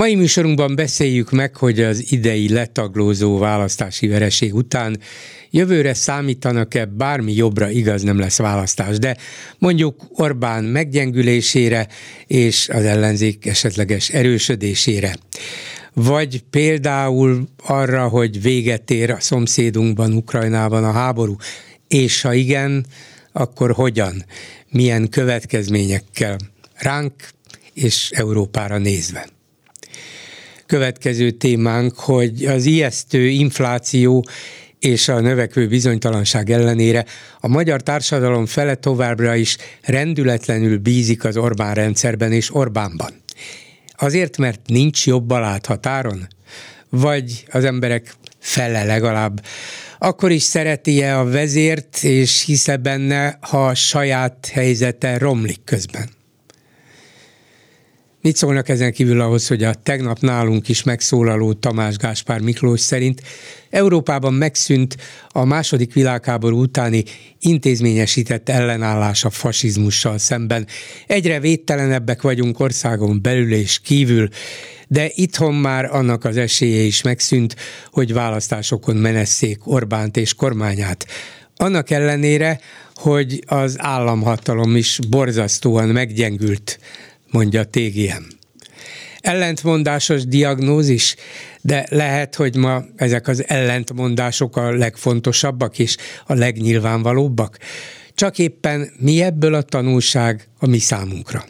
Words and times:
Mai 0.00 0.14
műsorunkban 0.14 0.74
beszéljük 0.74 1.30
meg, 1.30 1.56
hogy 1.56 1.80
az 1.80 2.12
idei 2.12 2.48
letaglózó 2.48 3.38
választási 3.38 4.06
vereség 4.08 4.54
után 4.54 4.98
jövőre 5.50 5.94
számítanak-e 5.94 6.84
bármi 6.84 7.32
jobbra 7.32 7.70
igaz 7.70 8.02
nem 8.02 8.18
lesz 8.18 8.38
választás, 8.38 8.98
de 8.98 9.16
mondjuk 9.58 10.02
Orbán 10.08 10.64
meggyengülésére 10.64 11.88
és 12.26 12.68
az 12.68 12.84
ellenzék 12.84 13.46
esetleges 13.46 14.08
erősödésére. 14.08 15.16
Vagy 15.92 16.44
például 16.50 17.48
arra, 17.66 18.08
hogy 18.08 18.42
véget 18.42 18.90
ér 18.90 19.10
a 19.10 19.20
szomszédunkban, 19.20 20.12
Ukrajnában 20.12 20.84
a 20.84 20.92
háború, 20.92 21.36
és 21.88 22.20
ha 22.20 22.32
igen, 22.32 22.86
akkor 23.32 23.72
hogyan, 23.72 24.24
milyen 24.70 25.08
következményekkel 25.08 26.36
ránk 26.74 27.12
és 27.74 28.10
Európára 28.10 28.78
nézve. 28.78 29.38
Következő 30.70 31.30
témánk, 31.30 31.98
hogy 31.98 32.44
az 32.44 32.64
ijesztő 32.64 33.26
infláció 33.26 34.26
és 34.78 35.08
a 35.08 35.20
növekvő 35.20 35.68
bizonytalanság 35.68 36.50
ellenére 36.50 37.04
a 37.40 37.48
magyar 37.48 37.80
társadalom 37.82 38.46
fele 38.46 38.74
továbbra 38.74 39.34
is 39.34 39.56
rendületlenül 39.82 40.78
bízik 40.78 41.24
az 41.24 41.36
Orbán 41.36 41.74
rendszerben 41.74 42.32
és 42.32 42.54
Orbánban. 42.54 43.10
Azért, 43.96 44.36
mert 44.36 44.60
nincs 44.66 45.06
jobb 45.06 45.30
a 45.30 45.38
láthatáron? 45.38 46.26
Vagy 46.88 47.44
az 47.50 47.64
emberek 47.64 48.14
fele 48.38 48.84
legalább 48.84 49.44
akkor 49.98 50.30
is 50.30 50.42
szereti-e 50.42 51.18
a 51.18 51.24
vezért, 51.24 52.02
és 52.02 52.44
hisze 52.44 52.76
benne, 52.76 53.38
ha 53.40 53.66
a 53.66 53.74
saját 53.74 54.50
helyzete 54.52 55.18
romlik 55.18 55.60
közben? 55.64 56.19
Mit 58.22 58.36
szólnak 58.36 58.68
ezen 58.68 58.92
kívül 58.92 59.20
ahhoz, 59.20 59.48
hogy 59.48 59.64
a 59.64 59.74
tegnap 59.74 60.20
nálunk 60.20 60.68
is 60.68 60.82
megszólaló 60.82 61.52
Tamás 61.52 61.96
Gáspár 61.96 62.40
Miklós 62.40 62.80
szerint 62.80 63.22
Európában 63.70 64.34
megszűnt 64.34 64.96
a 65.28 65.44
második 65.44 65.92
világháború 65.92 66.60
utáni 66.60 67.04
intézményesített 67.38 68.48
ellenállás 68.48 69.24
a 69.24 69.30
fasizmussal 69.30 70.18
szemben. 70.18 70.66
Egyre 71.06 71.40
védtelenebbek 71.40 72.22
vagyunk 72.22 72.60
országon 72.60 73.22
belül 73.22 73.52
és 73.52 73.78
kívül, 73.78 74.28
de 74.88 75.10
itthon 75.14 75.54
már 75.54 75.84
annak 75.94 76.24
az 76.24 76.36
esélye 76.36 76.82
is 76.82 77.02
megszűnt, 77.02 77.56
hogy 77.90 78.12
választásokon 78.12 78.96
menesszék 78.96 79.66
Orbánt 79.66 80.16
és 80.16 80.34
kormányát. 80.34 81.06
Annak 81.56 81.90
ellenére, 81.90 82.60
hogy 82.94 83.44
az 83.46 83.76
államhatalom 83.78 84.76
is 84.76 84.98
borzasztóan 85.08 85.88
meggyengült 85.88 86.78
mondja 87.30 87.64
TGM. 87.64 88.22
Ellentmondásos 89.20 90.24
diagnózis, 90.24 91.16
de 91.60 91.86
lehet, 91.90 92.34
hogy 92.34 92.56
ma 92.56 92.84
ezek 92.96 93.28
az 93.28 93.44
ellentmondások 93.48 94.56
a 94.56 94.70
legfontosabbak 94.70 95.78
és 95.78 95.96
a 96.26 96.34
legnyilvánvalóbbak. 96.34 97.58
Csak 98.14 98.38
éppen 98.38 98.90
mi 98.98 99.22
ebből 99.22 99.54
a 99.54 99.62
tanulság 99.62 100.48
a 100.58 100.66
mi 100.66 100.78
számunkra? 100.78 101.44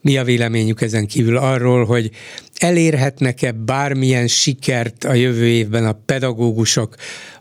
Mi 0.00 0.16
a 0.16 0.24
véleményük 0.24 0.80
ezen 0.80 1.06
kívül 1.06 1.36
arról, 1.36 1.84
hogy 1.84 2.10
elérhetnek-e 2.54 3.52
bármilyen 3.52 4.26
sikert 4.26 5.04
a 5.04 5.12
jövő 5.12 5.46
évben 5.46 5.86
a 5.86 5.98
pedagógusok, 6.06 6.94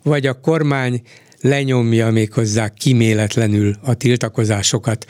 vagy 0.03 0.27
a 0.27 0.39
kormány 0.39 1.01
lenyomja 1.41 2.11
még 2.11 2.33
hozzá 2.33 2.69
kiméletlenül 2.69 3.75
a 3.81 3.93
tiltakozásokat. 3.93 5.05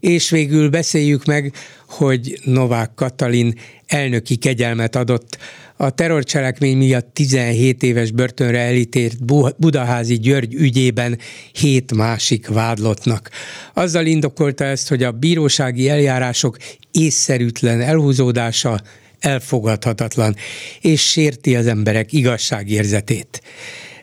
És 0.00 0.30
végül 0.30 0.68
beszéljük 0.68 1.24
meg, 1.24 1.52
hogy 1.88 2.40
Novák 2.44 2.90
Katalin 2.94 3.54
elnöki 3.86 4.36
kegyelmet 4.36 4.96
adott 4.96 5.38
a 5.80 5.90
terrorcselekmény 5.90 6.76
miatt 6.76 7.14
17 7.14 7.82
éves 7.82 8.10
börtönre 8.10 8.58
elítélt 8.58 9.24
Budaházi 9.56 10.18
György 10.18 10.54
ügyében 10.54 11.18
hét 11.52 11.94
másik 11.94 12.48
vádlottnak. 12.48 13.30
Azzal 13.74 14.06
indokolta 14.06 14.64
ezt, 14.64 14.88
hogy 14.88 15.02
a 15.02 15.12
bírósági 15.12 15.88
eljárások 15.88 16.56
észszerűtlen 16.90 17.80
elhúzódása 17.80 18.80
elfogadhatatlan, 19.18 20.36
és 20.80 21.10
sérti 21.10 21.56
az 21.56 21.66
emberek 21.66 22.12
igazságérzetét. 22.12 23.42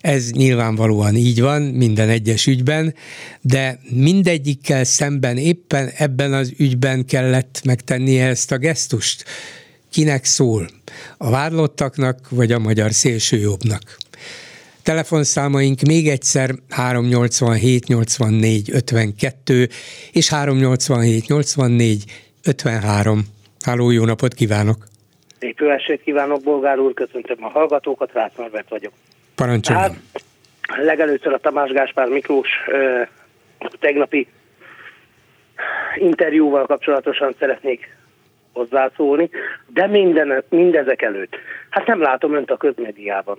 Ez 0.05 0.31
nyilvánvalóan 0.31 1.15
így 1.15 1.41
van 1.41 1.61
minden 1.61 2.09
egyes 2.09 2.47
ügyben, 2.47 2.93
de 3.41 3.79
mindegyikkel 3.89 4.83
szemben 4.83 5.37
éppen 5.37 5.89
ebben 5.97 6.33
az 6.33 6.53
ügyben 6.57 7.05
kellett 7.05 7.61
megtennie 7.63 8.27
ezt 8.27 8.51
a 8.51 8.57
gesztust. 8.57 9.23
Kinek 9.91 10.25
szól? 10.25 10.67
A 11.17 11.29
vádlottaknak 11.29 12.29
vagy 12.29 12.51
a 12.51 12.59
magyar 12.59 12.91
szélsőjobbnak? 12.91 13.97
Telefonszámaink 14.83 15.81
még 15.81 16.07
egyszer 16.07 16.49
387 16.69 17.87
84 17.87 18.69
52 18.73 19.67
és 20.11 20.29
387 20.29 21.27
84 21.27 22.03
53. 22.43 23.21
Háló, 23.65 23.91
jó 23.91 24.05
napot 24.05 24.33
kívánok! 24.33 24.85
Szép 25.39 25.59
jó 25.59 25.95
kívánok, 26.03 26.43
Bolgár 26.43 26.79
úr, 26.79 26.93
köszöntöm 26.93 27.43
a 27.43 27.49
hallgatókat, 27.49 28.11
Rácz 28.13 28.33
Norbert 28.37 28.69
vagyok. 28.69 28.91
Parancsoljon. 29.35 29.83
Hát, 29.83 29.99
legelőször 30.83 31.33
a 31.33 31.37
Tamás 31.37 31.71
Gáspár 31.71 32.07
Miklós 32.07 32.49
ö, 32.67 33.01
tegnapi 33.79 34.27
interjúval 35.95 36.65
kapcsolatosan 36.65 37.35
szeretnék 37.39 37.95
hozzászólni, 38.53 39.29
de 39.67 39.87
minden, 39.87 40.43
mindezek 40.49 41.01
előtt. 41.01 41.35
Hát 41.69 41.87
nem 41.87 42.01
látom 42.01 42.35
önt 42.35 42.51
a 42.51 42.57
közmediában. 42.57 43.37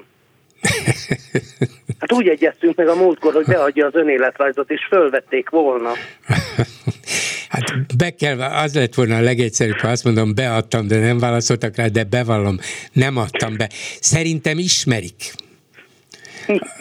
Hát 2.01 2.13
úgy 2.13 2.29
egyeztünk 2.29 2.77
meg 2.77 2.89
a 2.89 2.95
múltkor, 2.95 3.33
hogy 3.33 3.45
beadja 3.47 3.87
az 3.87 3.95
önéletrajzot, 3.95 4.71
és 4.71 4.87
fölvették 4.89 5.49
volna. 5.49 5.93
Hát 7.49 7.97
be 7.97 8.11
kell, 8.11 8.41
az 8.41 8.75
lett 8.75 8.95
volna 8.95 9.17
a 9.17 9.21
legegyszerűbb, 9.21 9.79
ha 9.79 9.89
azt 9.89 10.05
mondom, 10.05 10.35
beadtam, 10.35 10.87
de 10.87 10.99
nem 10.99 11.19
válaszoltak 11.19 11.77
rá, 11.77 11.87
de 11.87 12.05
bevallom, 12.05 12.59
nem 12.93 13.17
adtam 13.17 13.57
be. 13.57 13.69
Szerintem 14.01 14.59
ismerik 14.59 15.35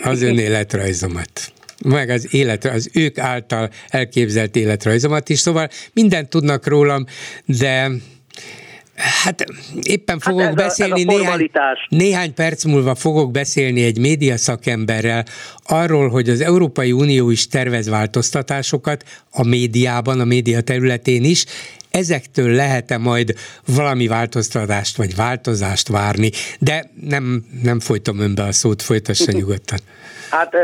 az 0.04 0.22
ön 0.22 0.38
életrajzomat. 0.38 1.54
Meg 1.86 2.10
az 2.10 2.34
élet, 2.34 2.66
az 2.66 2.90
ők 2.94 3.18
által 3.18 3.70
elképzelt 3.90 4.56
életrajzomat 4.56 5.30
is, 5.30 5.40
szóval 5.40 5.70
mindent 5.94 6.30
tudnak 6.30 6.68
rólam, 6.68 7.06
de 7.46 7.92
Hát 8.96 9.46
éppen 9.82 10.20
hát 10.20 10.32
fogok 10.32 10.46
hát 10.46 10.56
beszélni, 10.56 11.04
a, 11.04 11.18
néhány, 11.18 11.50
néhány 11.90 12.34
perc 12.34 12.64
múlva 12.64 12.96
fogok 12.96 13.32
beszélni 13.32 13.84
egy 13.84 13.98
média 13.98 14.38
szakemberrel 14.38 15.26
arról, 15.64 16.10
hogy 16.10 16.30
az 16.30 16.42
Európai 16.42 16.92
Unió 16.92 17.30
is 17.30 17.48
tervez 17.48 17.90
változtatásokat 17.90 19.04
a 19.32 19.48
médiában, 19.48 20.20
a 20.20 20.26
média 20.26 20.62
területén 20.62 21.24
is, 21.24 21.46
ezektől 21.96 22.52
lehet-e 22.52 22.98
majd 22.98 23.34
valami 23.76 24.08
változtatást 24.08 24.98
vagy 24.98 25.16
változást 25.16 25.88
várni, 25.88 26.30
de 26.60 26.86
nem, 27.10 27.46
nem 27.64 27.80
folytom 27.80 28.20
önbe 28.20 28.44
a 28.44 28.52
szót, 28.52 28.82
folytassa 28.82 29.32
nyugodtan. 29.32 29.80
Hát 30.30 30.56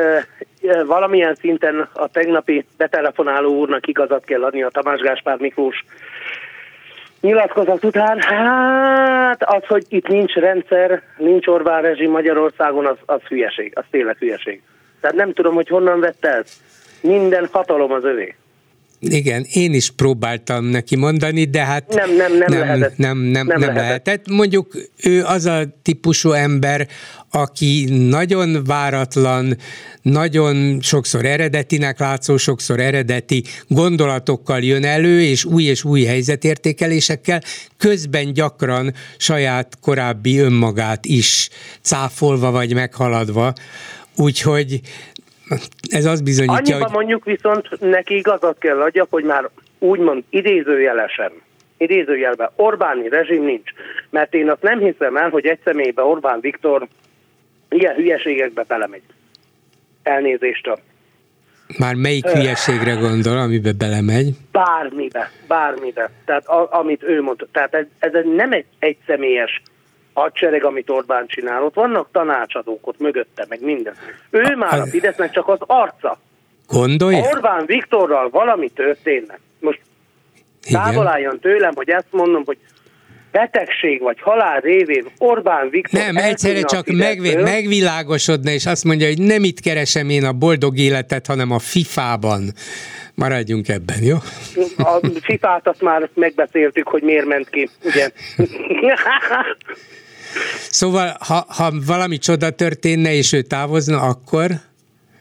valamilyen 0.86 1.36
szinten 1.36 1.90
a 1.94 2.08
tegnapi 2.08 2.66
betelefonáló 2.78 3.60
úrnak 3.60 3.88
igazat 3.88 4.26
kell 4.26 4.44
adni 4.44 4.64
a 4.64 4.70
Tamás 4.70 5.00
Gáspár 5.00 5.38
Miklós 5.38 5.86
nyilatkozat 7.22 7.84
után, 7.84 8.22
hát 8.22 9.44
az, 9.44 9.64
hogy 9.68 9.86
itt 9.90 10.08
nincs 10.08 10.34
rendszer, 10.34 11.02
nincs 11.18 11.48
Orbán 11.48 11.82
rezsim 11.82 12.12
Magyarországon, 12.12 12.86
az, 12.86 12.98
az 13.06 13.22
hülyeség, 13.22 13.72
az 13.76 13.84
tényleg 13.92 14.18
hülyeség. 14.18 14.62
Tehát 15.02 15.16
nem 15.16 15.34
tudom, 15.34 15.54
hogy 15.54 15.68
honnan 15.68 16.00
vette 16.00 16.30
ezt. 16.30 16.54
Minden 17.02 17.48
hatalom 17.52 17.92
az 17.92 18.04
övé. 18.04 18.36
Igen, 19.10 19.46
én 19.52 19.74
is 19.74 19.92
próbáltam 19.92 20.66
neki 20.66 20.96
mondani, 20.96 21.44
de 21.44 21.66
hát 21.66 21.94
nem, 21.94 22.16
nem, 22.16 22.38
nem, 22.38 22.46
nem 22.48 22.60
lehetett. 22.60 22.98
Nem, 22.98 23.18
nem, 23.18 23.32
nem, 23.32 23.48
nem 23.48 23.60
lehetett. 23.60 23.76
lehetett. 23.76 24.28
Mondjuk 24.28 24.78
ő 25.04 25.24
az 25.24 25.46
a 25.46 25.64
típusú 25.82 26.32
ember, 26.32 26.88
aki 27.32 27.88
nagyon 27.90 28.64
váratlan, 28.64 29.58
nagyon 30.02 30.82
sokszor 30.82 31.26
eredetinek 31.26 32.00
látszó, 32.00 32.38
sokszor 32.38 32.80
eredeti 32.80 33.44
gondolatokkal 33.68 34.60
jön 34.60 34.86
elő, 34.86 35.22
és 35.22 35.46
új 35.46 35.64
és 35.64 35.84
új 35.84 36.04
helyzetértékelésekkel, 36.04 37.42
közben 37.78 38.34
gyakran 38.34 38.94
saját 39.18 39.78
korábbi 39.82 40.38
önmagát 40.38 41.06
is 41.06 41.50
cáfolva 41.82 42.52
vagy 42.52 42.74
meghaladva. 42.74 43.54
Úgyhogy 44.16 44.82
ez 45.90 46.06
az 46.06 46.22
bizonyítja, 46.22 46.58
Annyiban 46.58 46.82
hogy... 46.82 46.92
mondjuk 46.92 47.26
viszont 47.26 47.80
neki 47.80 48.16
igazat 48.16 48.58
kell 48.58 48.82
adjak, 48.82 49.08
hogy 49.10 49.24
már 49.24 49.50
úgymond 49.80 50.24
idézőjelesen, 50.30 51.32
idézőjelben 51.78 52.50
Orbáni 52.56 53.10
rezsim 53.10 53.44
nincs. 53.44 53.72
Mert 54.10 54.34
én 54.34 54.50
azt 54.50 54.62
nem 54.62 54.80
hiszem 54.80 55.18
el, 55.18 55.30
hogy 55.30 55.46
egy 55.46 55.60
személyben 55.64 56.06
Orbán 56.06 56.40
Viktor 56.40 56.88
ilyen 57.70 57.96
hülyeségekbe 57.96 58.64
belemegy. 58.68 59.04
Elnézést 60.04 60.68
a 60.68 60.78
már 61.78 61.96
melyik 61.96 62.28
hülyeségre 62.28 62.94
gondol, 62.94 63.38
amiben 63.38 63.76
belemegy? 63.78 64.30
Bármibe, 64.52 65.32
bármibe. 65.48 66.12
Tehát 66.26 66.46
a, 66.46 66.68
amit 66.72 67.04
ő 67.04 67.22
mondta. 67.22 67.48
Tehát 67.52 67.74
ez, 67.74 67.86
ez 68.00 68.12
nem 68.36 68.52
egy 68.52 68.66
egyszemélyes 68.80 69.62
hadsereg, 70.14 70.64
amit 70.64 70.90
Orbán 70.90 71.28
csinál. 71.28 71.64
Ott 71.64 71.74
vannak 71.74 72.08
tanácsadók 72.12 72.88
ott 72.88 73.00
mögötte, 73.00 73.46
meg 73.50 73.62
minden. 73.62 73.94
Ő 74.30 74.56
már 74.56 74.80
a 74.80 74.86
Fidesznek 74.86 75.32
csak 75.32 75.48
az 75.48 75.60
arca. 75.66 76.20
Gondolja? 76.68 77.30
Orbán 77.30 77.66
Viktorral 77.66 78.30
valami 78.30 78.70
történne. 78.70 79.40
Most 79.60 79.80
távol 80.72 81.08
álljon 81.08 81.40
tőlem, 81.40 81.72
hogy 81.76 81.90
ezt 81.90 82.08
mondom, 82.10 82.44
hogy 82.46 82.58
betegség 83.32 84.02
vagy 84.02 84.22
halál 84.22 84.60
révén 84.60 85.06
Orbán 85.18 85.70
Viktor... 85.70 86.02
Nem, 86.02 86.18
egyszerre 86.18 86.62
csak 86.62 86.88
megvi- 86.88 87.42
megvilágosodna, 87.42 88.52
és 88.52 88.66
azt 88.66 88.84
mondja, 88.84 89.08
hogy 89.08 89.22
nem 89.22 89.44
itt 89.44 89.60
keresem 89.60 90.10
én 90.10 90.26
a 90.26 90.34
boldog 90.34 90.78
életet, 90.78 91.28
hanem 91.28 91.52
a 91.52 91.60
FIFA-ban. 91.60 92.54
Maradjunk 93.16 93.68
ebben, 93.68 94.04
jó? 94.04 94.16
A 94.78 95.00
FIFA-t 95.22 95.68
azt 95.68 95.82
már 95.82 96.10
megbeszéltük, 96.14 96.88
hogy 96.88 97.02
miért 97.02 97.26
ment 97.26 97.50
ki, 97.50 97.70
ugye? 97.84 98.10
Szóval, 100.70 101.16
ha, 101.20 101.46
ha 101.48 101.72
valami 101.86 102.18
csoda 102.18 102.50
történne, 102.50 103.14
és 103.14 103.34
ő 103.34 103.42
távozna, 103.42 104.02
akkor... 104.02 104.52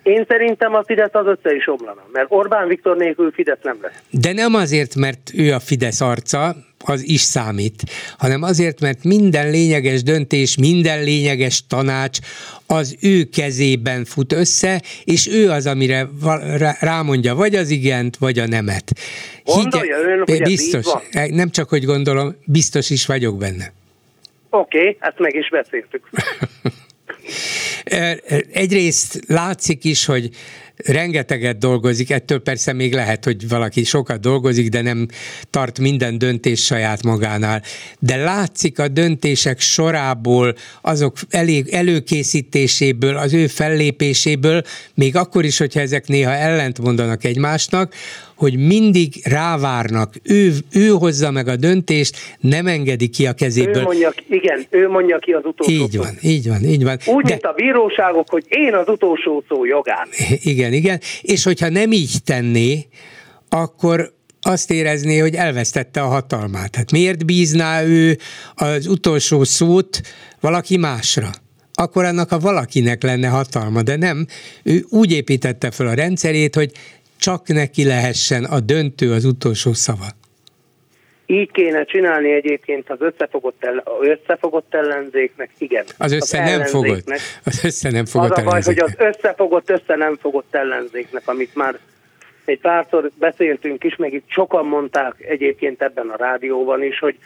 Én 0.03 0.25
szerintem 0.29 0.75
a 0.75 0.85
Fidesz 0.87 1.15
az 1.15 1.27
össze 1.27 1.55
is 1.55 1.69
omlana, 1.69 2.03
mert 2.13 2.27
Orbán 2.29 2.69
Viktor 2.69 2.97
nélkül 2.97 3.33
Fidesz 3.33 3.59
nem 3.63 3.79
lesz. 3.83 3.93
De 4.11 4.33
nem 4.33 4.55
azért, 4.55 4.95
mert 4.95 5.31
ő 5.35 5.53
a 5.53 5.61
Fidesz 5.61 6.01
arca, 6.01 6.57
az 6.85 7.09
is 7.09 7.21
számít, 7.21 7.83
hanem 8.19 8.43
azért, 8.43 8.81
mert 8.81 9.05
minden 9.05 9.51
lényeges 9.51 10.03
döntés, 10.03 10.57
minden 10.57 11.03
lényeges 11.03 11.67
tanács 11.67 12.19
az 12.67 12.97
ő 13.01 13.25
kezében 13.25 14.05
fut 14.05 14.33
össze, 14.33 14.83
és 15.05 15.29
ő 15.29 15.51
az, 15.51 15.67
amire 15.67 16.09
rámondja 16.81 17.35
vagy 17.35 17.55
az 17.55 17.71
igent, 17.71 18.17
vagy 18.17 18.39
a 18.39 18.47
nemet. 18.47 18.93
Gondolja 19.45 19.97
Higye, 19.97 20.11
ön, 20.11 20.23
hogy 20.27 20.43
biztos, 20.43 20.87
nem 21.31 21.51
csak, 21.51 21.69
hogy 21.69 21.85
gondolom, 21.85 22.37
biztos 22.45 22.91
is 22.91 23.07
vagyok 23.07 23.39
benne. 23.39 23.73
Oké, 24.51 24.79
okay, 24.79 24.97
ezt 25.01 25.19
meg 25.19 25.35
is 25.35 25.49
beszéltük. 25.49 26.11
Egyrészt 28.53 29.21
látszik 29.27 29.85
is, 29.85 30.05
hogy 30.05 30.31
rengeteget 30.77 31.59
dolgozik, 31.59 32.11
ettől 32.11 32.41
persze 32.43 32.73
még 32.73 32.95
lehet, 32.95 33.25
hogy 33.25 33.49
valaki 33.49 33.85
sokat 33.85 34.21
dolgozik, 34.21 34.69
de 34.69 34.83
nem 34.83 35.07
tart 35.51 35.79
minden 35.79 36.19
döntés 36.19 36.65
saját 36.65 37.03
magánál. 37.03 37.63
De 37.99 38.17
látszik 38.17 38.79
a 38.79 38.89
döntések 38.89 39.61
sorából, 39.61 40.55
azok 40.81 41.17
elég 41.31 41.69
előkészítéséből, 41.69 43.17
az 43.17 43.33
ő 43.35 43.47
fellépéséből, 43.47 44.63
még 44.95 45.17
akkor 45.17 45.45
is, 45.45 45.59
hogyha 45.59 45.81
ezek 45.81 46.07
néha 46.07 46.33
ellent 46.33 46.79
mondanak 46.79 47.25
egymásnak, 47.25 47.95
hogy 48.41 48.59
mindig 48.59 49.15
rávárnak, 49.25 50.15
ő, 50.23 50.53
ő 50.73 50.89
hozza 50.89 51.31
meg 51.31 51.49
a 51.49 51.57
döntést, 51.57 52.17
nem 52.39 52.67
engedi 52.67 53.09
ki 53.09 53.27
a 53.27 53.33
kezéből. 53.33 53.77
Ő 53.77 53.83
mondja, 53.83 54.13
igen, 54.29 54.67
ő 54.71 54.89
mondja 54.89 55.19
ki 55.19 55.33
az 55.33 55.45
utolsó 55.45 55.73
Így 55.73 55.97
van, 55.97 56.17
így 56.23 56.49
van, 56.49 56.65
így 56.65 56.85
van. 56.85 56.99
Úgy, 57.07 57.25
De... 57.25 57.31
mint 57.31 57.45
a 57.45 57.53
bíróságok, 57.53 58.31
hogy 58.31 58.45
én 58.49 58.75
az 58.75 58.89
utolsó 58.89 59.45
szó 59.49 59.65
jogán. 59.65 60.09
Igen, 60.53 60.73
igen, 60.73 61.01
és 61.23 61.45
hogyha 61.45 61.69
nem 61.69 61.93
így 61.93 62.13
tenné, 62.25 62.87
akkor 63.49 64.13
azt 64.43 64.71
érezné, 64.71 65.19
hogy 65.19 65.35
elvesztette 65.35 66.01
a 66.01 66.07
hatalmát. 66.07 66.77
Hát 66.77 66.93
miért 66.93 67.27
bízná 67.27 67.83
ő 67.83 68.19
az 68.55 68.87
utolsó 68.87 69.45
szót 69.45 70.01
valaki 70.41 70.77
másra? 70.77 71.31
akkor 71.75 72.05
annak 72.05 72.33
a 72.33 72.39
valakinek 72.39 73.03
lenne 73.03 73.29
hatalma, 73.29 73.83
de 73.83 73.97
nem. 73.97 74.27
Ő 74.63 74.85
úgy 74.89 75.13
építette 75.13 75.71
fel 75.71 75.87
a 75.87 75.95
rendszerét, 75.95 76.55
hogy 76.55 76.73
csak 77.21 77.49
neki 77.49 77.85
lehessen 77.85 78.45
a 78.45 78.61
döntő, 78.61 79.13
az 79.13 79.25
utolsó 79.25 79.73
szava. 79.73 80.07
Így 81.27 81.51
kéne 81.51 81.85
csinálni 81.85 82.33
egyébként 82.33 82.91
az 82.91 83.01
összefogott, 83.01 83.65
el, 83.65 83.83
összefogott 84.01 84.75
ellenzéknek, 84.75 85.51
igen. 85.59 85.85
Az 85.99 86.13
össze 86.13 86.43
az 86.43 86.51
nem 86.51 86.65
fogott. 86.65 87.13
Az 87.45 87.65
össze 87.65 87.91
nem 87.91 88.05
fogott 88.05 88.31
Az 88.31 88.39
a 88.39 88.43
baj, 88.43 88.63
hogy 88.63 88.79
az 88.79 88.95
összefogott, 88.99 89.71
össze 89.71 89.97
nem 89.97 90.17
fogott 90.17 90.55
ellenzéknek, 90.55 91.29
amit 91.29 91.55
már 91.55 91.79
egy 92.45 92.61
párszor 92.61 93.11
beszéltünk 93.15 93.85
is, 93.85 93.97
meg 93.97 94.13
itt 94.13 94.29
sokan 94.29 94.67
mondták 94.67 95.15
egyébként 95.19 95.83
ebben 95.83 96.09
a 96.09 96.17
rádióban 96.17 96.83
is, 96.83 96.99
hogy 96.99 97.19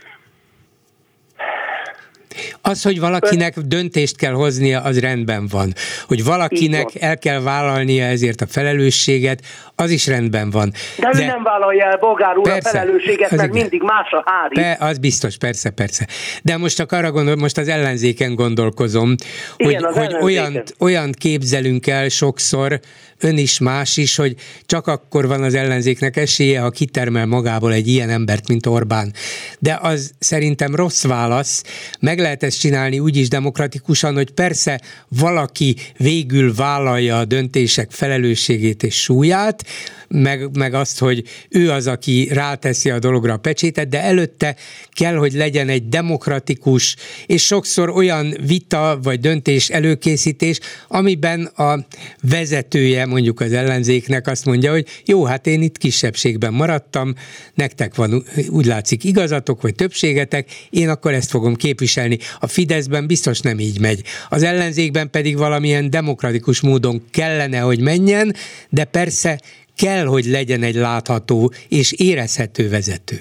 az, 2.61 2.83
hogy 2.83 3.01
valakinek 3.01 3.59
döntést 3.59 4.17
kell 4.17 4.33
hoznia, 4.33 4.81
az 4.81 5.01
rendben 5.01 5.47
van. 5.51 5.73
Hogy 6.07 6.25
valakinek 6.25 6.89
el 7.01 7.19
kell 7.19 7.41
vállalnia 7.41 8.05
ezért 8.05 8.41
a 8.41 8.47
felelősséget, 8.47 9.41
az 9.77 9.91
is 9.91 10.07
rendben 10.07 10.51
van. 10.51 10.73
De, 10.99 11.11
De 11.11 11.23
ő 11.23 11.27
nem 11.27 11.43
vállalja 11.43 11.85
el, 11.85 11.97
Bogár 11.97 12.37
úr, 12.37 12.43
persze, 12.43 12.69
a 12.69 12.73
felelősséget, 12.73 13.31
mert 13.31 13.43
igen. 13.43 13.61
mindig 13.61 13.83
más 13.83 14.11
a 14.11 14.23
hári. 14.27 14.55
Be, 14.55 14.77
az 14.81 14.99
biztos, 14.99 15.37
persze, 15.37 15.71
persze. 15.71 16.07
De 16.43 16.57
most 16.57 16.77
csak 16.77 16.93
arra 16.93 17.11
gondol, 17.11 17.37
most 17.37 17.59
az 17.59 17.69
ellenzéken 17.69 18.35
gondolkozom, 18.35 19.15
igen, 19.57 19.83
hogy, 19.83 20.13
hogy 20.13 20.23
olyan, 20.23 20.63
olyan 20.79 21.13
képzelünk 21.13 21.87
el 21.87 22.09
sokszor, 22.09 22.81
ön 23.19 23.39
is, 23.39 23.59
más 23.59 23.97
is, 23.97 24.17
hogy 24.17 24.37
csak 24.67 24.87
akkor 24.87 25.27
van 25.27 25.43
az 25.43 25.55
ellenzéknek 25.55 26.17
esélye, 26.17 26.61
ha 26.61 26.71
kitermel 26.71 27.27
magából 27.27 27.73
egy 27.73 27.89
ilyen 27.89 28.11
embert, 28.11 28.49
mint 28.49 28.67
Orbán. 28.67 29.13
De 29.59 29.79
az 29.83 30.13
szerintem 30.19 30.75
rossz 30.75 31.05
válasz, 31.05 31.63
meg 32.01 32.19
lehet 32.19 32.43
ezt 32.43 32.61
csinálni 32.61 32.99
úgy 32.99 33.17
is 33.17 33.29
demokratikusan, 33.29 34.15
hogy 34.15 34.31
persze 34.31 34.81
valaki 35.09 35.77
végül 35.97 36.55
vállalja 36.55 37.19
a 37.19 37.25
döntések 37.25 37.91
felelősségét 37.91 38.83
és 38.83 39.03
súlyát, 39.03 39.65
meg, 40.09 40.57
meg 40.57 40.75
azt, 40.75 40.99
hogy 40.99 41.23
ő 41.49 41.71
az, 41.71 41.87
aki 41.87 42.29
ráteszi 42.33 42.91
a 42.91 42.99
dologra 42.99 43.33
a 43.33 43.37
pecsétet, 43.37 43.89
de 43.89 44.03
előtte 44.03 44.57
kell, 44.91 45.15
hogy 45.15 45.33
legyen 45.33 45.69
egy 45.69 45.89
demokratikus, 45.89 46.97
és 47.27 47.45
sokszor 47.45 47.89
olyan 47.89 48.37
vita 48.47 48.99
vagy 49.03 49.21
döntés 49.21 49.69
előkészítés, 49.69 50.61
amiben 50.89 51.45
a 51.45 51.87
vezetője 52.23 53.04
mondjuk 53.09 53.41
az 53.41 53.53
ellenzéknek 53.53 54.27
azt 54.27 54.45
mondja, 54.47 54.71
hogy 54.71 54.87
jó, 55.05 55.25
hát 55.25 55.47
én 55.47 55.63
itt 55.63 55.79
kisebbségben 55.79 56.53
maradtam, 56.53 57.15
nektek 57.55 57.95
van 57.95 58.23
úgy 58.51 58.67
látszik 58.67 59.05
igazatok, 59.05 59.63
vagy 59.63 59.75
többségetek, 59.75 60.49
én 60.71 60.89
akkor 60.89 61.13
ezt 61.13 61.31
fogom 61.31 61.55
képviselni. 61.55 62.19
A 62.41 62.47
Fideszben 62.47 63.07
biztos 63.07 63.41
nem 63.41 63.59
így 63.59 63.81
megy. 63.81 64.03
Az 64.29 64.43
ellenzékben 64.43 65.11
pedig 65.11 65.39
valamilyen 65.39 65.91
demokratikus 65.91 66.61
módon 66.61 67.03
kellene, 67.11 67.59
hogy 67.59 67.81
menjen, 67.81 68.35
de 68.69 68.85
persze 68.85 69.41
kell, 69.77 70.05
hogy 70.05 70.25
legyen 70.25 70.63
egy 70.63 70.75
látható 70.75 71.53
és 71.69 71.93
érezhető 71.93 72.69
vezető. 72.69 73.17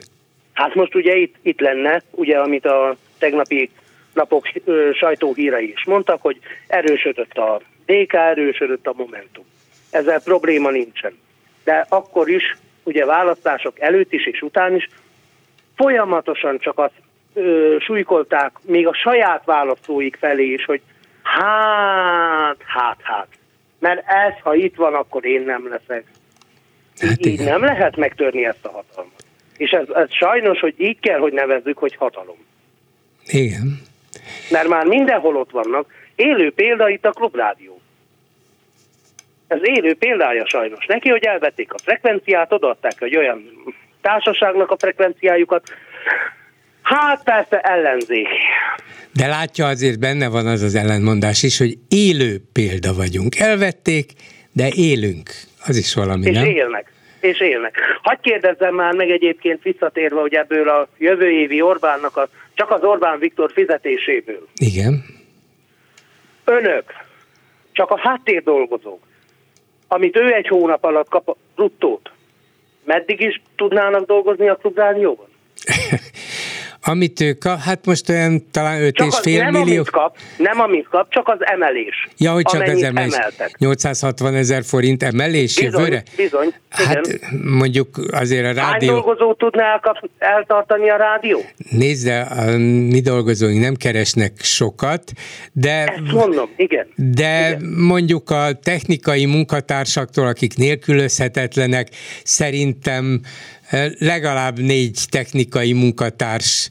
Hát 0.53 0.75
most 0.75 0.95
ugye 0.95 1.15
itt, 1.15 1.35
itt 1.41 1.59
lenne, 1.59 2.03
ugye 2.11 2.37
amit 2.37 2.65
a 2.65 2.95
tegnapi 3.17 3.69
napok 4.13 4.47
ö, 4.65 4.89
sajtóhírei 4.93 5.71
is 5.75 5.85
mondtak, 5.85 6.21
hogy 6.21 6.37
erősödött 6.67 7.33
a 7.33 7.61
DK, 7.85 8.13
erősödött 8.13 8.87
a 8.87 8.93
Momentum. 8.97 9.45
Ezzel 9.93 10.21
probléma 10.21 10.69
nincsen. 10.69 11.13
De 11.63 11.85
akkor 11.89 12.29
is, 12.29 12.57
ugye 12.83 13.05
választások 13.05 13.79
előtt 13.79 14.13
is 14.13 14.25
és 14.25 14.41
után 14.41 14.75
is 14.75 14.89
folyamatosan 15.75 16.59
csak 16.59 16.79
azt 16.79 16.93
ö, 17.33 17.75
súlykolták 17.79 18.51
még 18.61 18.87
a 18.87 18.93
saját 18.93 19.45
választóik 19.45 20.15
felé 20.15 20.45
is, 20.45 20.65
hogy 20.65 20.81
hát, 21.23 22.57
hát, 22.65 22.97
hát. 23.01 23.27
Mert 23.79 24.03
ez, 24.07 24.33
ha 24.41 24.55
itt 24.55 24.75
van, 24.75 24.93
akkor 24.93 25.25
én 25.25 25.41
nem 25.41 25.69
leszek. 25.69 26.05
Hát 26.99 27.25
így 27.25 27.39
nem 27.39 27.63
lehet 27.63 27.95
megtörni 27.95 28.45
ezt 28.45 28.65
a 28.65 28.71
hatalmat. 28.71 29.25
És 29.57 29.71
ez, 29.71 29.87
ez 29.93 30.13
sajnos, 30.13 30.59
hogy 30.59 30.73
így 30.77 30.99
kell, 30.99 31.19
hogy 31.19 31.33
nevezzük, 31.33 31.77
hogy 31.77 31.95
hatalom. 31.95 32.37
Igen. 33.25 33.81
Mert 34.51 34.67
már 34.67 34.85
mindenhol 34.85 35.35
ott 35.35 35.51
vannak. 35.51 35.91
Élő 36.15 36.51
példa 36.51 36.89
itt 36.89 37.05
a 37.05 37.11
klubrádió. 37.11 37.72
Ez 39.47 39.59
élő 39.61 39.95
példája 39.95 40.47
sajnos 40.47 40.85
neki, 40.85 41.09
hogy 41.09 41.23
elvették 41.23 41.73
a 41.73 41.77
frekvenciát, 41.83 42.51
odaadták 42.51 43.01
egy 43.01 43.17
olyan 43.17 43.43
társaságnak 44.01 44.71
a 44.71 44.77
frekvenciájukat. 44.77 45.69
Hát 46.81 47.23
persze 47.23 47.59
ellenzék. 47.59 48.27
De 49.13 49.27
látja, 49.27 49.65
azért 49.65 49.99
benne 49.99 50.29
van 50.29 50.47
az 50.47 50.61
az 50.61 50.75
ellenmondás 50.75 51.43
is, 51.43 51.57
hogy 51.57 51.77
élő 51.89 52.41
példa 52.53 52.93
vagyunk. 52.93 53.39
Elvették, 53.39 54.11
de 54.51 54.67
élünk. 54.75 55.29
Az 55.65 55.77
is 55.77 55.93
valami, 55.93 56.25
és 56.25 56.35
nem? 56.37 56.45
élnek. 56.45 56.91
És 57.19 57.39
élnek. 57.39 57.77
Hagy 58.01 58.19
kérdezzem 58.19 58.75
már 58.75 58.93
meg 58.93 59.09
egyébként 59.09 59.63
visszatérve, 59.63 60.19
hogy 60.19 60.33
ebből 60.33 60.69
a 60.69 60.87
jövő 60.97 61.29
évi 61.29 61.61
Orbánnak, 61.61 62.17
a, 62.17 62.29
csak 62.53 62.71
az 62.71 62.83
Orbán 62.83 63.19
Viktor 63.19 63.51
fizetéséből. 63.53 64.47
Igen. 64.55 65.05
Önök, 66.43 66.83
csak 67.71 67.89
a 67.91 67.99
háttér 67.99 68.43
dolgozók, 68.43 69.03
amit 69.87 70.17
ő 70.17 70.33
egy 70.33 70.47
hónap 70.47 70.83
alatt 70.83 71.09
kap 71.09 71.37
bruttót, 71.55 72.11
meddig 72.83 73.21
is 73.21 73.41
tudnának 73.55 74.05
dolgozni 74.05 74.47
a 74.47 74.55
klubrádióban? 74.55 75.27
Amit 76.85 77.19
ők 77.21 77.37
kap, 77.39 77.59
hát 77.59 77.85
most 77.85 78.09
olyan 78.09 78.45
talán 78.51 78.81
5 78.81 78.95
Csak 78.95 79.07
és 79.07 79.17
fél 79.21 79.43
nem 79.43 79.51
millió. 79.51 79.73
amit 79.75 79.89
kap, 79.89 80.17
nem 80.37 80.59
amit 80.59 80.87
kap, 80.89 81.09
csak 81.09 81.27
az 81.27 81.37
emelés. 81.39 82.07
Ja, 82.17 82.31
hogy 82.31 82.45
csak 82.45 82.61
az 82.61 82.83
emelés. 82.83 83.13
emeltek. 83.13 83.55
860 83.57 84.35
ezer 84.35 84.63
forint 84.63 85.03
emelés 85.03 85.55
Bizony, 85.55 85.71
jövőre? 85.81 86.03
bizony, 86.17 86.53
Hát 86.69 87.07
igen. 87.07 87.41
mondjuk 87.43 87.97
azért 88.11 88.43
a 88.57 88.61
Hány 88.61 88.71
rádió... 88.71 88.91
dolgozó 88.91 89.33
tudná 89.33 89.71
elkap, 89.71 90.09
eltartani 90.17 90.89
a 90.89 90.95
rádió? 90.97 91.39
Nézd, 91.69 92.05
de 92.07 92.19
a 92.19 92.57
mi 92.57 92.99
dolgozóink 92.99 93.61
nem 93.61 93.75
keresnek 93.75 94.33
sokat, 94.41 95.11
de 95.51 95.85
Ezt 95.85 96.11
mondom, 96.11 96.49
igen. 96.55 96.87
de 96.95 97.47
Igen. 97.47 97.73
mondjuk 97.77 98.29
a 98.29 98.47
technikai 98.63 99.25
munkatársaktól, 99.25 100.27
akik 100.27 100.55
nélkülözhetetlenek, 100.57 101.87
szerintem 102.23 103.21
legalább 103.97 104.59
négy 104.59 104.99
technikai 105.09 105.73
munkatárs 105.73 106.69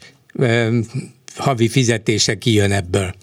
havi 1.37 1.69
fizetése 1.69 2.35
kijön 2.35 2.73
ebből. 2.73 3.15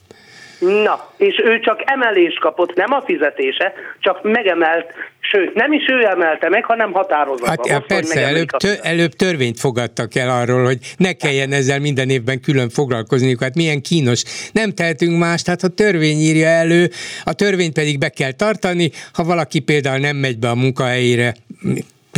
Na, 0.59 1.13
és 1.17 1.41
ő 1.43 1.59
csak 1.59 1.81
emelést 1.85 2.39
kapott, 2.39 2.75
nem 2.75 2.91
a 2.91 3.03
fizetése, 3.05 3.73
csak 3.99 4.23
megemelt, 4.23 4.85
sőt, 5.19 5.53
nem 5.53 5.71
is 5.71 5.87
ő 5.87 6.05
emelte 6.05 6.49
meg, 6.49 6.65
hanem 6.65 6.91
határozatban. 6.91 7.49
Hát 7.49 7.67
Most, 7.67 7.85
persze, 7.85 8.27
előbb, 8.27 8.47
a 8.51 8.57
tö, 8.57 8.73
előbb 8.81 9.11
törvényt 9.11 9.59
fogadtak 9.59 10.15
el 10.15 10.29
arról, 10.29 10.63
hogy 10.63 10.77
ne 10.97 11.13
kelljen 11.13 11.51
ezzel 11.51 11.79
minden 11.79 12.09
évben 12.09 12.41
külön 12.41 12.69
foglalkozniuk. 12.69 13.41
Hát 13.41 13.55
milyen 13.55 13.81
kínos. 13.81 14.23
Nem 14.51 14.73
tehetünk 14.73 15.17
más, 15.17 15.41
tehát 15.41 15.61
ha 15.61 15.67
törvény 15.67 16.19
írja 16.19 16.47
elő, 16.47 16.89
a 17.23 17.33
törvényt 17.33 17.73
pedig 17.73 17.99
be 17.99 18.09
kell 18.09 18.31
tartani, 18.31 18.91
ha 19.13 19.23
valaki 19.23 19.59
például 19.59 19.99
nem 19.99 20.15
megy 20.15 20.39
be 20.39 20.49
a 20.49 20.55
munkahelyére, 20.55 21.33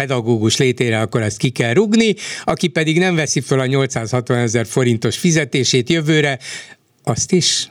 pedagógus 0.02 0.58
létére, 0.58 1.00
akkor 1.00 1.22
ezt 1.22 1.38
ki 1.38 1.50
kell 1.50 1.74
rugni, 1.74 2.16
aki 2.44 2.68
pedig 2.68 3.00
nem 3.00 3.16
veszi 3.16 3.42
föl 3.42 3.60
a 3.60 3.66
860 3.66 4.38
ezer 4.38 4.66
forintos 4.66 5.18
fizetését 5.18 5.90
jövőre, 5.90 6.40
azt 7.04 7.32
is, 7.32 7.70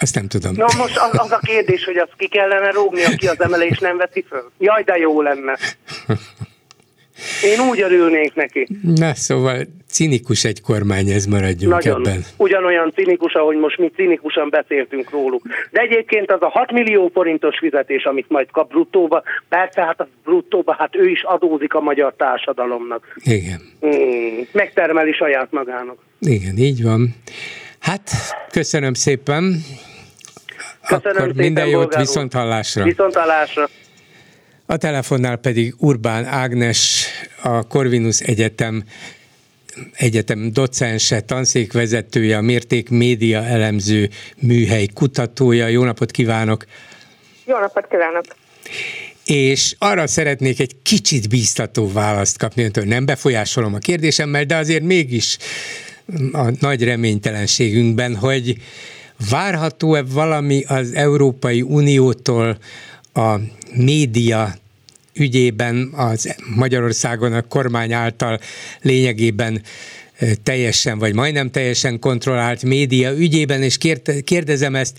azt 0.00 0.14
nem 0.14 0.28
tudom. 0.28 0.52
Na 0.54 0.66
most 0.76 0.96
az, 0.96 1.10
az 1.12 1.30
a 1.30 1.40
kérdés, 1.42 1.84
hogy 1.84 1.96
azt 1.96 2.12
ki 2.16 2.28
kellene 2.28 2.70
rúgni, 2.70 3.04
aki 3.04 3.26
az 3.26 3.40
emelést 3.40 3.80
nem 3.80 3.96
veszi 3.96 4.24
föl. 4.28 4.50
Jaj, 4.58 4.82
de 4.82 4.96
jó 4.96 5.22
lenne. 5.22 5.58
Én 7.42 7.68
úgy 7.68 7.80
örülnék 7.80 8.34
neki. 8.34 8.66
Na, 8.82 9.14
szóval 9.14 9.66
cinikus 9.90 10.44
egy 10.44 10.60
kormány, 10.60 11.08
ez 11.08 11.26
maradjunk 11.26 11.74
Nagyon. 11.74 12.06
ebben. 12.06 12.24
Ugyanolyan 12.36 12.92
cinikus, 12.94 13.32
ahogy 13.32 13.56
most 13.56 13.78
mi 13.78 13.90
cinikusan 13.94 14.50
beszéltünk 14.50 15.10
róluk. 15.10 15.42
De 15.70 15.80
egyébként 15.80 16.30
az 16.30 16.42
a 16.42 16.48
6 16.48 16.72
millió 16.72 17.10
forintos 17.14 17.58
fizetés, 17.58 18.04
amit 18.04 18.28
majd 18.28 18.50
kap 18.50 18.68
bruttóba, 18.68 19.22
persze 19.48 19.82
hát 19.82 20.00
az 20.00 20.06
bruttóba, 20.24 20.74
hát 20.78 20.96
ő 20.96 21.08
is 21.08 21.22
adózik 21.22 21.74
a 21.74 21.80
magyar 21.80 22.14
társadalomnak. 22.16 23.14
Igen. 23.16 23.60
Hmm, 23.80 24.46
megtermeli 24.52 25.12
saját 25.12 25.52
magának. 25.52 25.98
Igen, 26.20 26.56
így 26.56 26.82
van. 26.82 27.14
Hát, 27.78 28.10
köszönöm 28.50 28.94
szépen. 28.94 29.62
Köszönöm 30.88 31.16
Akkor 31.16 31.28
szépen, 31.28 31.44
minden 31.44 31.66
jót, 31.66 31.96
viszont 31.96 32.32
hallásra. 32.32 32.84
Viszont 32.84 33.14
hallásra. 33.14 33.68
A 34.70 34.76
telefonnál 34.76 35.36
pedig 35.36 35.74
Urbán 35.78 36.24
Ágnes, 36.24 37.06
a 37.42 37.62
Corvinus 37.62 38.20
Egyetem 38.20 38.84
egyetem 39.92 40.52
docense, 40.52 41.20
tanszékvezetője, 41.20 42.36
a 42.36 42.40
Mérték 42.40 42.88
Média 42.88 43.44
elemző 43.44 44.08
műhely 44.36 44.86
kutatója. 44.86 45.66
Jó 45.66 45.84
napot 45.84 46.10
kívánok! 46.10 46.64
Jó 47.44 47.58
napot 47.58 47.86
kívánok! 47.90 48.24
És 49.24 49.74
arra 49.78 50.06
szeretnék 50.06 50.60
egy 50.60 50.76
kicsit 50.82 51.28
bíztató 51.28 51.92
választ 51.92 52.38
kapni 52.38 52.62
öntől. 52.62 52.84
Nem 52.84 53.04
befolyásolom 53.04 53.74
a 53.74 53.78
kérdésemmel, 53.78 54.44
de 54.44 54.56
azért 54.56 54.82
mégis 54.82 55.36
a 56.32 56.50
nagy 56.60 56.84
reménytelenségünkben, 56.84 58.16
hogy 58.16 58.56
várható-e 59.30 60.02
valami 60.02 60.64
az 60.66 60.92
Európai 60.92 61.62
Uniótól 61.62 62.58
a 63.12 63.36
média 63.74 64.54
ügyében 65.14 65.92
az 65.92 66.34
Magyarországon 66.54 67.32
a 67.32 67.42
kormány 67.42 67.92
által 67.92 68.40
lényegében 68.82 69.62
teljesen 70.42 70.98
vagy 70.98 71.14
majdnem 71.14 71.50
teljesen 71.50 71.98
kontrollált 71.98 72.62
média 72.62 73.12
ügyében, 73.12 73.62
és 73.62 73.78
kérde- 73.78 74.20
kérdezem 74.20 74.74
ezt 74.74 74.96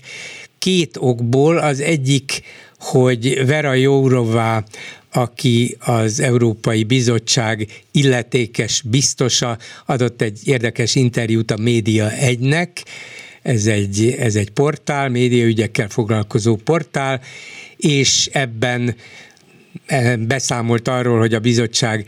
két 0.58 0.96
okból. 0.98 1.58
Az 1.58 1.80
egyik, 1.80 2.42
hogy 2.78 3.46
Vera 3.46 3.74
Jourová, 3.74 4.64
aki 5.12 5.76
az 5.80 6.20
Európai 6.20 6.84
Bizottság 6.84 7.66
illetékes 7.90 8.82
biztosa, 8.86 9.58
adott 9.86 10.22
egy 10.22 10.40
érdekes 10.44 10.94
interjút 10.94 11.50
a 11.50 11.56
Média 11.56 12.10
egynek, 12.10 12.82
ez 13.42 13.66
egy, 13.66 14.14
ez 14.18 14.34
egy 14.34 14.50
portál, 14.50 15.08
médiaügyekkel 15.08 15.88
foglalkozó 15.88 16.56
portál, 16.56 17.20
és 17.80 18.28
ebben 18.32 18.94
eh, 19.86 20.16
beszámolt 20.16 20.88
arról, 20.88 21.18
hogy 21.18 21.34
a 21.34 21.40
bizottság 21.40 22.06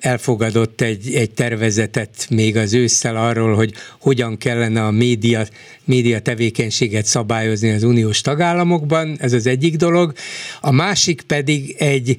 elfogadott 0.00 0.80
egy, 0.80 1.14
egy 1.14 1.30
tervezetet 1.30 2.26
még 2.30 2.56
az 2.56 2.74
ősszel 2.74 3.16
arról, 3.16 3.54
hogy 3.54 3.72
hogyan 4.00 4.36
kellene 4.36 4.84
a 4.84 4.90
média, 4.90 5.46
média 5.84 6.20
tevékenységet 6.20 7.06
szabályozni 7.06 7.70
az 7.70 7.82
uniós 7.82 8.20
tagállamokban, 8.20 9.16
ez 9.18 9.32
az 9.32 9.46
egyik 9.46 9.76
dolog. 9.76 10.12
A 10.60 10.70
másik 10.70 11.22
pedig 11.22 11.74
egy, 11.78 12.16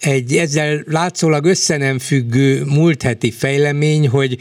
egy 0.00 0.36
ezzel 0.36 0.84
látszólag 0.86 1.44
össze 1.44 1.76
nem 1.76 1.98
függő 1.98 2.64
múlt 2.64 3.02
heti 3.02 3.30
fejlemény, 3.30 4.08
hogy 4.08 4.38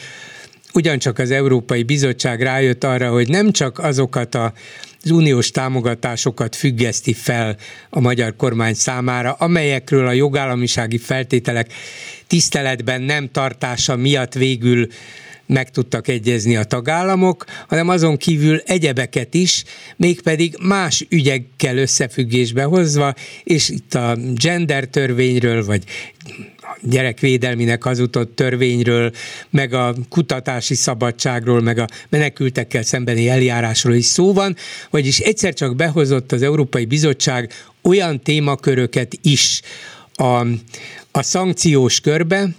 ugyancsak 0.73 1.19
az 1.19 1.31
Európai 1.31 1.83
Bizottság 1.83 2.41
rájött 2.41 2.83
arra, 2.83 3.11
hogy 3.11 3.29
nem 3.29 3.51
csak 3.51 3.79
azokat 3.79 4.35
a 4.35 4.53
az 5.03 5.11
uniós 5.11 5.51
támogatásokat 5.51 6.55
függeszti 6.55 7.13
fel 7.13 7.57
a 7.89 7.99
magyar 7.99 8.35
kormány 8.35 8.73
számára, 8.73 9.31
amelyekről 9.31 10.07
a 10.07 10.11
jogállamisági 10.11 10.97
feltételek 10.97 11.73
tiszteletben 12.27 13.01
nem 13.01 13.31
tartása 13.31 13.95
miatt 13.95 14.33
végül 14.33 14.87
meg 15.53 15.71
tudtak 15.71 16.07
egyezni 16.07 16.55
a 16.55 16.63
tagállamok, 16.63 17.45
hanem 17.67 17.89
azon 17.89 18.17
kívül 18.17 18.61
egyebeket 18.65 19.33
is, 19.33 19.63
mégpedig 19.97 20.57
más 20.61 21.05
ügyekkel 21.09 21.77
összefüggésbe 21.77 22.63
hozva, 22.63 23.13
és 23.43 23.69
itt 23.69 23.93
a 23.93 24.17
gender 24.35 24.85
törvényről, 24.85 25.65
vagy 25.65 25.83
gyerekvédelminek 26.81 27.83
hazutott 27.83 28.35
törvényről, 28.35 29.11
meg 29.49 29.73
a 29.73 29.95
kutatási 30.09 30.75
szabadságról, 30.75 31.61
meg 31.61 31.77
a 31.77 31.87
menekültekkel 32.09 32.83
szembeni 32.83 33.29
eljárásról 33.29 33.93
is 33.93 34.05
szó 34.05 34.33
van, 34.33 34.55
vagyis 34.89 35.19
egyszer 35.19 35.53
csak 35.53 35.75
behozott 35.75 36.31
az 36.31 36.41
Európai 36.41 36.85
Bizottság 36.85 37.51
olyan 37.81 38.21
témaköröket 38.21 39.17
is 39.21 39.61
a, 40.13 40.45
a 41.11 41.21
szankciós 41.21 41.99
körbe, 41.99 42.49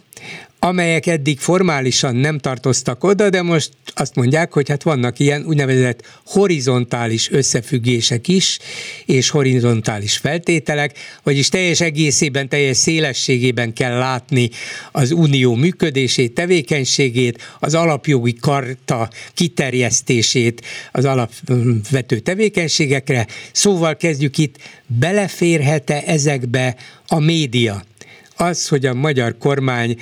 amelyek 0.64 1.06
eddig 1.06 1.38
formálisan 1.38 2.16
nem 2.16 2.38
tartoztak 2.38 3.04
oda, 3.04 3.30
de 3.30 3.42
most 3.42 3.70
azt 3.94 4.14
mondják, 4.14 4.52
hogy 4.52 4.68
hát 4.68 4.82
vannak 4.82 5.18
ilyen 5.18 5.44
úgynevezett 5.46 6.20
horizontális 6.26 7.30
összefüggések 7.30 8.28
is, 8.28 8.58
és 9.04 9.30
horizontális 9.30 10.16
feltételek, 10.16 10.98
vagyis 11.22 11.48
teljes 11.48 11.80
egészében, 11.80 12.48
teljes 12.48 12.76
szélességében 12.76 13.72
kell 13.72 13.98
látni 13.98 14.50
az 14.92 15.10
unió 15.10 15.54
működését, 15.54 16.34
tevékenységét, 16.34 17.42
az 17.60 17.74
alapjogi 17.74 18.34
karta 18.40 19.10
kiterjesztését 19.34 20.64
az 20.92 21.04
alapvető 21.04 22.18
tevékenységekre. 22.18 23.26
Szóval 23.52 23.96
kezdjük 23.96 24.38
itt, 24.38 24.56
beleférhet-e 24.86 26.02
ezekbe 26.06 26.76
a 27.06 27.18
média? 27.18 27.84
Az, 28.36 28.68
hogy 28.68 28.86
a 28.86 28.94
magyar 28.94 29.38
kormány 29.38 29.96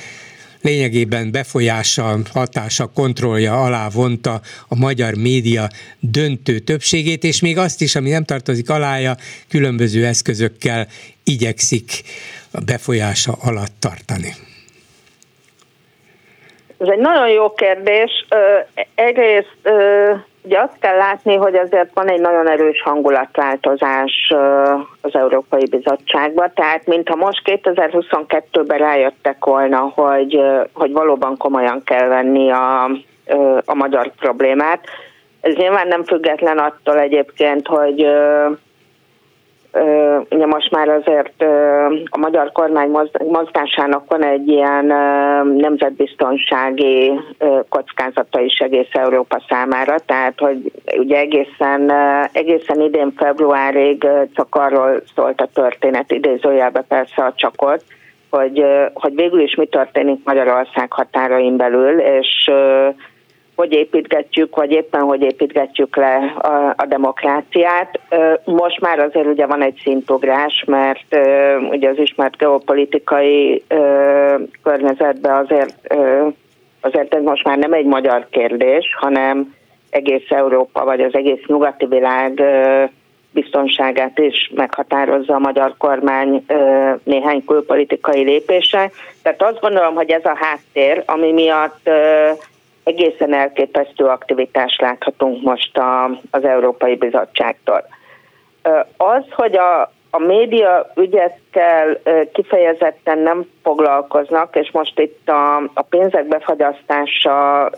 lényegében 0.63 1.31
befolyása, 1.33 2.19
hatása, 2.33 2.87
kontrollja 2.87 3.63
alá 3.63 3.89
vonta 3.89 4.41
a 4.69 4.77
magyar 4.77 5.15
média 5.15 5.69
döntő 6.01 6.59
többségét, 6.59 7.25
és 7.25 7.41
még 7.41 7.59
azt 7.59 7.81
is, 7.81 7.95
ami 7.95 8.11
nem 8.11 8.25
tartozik 8.25 8.71
alája, 8.71 9.15
különböző 9.49 10.07
eszközökkel 10.07 10.87
igyekszik 11.25 11.91
a 12.51 12.61
befolyása 12.61 13.33
alatt 13.41 13.75
tartani. 13.79 14.35
Ez 16.79 16.89
egy 16.89 16.99
nagyon 16.99 17.29
jó 17.29 17.53
kérdés. 17.53 18.27
Egyrészt 18.95 19.57
ugye 20.43 20.59
azt 20.59 20.79
kell 20.81 20.97
látni, 20.97 21.37
hogy 21.37 21.55
azért 21.55 21.91
van 21.95 22.09
egy 22.09 22.21
nagyon 22.21 22.49
erős 22.49 22.83
hangulatváltozás 22.83 24.33
az 25.01 25.15
Európai 25.15 25.67
Bizottságban, 25.71 26.51
tehát 26.55 26.87
mintha 26.87 27.17
most 27.17 27.43
2022-ben 27.45 28.79
rájöttek 28.79 29.45
volna, 29.45 29.79
hogy, 29.79 30.41
hogy 30.73 30.93
valóban 30.93 31.37
komolyan 31.37 31.83
kell 31.85 32.09
venni 32.09 32.51
a, 32.51 32.85
a 33.65 33.75
magyar 33.75 34.13
problémát. 34.17 34.85
Ez 35.41 35.55
nyilván 35.55 35.89
nem 35.89 36.05
független 36.05 36.59
attól 36.59 36.99
egyébként, 36.99 37.67
hogy 37.67 38.07
ugye 40.31 40.47
most 40.47 40.71
már 40.71 40.89
azért 40.89 41.43
a 42.11 42.19
magyar 42.19 42.53
kormány 42.53 42.91
mozgásának 43.29 44.05
van 44.09 44.25
egy 44.25 44.49
ilyen 44.49 44.85
nemzetbiztonsági 45.57 47.13
kockázata 47.69 48.41
is 48.41 48.59
egész 48.59 48.89
Európa 48.93 49.43
számára, 49.49 49.99
tehát 49.99 50.39
hogy 50.39 50.73
ugye 50.99 51.19
egészen, 51.19 51.93
egészen 52.33 52.81
idén 52.81 53.13
februárig 53.17 54.07
csak 54.35 54.55
arról 54.55 55.03
szólt 55.15 55.41
a 55.41 55.49
történet, 55.55 56.13
idézőjelbe 56.13 56.81
persze 56.81 57.25
a 57.25 57.35
csakot, 57.37 57.85
hogy, 58.31 58.65
hogy 58.95 59.15
végül 59.15 59.41
is 59.41 59.55
mi 59.55 59.67
történik 59.67 60.25
Magyarország 60.25 60.93
határain 60.93 61.57
belül, 61.57 61.99
és 61.99 62.51
hogy 63.63 63.73
építgetjük, 63.73 64.57
vagy 64.57 64.71
éppen 64.71 65.01
hogy 65.01 65.23
építgetjük 65.23 65.97
le 65.97 66.17
a, 66.39 66.75
a 66.77 66.87
demokráciát. 66.87 68.01
Most 68.45 68.81
már 68.81 68.99
azért 68.99 69.27
ugye 69.27 69.47
van 69.47 69.63
egy 69.63 69.81
szintográs, 69.83 70.65
mert 70.67 71.17
ugye 71.71 71.89
az 71.89 71.99
ismert 71.99 72.37
geopolitikai 72.37 73.63
környezetben 74.63 75.45
azért, 75.45 75.95
azért 76.81 77.15
ez 77.15 77.23
most 77.23 77.45
már 77.45 77.59
nem 77.59 77.73
egy 77.73 77.85
magyar 77.85 78.27
kérdés, 78.31 78.85
hanem 79.01 79.55
egész 79.91 80.31
Európa, 80.31 80.85
vagy 80.85 81.01
az 81.01 81.15
egész 81.15 81.43
nyugati 81.47 81.87
világ 81.87 82.43
biztonságát 83.33 84.19
is 84.19 84.51
meghatározza 84.55 85.35
a 85.35 85.39
magyar 85.39 85.75
kormány 85.79 86.45
néhány 87.05 87.45
külpolitikai 87.45 88.23
lépése. 88.23 88.91
Tehát 89.23 89.43
azt 89.43 89.61
gondolom, 89.61 89.95
hogy 89.95 90.11
ez 90.11 90.25
a 90.25 90.37
háttér, 90.41 91.03
ami 91.07 91.33
miatt 91.33 91.91
egészen 92.85 93.35
elképesztő 93.35 94.05
aktivitást 94.05 94.81
láthatunk 94.81 95.43
most 95.43 95.79
a, 95.79 96.05
az 96.31 96.45
Európai 96.45 96.97
Bizottságtól. 96.97 97.85
Az, 98.97 99.25
hogy 99.31 99.57
a, 99.57 99.93
a 100.11 100.19
média 100.19 100.93
ügyekkel 100.97 102.01
kifejezetten 102.33 103.19
nem 103.19 103.45
foglalkoznak, 103.63 104.57
és 104.57 104.71
most 104.71 104.99
itt 104.99 105.29
a, 105.29 105.57
a 105.57 105.83
pénzek 105.89 106.27
befagyasztása 106.27 107.71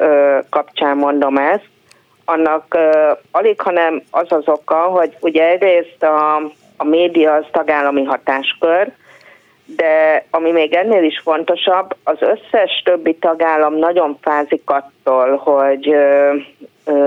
kapcsán 0.50 0.96
mondom 0.96 1.36
ezt, 1.36 1.68
annak 2.24 2.78
alig, 3.30 3.60
hanem 3.60 4.02
az 4.10 4.32
az 4.32 4.48
oka, 4.48 4.76
hogy 4.76 5.16
ugye 5.20 5.48
egyrészt 5.48 6.02
a, 6.02 6.36
a 6.76 6.84
média 6.84 7.34
az 7.34 7.44
tagállami 7.52 8.04
hatáskör, 8.04 8.92
de 9.66 10.24
ami 10.30 10.52
még 10.52 10.72
ennél 10.72 11.02
is 11.02 11.20
fontosabb, 11.24 11.96
az 12.04 12.16
összes 12.20 12.82
többi 12.84 13.14
tagállam 13.14 13.74
nagyon 13.74 14.18
fázik 14.20 14.70
attól, 14.70 15.36
hogy, 15.36 15.94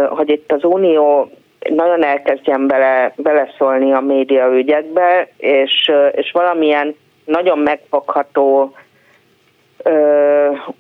hogy 0.10 0.30
itt 0.30 0.52
az 0.52 0.64
Unió 0.64 1.30
nagyon 1.70 2.04
elkezdjen 2.04 2.68
bele, 2.68 3.14
beleszólni 3.16 3.94
a 3.94 4.00
média 4.00 4.48
ügyekbe, 4.48 5.28
és, 5.38 5.92
és 6.12 6.32
valamilyen 6.32 6.96
nagyon 7.26 7.60
megfogható 7.60 8.76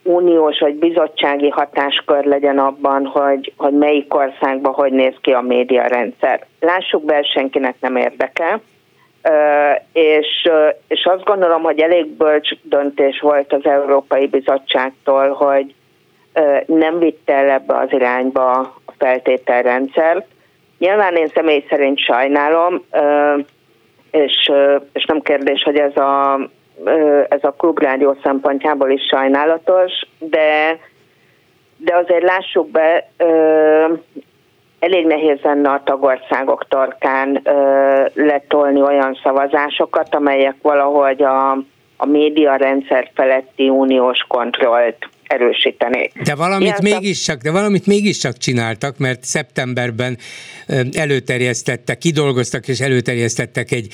uniós 0.03 0.59
vagy 0.59 0.75
bizottsági 0.75 1.49
hatáskör 1.49 2.25
legyen 2.25 2.57
abban, 2.57 3.05
hogy, 3.05 3.53
hogy 3.57 3.73
melyik 3.73 4.13
országban 4.13 4.73
hogy 4.73 4.91
néz 4.91 5.13
ki 5.21 5.31
a 5.31 5.41
médiarendszer. 5.41 6.45
Lássuk 6.59 7.03
be, 7.05 7.23
senkinek 7.23 7.75
nem 7.79 7.95
érdekel 7.95 8.61
és, 9.91 10.49
és 10.87 11.05
azt 11.05 11.23
gondolom, 11.23 11.61
hogy 11.61 11.79
elég 11.79 12.07
bölcs 12.07 12.49
döntés 12.61 13.19
volt 13.19 13.53
az 13.53 13.65
Európai 13.65 14.27
Bizottságtól, 14.27 15.29
hogy 15.29 15.73
nem 16.65 16.99
vitte 16.99 17.33
el 17.33 17.49
ebbe 17.49 17.77
az 17.77 17.87
irányba 17.91 18.51
a 18.85 18.93
feltételrendszert. 18.97 20.25
Nyilván 20.77 21.15
én 21.15 21.27
személy 21.33 21.65
szerint 21.69 21.99
sajnálom, 21.99 22.83
és, 24.11 24.51
és 24.93 25.05
nem 25.05 25.21
kérdés, 25.21 25.63
hogy 25.63 25.77
ez 25.77 25.97
a, 25.97 26.39
ez 27.29 27.43
a 27.43 27.55
klubrádió 27.57 28.17
szempontjából 28.23 28.89
is 28.89 29.01
sajnálatos, 29.09 29.91
de, 30.19 30.79
de 31.77 31.95
azért 31.95 32.23
lássuk 32.23 32.69
be, 32.71 33.09
elég 34.79 35.05
nehéz 35.05 35.39
lenne 35.41 35.69
a 35.69 35.81
tagországok 35.85 36.67
torkán 36.67 37.41
ö, 37.43 38.05
letolni 38.13 38.81
olyan 38.81 39.19
szavazásokat, 39.23 40.15
amelyek 40.15 40.55
valahogy 40.61 41.23
a, 41.23 41.51
a 41.97 42.05
média 42.05 42.55
rendszer 42.55 43.11
feletti 43.13 43.69
uniós 43.69 44.25
kontrollt 44.27 45.09
erősíteni. 45.27 46.11
De 46.23 46.35
valamit, 46.35 46.81
mégiscsak, 46.81 47.41
de 47.41 47.51
valamit 47.51 47.85
mégiscsak 47.85 48.37
csináltak, 48.37 48.97
mert 48.97 49.23
szeptemberben 49.23 50.17
előterjesztettek, 50.91 51.97
kidolgoztak 51.97 52.67
és 52.67 52.79
előterjesztettek 52.79 53.71
egy 53.71 53.87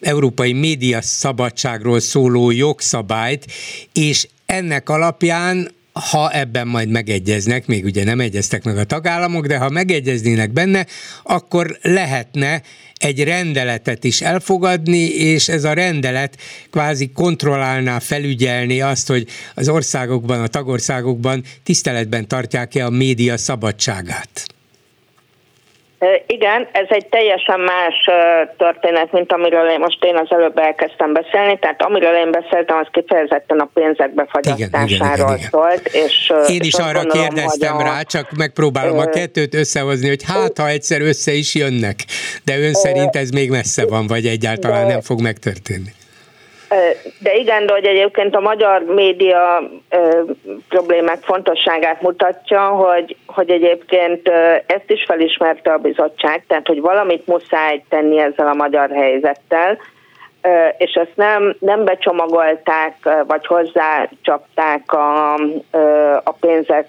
európai 0.00 0.52
média 0.52 1.02
szabadságról 1.02 2.00
szóló 2.00 2.50
jogszabályt, 2.50 3.44
és 3.92 4.28
ennek 4.46 4.88
alapján 4.88 5.68
ha 6.00 6.30
ebben 6.30 6.66
majd 6.66 6.88
megegyeznek, 6.88 7.66
még 7.66 7.84
ugye 7.84 8.04
nem 8.04 8.20
egyeztek 8.20 8.64
meg 8.64 8.78
a 8.78 8.84
tagállamok, 8.84 9.46
de 9.46 9.58
ha 9.58 9.68
megegyeznének 9.68 10.52
benne, 10.52 10.86
akkor 11.22 11.78
lehetne 11.82 12.62
egy 12.94 13.24
rendeletet 13.24 14.04
is 14.04 14.20
elfogadni, 14.20 15.04
és 15.08 15.48
ez 15.48 15.64
a 15.64 15.72
rendelet 15.72 16.36
kvázi 16.70 17.10
kontrollálná, 17.10 17.98
felügyelni 17.98 18.80
azt, 18.80 19.08
hogy 19.08 19.26
az 19.54 19.68
országokban, 19.68 20.40
a 20.40 20.46
tagországokban 20.46 21.44
tiszteletben 21.62 22.28
tartják-e 22.28 22.84
a 22.84 22.90
média 22.90 23.36
szabadságát. 23.36 24.55
Igen, 26.26 26.68
ez 26.72 26.86
egy 26.88 27.06
teljesen 27.06 27.60
más 27.60 28.08
történet, 28.56 29.12
mint 29.12 29.32
amiről 29.32 29.70
én 29.70 29.78
most 29.78 30.04
én 30.04 30.16
az 30.16 30.26
előbb 30.30 30.58
elkezdtem 30.58 31.12
beszélni, 31.12 31.58
tehát 31.58 31.82
amiről 31.82 32.16
én 32.16 32.30
beszéltem, 32.30 32.76
az 32.76 32.86
kifejezetten 32.90 33.58
a 33.58 33.68
pénzek 33.74 34.14
befagyasztásáról 34.14 35.38
szólt. 35.50 35.86
És, 35.86 36.32
én 36.48 36.60
is 36.60 36.66
és 36.66 36.74
arra 36.74 37.00
gondolom, 37.00 37.28
kérdeztem 37.28 37.78
rá, 37.78 38.02
csak 38.02 38.30
megpróbálom 38.36 38.98
a 38.98 39.06
kettőt 39.06 39.54
összehozni, 39.54 40.08
hogy 40.08 40.22
hát, 40.26 40.58
ha 40.58 40.68
egyszer 40.68 41.00
össze 41.00 41.32
is 41.32 41.54
jönnek, 41.54 41.96
de 42.44 42.58
ön 42.58 42.72
szerint 42.72 43.16
ez 43.16 43.30
még 43.30 43.50
messze 43.50 43.86
van, 43.86 44.06
vagy 44.06 44.26
egyáltalán 44.26 44.86
nem 44.86 45.00
fog 45.00 45.20
megtörténni. 45.20 45.92
De 47.18 47.34
igen, 47.34 47.66
de 47.66 47.72
hogy 47.72 47.84
egyébként 47.84 48.36
a 48.36 48.40
magyar 48.40 48.82
média 48.82 49.70
problémák 50.68 51.18
fontosságát 51.22 52.02
mutatja, 52.02 52.68
hogy, 52.68 53.16
hogy 53.26 53.50
egyébként 53.50 54.28
ezt 54.66 54.90
is 54.90 55.04
felismerte 55.06 55.72
a 55.72 55.78
bizottság, 55.78 56.44
tehát 56.46 56.66
hogy 56.66 56.80
valamit 56.80 57.26
muszáj 57.26 57.82
tenni 57.88 58.18
ezzel 58.18 58.46
a 58.46 58.54
magyar 58.54 58.90
helyzettel, 58.90 59.78
és 60.78 60.92
ezt 60.92 61.12
nem, 61.14 61.56
nem 61.58 61.84
becsomagolták, 61.84 62.94
vagy 63.26 63.46
hozzácsapták 63.46 64.92
a, 64.92 65.34
a 66.24 66.32
pénzek 66.40 66.88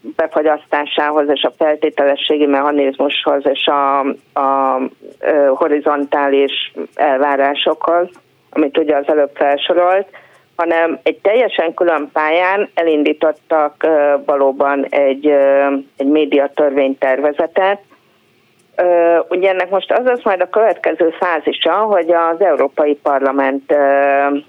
befagyasztásához 0.00 1.28
és 1.28 1.42
a 1.42 1.52
feltételességi 1.56 2.46
mechanizmushoz 2.46 3.42
és 3.46 3.66
a, 3.66 3.98
a 4.40 4.80
horizontális 5.54 6.72
elvárásokhoz, 6.94 8.08
amit 8.50 8.78
ugye 8.78 8.96
az 8.96 9.08
előbb 9.08 9.30
felsorolt, 9.34 10.06
hanem 10.56 10.98
egy 11.02 11.18
teljesen 11.18 11.74
külön 11.74 12.10
pályán 12.12 12.70
elindítottak 12.74 13.86
valóban 14.26 14.86
egy, 14.88 15.26
egy 15.96 16.06
médiatörvénytervezetet, 16.06 17.80
Ugye 19.28 19.48
ennek 19.48 19.70
most 19.70 19.92
az 19.92 20.06
az 20.06 20.20
majd 20.22 20.40
a 20.40 20.48
következő 20.48 21.10
fázisa, 21.10 21.72
hogy 21.72 22.10
az 22.12 22.40
Európai 22.40 22.94
Parlament 22.94 23.74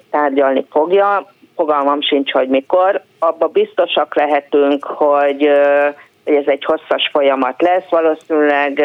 tárgyalni 0.09 0.65
fogja, 0.69 1.31
fogalmam 1.61 2.01
sincs, 2.01 2.31
hogy 2.31 2.47
mikor. 2.47 3.01
Abba 3.19 3.47
biztosak 3.47 4.15
lehetünk, 4.15 4.83
hogy, 4.83 5.43
ez 6.23 6.45
egy 6.45 6.65
hosszas 6.65 7.09
folyamat 7.11 7.61
lesz, 7.61 7.89
valószínűleg 7.89 8.83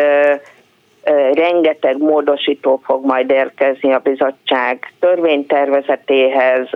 rengeteg 1.32 1.98
módosító 1.98 2.80
fog 2.84 3.04
majd 3.04 3.30
érkezni 3.30 3.92
a 3.92 3.98
bizottság 3.98 4.92
törvénytervezetéhez, 5.00 6.68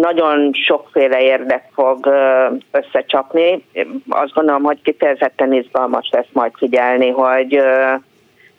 nagyon 0.00 0.50
sokféle 0.52 1.22
érdek 1.22 1.68
fog 1.74 2.14
összecsapni. 2.70 3.64
Azt 4.08 4.32
gondolom, 4.32 4.62
hogy 4.62 4.82
kifejezetten 4.82 5.52
izgalmas 5.52 6.08
lesz 6.12 6.32
majd 6.32 6.52
figyelni, 6.56 7.10
hogy 7.10 7.62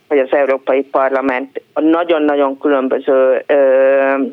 hogy 0.08 0.20
az 0.20 0.32
Európai 0.32 0.84
Parlament 0.84 1.62
a 1.74 1.82
nagyon-nagyon 1.82 2.58
különböző 2.60 3.44
ö, 3.46 3.56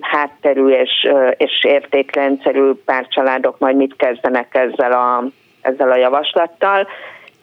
hátterű 0.01 0.67
és, 0.67 1.07
ö, 1.09 1.29
és 1.29 1.65
értékrendszerű 1.65 2.71
párcsaládok 2.85 3.59
majd 3.59 3.77
mit 3.77 3.97
kezdenek 3.97 4.55
ezzel 4.55 4.93
a, 4.93 5.25
ezzel 5.61 5.91
a 5.91 5.97
javaslattal 5.97 6.87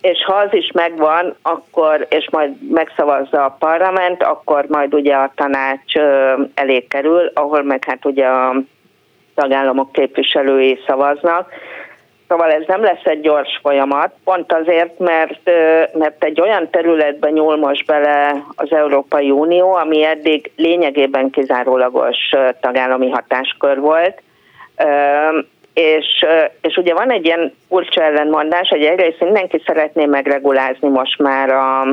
és 0.02 0.24
ha 0.26 0.34
az 0.34 0.54
is 0.54 0.72
megvan, 0.74 1.36
akkor, 1.42 2.08
és 2.10 2.30
majd 2.32 2.72
megszavazza 2.72 3.46
a 3.46 3.56
parlament, 3.60 4.24
akkor 4.24 4.65
majd 4.68 4.94
ugye 4.94 5.15
a 5.15 5.32
tanács 5.36 5.96
elé 6.54 6.80
kerül, 6.88 7.32
ahol 7.34 7.63
meg 7.63 7.84
hát 7.86 8.06
ugye 8.06 8.26
a 8.26 8.56
tagállamok 9.36 9.92
képviselői 9.92 10.80
szavaznak. 10.88 11.52
Szóval 12.30 12.52
ez 12.52 12.63
nem 12.68 12.82
lesz 12.82 13.04
egy 13.04 13.22
gyors 13.22 13.60
folyamat, 13.62 14.12
pont 14.24 14.54
azért, 14.54 15.00
mert, 15.00 15.52
mert 15.94 16.24
egy 16.24 16.42
olyan 16.42 16.70
területben 16.70 17.32
nyúl 17.32 17.58
most 17.58 17.86
bele 17.86 18.44
az 18.56 18.72
Európai 18.72 19.32
Unió, 19.32 19.74
ami 19.74 20.04
eddig 20.04 20.52
lényegében 20.56 21.30
kizárólagos 21.30 22.18
tagállami 22.62 23.10
hatáskör 23.10 23.80
volt, 23.80 24.22
és, 25.74 26.26
és 26.62 26.76
ugye 26.76 26.94
van 26.94 27.12
egy 27.12 27.26
ilyen 27.26 27.54
furcsa 27.68 28.04
ellentmondás, 28.04 28.70
hogy 28.70 28.84
egyrészt 28.84 29.20
mindenki 29.20 29.62
szeretné 29.65 30.06
megregulázni 30.06 30.88
most 30.88 31.20
már 31.20 31.50
a, 31.50 31.86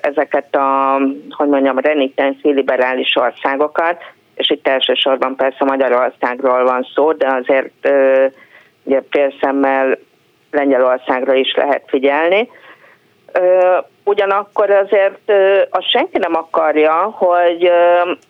ezeket 0.00 0.54
a, 0.56 0.98
hogy 1.30 1.48
mondjam, 1.48 1.78
renitens 1.78 2.36
liberális 2.42 3.16
országokat, 3.16 4.02
és 4.34 4.50
itt 4.50 4.68
elsősorban 4.68 5.36
persze 5.36 5.64
Magyarországról 5.64 6.64
van 6.64 6.86
szó, 6.94 7.12
de 7.12 7.26
azért 7.26 7.88
ugye 8.84 9.02
félszemmel 9.10 9.98
Lengyelországra 10.50 11.34
is 11.34 11.54
lehet 11.54 11.82
figyelni. 11.86 12.48
Ugyanakkor 14.04 14.70
azért 14.70 15.32
azt 15.70 15.90
senki 15.90 16.18
nem 16.18 16.34
akarja, 16.34 16.92
hogy, 16.92 17.70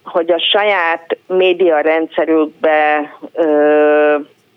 hogy 0.05 0.31
a 0.33 0.39
saját 0.39 1.17
média 1.27 1.81
rendszerükbe 1.81 3.11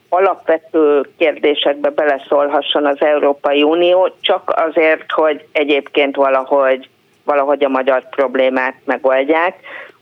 alapvető 0.10 1.02
kérdésekbe 1.18 1.90
beleszólhasson 1.90 2.86
az 2.86 2.98
Európai 3.00 3.64
Unió, 3.64 4.10
csak 4.22 4.54
azért, 4.56 5.12
hogy 5.12 5.46
egyébként 5.52 6.16
valahogy, 6.16 6.90
valahogy 7.24 7.64
a 7.64 7.70
magyar 7.70 8.10
problémát 8.10 8.76
megoldják. 8.86 9.56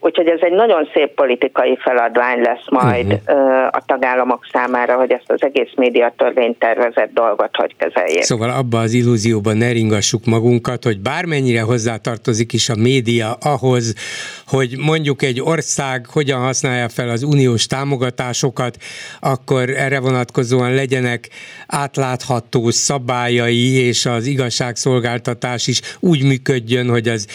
Úgyhogy 0.06 0.28
ez 0.28 0.39
egy 0.42 0.52
nagyon 0.52 0.89
szép 0.94 1.13
politikai 1.13 1.78
feladvány 1.82 2.42
lesz 2.42 2.70
majd 2.70 3.06
uh-huh. 3.06 3.68
a 3.72 3.82
tagállamok 3.86 4.48
számára, 4.52 4.96
hogy 4.96 5.12
ezt 5.12 5.32
az 5.32 5.44
egész 5.44 5.70
média 5.76 6.13
tervezett 6.60 7.13
dolgot 7.13 7.56
hogy 7.56 7.76
kezeljék. 7.78 8.22
Szóval 8.22 8.50
abba 8.50 8.80
az 8.80 8.94
illúzióban 8.94 9.58
ne 9.58 9.72
ringassuk 9.72 10.26
magunkat, 10.26 10.84
hogy 10.84 11.00
bármennyire 11.00 11.62
hozzátartozik 11.62 12.54
is 12.54 12.70
a 12.70 12.76
média 12.76 13.38
ahhoz, 13.42 13.94
hogy 14.48 14.76
mondjuk 14.78 15.22
egy 15.22 15.42
ország 15.42 16.06
hogyan 16.06 16.39
használja 16.39 16.89
fel 16.89 17.10
az 17.10 17.24
uniós 17.24 17.66
támogatásokat, 17.68 18.78
akkor 19.20 19.70
erre 19.70 20.00
vonatkozóan 20.00 20.74
legyenek 20.74 21.30
átlátható 21.68 22.70
szabályai, 22.70 23.88
és 23.88 24.06
az 24.06 24.26
igazságszolgáltatás 24.26 25.68
is 25.68 25.82
úgy 26.00 26.24
működjön, 26.24 26.89
hogy 26.89 27.08
az 27.08 27.28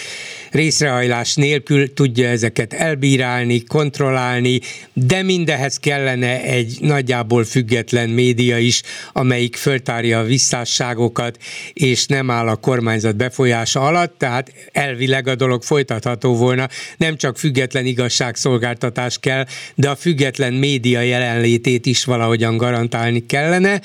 részrehajlás 0.51 1.35
nélkül 1.35 1.93
tudja 1.93 2.29
ezeket 2.29 2.58
elbírálni, 2.73 3.63
kontrollálni, 3.63 4.61
de 4.93 5.23
mindehez 5.23 5.77
kellene 5.77 6.43
egy 6.43 6.77
nagyjából 6.81 7.45
független 7.45 8.09
média 8.09 8.59
is, 8.59 8.83
amelyik 9.13 9.57
föltárja 9.57 10.19
a 10.19 10.25
visszásságokat, 10.25 11.39
és 11.73 12.07
nem 12.07 12.31
áll 12.31 12.49
a 12.49 12.57
kormányzat 12.57 13.17
befolyása 13.17 13.81
alatt, 13.81 14.19
tehát 14.19 14.53
elvileg 14.73 15.29
a 15.29 15.35
dolog 15.35 15.63
folytatható 15.63 16.37
volna. 16.37 16.69
Nem 16.97 17.17
csak 17.17 17.39
független 17.39 17.87
igazságszolgáltatás 17.87 19.19
kell, 19.19 19.47
de 19.75 19.89
a 19.89 19.97
független 19.97 20.53
média 20.53 21.01
jelenlétét 21.01 21.87
is 21.87 22.05
valahogyan 22.05 22.57
garantálni 22.57 23.27
kellene, 23.27 23.81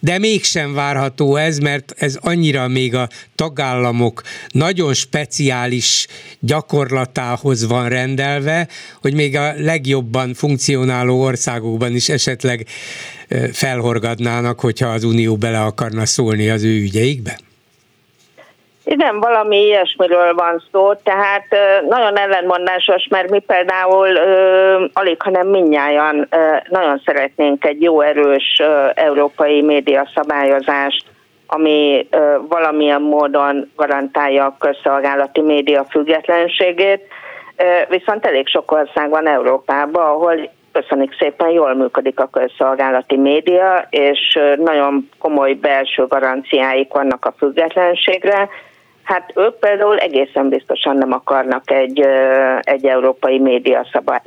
de 0.00 0.18
mégsem 0.18 0.74
várható 0.74 1.36
ez, 1.36 1.58
mert 1.58 1.94
ez 1.96 2.16
annyira 2.20 2.68
még 2.68 2.94
a 2.94 3.08
tagállamok 3.34 4.22
nagyon 4.48 4.94
speciális 4.94 6.06
gyakorlatához 6.38 7.66
van 7.66 7.88
rendelve, 8.16 8.66
hogy 9.02 9.14
még 9.14 9.36
a 9.36 9.52
legjobban 9.56 10.34
funkcionáló 10.34 11.22
országokban 11.22 11.94
is 11.94 12.08
esetleg 12.08 12.66
felhorgadnának, 13.52 14.60
hogyha 14.60 14.88
az 14.88 15.04
Unió 15.04 15.36
bele 15.36 15.60
akarna 15.60 16.06
szólni 16.06 16.50
az 16.50 16.64
ő 16.64 16.80
ügyeikbe? 16.80 17.38
Igen, 18.84 19.20
valami 19.20 19.56
ilyesmiről 19.56 20.34
van 20.34 20.62
szó, 20.72 20.94
tehát 20.94 21.46
nagyon 21.88 22.18
ellenmondásos, 22.18 23.06
mert 23.10 23.30
mi 23.30 23.38
például 23.38 24.08
alig, 24.92 25.22
hanem 25.22 25.46
minnyáján 25.46 26.28
nagyon 26.68 27.02
szeretnénk 27.04 27.64
egy 27.64 27.82
jó 27.82 28.00
erős 28.00 28.62
európai 28.94 29.62
média 29.62 30.10
szabályozást, 30.14 31.04
ami 31.46 32.08
valamilyen 32.48 33.02
módon 33.02 33.70
garantálja 33.76 34.44
a 34.44 34.56
közszolgálati 34.58 35.40
média 35.40 35.86
függetlenségét, 35.90 37.02
viszont 37.88 38.26
elég 38.26 38.48
sok 38.48 38.72
ország 38.72 39.10
van 39.10 39.28
Európában, 39.28 40.04
ahol 40.04 40.50
köszönjük 40.72 41.16
szépen, 41.18 41.48
jól 41.50 41.74
működik 41.74 42.20
a 42.20 42.28
közszolgálati 42.32 43.16
média, 43.16 43.86
és 43.90 44.38
nagyon 44.56 45.08
komoly 45.18 45.52
belső 45.52 46.06
garanciáik 46.06 46.92
vannak 46.92 47.24
a 47.24 47.34
függetlenségre, 47.38 48.48
Hát 49.10 49.32
ők 49.34 49.58
például 49.58 49.96
egészen 49.96 50.48
biztosan 50.48 50.96
nem 50.96 51.12
akarnak 51.12 51.70
egy, 51.70 52.00
egy 52.60 52.86
európai 52.86 53.38
média 53.38 53.86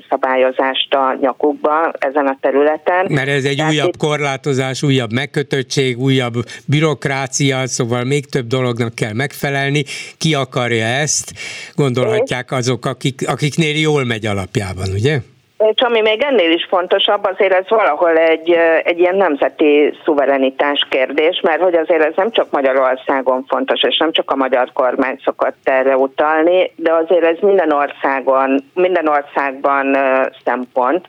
szabályozást 0.10 0.94
a 0.94 1.18
nyakukba 1.22 1.92
ezen 2.00 2.28
a 2.28 2.38
területen. 2.42 3.06
Mert 3.10 3.28
ez 3.28 3.46
egy 3.46 3.56
Tehát 3.56 3.72
újabb 3.72 3.88
itt... 3.88 3.98
korlátozás, 3.98 4.84
újabb 4.84 5.14
megkötöttség, 5.14 6.00
újabb 6.00 6.34
bürokrácia, 6.66 7.68
szóval 7.68 8.04
még 8.04 8.26
több 8.26 8.48
dolognak 8.48 8.96
kell 8.96 9.14
megfelelni. 9.14 9.84
Ki 10.18 10.34
akarja 10.34 10.86
ezt? 10.86 11.34
Gondolhatják 11.76 12.52
azok, 12.52 12.86
akik, 12.86 13.28
akiknél 13.28 13.76
jól 13.76 14.06
megy 14.06 14.26
alapjában, 14.26 14.90
ugye? 14.94 15.18
És 15.58 15.82
ami 15.82 16.02
még 16.02 16.22
ennél 16.22 16.52
is 16.52 16.66
fontosabb, 16.70 17.24
azért 17.24 17.54
ez 17.54 17.70
valahol 17.70 18.18
egy, 18.18 18.52
egy 18.84 19.00
ilyen 19.00 19.16
nemzeti 19.16 19.94
szuverenitás 20.06 20.88
kérdés, 20.90 21.40
mert 21.42 21.62
hogy 21.62 21.76
azért 21.76 22.04
ez 22.04 22.14
nem 22.16 22.32
csak 22.32 22.52
Magyarországon 22.52 23.46
fontos, 23.48 23.84
és 23.84 23.98
nem 23.98 24.12
csak 24.12 24.32
a 24.32 24.36
magyar 24.36 24.72
kormány 24.74 25.20
szokott 25.24 25.58
erre 25.64 25.98
utalni, 25.98 26.72
de 26.76 26.94
azért 26.94 27.24
ez 27.24 27.38
minden 27.42 27.72
országon, 27.72 28.64
minden 28.74 29.08
országban 29.08 29.98
szempont, 30.44 31.08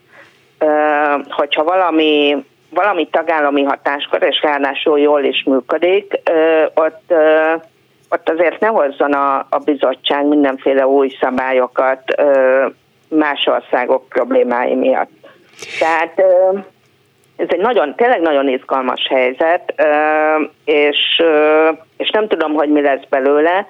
hogyha 1.28 1.64
valami, 1.64 2.44
valami 2.70 3.08
tagállami 3.08 3.62
hatáskor, 3.62 4.22
és 4.22 4.42
ráadásul 4.42 4.98
jól 4.98 5.22
is 5.22 5.42
működik, 5.46 6.20
ott 6.74 7.12
ott 8.10 8.28
azért 8.28 8.60
ne 8.60 8.66
hozzon 8.66 9.12
a, 9.12 9.36
a 9.36 9.58
bizottság 9.64 10.26
mindenféle 10.26 10.86
új 10.86 11.16
szabályokat 11.20 12.02
más 13.14 13.46
országok 13.46 14.08
problémái 14.08 14.74
miatt. 14.74 15.10
Tehát 15.78 16.22
ez 17.36 17.46
egy 17.48 17.60
nagyon, 17.60 17.94
tényleg 17.96 18.20
nagyon 18.20 18.48
izgalmas 18.48 19.06
helyzet, 19.08 19.74
és, 20.64 21.22
és 21.96 22.10
nem 22.10 22.28
tudom, 22.28 22.52
hogy 22.52 22.68
mi 22.68 22.80
lesz 22.80 23.04
belőle, 23.08 23.66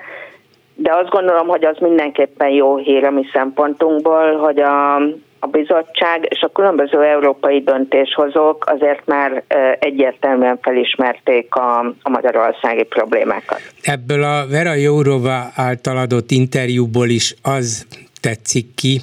de 0.75 0.95
azt 0.95 1.09
gondolom, 1.09 1.47
hogy 1.47 1.65
az 1.65 1.77
mindenképpen 1.79 2.49
jó 2.49 2.77
hír 2.77 3.05
a 3.05 3.11
mi 3.11 3.25
szempontunkból, 3.33 4.37
hogy 4.37 4.61
a, 4.61 4.95
a 5.39 5.47
bizottság 5.51 6.27
és 6.29 6.41
a 6.41 6.49
különböző 6.49 7.03
európai 7.03 7.61
döntéshozók 7.61 8.65
azért 8.67 9.07
már 9.07 9.43
egyértelműen 9.79 10.59
felismerték 10.63 11.55
a, 11.55 11.79
a 12.03 12.09
magyarországi 12.11 12.83
problémákat. 12.83 13.61
Ebből 13.83 14.23
a 14.23 14.47
Vera 14.51 14.75
Jourova 14.75 15.45
által 15.57 15.97
adott 15.97 16.31
interjúból 16.31 17.09
is 17.09 17.35
az 17.43 17.87
tetszik 18.25 18.77
ki, 18.81 18.95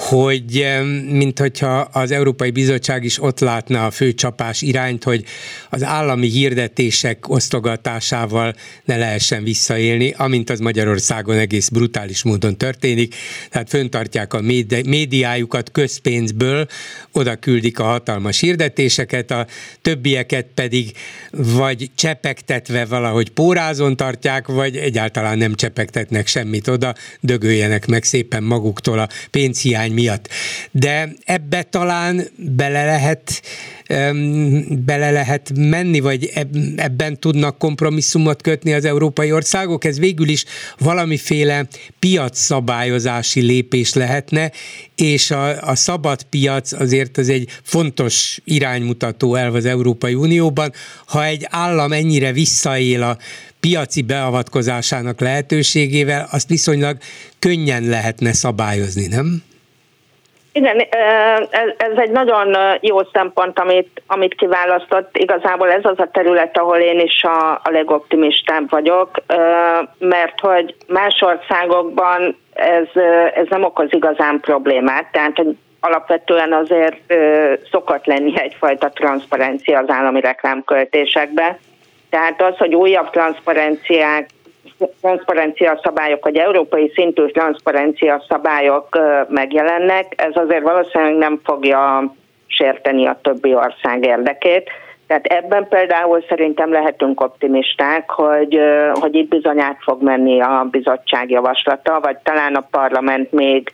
hogy 0.00 0.66
mint 1.10 1.38
hogyha 1.38 1.78
az 1.78 2.10
Európai 2.10 2.50
Bizottság 2.50 3.04
is 3.04 3.22
ott 3.22 3.40
látna 3.40 3.86
a 3.86 3.90
főcsapás 3.90 4.62
irányt, 4.62 5.04
hogy 5.04 5.24
az 5.70 5.84
állami 5.84 6.28
hirdetések 6.28 7.28
osztogatásával 7.28 8.54
ne 8.84 8.96
lehessen 8.96 9.44
visszaélni, 9.44 10.14
amint 10.16 10.50
az 10.50 10.58
Magyarországon 10.58 11.36
egész 11.36 11.68
brutális 11.68 12.22
módon 12.22 12.56
történik. 12.56 13.14
Tehát 13.50 13.68
föntartják 13.68 14.34
a 14.34 14.40
médiájukat 14.84 15.70
közpénzből, 15.70 16.66
oda 17.12 17.36
küldik 17.36 17.78
a 17.78 17.84
hatalmas 17.84 18.40
hirdetéseket, 18.40 19.30
a 19.30 19.46
többieket 19.82 20.46
pedig 20.54 20.92
vagy 21.30 21.90
csepegtetve 21.94 22.84
valahogy 22.84 23.30
pórázon 23.30 23.96
tartják, 23.96 24.46
vagy 24.46 24.76
egyáltalán 24.76 25.38
nem 25.38 25.54
csepegtetnek 25.54 26.26
semmit 26.26 26.68
oda, 26.68 26.94
dögöljenek 27.20 27.86
meg 27.86 28.04
szépen 28.04 28.42
maguktól 28.42 28.98
a 28.98 29.08
pénzhiány 29.30 29.88
miatt. 29.90 30.28
De 30.70 31.12
ebbe 31.24 31.62
talán 31.62 32.22
bele 32.36 32.84
lehet 32.84 33.42
bele 34.68 35.10
lehet 35.10 35.52
menni, 35.54 36.00
vagy 36.00 36.32
ebben 36.76 37.20
tudnak 37.20 37.58
kompromisszumot 37.58 38.42
kötni 38.42 38.72
az 38.72 38.84
európai 38.84 39.32
országok? 39.32 39.84
Ez 39.84 39.98
végül 39.98 40.28
is 40.28 40.44
valamiféle 40.78 41.66
piacszabályozási 41.98 43.40
lépés 43.40 43.92
lehetne, 43.94 44.52
és 44.94 45.30
a, 45.30 45.68
a 45.68 45.74
szabad 45.74 46.22
piac 46.22 46.72
azért 46.72 47.18
az 47.18 47.28
egy 47.28 47.48
fontos 47.62 48.40
iránymutató 48.44 49.34
elv 49.34 49.54
az 49.54 49.64
Európai 49.64 50.14
Unióban. 50.14 50.72
Ha 51.06 51.24
egy 51.24 51.46
állam 51.48 51.92
ennyire 51.92 52.32
visszaél 52.32 53.02
a 53.02 53.18
piaci 53.60 54.02
beavatkozásának 54.02 55.20
lehetőségével, 55.20 56.28
azt 56.30 56.48
viszonylag 56.48 56.98
könnyen 57.38 57.82
lehetne 57.82 58.32
szabályozni, 58.32 59.06
nem? 59.06 59.42
Igen, 60.52 60.78
ez 61.76 61.96
egy 61.96 62.10
nagyon 62.10 62.56
jó 62.80 63.02
szempont, 63.12 63.58
amit, 63.58 64.02
amit 64.06 64.34
kiválasztott. 64.34 65.16
Igazából 65.16 65.70
ez 65.70 65.84
az 65.84 65.98
a 65.98 66.10
terület, 66.12 66.58
ahol 66.58 66.76
én 66.76 67.00
is 67.00 67.24
a, 67.24 67.50
a 67.50 67.70
legoptimistább 67.70 68.70
vagyok, 68.70 69.10
mert 69.98 70.40
hogy 70.40 70.74
más 70.86 71.22
országokban 71.22 72.36
ez, 72.54 73.02
ez 73.34 73.46
nem 73.48 73.64
okoz 73.64 73.88
igazán 73.90 74.40
problémát, 74.40 75.12
tehát 75.12 75.36
hogy 75.36 75.56
alapvetően 75.80 76.52
azért 76.52 77.14
szokott 77.70 78.06
lenni 78.06 78.40
egyfajta 78.40 78.88
transzparencia 78.88 79.78
az 79.78 79.88
állami 79.88 80.20
reklámköltésekbe. 80.20 81.58
Tehát 82.10 82.42
az, 82.42 82.56
hogy 82.56 82.74
újabb 82.74 83.10
transzparenciák 83.10 84.28
transzparencia 85.00 85.80
szabályok, 85.82 86.24
vagy 86.24 86.36
európai 86.36 86.92
szintű 86.94 87.26
transzparencia 87.26 88.24
szabályok 88.28 88.98
megjelennek, 89.28 90.14
ez 90.16 90.32
azért 90.34 90.62
valószínűleg 90.62 91.16
nem 91.16 91.40
fogja 91.44 92.12
sérteni 92.46 93.06
a 93.06 93.18
többi 93.22 93.54
ország 93.54 94.04
érdekét. 94.04 94.70
Tehát 95.06 95.26
ebben 95.26 95.68
például 95.68 96.24
szerintem 96.28 96.72
lehetünk 96.72 97.20
optimisták, 97.20 98.10
hogy, 98.10 98.60
hogy 98.92 99.14
itt 99.14 99.28
bizony 99.28 99.60
át 99.60 99.78
fog 99.80 100.02
menni 100.02 100.40
a 100.40 100.66
bizottság 100.70 101.30
javaslata, 101.30 102.00
vagy 102.00 102.16
talán 102.16 102.54
a 102.54 102.66
parlament 102.70 103.32
még 103.32 103.72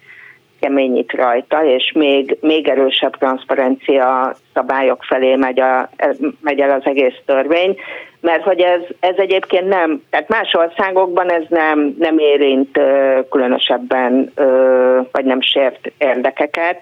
keményít 0.61 1.13
rajta, 1.13 1.65
és 1.65 1.93
még, 1.95 2.37
még 2.41 2.69
erősebb 2.69 3.17
transzparencia 3.17 4.37
szabályok 4.55 5.05
felé 5.05 5.35
megy, 5.35 5.61
a, 5.61 5.91
megy 6.41 6.61
el 6.61 6.71
az 6.71 6.85
egész 6.85 7.17
törvény, 7.27 7.77
mert 8.27 8.43
hogy 8.43 8.61
ez, 8.61 8.81
ez 9.01 9.15
egyébként 9.17 9.69
nem, 9.69 10.03
tehát 10.11 10.29
más 10.29 10.55
országokban 10.55 11.31
ez 11.31 11.43
nem, 11.49 11.95
nem 11.99 12.19
érint 12.19 12.81
különösebben, 13.31 14.33
vagy 15.13 15.25
nem 15.25 15.41
sért 15.41 15.93
érdekeket, 15.99 16.81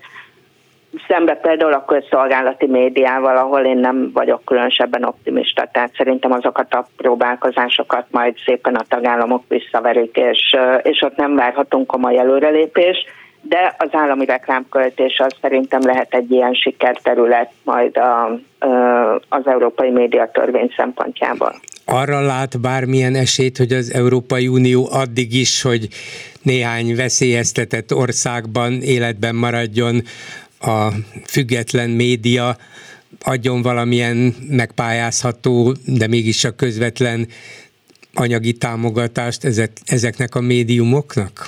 szembe 1.08 1.34
például 1.34 1.72
a 1.72 1.84
közszolgálati 1.84 2.66
médiával, 2.66 3.36
ahol 3.36 3.60
én 3.60 3.76
nem 3.76 4.10
vagyok 4.12 4.44
különösebben 4.44 5.04
optimista, 5.04 5.68
tehát 5.72 5.94
szerintem 5.96 6.32
azokat 6.32 6.74
a 6.74 6.86
próbálkozásokat 6.96 8.06
majd 8.10 8.34
szépen 8.44 8.74
a 8.74 8.84
tagállamok 8.88 9.42
visszaverik, 9.48 10.16
és, 10.16 10.56
és 10.82 11.02
ott 11.02 11.16
nem 11.16 11.34
várhatunk 11.34 11.86
komoly 11.86 12.18
előrelépés 12.18 12.96
de 13.48 13.74
az 13.78 13.88
állami 13.92 14.24
reklámköltés 14.24 15.18
az 15.18 15.32
szerintem 15.40 15.80
lehet 15.82 16.14
egy 16.14 16.30
ilyen 16.30 16.54
sikerterület 16.54 17.50
majd 17.62 17.96
a, 17.96 18.40
az 19.28 19.46
Európai 19.46 19.90
Médiatörvény 19.90 20.72
szempontjából. 20.76 21.54
Arra 21.84 22.20
lát 22.20 22.60
bármilyen 22.60 23.14
esélyt, 23.14 23.56
hogy 23.56 23.72
az 23.72 23.92
Európai 23.94 24.48
Unió 24.48 24.88
addig 24.90 25.34
is, 25.34 25.62
hogy 25.62 25.88
néhány 26.42 26.96
veszélyeztetett 26.96 27.94
országban 27.94 28.72
életben 28.82 29.34
maradjon 29.34 30.02
a 30.60 30.88
független 31.26 31.90
média, 31.90 32.56
adjon 33.24 33.62
valamilyen 33.62 34.34
megpályázható, 34.48 35.74
de 35.86 36.06
mégis 36.06 36.44
a 36.44 36.54
közvetlen 36.54 37.26
anyagi 38.14 38.52
támogatást 38.52 39.44
ezek, 39.44 39.70
ezeknek 39.86 40.34
a 40.34 40.40
médiumoknak? 40.40 41.46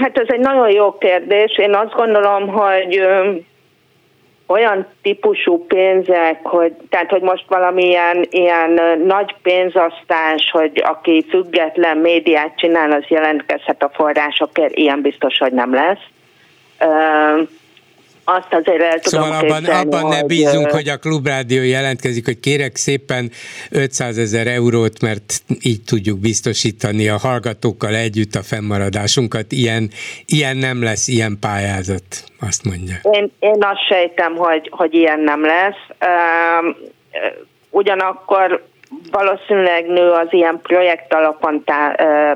Hát 0.00 0.18
ez 0.18 0.26
egy 0.28 0.40
nagyon 0.40 0.70
jó 0.70 0.98
kérdés. 0.98 1.58
Én 1.58 1.74
azt 1.74 1.94
gondolom, 1.94 2.48
hogy 2.48 3.06
olyan 4.46 4.86
típusú 5.02 5.66
pénzek, 5.66 6.46
hogy, 6.46 6.72
tehát 6.88 7.10
hogy 7.10 7.22
most 7.22 7.44
valamilyen 7.48 8.26
ilyen 8.30 8.80
nagy 9.04 9.34
pénzasztás, 9.42 10.50
hogy 10.50 10.82
aki 10.84 11.24
független 11.28 11.96
médiát 11.96 12.56
csinál, 12.56 12.92
az 12.92 13.04
jelentkezhet 13.08 13.82
a 13.82 13.90
forrásokért, 13.94 14.76
ilyen 14.76 15.00
biztos, 15.00 15.38
hogy 15.38 15.52
nem 15.52 15.74
lesz 15.74 16.02
azt 18.30 18.54
azért 18.54 18.82
el 18.82 18.98
tudom 19.00 19.24
Szóval 19.24 19.38
abban, 19.38 19.64
abban 19.64 20.08
ne 20.08 20.22
bízunk, 20.24 20.70
hogy 20.70 20.88
a 20.88 20.96
klubrádió 20.96 21.62
jelentkezik, 21.62 22.24
hogy 22.24 22.40
kérek 22.40 22.76
szépen 22.76 23.30
500 23.70 24.18
ezer 24.18 24.46
eurót, 24.46 25.00
mert 25.02 25.42
így 25.60 25.82
tudjuk 25.86 26.18
biztosítani 26.18 27.08
a 27.08 27.16
hallgatókkal 27.16 27.94
együtt 27.94 28.34
a 28.34 28.42
fennmaradásunkat. 28.42 29.52
Ilyen, 29.52 29.90
ilyen 30.26 30.56
nem 30.56 30.82
lesz, 30.82 31.08
ilyen 31.08 31.36
pályázat, 31.40 32.04
azt 32.40 32.64
mondja. 32.64 32.96
Én, 33.02 33.32
én 33.38 33.58
azt 33.60 33.86
sejtem, 33.88 34.36
hogy, 34.36 34.68
hogy 34.70 34.94
ilyen 34.94 35.20
nem 35.20 35.44
lesz. 35.44 36.10
Ugyanakkor 37.70 38.66
valószínűleg 39.10 39.86
nő 39.86 40.10
az 40.10 40.28
ilyen 40.30 40.60
projekt 40.62 41.14
alapon 41.14 41.64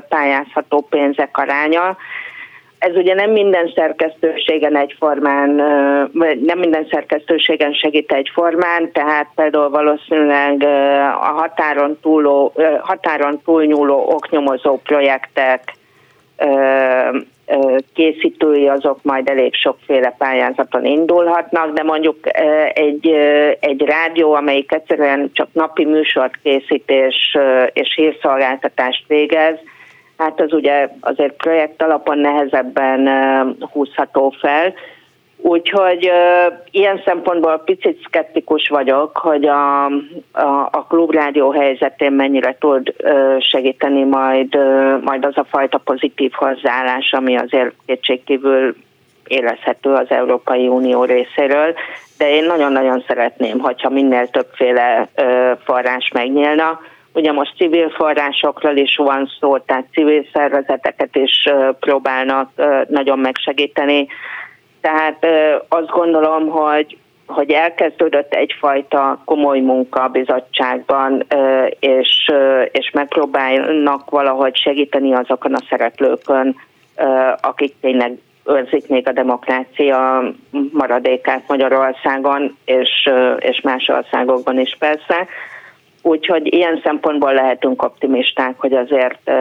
pályázható 0.09 0.87
pénzek 0.89 1.37
aránya, 1.37 1.97
ez 2.83 2.95
ugye 2.95 3.13
nem 3.13 3.31
minden 3.31 3.71
szerkesztőségen 3.75 4.77
egyformán, 4.77 5.49
nem 6.45 6.59
minden 6.59 6.87
szerkesztőségen 6.91 7.73
segít 7.73 8.11
egyformán, 8.11 8.91
tehát 8.91 9.27
például 9.35 9.69
valószínűleg 9.69 10.63
a 11.19 11.31
határon, 11.35 11.97
túló, 12.01 12.53
határon 12.81 13.41
túlnyúló 13.45 14.09
oknyomozó 14.09 14.77
projektek 14.77 15.73
készítői 17.93 18.67
azok 18.67 18.99
majd 19.01 19.29
elég 19.29 19.55
sokféle 19.55 20.15
pályázaton 20.17 20.85
indulhatnak, 20.85 21.73
de 21.73 21.83
mondjuk 21.83 22.17
egy, 22.73 23.07
egy 23.59 23.81
rádió, 23.81 24.33
amelyik 24.33 24.71
egyszerűen 24.71 25.29
csak 25.33 25.47
napi 25.51 25.85
műsort 25.85 26.33
készít 26.43 26.89
és, 26.89 27.37
és 27.73 27.93
hírszolgáltatást 27.95 29.03
végez, 29.07 29.55
hát 30.23 30.41
az 30.41 30.53
ugye 30.53 30.89
azért 30.99 31.33
projekt 31.33 31.81
alapon 31.81 32.17
nehezebben 32.17 33.09
húzható 33.71 34.33
fel. 34.39 34.73
Úgyhogy 35.37 36.11
ilyen 36.71 37.01
szempontból 37.05 37.61
picit 37.65 38.03
szkeptikus 38.03 38.67
vagyok, 38.67 39.17
hogy 39.17 39.45
a, 39.45 39.85
a, 40.31 40.69
a 40.71 40.85
klubrádió 40.89 41.51
helyzetén 41.51 42.11
mennyire 42.11 42.55
tud 42.59 42.93
segíteni 43.39 44.03
majd, 44.03 44.57
majd 45.01 45.25
az 45.25 45.37
a 45.37 45.45
fajta 45.49 45.77
pozitív 45.77 46.31
hozzáállás, 46.31 47.11
ami 47.11 47.37
azért 47.37 47.73
kétségkívül 47.85 48.75
érezhető 49.27 49.93
az 49.93 50.09
Európai 50.09 50.67
Unió 50.67 51.03
részéről, 51.03 51.73
de 52.17 52.29
én 52.29 52.45
nagyon-nagyon 52.45 53.03
szeretném, 53.07 53.59
hogyha 53.59 53.89
minél 53.89 54.27
többféle 54.27 55.07
uh, 55.17 55.57
forrás 55.63 56.11
megnyílna, 56.13 56.79
Ugye 57.13 57.31
most 57.31 57.55
civil 57.55 57.89
forrásokról 57.89 58.77
is 58.77 58.95
van 58.95 59.29
szó, 59.39 59.57
tehát 59.57 59.85
civil 59.91 60.25
szervezeteket 60.33 61.15
is 61.15 61.49
próbálnak 61.79 62.49
nagyon 62.87 63.19
megsegíteni. 63.19 64.07
Tehát 64.81 65.25
azt 65.69 65.89
gondolom, 65.89 66.47
hogy 66.47 66.97
hogy 67.27 67.51
elkezdődött 67.51 68.33
egyfajta 68.33 69.21
komoly 69.25 69.59
munka 69.59 70.03
a 70.03 70.07
bizottságban, 70.07 71.25
és, 71.79 72.31
és 72.71 72.91
megpróbálnak 72.93 74.09
valahogy 74.09 74.55
segíteni 74.55 75.13
azokon 75.13 75.53
a 75.53 75.63
szereplőkön, 75.69 76.55
akik 77.41 77.73
tényleg 77.81 78.17
őrzik 78.45 78.87
még 78.87 79.07
a 79.07 79.11
demokrácia 79.11 80.23
maradékát 80.71 81.47
Magyarországon, 81.47 82.57
és, 82.65 83.09
és 83.39 83.61
más 83.61 83.87
országokban 83.87 84.59
is 84.59 84.75
persze. 84.79 85.27
Úgyhogy 86.05 86.53
ilyen 86.53 86.79
szempontból 86.83 87.33
lehetünk 87.33 87.83
optimisták, 87.83 88.53
hogy 88.57 88.73
azért 88.73 89.31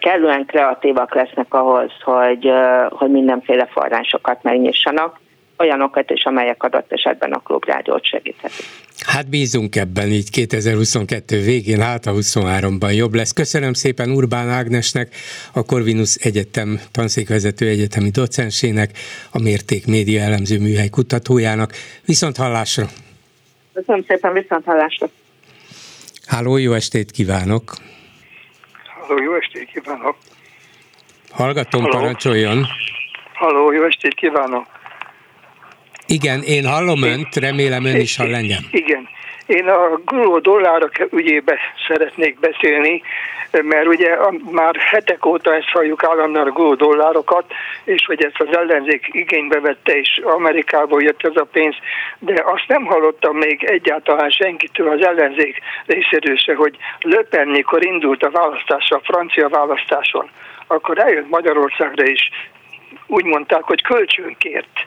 kellően 0.00 0.46
kreatívak 0.46 1.14
lesznek 1.14 1.54
ahhoz, 1.54 1.90
hogy, 2.02 2.50
hogy 2.88 3.10
mindenféle 3.10 3.66
forrásokat 3.66 4.42
megnyissanak, 4.42 5.20
olyanokat 5.58 6.10
is, 6.10 6.24
amelyek 6.24 6.62
adott 6.62 6.92
esetben 6.92 7.32
a 7.32 7.38
klubrádiót 7.38 8.04
segíthetik. 8.04 8.66
Hát 9.06 9.28
bízunk 9.28 9.76
ebben 9.76 10.08
így 10.08 10.30
2022 10.30 11.42
végén, 11.42 11.80
hát 11.80 12.06
a 12.06 12.12
23-ban 12.12 12.96
jobb 12.96 13.14
lesz. 13.14 13.32
Köszönöm 13.32 13.72
szépen 13.72 14.10
Urbán 14.10 14.48
Ágnesnek, 14.48 15.14
a 15.54 15.62
Corvinus 15.62 16.14
Egyetem 16.14 16.80
tanszékvezető 16.92 17.66
egyetemi 17.66 18.10
docensének, 18.10 18.90
a 19.32 19.40
Mérték 19.42 19.86
Média 19.86 20.22
Elemző 20.22 20.58
Műhely 20.58 20.88
kutatójának. 20.88 21.72
Viszont 22.04 22.36
hallásra! 22.36 22.84
Köszönöm 23.74 24.04
szépen, 24.08 24.32
viszont 24.32 24.64
hallásra! 24.64 25.06
Háló, 26.26 26.56
jó 26.56 26.72
estét 26.72 27.10
kívánok! 27.10 27.74
Halló, 29.06 29.22
jó 29.22 29.34
estét 29.34 29.68
kívánok! 29.72 30.16
Hallgatom, 31.30 31.80
Halló. 31.82 31.92
parancsoljon! 31.94 32.66
Halló, 33.34 33.72
jó 33.72 33.84
estét 33.84 34.14
kívánok! 34.14 34.66
Igen, 36.06 36.42
én 36.42 36.66
hallom 36.66 37.02
önt, 37.02 37.34
remélem 37.36 37.84
ön 37.84 37.96
is 38.00 38.16
hall 38.16 38.34
engem. 38.34 38.62
Igen. 38.70 39.08
Én 39.46 39.68
a 39.68 40.00
guló 40.04 40.38
dollárok 40.38 40.92
ügyébe 41.12 41.58
szeretnék 41.86 42.38
beszélni, 42.38 43.02
mert 43.62 43.86
ugye 43.86 44.16
már 44.50 44.76
hetek 44.76 45.26
óta 45.26 45.54
ezt 45.54 45.68
halljuk 45.68 46.04
állandóan 46.04 46.46
a 46.46 46.50
guló 46.50 46.74
dollárokat, 46.74 47.44
és 47.84 48.06
hogy 48.06 48.24
ezt 48.24 48.40
az 48.40 48.56
ellenzék 48.56 49.08
igénybe 49.12 49.60
vette, 49.60 49.96
és 49.96 50.20
Amerikából 50.24 51.02
jött 51.02 51.24
ez 51.24 51.36
a 51.36 51.46
pénz, 51.52 51.74
de 52.18 52.42
azt 52.44 52.64
nem 52.68 52.84
hallottam 52.84 53.36
még 53.36 53.64
egyáltalán 53.64 54.30
senkitől 54.30 54.88
az 54.88 55.06
ellenzék 55.06 55.60
részéről 55.86 56.36
se, 56.36 56.54
hogy 56.54 56.76
Löpen, 57.00 57.48
mikor 57.48 57.84
indult 57.84 58.22
a 58.22 58.30
választásra, 58.30 58.96
a 58.96 59.12
francia 59.12 59.48
választáson, 59.48 60.30
akkor 60.66 60.98
eljött 60.98 61.28
Magyarországra 61.28 62.04
is, 62.04 62.30
úgy 63.06 63.24
mondták, 63.24 63.62
hogy 63.62 63.82
kölcsönkért 63.82 64.86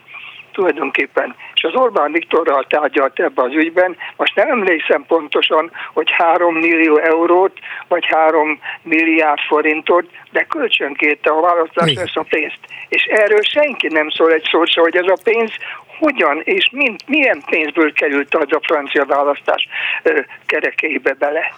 tulajdonképpen. 0.58 1.34
És 1.54 1.62
az 1.62 1.74
Orbán 1.74 2.12
Viktorral 2.12 2.64
tárgyalt 2.68 3.20
ebbe 3.20 3.42
az 3.42 3.52
ügyben, 3.52 3.96
most 4.16 4.34
nem 4.34 4.48
emlékszem 4.48 5.04
pontosan, 5.06 5.70
hogy 5.92 6.10
3 6.10 6.54
millió 6.54 6.96
eurót, 6.96 7.52
vagy 7.88 8.04
3 8.06 8.60
milliárd 8.82 9.40
forintot, 9.48 10.06
de 10.32 10.42
kölcsönkérte 10.42 11.30
a 11.30 11.40
választásra 11.40 12.00
ezt 12.00 12.16
a 12.16 12.26
pénzt. 12.28 12.58
És 12.88 13.02
erről 13.04 13.42
senki 13.42 13.88
nem 13.88 14.08
szól 14.10 14.32
egy 14.32 14.48
szót 14.50 14.70
se, 14.72 14.80
hogy 14.80 14.96
ez 14.96 15.06
a 15.06 15.18
pénz 15.24 15.50
hogyan 15.98 16.40
és 16.44 16.68
mind, 16.72 17.00
milyen 17.06 17.42
pénzből 17.50 17.92
került 17.92 18.34
az 18.34 18.46
a 18.50 18.60
francia 18.62 19.04
választás 19.04 19.68
ö, 20.02 20.20
kerekébe 20.46 21.12
bele. 21.18 21.54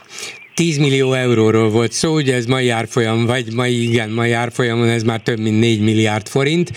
10 0.55 0.79
millió 0.79 1.13
euróról 1.13 1.69
volt 1.69 1.93
szó, 1.93 2.15
ugye 2.15 2.35
ez 2.35 2.47
mai 2.47 2.69
árfolyam, 2.69 3.27
vagy 3.27 3.45
mai, 3.55 3.89
igen, 3.89 4.11
mai 4.11 4.33
árfolyamon 4.33 4.89
ez 4.89 5.03
már 5.03 5.21
több 5.21 5.39
mint 5.39 5.61
4 5.61 5.81
milliárd 5.81 6.29
forint, 6.29 6.71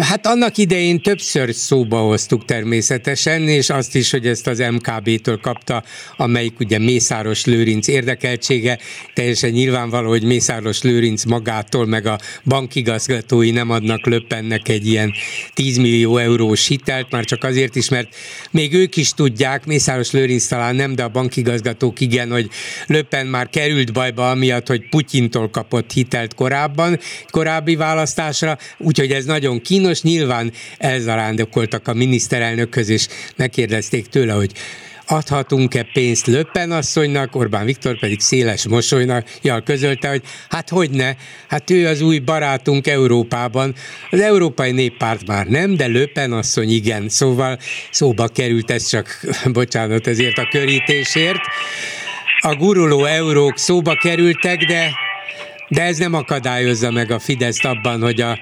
Hát 0.00 0.26
annak 0.26 0.56
idején 0.56 1.00
többször 1.00 1.54
szóba 1.54 1.98
hoztuk 1.98 2.44
természetesen, 2.44 3.48
és 3.48 3.70
azt 3.70 3.94
is, 3.94 4.10
hogy 4.10 4.26
ezt 4.26 4.46
az 4.46 4.58
MKB-től 4.58 5.40
kapta, 5.40 5.84
amelyik 6.16 6.60
ugye 6.60 6.78
Mészáros 6.78 7.44
Lőrinc 7.44 7.88
érdekeltsége, 7.88 8.78
teljesen 9.14 9.50
nyilvánvaló, 9.50 10.08
hogy 10.08 10.22
Mészáros 10.22 10.82
Lőrinc 10.82 11.24
magától, 11.24 11.86
meg 11.86 12.06
a 12.06 12.18
bankigazgatói 12.44 13.50
nem 13.50 13.70
adnak 13.70 14.06
löppennek 14.06 14.68
egy 14.68 14.86
ilyen 14.86 15.12
10 15.54 15.76
millió 15.76 16.16
eurós 16.16 16.66
hitelt, 16.66 17.10
már 17.10 17.24
csak 17.24 17.44
azért 17.44 17.76
is, 17.76 17.88
mert 17.88 18.14
még 18.50 18.74
ők 18.74 18.96
is 18.96 19.10
tudják, 19.10 19.66
Mészáros 19.66 20.10
Lőrinc 20.10 20.46
talán 20.46 20.74
nem, 20.74 20.94
de 20.94 21.02
a 21.02 21.08
bankigazgatók 21.08 22.00
igen, 22.00 22.30
hogy 22.30 22.48
löppen 22.86 23.26
már 23.26 23.48
került 23.48 23.92
bajba 23.92 24.30
amiatt, 24.30 24.66
hogy 24.66 24.88
Putyintól 24.88 25.50
kapott 25.50 25.92
hitelt 25.92 26.34
korábban, 26.34 26.98
korábbi 27.30 27.76
választásra, 27.76 28.58
úgyhogy 28.78 29.12
ez 29.20 29.26
nagyon 29.26 29.60
kínos, 29.60 30.02
nyilván 30.02 30.52
elzarándokoltak 30.78 31.88
a 31.88 31.94
miniszterelnökhöz, 31.94 32.88
és 32.88 33.06
megkérdezték 33.36 34.06
tőle, 34.06 34.32
hogy 34.32 34.52
adhatunk-e 35.06 35.86
pénzt 35.92 36.26
Löppen 36.26 36.72
asszonynak, 36.72 37.36
Orbán 37.36 37.64
Viktor 37.64 37.98
pedig 37.98 38.20
széles 38.20 38.68
mosolynak 38.68 39.30
jal 39.42 39.62
közölte, 39.62 40.08
hogy 40.08 40.22
hát 40.48 40.68
hogy 40.68 40.90
ne, 40.90 41.14
hát 41.48 41.70
ő 41.70 41.86
az 41.86 42.00
új 42.00 42.18
barátunk 42.18 42.86
Európában, 42.86 43.74
az 44.10 44.20
Európai 44.20 44.70
Néppárt 44.70 45.26
már 45.26 45.46
nem, 45.46 45.76
de 45.76 45.86
Löppen 45.86 46.32
asszony 46.32 46.70
igen, 46.70 47.08
szóval 47.08 47.58
szóba 47.90 48.28
került 48.28 48.70
ez 48.70 48.86
csak, 48.88 49.20
bocsánat 49.52 50.06
ezért 50.06 50.38
a 50.38 50.48
körítésért. 50.50 51.40
A 52.40 52.54
guruló 52.54 53.04
eurók 53.04 53.58
szóba 53.58 53.94
kerültek, 53.94 54.58
de 54.64 54.92
de 55.70 55.82
ez 55.82 55.98
nem 55.98 56.14
akadályozza 56.14 56.90
meg 56.90 57.10
a 57.10 57.18
Fideszt 57.18 57.64
abban, 57.64 58.00
hogy 58.00 58.20
a 58.20 58.38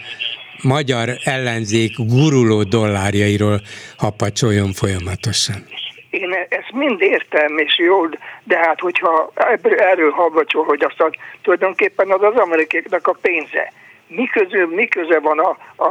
magyar 0.63 1.09
ellenzék 1.25 1.93
guruló 1.97 2.63
dollárjairól 2.63 3.61
hapacsoljon 3.97 4.73
folyamatosan. 4.73 5.57
Én 6.11 6.33
ezt 6.49 6.73
mind 6.73 7.01
értem, 7.01 7.59
és 7.59 7.79
jól, 7.79 8.11
de 8.45 8.59
hát 8.59 8.81
hogyha 8.81 9.33
erről 9.77 10.11
hallgatsol, 10.11 10.65
hogy 10.65 10.83
azt 10.83 11.01
a, 11.01 11.11
tulajdonképpen 11.43 12.11
az 12.11 12.23
az 12.23 12.35
amerikaiaknak 12.35 13.07
a 13.07 13.17
pénze 13.21 13.73
mi, 14.09 14.27
közül, 14.27 14.67
mi 14.67 14.87
köze 14.87 15.19
van 15.21 15.39
a, 15.39 15.57
a, 15.77 15.87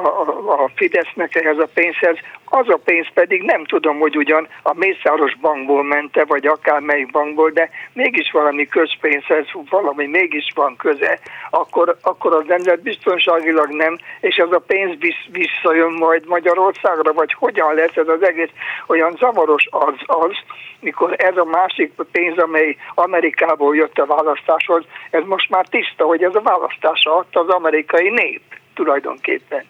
a 0.63 0.69
Fidesznek 0.75 1.35
ehhez 1.35 1.57
a 1.57 1.67
pénzhez, 1.73 2.17
az 2.49 2.69
a 2.69 2.79
pénz 2.83 3.07
pedig 3.13 3.41
nem 3.41 3.65
tudom, 3.65 3.99
hogy 3.99 4.17
ugyan 4.17 4.47
a 4.63 4.73
Mészáros 4.73 5.35
bankból 5.35 5.83
mente, 5.83 6.25
vagy 6.25 6.47
akármelyik 6.47 7.11
bankból, 7.11 7.49
de 7.49 7.69
mégis 7.93 8.31
valami 8.31 8.65
közpénzhez, 8.65 9.45
valami 9.69 10.05
mégis 10.05 10.51
van 10.55 10.75
köze, 10.75 11.19
akkor, 11.49 11.97
akkor 12.01 12.33
az 12.33 12.47
rendet 12.47 12.81
biztonságilag 12.81 13.69
nem, 13.69 13.97
és 14.19 14.35
ez 14.35 14.51
a 14.51 14.63
pénz 14.67 14.95
visszajön 15.31 15.91
majd 15.91 16.27
Magyarországra, 16.27 17.13
vagy 17.13 17.33
hogyan 17.33 17.73
lesz 17.73 17.95
ez 17.95 18.07
az 18.07 18.23
egész? 18.23 18.51
Olyan 18.87 19.15
zavaros 19.19 19.67
az 19.69 19.95
az, 20.05 20.31
mikor 20.79 21.15
ez 21.17 21.37
a 21.37 21.45
másik 21.45 21.91
pénz, 22.11 22.37
amely 22.37 22.75
Amerikából 22.95 23.75
jött 23.75 23.97
a 23.97 24.05
választáshoz, 24.05 24.83
ez 25.09 25.23
most 25.25 25.49
már 25.49 25.67
tiszta, 25.67 26.05
hogy 26.05 26.23
ez 26.23 26.35
a 26.35 26.41
választása 26.41 27.15
adta 27.15 27.39
az 27.39 27.49
amerikai 27.49 28.06
nép 28.09 28.41
tulajdonképpen. 28.73 29.63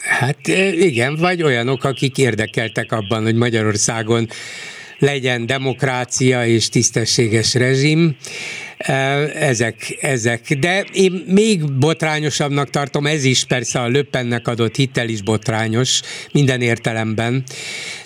Hát 0.00 0.46
igen, 0.72 1.16
vagy 1.16 1.42
olyanok, 1.42 1.84
akik 1.84 2.18
érdekeltek 2.18 2.92
abban, 2.92 3.22
hogy 3.22 3.34
Magyarországon 3.34 4.28
legyen 4.98 5.46
demokrácia 5.46 6.46
és 6.46 6.68
tisztességes 6.68 7.54
rezsim. 7.54 8.16
Ezek, 9.34 9.96
ezek. 10.00 10.54
De 10.54 10.84
én 10.92 11.24
még 11.26 11.72
botrányosabbnak 11.72 12.70
tartom, 12.70 13.06
ez 13.06 13.24
is 13.24 13.44
persze 13.44 13.80
a 13.80 13.88
Löppennek 13.88 14.48
adott 14.48 14.76
hitel 14.76 15.08
is 15.08 15.22
botrányos 15.22 16.00
minden 16.32 16.60
értelemben, 16.60 17.42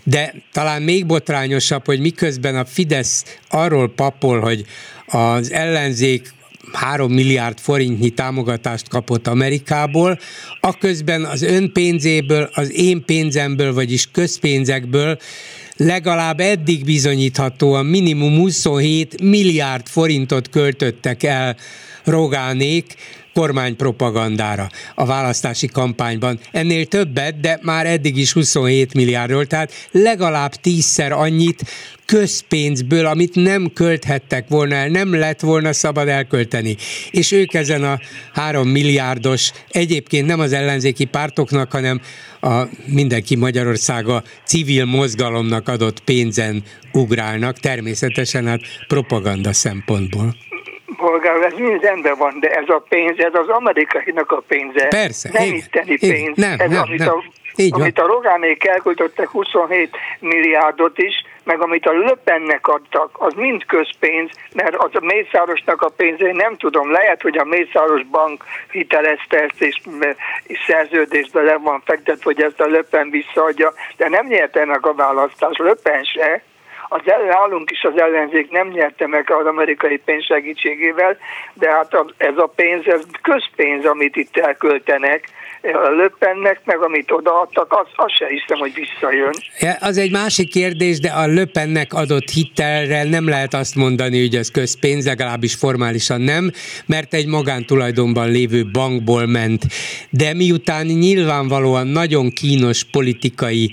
de 0.04 0.34
talán 0.52 0.82
még 0.82 1.06
botrányosabb, 1.06 1.84
hogy 1.84 2.00
miközben 2.00 2.56
a 2.56 2.64
Fidesz 2.64 3.38
arról 3.48 3.92
papol, 3.94 4.40
hogy 4.40 4.64
az 5.06 5.52
ellenzék 5.52 6.36
3 6.72 7.12
milliárd 7.12 7.58
forintnyi 7.58 8.10
támogatást 8.10 8.88
kapott 8.88 9.26
Amerikából, 9.26 10.18
aközben 10.60 11.24
az 11.24 11.42
ön 11.42 11.72
pénzéből, 11.72 12.50
az 12.52 12.72
én 12.72 13.04
pénzemből, 13.04 13.74
vagyis 13.74 14.08
közpénzekből 14.12 15.18
legalább 15.76 16.40
eddig 16.40 16.84
bizonyíthatóan 16.84 17.86
minimum 17.86 18.36
27 18.36 19.22
milliárd 19.22 19.86
forintot 19.86 20.48
költöttek 20.50 21.22
el 21.22 21.56
Rogánék 22.04 22.94
kormánypropagandára 23.38 24.68
a 24.94 25.04
választási 25.04 25.66
kampányban. 25.66 26.38
Ennél 26.50 26.86
többet, 26.86 27.40
de 27.40 27.58
már 27.62 27.86
eddig 27.86 28.16
is 28.16 28.32
27 28.32 28.94
milliárdról, 28.94 29.46
tehát 29.46 29.72
legalább 29.90 30.54
tízszer 30.54 31.12
annyit 31.12 31.62
közpénzből, 32.04 33.06
amit 33.06 33.34
nem 33.34 33.70
költhettek 33.74 34.48
volna 34.48 34.74
el, 34.74 34.88
nem 34.88 35.14
lett 35.14 35.40
volna 35.40 35.72
szabad 35.72 36.08
elkölteni. 36.08 36.76
És 37.10 37.32
ők 37.32 37.54
ezen 37.54 37.84
a 37.84 38.00
három 38.32 38.68
milliárdos, 38.68 39.52
egyébként 39.68 40.26
nem 40.26 40.40
az 40.40 40.52
ellenzéki 40.52 41.04
pártoknak, 41.04 41.72
hanem 41.72 42.00
a 42.40 42.62
mindenki 42.86 43.36
Magyarországa 43.36 44.22
civil 44.44 44.84
mozgalomnak 44.84 45.68
adott 45.68 46.00
pénzen 46.00 46.62
ugrálnak, 46.92 47.58
természetesen 47.58 48.46
hát 48.46 48.60
propaganda 48.86 49.52
szempontból 49.52 50.47
polgár, 50.96 51.42
ez 51.42 51.52
mind 51.52 51.82
rendben 51.82 52.16
van, 52.18 52.40
de 52.40 52.50
ez 52.50 52.68
a 52.68 52.84
pénz, 52.88 53.18
ez 53.18 53.34
az 53.34 53.48
amerikainak 53.48 54.32
a 54.32 54.42
pénze. 54.46 54.86
Persze. 54.86 55.30
Nem 55.32 55.54
itteni 55.54 55.98
pénz. 55.98 56.36
Nem, 56.36 56.60
ez, 56.60 56.70
nem, 56.70 56.82
amit, 56.82 56.98
nem. 56.98 57.08
A, 57.08 57.22
így 57.56 57.74
amit 57.74 57.98
a 57.98 58.06
Rogánék 58.06 58.64
elköltöttek 58.66 59.28
27 59.28 59.96
milliárdot 60.20 60.98
is, 60.98 61.14
meg 61.44 61.62
amit 61.62 61.86
a 61.86 61.92
Löpennek 61.92 62.68
adtak, 62.68 63.10
az 63.12 63.32
mind 63.34 63.64
közpénz, 63.66 64.30
mert 64.54 64.74
az 64.76 64.90
a 64.92 65.04
Mészárosnak 65.04 65.82
a 65.82 65.88
pénzé 65.88 66.30
nem 66.30 66.56
tudom, 66.56 66.90
lehet, 66.90 67.22
hogy 67.22 67.38
a 67.38 67.44
Mészáros 67.44 68.06
bank 68.06 68.44
hitelezte 68.70 69.42
ezt, 69.42 69.62
és, 69.62 69.80
és 70.46 70.58
szerződésben 70.66 71.44
le 71.44 71.56
van 71.56 71.82
fektet, 71.84 72.22
hogy 72.22 72.42
ezt 72.42 72.60
a 72.60 72.66
Löpen 72.66 73.10
visszaadja, 73.10 73.72
de 73.96 74.08
nem 74.08 74.26
nyerte 74.26 74.64
meg 74.64 74.86
a 74.86 74.94
választás, 74.94 75.56
Löpen 75.56 76.04
se, 76.04 76.42
az 76.88 77.00
nálunk 77.28 77.70
is 77.70 77.82
az 77.82 78.00
ellenzék 78.00 78.50
nem 78.50 78.68
nyerte 78.68 79.06
meg 79.06 79.30
az 79.30 79.46
amerikai 79.46 79.96
pénz 80.04 80.24
segítségével, 80.24 81.16
de 81.54 81.70
hát 81.70 82.04
ez 82.16 82.36
a 82.36 82.52
pénz, 82.56 82.86
ez 82.86 83.02
közpénz, 83.22 83.84
amit 83.84 84.16
itt 84.16 84.36
elköltenek, 84.36 85.28
löppennek, 85.96 86.60
meg 86.64 86.82
amit 86.82 87.10
odaadtak, 87.10 87.72
az, 87.72 87.86
az 87.94 88.12
se 88.12 88.26
hiszem, 88.26 88.58
hogy 88.58 88.74
visszajön. 88.74 89.32
Az 89.80 89.98
egy 89.98 90.10
másik 90.10 90.50
kérdés, 90.50 91.00
de 91.00 91.08
a 91.08 91.26
löppennek 91.26 91.92
adott 91.92 92.28
hitelre 92.28 93.04
nem 93.04 93.28
lehet 93.28 93.54
azt 93.54 93.74
mondani, 93.74 94.20
hogy 94.20 94.34
ez 94.34 94.50
közpénz, 94.50 95.06
legalábbis 95.06 95.54
formálisan 95.54 96.20
nem, 96.20 96.50
mert 96.86 97.14
egy 97.14 97.26
magántulajdonban 97.26 98.30
lévő 98.30 98.64
bankból 98.72 99.26
ment. 99.26 99.62
De 100.10 100.34
miután 100.34 100.86
nyilvánvalóan 100.86 101.86
nagyon 101.86 102.30
kínos 102.30 102.84
politikai 102.84 103.70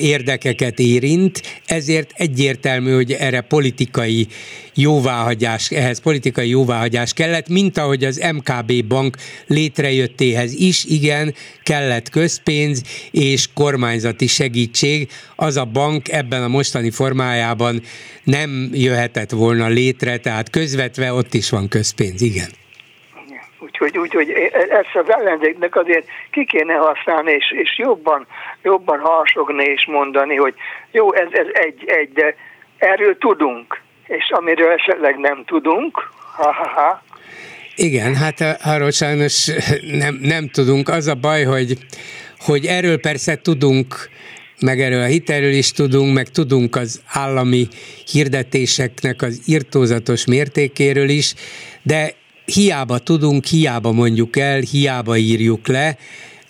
érdekeket 0.00 0.78
érint, 0.78 1.42
ezért 1.66 2.12
egyértelmű, 2.14 2.92
hogy 2.92 3.12
erre 3.12 3.40
politikai 3.40 4.26
jóváhagyás, 4.74 5.70
ehhez 5.70 6.00
politikai 6.00 6.48
jóváhagyás 6.48 7.12
kellett, 7.12 7.48
mint 7.48 7.78
ahogy 7.78 8.04
az 8.04 8.24
MKB 8.32 8.84
bank 8.84 9.16
létrejöttéhez 9.46 10.52
is, 10.52 10.84
igen, 10.84 11.34
kellett 11.62 12.08
közpénz 12.08 12.82
és 13.10 13.48
kormányzati 13.54 14.26
segítség. 14.26 15.08
Az 15.36 15.56
a 15.56 15.64
bank 15.64 16.08
ebben 16.08 16.42
a 16.42 16.48
mostani 16.48 16.90
formájában 16.90 17.82
nem 18.24 18.70
jöhetett 18.72 19.30
volna 19.30 19.68
létre, 19.68 20.16
tehát 20.18 20.50
közvetve 20.50 21.12
ott 21.12 21.34
is 21.34 21.50
van 21.50 21.68
közpénz, 21.68 22.20
igen. 22.20 22.48
Úgyhogy, 23.58 23.98
úgyhogy 23.98 24.30
ezt 24.52 24.94
az 24.94 25.10
ellenzéknek 25.10 25.76
azért 25.76 26.06
ki 26.30 26.44
kéne 26.44 26.74
használni, 26.74 27.32
és, 27.32 27.52
és 27.62 27.78
jobban, 27.78 28.26
jobban 28.62 28.98
harsogni 28.98 29.64
és 29.64 29.86
mondani, 29.86 30.36
hogy 30.36 30.54
jó, 30.90 31.14
ez, 31.14 31.28
ez 31.30 31.46
egy, 31.52 31.84
egy, 31.86 32.12
de 32.12 32.36
erről 32.78 33.18
tudunk, 33.18 33.80
és 34.06 34.30
amiről 34.30 34.70
esetleg 34.70 35.18
nem 35.18 35.44
tudunk, 35.44 36.10
ha-ha-ha. 36.36 37.02
Igen, 37.76 38.14
hát 38.14 38.58
arról 38.64 38.90
sajnos 38.90 39.50
nem, 39.92 40.18
nem 40.22 40.48
tudunk. 40.48 40.88
Az 40.88 41.06
a 41.06 41.14
baj, 41.14 41.44
hogy, 41.44 41.78
hogy 42.38 42.66
erről 42.66 43.00
persze 43.00 43.36
tudunk, 43.36 44.08
meg 44.60 44.80
erről 44.80 45.02
a 45.02 45.06
hitelről 45.06 45.52
is 45.52 45.72
tudunk, 45.72 46.14
meg 46.14 46.28
tudunk 46.28 46.76
az 46.76 47.02
állami 47.12 47.68
hirdetéseknek 48.12 49.22
az 49.22 49.42
irtózatos 49.46 50.26
mértékéről 50.26 51.08
is, 51.08 51.34
de 51.82 52.14
hiába 52.46 52.98
tudunk, 52.98 53.44
hiába 53.44 53.92
mondjuk 53.92 54.36
el, 54.36 54.60
hiába 54.60 55.16
írjuk 55.16 55.66
le, 55.66 55.96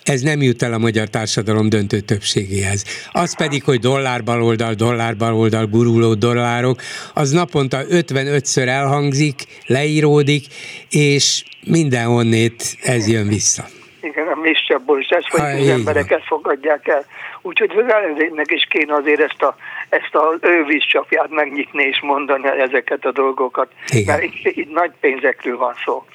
ez 0.03 0.21
nem 0.21 0.41
jut 0.41 0.63
el 0.63 0.73
a 0.73 0.77
magyar 0.77 1.07
társadalom 1.07 1.69
döntő 1.69 1.99
többségéhez. 1.99 3.09
Az 3.11 3.35
pedig, 3.35 3.63
hogy 3.63 3.79
dollár 3.79 4.23
baloldal, 4.23 4.73
dollár 4.73 5.17
baloldal, 5.17 5.65
guruló 5.65 6.13
dollárok, 6.13 6.81
az 7.13 7.31
naponta 7.31 7.77
55-ször 7.89 8.67
elhangzik, 8.67 9.41
leíródik, 9.65 10.45
és 10.89 11.43
mindenhonnét 11.65 12.77
ez 12.83 13.07
jön 13.07 13.27
vissza. 13.27 13.63
Igen, 14.01 14.27
a 14.27 14.39
miscsapból 14.41 14.99
is 14.99 15.07
ez, 15.07 15.25
hogy 15.27 15.39
ha, 15.39 15.47
az 15.47 15.67
embereket 15.67 16.23
fogadják 16.25 16.87
el. 16.87 17.05
Úgyhogy 17.41 17.71
az 17.75 17.93
ellenzéknek 17.93 18.51
is 18.51 18.65
kéne 18.69 18.93
azért 18.93 19.19
ezt 19.19 19.41
a, 19.41 19.55
ezt 19.89 20.15
a 20.15 20.37
ő 20.41 20.63
vízcsapját 20.63 21.29
megnyitni 21.29 21.83
és 21.83 22.01
mondani 22.01 22.47
ezeket 22.47 23.05
a 23.05 23.11
dolgokat. 23.11 23.71
Igen. 23.87 24.05
Mert 24.05 24.33
itt, 24.33 24.57
itt 24.57 24.73
nagy 24.73 24.91
pénzekről 24.99 25.57
van 25.57 25.73
szó. 25.85 26.05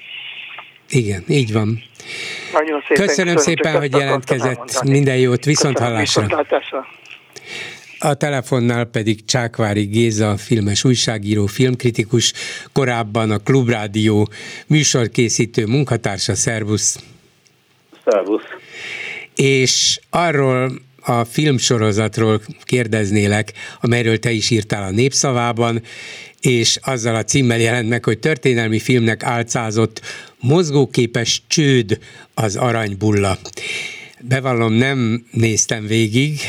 Igen, 0.89 1.25
így 1.29 1.53
van. 1.53 1.83
Nagyon 2.53 2.81
szépen 2.89 3.07
köszönöm, 3.07 3.35
köszönöm 3.35 3.37
szépen, 3.37 3.79
hogy 3.79 3.93
jelentkezett. 3.93 4.83
Minden 4.83 5.17
jót, 5.17 5.45
viszont 5.45 5.79
hallásra. 5.79 6.45
A 7.99 8.15
telefonnál 8.15 8.85
pedig 8.85 9.25
Csákvári 9.25 9.85
Géza, 9.85 10.37
filmes 10.37 10.85
újságíró, 10.85 11.47
filmkritikus, 11.47 12.33
korábban 12.73 13.31
a 13.31 13.39
Klubrádió 13.39 14.29
műsorkészítő 14.67 15.67
munkatársa, 15.67 16.35
szervusz! 16.35 17.05
Szervusz! 18.05 18.43
És 19.35 20.01
arról 20.11 20.71
a 21.03 21.25
filmsorozatról 21.25 22.43
kérdeznélek, 22.65 23.53
amelyről 23.81 24.19
te 24.19 24.31
is 24.31 24.51
írtál 24.51 24.83
a 24.83 24.91
népszavában, 24.91 25.83
és 26.41 26.79
azzal 26.83 27.15
a 27.15 27.25
címmel 27.25 27.59
jelent 27.59 27.89
meg, 27.89 28.05
hogy 28.05 28.19
történelmi 28.19 28.79
filmnek 28.79 29.23
álcázott 29.23 30.01
mozgóképes 30.41 31.43
csőd 31.47 31.99
az 32.35 32.57
aranybulla. 32.57 33.39
Bevallom, 34.21 34.73
nem 34.73 35.27
néztem 35.31 35.87
végig, 35.87 36.41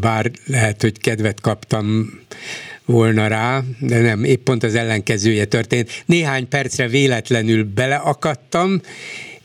bár 0.00 0.30
lehet, 0.46 0.82
hogy 0.82 0.98
kedvet 0.98 1.40
kaptam 1.40 2.10
volna 2.84 3.26
rá, 3.26 3.62
de 3.78 4.00
nem, 4.00 4.24
épp 4.24 4.44
pont 4.44 4.62
az 4.62 4.74
ellenkezője 4.74 5.44
történt. 5.44 6.02
Néhány 6.06 6.48
percre 6.48 6.88
véletlenül 6.88 7.64
beleakadtam, 7.64 8.80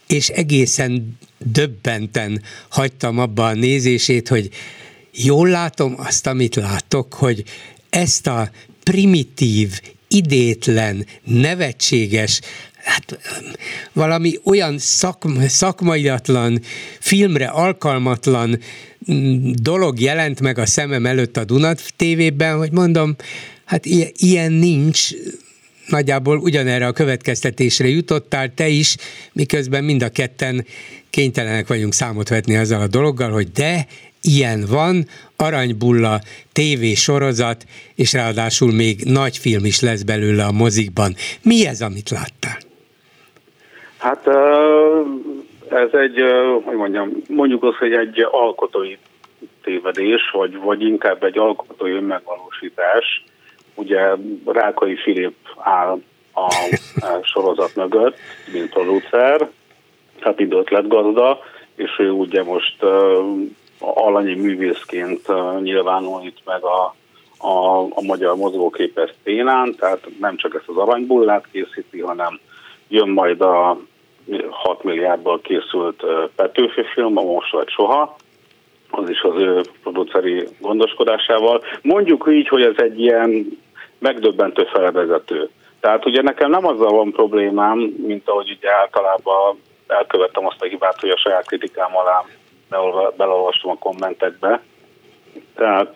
és 0.07 0.29
egészen 0.29 1.17
döbbenten 1.37 2.41
hagytam 2.69 3.19
abba 3.19 3.47
a 3.47 3.53
nézését, 3.53 4.27
hogy 4.27 4.49
jól 5.11 5.49
látom 5.49 5.93
azt, 5.97 6.27
amit 6.27 6.55
látok, 6.55 7.13
hogy 7.13 7.43
ezt 7.89 8.27
a 8.27 8.51
primitív, 8.83 9.81
idétlen, 10.07 11.05
nevetséges, 11.23 12.41
hát 12.83 13.19
valami 13.93 14.39
olyan 14.43 14.77
szakma, 14.77 15.47
szakmaiatlan, 15.47 16.61
filmre 16.99 17.45
alkalmatlan 17.45 18.59
mm, 19.11 19.51
dolog 19.53 19.99
jelent 19.99 20.41
meg 20.41 20.57
a 20.57 20.65
szemem 20.65 21.05
előtt 21.05 21.37
a 21.37 21.43
Dunat 21.43 21.93
tévében, 21.95 22.57
hogy 22.57 22.71
mondom, 22.71 23.15
hát 23.65 23.85
ilyen 24.15 24.51
nincs, 24.51 25.09
nagyjából 25.87 26.37
ugyanerre 26.37 26.87
a 26.87 26.91
következtetésre 26.91 27.87
jutottál 27.87 28.53
te 28.53 28.67
is, 28.67 28.95
miközben 29.33 29.83
mind 29.83 30.03
a 30.03 30.09
ketten 30.09 30.65
kénytelenek 31.17 31.67
vagyunk 31.67 31.93
számot 31.93 32.29
vetni 32.29 32.57
azzal 32.57 32.81
a 32.81 32.87
dologgal, 32.87 33.31
hogy 33.31 33.47
de 33.51 33.85
ilyen 34.21 34.65
van, 34.69 34.95
Aranybulla 35.37 36.19
TV 36.53 36.83
sorozat, 36.95 37.63
és 37.95 38.13
ráadásul 38.13 38.71
még 38.73 38.95
nagy 39.03 39.37
film 39.37 39.65
is 39.65 39.81
lesz 39.81 40.03
belőle 40.03 40.43
a 40.43 40.51
mozikban. 40.51 41.11
Mi 41.43 41.67
ez, 41.67 41.81
amit 41.81 42.09
láttál? 42.09 42.57
Hát 43.97 44.27
ez 45.69 45.89
egy, 45.91 46.17
hogy 46.63 46.75
mondjam, 46.75 47.09
mondjuk 47.27 47.63
azt, 47.63 47.77
hogy 47.77 47.93
egy 47.93 48.27
alkotói 48.31 48.97
tévedés, 49.63 50.21
vagy, 50.31 50.57
vagy 50.57 50.81
inkább 50.81 51.23
egy 51.23 51.37
alkotói 51.37 51.91
önmegvalósítás. 51.91 53.23
Ugye 53.75 54.01
Rákai 54.45 54.95
Filip 54.95 55.35
áll 55.57 55.99
a 56.33 56.49
sorozat 57.33 57.75
mögött, 57.75 58.17
mint 58.53 58.69
producer, 58.69 59.49
hát 60.21 60.39
időt 60.39 60.69
lett 60.69 60.87
és 61.75 61.95
ő 61.97 62.11
ugye 62.11 62.43
most 62.43 62.83
alanyi 63.79 64.33
művészként 64.33 65.27
nyilvánul 65.61 66.21
itt 66.25 66.41
meg 66.45 66.63
a, 66.63 66.95
a, 67.47 67.81
a 67.81 68.01
magyar 68.01 68.35
mozgóképes 68.35 69.13
ténán, 69.23 69.75
tehát 69.75 70.07
nem 70.19 70.37
csak 70.37 70.55
ezt 70.55 70.67
az 70.67 70.77
aranybullát 70.77 71.45
készíti, 71.51 71.99
hanem 71.99 72.39
jön 72.87 73.09
majd 73.09 73.41
a 73.41 73.77
6 74.49 74.83
milliárdból 74.83 75.41
készült 75.41 76.03
Petőfi 76.35 76.83
film, 76.93 77.17
a 77.17 77.21
Most 77.21 77.51
vagy 77.51 77.69
Soha, 77.69 78.15
az 78.89 79.09
is 79.09 79.21
az 79.21 79.35
ő 79.35 79.61
produceri 79.83 80.47
gondoskodásával. 80.59 81.63
Mondjuk 81.81 82.27
így, 82.29 82.47
hogy 82.47 82.61
ez 82.61 82.75
egy 82.77 82.99
ilyen 82.99 83.59
megdöbbentő 83.99 84.63
felvezető. 84.63 85.49
Tehát 85.79 86.05
ugye 86.05 86.21
nekem 86.21 86.49
nem 86.49 86.65
azzal 86.65 86.91
van 86.91 87.11
problémám, 87.11 87.77
mint 88.07 88.29
ahogy 88.29 88.57
ugye 88.57 88.73
általában 88.73 89.59
elkövettem 89.87 90.45
azt 90.45 90.61
a 90.61 90.65
hibát, 90.65 90.99
hogy 90.99 91.09
a 91.09 91.17
saját 91.17 91.47
kritikám 91.47 91.97
alá 91.97 92.25
belolvastam 93.17 93.71
a 93.71 93.77
kommentekbe. 93.77 94.61
Tehát, 95.55 95.95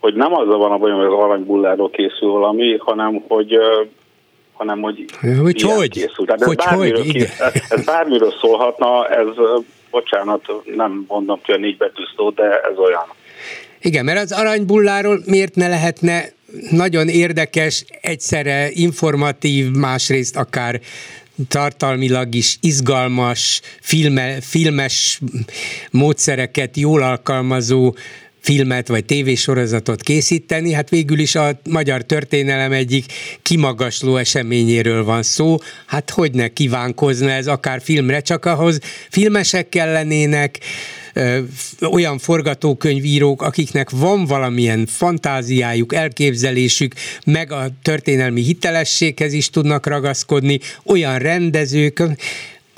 hogy 0.00 0.14
nem 0.14 0.34
azzal 0.34 0.58
van 0.58 0.72
a 0.72 0.78
bajom, 0.78 0.96
hogy 0.96 1.06
az 1.06 1.12
aranybulláról 1.12 1.90
készül 1.90 2.30
valami, 2.30 2.76
hanem 2.78 3.24
hogy 3.28 3.58
hanem 4.52 4.80
hogy, 4.80 5.04
hogy 5.42 5.62
hogy? 5.62 5.90
készül. 5.90 6.26
Tehát 6.26 6.42
hogy, 6.42 6.58
ez, 6.58 6.64
bármiről 6.64 7.02
hogy? 7.02 7.12
Készül, 7.12 7.46
ez 7.68 7.84
bármiről 7.84 8.32
szólhatna, 8.40 9.08
ez 9.08 9.26
bocsánat, 9.90 10.52
nem 10.64 11.04
mondom 11.08 11.40
ki 11.42 11.52
a 11.52 11.56
négy 11.56 11.76
betű 11.76 12.02
szó, 12.16 12.30
de 12.30 12.60
ez 12.60 12.78
olyan. 12.78 13.04
Igen, 13.80 14.04
mert 14.04 14.18
az 14.18 14.32
aranybulláról 14.32 15.20
miért 15.26 15.54
ne 15.54 15.68
lehetne 15.68 16.24
nagyon 16.70 17.08
érdekes, 17.08 17.84
egyszerre 18.00 18.68
informatív, 18.70 19.70
másrészt 19.70 20.36
akár 20.36 20.80
tartalmilag 21.48 22.34
is 22.34 22.56
izgalmas, 22.60 23.60
filme, 23.80 24.40
filmes 24.40 25.20
módszereket 25.90 26.76
jól 26.76 27.02
alkalmazó 27.02 27.94
filmet 28.40 28.88
vagy 28.88 29.04
tévésorozatot 29.04 30.02
készíteni, 30.02 30.72
hát 30.72 30.88
végül 30.88 31.18
is 31.18 31.34
a 31.34 31.60
magyar 31.70 32.02
történelem 32.02 32.72
egyik 32.72 33.04
kimagasló 33.42 34.16
eseményéről 34.16 35.04
van 35.04 35.22
szó, 35.22 35.56
hát 35.86 36.10
hogy 36.10 36.32
ne 36.32 36.48
kívánkozna 36.48 37.30
ez 37.30 37.46
akár 37.46 37.80
filmre, 37.82 38.20
csak 38.20 38.44
ahhoz 38.44 38.78
filmesek 39.08 39.68
kellenének, 39.68 40.58
olyan 41.90 42.18
forgatókönyvírók, 42.18 43.42
akiknek 43.42 43.90
van 43.90 44.24
valamilyen 44.24 44.86
fantáziájuk, 44.86 45.94
elképzelésük, 45.94 46.94
meg 47.24 47.52
a 47.52 47.68
történelmi 47.82 48.42
hitelességhez 48.42 49.32
is 49.32 49.50
tudnak 49.50 49.86
ragaszkodni, 49.86 50.60
olyan 50.84 51.18
rendezők, 51.18 52.02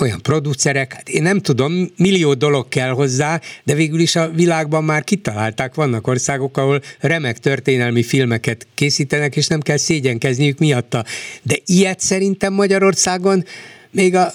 olyan 0.02 0.22
producerek, 0.22 0.92
hát 0.92 1.08
én 1.08 1.22
nem 1.22 1.40
tudom, 1.40 1.90
millió 1.96 2.34
dolog 2.34 2.68
kell 2.68 2.90
hozzá, 2.90 3.40
de 3.64 3.74
végül 3.74 4.00
is 4.00 4.16
a 4.16 4.30
világban 4.30 4.84
már 4.84 5.04
kitalálták, 5.04 5.74
vannak 5.74 6.06
országok, 6.06 6.56
ahol 6.56 6.82
remek 6.98 7.38
történelmi 7.38 8.02
filmeket 8.02 8.66
készítenek, 8.74 9.36
és 9.36 9.46
nem 9.46 9.60
kell 9.60 9.76
szégyenkezniük 9.76 10.58
miatta. 10.58 11.04
De 11.42 11.56
ilyet 11.66 12.00
szerintem 12.00 12.52
Magyarországon 12.52 13.44
még 13.90 14.14
a 14.14 14.32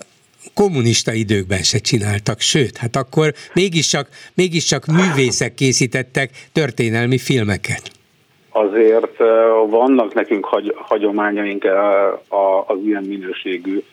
kommunista 0.54 1.14
időkben 1.14 1.64
se 1.64 1.78
csináltak, 1.78 2.39
sőt, 2.39 2.78
hát 2.78 2.95
akkor 2.95 3.34
mégiscsak, 3.54 4.08
mégiscsak 4.34 4.86
művészek 4.86 5.54
készítettek 5.54 6.30
történelmi 6.54 7.18
filmeket. 7.18 7.91
Azért 8.50 9.18
vannak 9.70 10.14
nekünk 10.14 10.45
hagy, 10.45 10.76
hagyományaink 10.78 11.66
az 12.68 12.78
ilyen 12.86 13.04
minőségű 13.04 13.84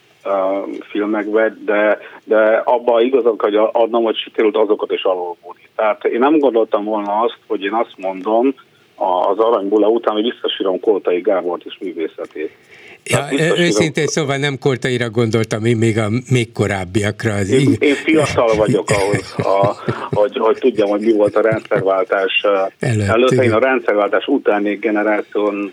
filmekbe, 0.91 1.57
de, 1.65 1.99
de 2.25 2.63
abban 2.65 3.03
igazak, 3.03 3.41
hogy 3.43 3.55
adnom, 3.55 4.05
hogy 4.05 4.17
sikerült 4.17 4.57
azokat 4.57 4.93
is 4.93 5.03
alulbúni. 5.03 5.69
Tehát 5.77 6.05
én 6.05 6.19
nem 6.19 6.39
gondoltam 6.39 6.85
volna 6.85 7.21
azt, 7.21 7.39
hogy 7.47 7.63
én 7.63 7.73
azt 7.73 7.95
mondom 7.97 8.55
az 8.95 9.39
Aranybula 9.39 9.89
után, 9.89 10.15
hogy 10.15 10.33
visszasírom 10.33 10.81
Koltai 10.81 11.21
Gábort 11.21 11.65
is 11.65 11.79
művészetét. 11.81 12.57
Ja, 13.05 13.29
őszintén 13.59 14.07
szóval 14.07 14.37
nem 14.37 14.59
Koltaira 14.59 15.11
gondoltam, 15.11 15.65
én 15.65 15.77
még 15.77 15.99
a 15.99 16.09
még 16.31 16.53
korábbiakra. 16.53 17.35
Az 17.35 17.51
én, 17.51 17.77
én 17.79 17.95
fiatal 17.95 18.57
vagyok 18.57 18.91
ahhoz, 18.91 19.35
a, 19.39 19.77
hogy, 20.11 20.37
hogy 20.37 20.59
tudjam, 20.59 20.89
hogy 20.89 21.01
mi 21.01 21.13
volt 21.13 21.37
a 21.37 21.41
rendszerváltás 21.41 22.43
előtt. 22.79 23.09
előtt 23.09 23.31
én 23.31 23.53
a 23.53 23.59
rendszerváltás 23.59 24.27
utáni 24.27 24.75
generáción 24.75 25.73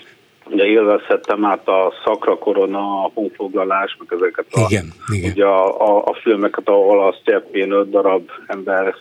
ugye 0.51 0.65
élvezhettem 0.65 1.45
át 1.45 1.67
a 1.67 1.93
szakra 2.05 2.37
korona, 2.37 3.03
a 3.03 3.11
honfoglalás, 3.13 3.97
meg 3.99 4.21
ezeket 4.21 4.45
a, 4.51 4.65
igen, 4.69 4.93
igen. 5.13 5.31
Ugye 5.31 5.45
a, 5.45 5.81
a, 5.81 6.03
a 6.05 6.17
filmeket, 6.21 6.67
ahol 6.67 7.07
a 7.07 7.15
sztyeppén 7.21 7.71
öt 7.71 7.89
darab 7.89 8.29
ember 8.47 8.95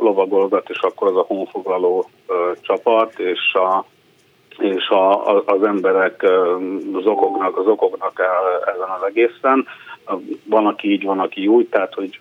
lovagolgat, 0.00 0.68
és 0.68 0.78
akkor 0.78 1.08
az 1.08 1.16
a 1.16 1.24
honfoglaló 1.28 2.10
ö, 2.26 2.52
csapat, 2.60 3.18
és 3.18 3.52
a 3.52 3.86
és 4.62 4.88
a, 4.88 5.36
a, 5.36 5.42
az 5.46 5.62
emberek 5.62 6.26
zokognak, 7.02 7.62
zokognak 7.64 8.20
el 8.20 8.74
ezen 8.74 8.88
az 8.88 9.06
egészen. 9.06 9.66
Van, 10.44 10.66
aki 10.66 10.90
így, 10.90 11.04
van, 11.04 11.18
aki 11.18 11.46
úgy, 11.46 11.66
tehát, 11.66 11.94
hogy 11.94 12.20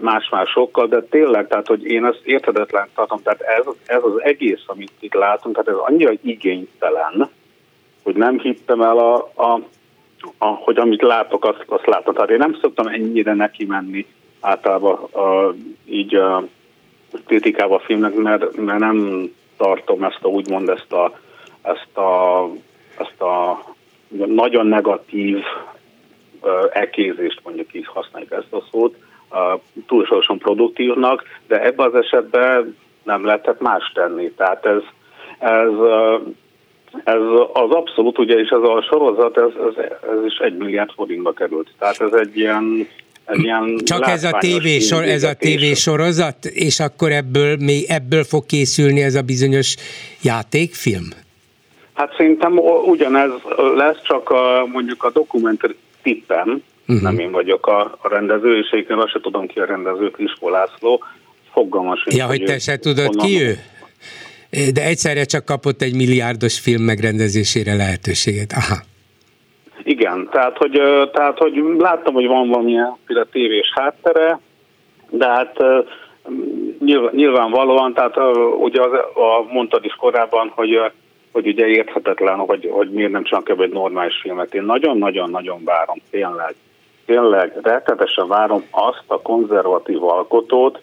más-más 0.00 0.50
sokkal, 0.50 0.86
de 0.86 1.02
tényleg, 1.02 1.48
tehát, 1.48 1.66
hogy 1.66 1.84
én 1.84 2.04
ezt 2.04 2.20
értedetlen 2.24 2.88
tartom, 2.94 3.22
tehát 3.22 3.40
ez, 3.40 3.64
ez 3.86 4.02
az 4.02 4.22
egész, 4.22 4.62
amit 4.66 4.92
itt 5.00 5.14
látunk, 5.14 5.54
tehát 5.54 5.80
ez 5.80 5.92
annyira 5.92 6.12
igénytelen, 6.22 7.30
hogy 8.02 8.14
nem 8.14 8.38
hittem 8.38 8.80
el, 8.80 8.98
a, 8.98 9.14
a, 9.34 9.60
a, 10.38 10.46
hogy 10.46 10.78
amit 10.78 11.02
látok, 11.02 11.44
azt, 11.44 11.64
azt 11.66 11.86
látom. 11.86 12.14
Tehát 12.14 12.30
én 12.30 12.36
nem 12.36 12.58
szoktam 12.60 12.86
ennyire 12.86 13.34
neki 13.34 13.64
menni 13.64 14.06
általában 14.40 14.94
a, 14.94 15.54
így 15.84 16.14
a 16.14 16.44
kritikába 17.26 17.74
a 17.74 17.78
filmnek, 17.78 18.14
mert, 18.14 18.56
mert 18.56 18.78
nem 18.78 19.30
tartom 19.56 20.02
ezt 20.02 20.18
a 20.22 20.28
úgymond 20.28 20.68
ezt 20.68 20.92
a, 20.92 21.18
ezt 21.66 21.96
a, 21.96 22.48
ezt 22.98 23.20
a 23.20 23.64
nagyon 24.26 24.66
negatív 24.66 25.38
ekézést, 26.72 27.40
mondjuk 27.44 27.74
így 27.74 27.86
használjuk 27.86 28.32
ezt 28.32 28.52
a 28.52 28.62
szót, 28.70 28.96
túlságosan 29.86 30.38
produktívnak, 30.38 31.22
de 31.46 31.64
ebben 31.64 31.86
az 31.86 31.94
esetben 31.94 32.76
nem 33.02 33.24
lehetett 33.24 33.60
más 33.60 33.92
tenni. 33.94 34.30
Tehát 34.30 34.66
ez, 34.66 34.82
ez 35.38 35.70
ez 37.04 37.20
az 37.52 37.70
abszolút, 37.70 38.18
ugye, 38.18 38.34
és 38.34 38.48
ez 38.48 38.62
a 38.62 38.86
sorozat, 38.90 39.36
ez, 39.36 39.50
ez, 39.68 39.84
ez 39.84 40.24
is 40.24 40.36
egy 40.36 40.56
milliárd 40.56 40.90
forintba 40.90 41.32
került. 41.32 41.68
Tehát 41.78 42.00
ez 42.00 42.12
egy 42.12 42.36
ilyen 42.36 42.88
Csak 43.84 44.06
ez 44.06 44.24
a, 44.24 44.38
TV 44.38 44.66
sor, 44.80 45.02
ez 45.02 45.22
a 45.22 45.34
TV 45.34 45.74
sorozat, 45.74 46.44
és 46.44 46.80
akkor 46.80 47.10
ebből, 47.10 47.56
még 47.56 47.84
ebből 47.88 48.24
fog 48.24 48.46
készülni 48.46 49.02
ez 49.02 49.14
a 49.14 49.22
bizonyos 49.22 49.76
játékfilm? 50.22 51.08
Hát 51.96 52.14
szerintem 52.16 52.58
ugyanez 52.86 53.30
lesz, 53.76 54.02
csak 54.02 54.30
a, 54.30 54.66
mondjuk 54.72 55.04
a 55.04 55.10
dokumentar 55.10 55.74
tippem, 56.02 56.62
uh-huh. 56.88 57.02
nem 57.02 57.18
én 57.18 57.30
vagyok 57.30 57.66
a, 57.66 57.98
a 58.00 58.08
rendező, 58.08 58.58
és 58.58 58.72
én 58.72 58.96
azt 58.96 59.10
se 59.10 59.20
tudom 59.20 59.46
ki 59.46 59.60
a 59.60 59.64
rendező, 59.64 60.10
Kriskó 60.10 60.48
László, 60.48 61.02
fogalmas. 61.52 62.04
Ja, 62.08 62.26
hogy 62.26 62.42
te 62.44 62.58
se 62.58 62.78
tudod 62.78 63.16
ki 63.16 63.40
ő? 63.42 63.54
de 64.72 64.84
egyszerre 64.84 65.24
csak 65.24 65.44
kapott 65.44 65.82
egy 65.82 65.94
milliárdos 65.94 66.60
film 66.60 66.82
megrendezésére 66.82 67.74
lehetőséget. 67.74 68.52
Aha. 68.52 68.76
Igen, 69.82 70.28
tehát 70.30 70.56
hogy, 70.56 70.80
tehát, 71.12 71.38
hogy 71.38 71.62
láttam, 71.78 72.14
hogy 72.14 72.26
van 72.26 72.48
valamilyen 72.48 72.96
tévés 73.30 73.72
háttere, 73.74 74.40
de 75.10 75.26
hát 75.26 75.56
nyilván, 76.80 77.14
nyilvánvalóan, 77.14 77.94
tehát 77.94 78.16
ugye 78.58 78.80
az, 78.80 78.92
a, 79.14 79.52
mondtad 79.52 79.84
is 79.84 79.92
korábban, 79.92 80.52
hogy, 80.54 80.80
hogy 81.36 81.46
ugye 81.46 81.66
érthetetlen, 81.66 82.38
hogy, 82.38 82.68
hogy 82.72 82.90
miért 82.90 83.10
nem 83.10 83.24
csak 83.24 83.48
egy 83.48 83.72
normális 83.72 84.16
filmet. 84.22 84.54
Én 84.54 84.62
nagyon-nagyon-nagyon 84.62 85.64
várom, 85.64 85.96
tényleg, 86.10 86.54
tényleg 87.06 87.52
rettetesen 87.62 88.28
várom 88.28 88.64
azt 88.70 89.04
a 89.06 89.22
konzervatív 89.22 90.04
alkotót, 90.04 90.80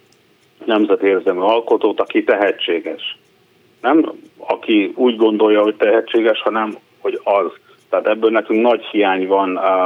nemzetérzemű 0.66 1.39
alkotót, 1.39 1.99
aki 1.99 2.24
tehetséges 2.24 3.18
nem 3.84 4.12
aki 4.38 4.93
úgy 4.95 5.16
gondolja, 5.16 5.62
hogy 5.62 5.76
tehetséges, 5.76 6.41
hanem 6.41 6.78
hogy 6.99 7.20
az. 7.24 7.51
Tehát 7.89 8.08
ebből 8.08 8.30
nekünk 8.30 8.62
nagy 8.62 8.84
hiány 8.84 9.28
van 9.28 9.58
a, 9.58 9.86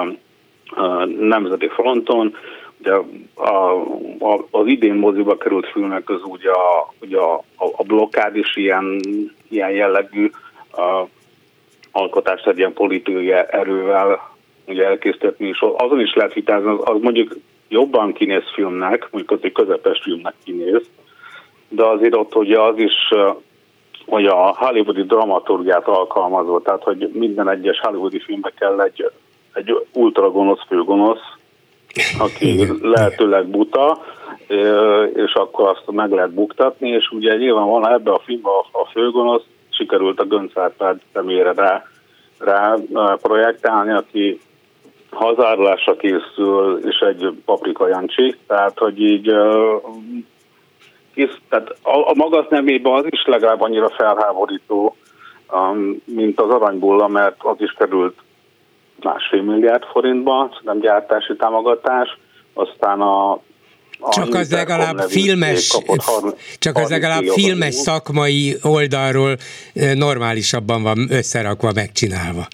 a 0.66 1.06
nemzeti 1.06 1.68
fronton. 1.68 2.36
Ugye 2.80 2.94
a, 3.36 3.72
a, 4.20 4.46
az 4.52 4.68
idén 4.68 4.96
moziba 4.96 5.38
került 5.38 5.68
filmek 5.68 6.04
közül 6.04 6.26
ugye 6.26 6.52
a, 6.52 6.94
ugye 7.02 7.18
a, 7.18 7.44
a 7.56 7.84
blokkád 7.84 8.36
is 8.36 8.56
ilyen, 8.56 9.00
ilyen 9.50 9.72
jellegű 9.72 10.30
a, 10.78 11.08
alkotást 11.92 12.48
egy 12.48 12.58
ilyen 12.58 12.74
politikai 12.74 13.32
erővel 13.32 14.36
ugye 14.68 14.86
elkészített 14.86 15.40
és 15.40 15.66
azon 15.78 16.00
is 16.00 16.14
lehet 16.14 16.34
vitázni, 16.34 16.70
az, 16.70 16.80
az 16.84 17.02
mondjuk 17.02 17.36
jobban 17.70 18.14
kinéz 18.14 18.44
filmnek, 18.54 19.08
mondjuk 19.12 19.32
az 19.32 19.40
egy 19.42 19.52
közepes 19.52 20.02
filmnek 20.04 20.34
kinéz, 20.44 20.82
de 21.70 21.84
azért 21.84 22.16
ott 22.16 22.36
ugye 22.36 22.62
az 22.62 22.78
is 22.78 22.94
hogy 24.08 24.26
a 24.26 24.56
hollywoodi 24.58 25.04
dramaturgiát 25.04 25.88
alkalmazva, 25.88 26.62
tehát 26.62 26.84
hogy 26.84 27.10
minden 27.14 27.50
egyes 27.50 27.80
hollywoodi 27.80 28.20
filmbe 28.20 28.54
kell 28.60 28.82
egy, 28.82 29.12
egy 29.54 29.86
ultra 29.94 30.32
gonosz 30.32 30.66
főgonosz, 30.68 31.34
aki 32.20 32.68
lehetőleg 32.82 33.48
buta, 33.48 33.98
és 35.14 35.34
akkor 35.34 35.68
azt 35.68 35.92
meg 35.92 36.12
lehet 36.12 36.34
buktatni, 36.34 36.90
és 36.90 37.10
ugye 37.12 37.36
nyilván 37.36 37.68
van 37.68 37.90
ebbe 37.90 38.12
a 38.12 38.22
filmben 38.26 38.52
a, 38.52 38.80
a 38.80 38.86
főgonosz, 38.86 39.44
sikerült 39.78 40.20
a 40.20 40.26
Gönc 40.26 40.58
Árpád 40.58 41.02
személyre 41.14 41.54
rá, 41.54 41.84
rá 42.40 42.76
projektálni, 43.22 43.92
aki 43.92 44.40
hazárulásra 45.12 45.96
készül, 45.96 46.80
és 46.84 47.00
egy 47.00 47.34
paprika 47.46 47.88
jancsi, 47.88 48.36
tehát 48.48 48.78
hogy 48.78 49.02
így 49.02 49.32
hisz, 51.14 51.38
tehát 51.50 51.70
a, 51.82 52.10
a 52.10 52.14
magas 52.14 52.46
nemében 52.50 52.94
az 52.94 53.06
is 53.10 53.26
legalább 53.26 53.62
annyira 53.62 53.90
felháborító, 53.90 54.96
um, 55.52 56.02
mint 56.06 56.40
az 56.42 56.50
aranybulla, 56.50 57.08
mert 57.08 57.36
az 57.38 57.56
is 57.58 57.72
került 57.72 58.18
másfél 59.04 59.42
milliárd 59.42 59.84
forintba, 59.84 60.52
nem 60.62 60.80
gyártási 60.80 61.36
támogatás, 61.36 62.18
aztán 62.54 63.02
a 63.02 63.40
csak 64.12 64.34
az 64.34 64.52
legalább 64.52 65.00
filmes, 65.00 65.78
csak 66.60 66.78
az 66.78 66.90
legalább 66.90 67.24
filmes 67.24 67.74
szakmai 67.74 68.58
oldalról 68.62 69.38
normálisabban 69.94 70.84
van 70.84 71.08
összerakva, 71.10 71.72
megcsinálva. 71.76 72.48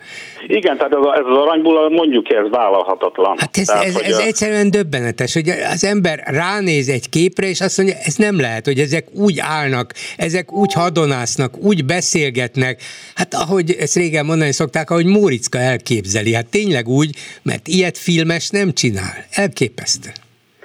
Igen, 0.48 0.78
tehát 0.78 0.94
ez, 0.94 1.00
ez 1.20 1.26
az 1.26 1.38
aranyból 1.38 1.90
mondjuk 1.90 2.34
ez 2.34 2.50
vállalhatatlan. 2.50 3.38
Hát 3.38 3.58
ez, 3.58 3.66
tehát, 3.66 3.86
ez, 3.86 3.96
ez 3.96 4.18
a... 4.18 4.22
egyszerűen 4.22 4.72
döbbenetes, 4.72 5.34
hogy 5.34 5.50
az 5.50 5.84
ember 5.84 6.24
ránéz 6.26 6.90
egy 6.90 7.10
képre, 7.10 7.48
és 7.48 7.62
azt 7.62 7.78
mondja, 7.78 7.96
ez 8.04 8.16
nem 8.16 8.40
lehet, 8.40 8.66
hogy 8.66 8.80
ezek 8.80 9.08
úgy 9.12 9.40
állnak, 9.40 9.94
ezek 10.18 10.52
úgy 10.52 10.74
hadonásznak, 10.74 11.58
úgy 11.58 11.86
beszélgetnek, 11.86 12.82
hát 13.16 13.34
ahogy 13.34 13.72
ezt 13.80 13.96
régen 13.96 14.26
mondani 14.26 14.52
szokták, 14.52 14.90
ahogy 14.90 15.06
Móriczka 15.06 15.58
elképzeli, 15.58 16.34
hát 16.34 16.48
tényleg 16.48 16.88
úgy, 16.88 17.16
mert 17.42 17.68
ilyet 17.68 17.98
filmes 17.98 18.50
nem 18.50 18.74
csinál. 18.74 19.26
Elképesztő. 19.32 20.10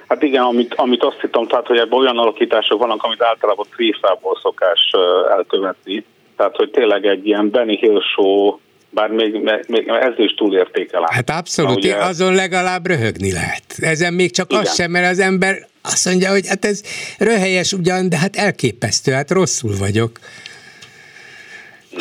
Hát 0.09 0.23
igen, 0.23 0.43
amit, 0.43 0.73
amit 0.73 1.03
azt 1.03 1.19
hittem, 1.21 1.47
tehát, 1.47 1.67
hogy 1.67 1.77
ebben 1.77 1.99
olyan 1.99 2.17
alakítások 2.17 2.79
vannak, 2.79 3.03
amit 3.03 3.21
általában 3.21 3.65
tréfából 3.75 4.39
szokás 4.41 4.91
elkövetni. 5.37 6.05
Tehát, 6.37 6.55
hogy 6.55 6.69
tényleg 6.69 7.05
egy 7.05 7.27
ilyen 7.27 7.49
Benny 7.49 7.75
Hill 7.75 8.01
show, 8.01 8.57
bár 8.89 9.09
még, 9.09 9.51
még 9.67 9.87
ez 9.87 10.13
is 10.17 10.33
túlértékelem. 10.33 11.07
Hát 11.09 11.29
abszolút, 11.29 11.75
ugye... 11.75 11.95
azon 11.95 12.35
legalább 12.35 12.87
röhögni 12.87 13.31
lehet. 13.31 13.63
Ezen 13.77 14.13
még 14.13 14.31
csak 14.31 14.51
Igen. 14.51 14.61
az 14.61 14.75
sem, 14.75 14.91
mert 14.91 15.11
az 15.11 15.19
ember 15.19 15.67
Azt 15.81 16.05
mondja, 16.05 16.29
hogy 16.29 16.47
hát 16.47 16.65
ez 16.65 16.81
röhelyes 17.17 17.73
ugyan, 17.73 18.09
de 18.09 18.17
hát 18.17 18.35
elképesztő, 18.35 19.11
hát 19.11 19.31
rosszul 19.31 19.71
vagyok. 19.79 20.11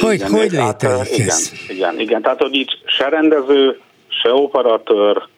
Hogy, 0.00 0.14
igen, 0.14 0.30
hogy 0.30 0.56
hát, 0.56 0.82
létezik 0.82 1.18
hát, 1.18 1.28
ez? 1.28 1.52
Igen, 1.52 1.76
igen, 1.76 2.00
igen, 2.00 2.22
tehát 2.22 2.42
hogy 2.42 2.54
így 2.54 2.70
se 2.84 3.08
rendező, 3.08 3.80
se 4.22 4.32
operatőr, 4.32 5.28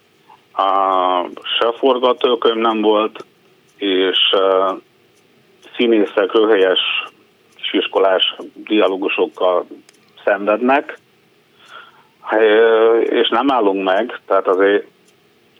se 1.58 1.72
forgatókönyv 1.78 2.56
nem 2.56 2.80
volt, 2.80 3.24
és 3.76 4.18
színészek 5.76 6.32
röhelyes 6.32 6.80
iskolás 7.72 8.34
dialógusokkal 8.54 9.66
szenvednek, 10.24 10.98
és 13.02 13.28
nem 13.28 13.50
állunk 13.50 13.84
meg, 13.84 14.20
tehát 14.26 14.46
azért 14.46 14.86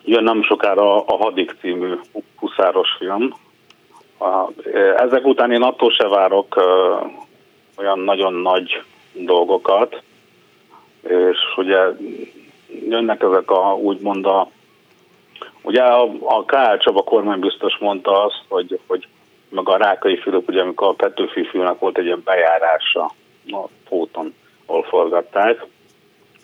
jön 0.04 0.22
nem 0.22 0.42
sokára 0.42 1.04
a 1.04 1.16
Hadik 1.16 1.56
című 1.60 1.94
huszáros 2.36 2.88
film. 2.98 3.34
Ezek 4.96 5.26
után 5.26 5.52
én 5.52 5.62
attól 5.62 5.90
se 5.90 6.08
várok 6.08 6.56
olyan 7.76 7.98
nagyon 7.98 8.34
nagy 8.34 8.82
dolgokat, 9.12 10.02
és 11.02 11.38
ugye 11.56 11.78
jönnek 12.88 13.22
ezek 13.22 13.50
a 13.50 13.74
úgymond 13.74 14.26
a 14.26 14.48
Ugye 15.62 15.82
a, 15.82 16.02
a 16.20 16.44
K.L. 16.44 16.76
Csaba 16.78 17.02
kormány 17.02 17.38
biztos 17.38 17.78
mondta 17.78 18.24
azt, 18.24 18.42
hogy, 18.48 18.78
hogy 18.86 19.06
meg 19.48 19.68
a 19.68 19.76
Rákai 19.76 20.16
Fülöp, 20.16 20.48
ugye 20.48 20.60
amikor 20.60 20.88
a 20.88 20.92
Petőfi 20.92 21.44
filmnek 21.44 21.78
volt 21.78 21.98
egy 21.98 22.04
ilyen 22.04 22.22
bejárása 22.24 23.12
a 23.46 23.64
fóton, 23.88 24.34
ahol 24.66 24.82
forgatták. 24.82 25.66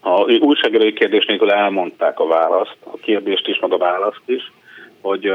A 0.00 0.20
újságírói 0.40 0.92
kérdés 0.92 1.26
nélkül 1.26 1.50
elmondták 1.50 2.20
a 2.20 2.26
választ, 2.26 2.76
a 2.84 2.96
kérdést 2.96 3.48
is, 3.48 3.58
meg 3.58 3.72
a 3.72 3.78
választ 3.78 4.22
is, 4.24 4.52
hogy, 5.00 5.32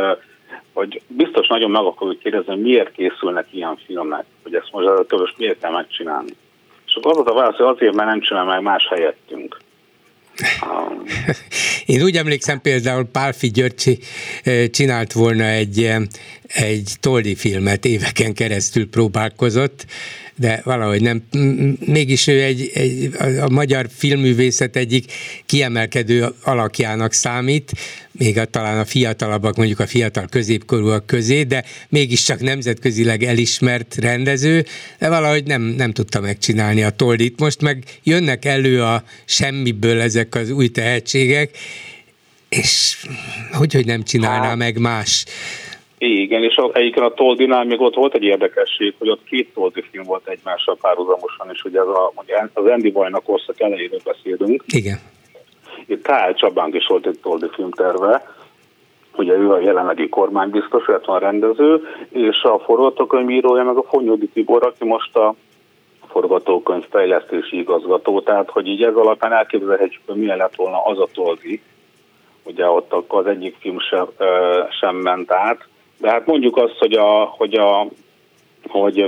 hogy 0.73 1.01
biztos 1.07 1.47
nagyon 1.47 1.71
meg 1.71 1.83
akarjuk 1.83 2.19
kérdezni, 2.19 2.53
hogy 2.53 2.61
miért 2.61 2.91
készülnek 2.91 3.47
ilyen 3.51 3.77
filmek, 3.85 4.25
hogy 4.43 4.55
ezt 4.55 4.71
most 4.71 4.87
a 4.87 5.05
törös 5.05 5.33
miért 5.37 5.59
kell 5.59 5.71
megcsinálni. 5.71 6.31
És 6.85 6.95
akkor 6.95 7.17
az 7.17 7.27
a 7.27 7.33
válasz, 7.33 7.55
hogy 7.55 7.65
azért, 7.65 7.95
mert 7.95 8.09
nem 8.09 8.21
csinál 8.21 8.45
meg 8.45 8.61
más 8.61 8.87
helyettünk. 8.87 9.57
Én 11.85 12.01
úgy 12.01 12.17
emlékszem 12.17 12.61
például 12.61 13.05
Pálfi 13.11 13.47
Györgyi 13.47 13.99
csinált 14.71 15.11
volna 15.11 15.43
egy, 15.43 15.93
egy 16.47 16.93
Toldi 16.99 17.35
filmet, 17.35 17.85
éveken 17.85 18.33
keresztül 18.33 18.89
próbálkozott, 18.89 19.85
de 20.41 20.61
valahogy 20.63 21.01
nem. 21.01 21.23
Mégis 21.85 22.27
ő 22.27 22.41
egy, 22.41 22.71
egy, 22.73 23.09
a 23.39 23.49
magyar 23.49 23.87
filmművészet 23.95 24.75
egyik 24.75 25.11
kiemelkedő 25.45 26.33
alakjának 26.43 27.13
számít, 27.13 27.71
még 28.11 28.37
a, 28.37 28.45
talán 28.45 28.77
a 28.77 28.85
fiatalabbak, 28.85 29.55
mondjuk 29.55 29.79
a 29.79 29.87
fiatal 29.87 30.27
középkorúak 30.27 31.05
közé, 31.05 31.43
de 31.43 31.63
mégiscsak 31.89 32.39
nemzetközileg 32.39 33.23
elismert 33.23 33.95
rendező, 33.95 34.65
de 34.99 35.09
valahogy 35.09 35.43
nem, 35.43 35.61
nem 35.61 35.91
tudta 35.91 36.19
megcsinálni 36.19 36.83
a 36.83 36.89
toldit. 36.89 37.39
Most 37.39 37.61
meg 37.61 37.83
jönnek 38.03 38.45
elő 38.45 38.83
a 38.83 39.03
semmiből 39.25 40.01
ezek 40.01 40.35
az 40.35 40.49
új 40.49 40.67
tehetségek, 40.67 41.57
és 42.49 43.05
hogy, 43.51 43.73
hogy 43.73 43.85
nem 43.85 44.03
csinálná 44.03 44.47
hát. 44.47 44.57
meg 44.57 44.77
más 44.77 45.25
igen, 46.07 46.43
és 46.43 46.55
egyébként 46.73 47.05
a 47.05 47.13
Toldinál 47.13 47.63
még 47.63 47.81
ott 47.81 47.95
volt 47.95 48.13
egy 48.13 48.23
érdekesség, 48.23 48.93
hogy 48.97 49.09
ott 49.09 49.23
két 49.23 49.53
Toldi 49.53 49.81
film 49.91 50.03
volt 50.03 50.27
egymással 50.27 50.77
párhuzamosan, 50.81 51.49
és 51.51 51.63
ugye 51.63 51.81
az, 51.81 51.87
a, 51.87 52.13
az 52.53 52.65
Andy 52.65 52.91
Bajnak 52.91 53.23
korszak 53.23 53.59
elejéről 53.59 53.99
beszélünk. 54.03 54.63
Igen. 54.67 54.99
Itt 55.85 56.01
Kál 56.01 56.33
Csabánk 56.33 56.75
is 56.75 56.87
volt 56.87 57.05
egy 57.05 57.19
Toldi 57.21 57.47
filmterve, 57.53 58.35
ugye 59.15 59.33
ő 59.33 59.51
a 59.51 59.59
jelenlegi 59.59 60.09
kormánybiztos, 60.09 60.87
illetve 60.87 61.13
a 61.13 61.17
rendező, 61.17 61.81
és 62.09 62.41
a 62.41 62.59
forgatókönyvírója 62.59 63.63
meg 63.63 63.75
a 63.75 63.83
Fonyódi 63.83 64.27
Tibor, 64.27 64.65
aki 64.65 64.85
most 64.85 65.15
a 65.15 65.35
forgatókönyv 66.07 66.85
fejlesztési 66.89 67.57
igazgató, 67.57 68.21
tehát 68.21 68.49
hogy 68.49 68.67
így 68.67 68.83
ez 68.83 68.95
alapján 68.95 69.33
elképzelhetjük, 69.33 70.01
hogy 70.05 70.15
milyen 70.15 70.37
lett 70.37 70.55
volna 70.55 70.83
az 70.83 70.99
a 70.99 71.07
Toldi, 71.13 71.61
ugye 72.43 72.69
ott 72.69 72.93
akkor 72.93 73.19
az 73.19 73.25
egyik 73.25 73.55
film 73.59 73.79
sem, 73.79 74.05
sem 74.79 74.95
ment 74.95 75.31
át, 75.31 75.69
de 76.01 76.09
hát 76.09 76.25
mondjuk 76.25 76.57
azt, 76.57 76.77
hogy, 76.77 76.93
a, 76.93 77.23
hogy, 77.23 77.53
a, 77.53 77.87
hogy 78.67 79.05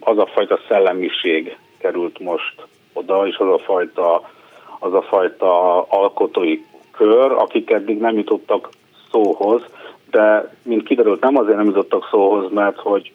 az 0.00 0.18
a 0.18 0.26
fajta 0.26 0.58
szellemiség 0.68 1.56
került 1.78 2.18
most 2.18 2.54
oda, 2.92 3.26
és 3.26 3.36
az 3.36 3.48
a 3.48 3.58
fajta, 3.58 4.30
az 4.78 4.94
a 4.94 5.02
fajta 5.02 5.82
alkotói 5.82 6.58
kör, 6.90 7.32
akik 7.32 7.70
eddig 7.70 7.98
nem 7.98 8.16
jutottak 8.16 8.68
szóhoz, 9.10 9.62
de 10.10 10.54
mint 10.62 10.82
kiderült, 10.82 11.20
nem 11.20 11.36
azért 11.36 11.56
nem 11.56 11.66
jutottak 11.66 12.08
szóhoz, 12.10 12.52
mert 12.52 12.78
hogy 12.78 13.12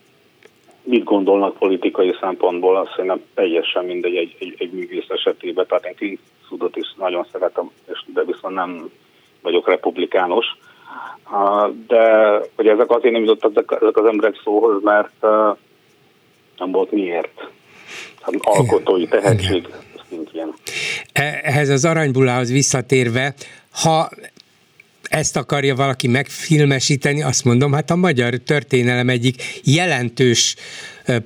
mit 0.84 1.03
gondolnak 1.03 1.57
politikai 1.57 2.15
szempontból, 2.19 2.78
azt 2.78 2.91
szerintem 2.91 3.24
teljesen 3.34 3.86
mindegy 3.86 4.15
egy, 4.15 4.36
egy, 4.39 4.55
egy 4.57 4.72
művész 4.72 5.09
esetében, 5.09 5.65
tehát 5.67 5.86
én 5.86 5.95
Clint 5.95 6.76
is 6.76 6.93
nagyon 6.97 7.26
szeretem, 7.32 7.69
de 8.13 8.24
viszont 8.24 8.55
nem 8.55 8.89
vagyok 9.41 9.67
republikánus, 9.67 10.57
de 11.88 12.32
hogy 12.56 12.68
ezek 12.68 12.92
azért 12.92 13.14
nem 13.14 13.24
jutottak 13.24 13.78
ezek 13.82 13.98
az 13.98 14.06
emberek 14.06 14.42
szóhoz, 14.44 14.84
mert 14.84 15.22
nem 16.58 16.72
volt 16.72 16.92
miért. 16.92 17.50
Hát 18.22 18.34
alkotói 18.39 19.08
tehetség 19.08 19.68
szintjén. 20.10 20.54
Ehhez 21.44 21.70
az 21.70 21.86
aranybullához 21.86 22.52
visszatérve, 22.52 23.34
ha 23.72 24.10
ezt 25.04 25.38
akarja 25.38 25.76
valaki 25.76 26.08
megfilmesíteni, 26.08 27.24
azt 27.24 27.46
mondom, 27.46 27.74
hát 27.74 27.89
a 27.89 27.96
magyar 27.96 28.34
történelem 28.36 29.10
egyik 29.10 29.44
jelentős 29.64 30.56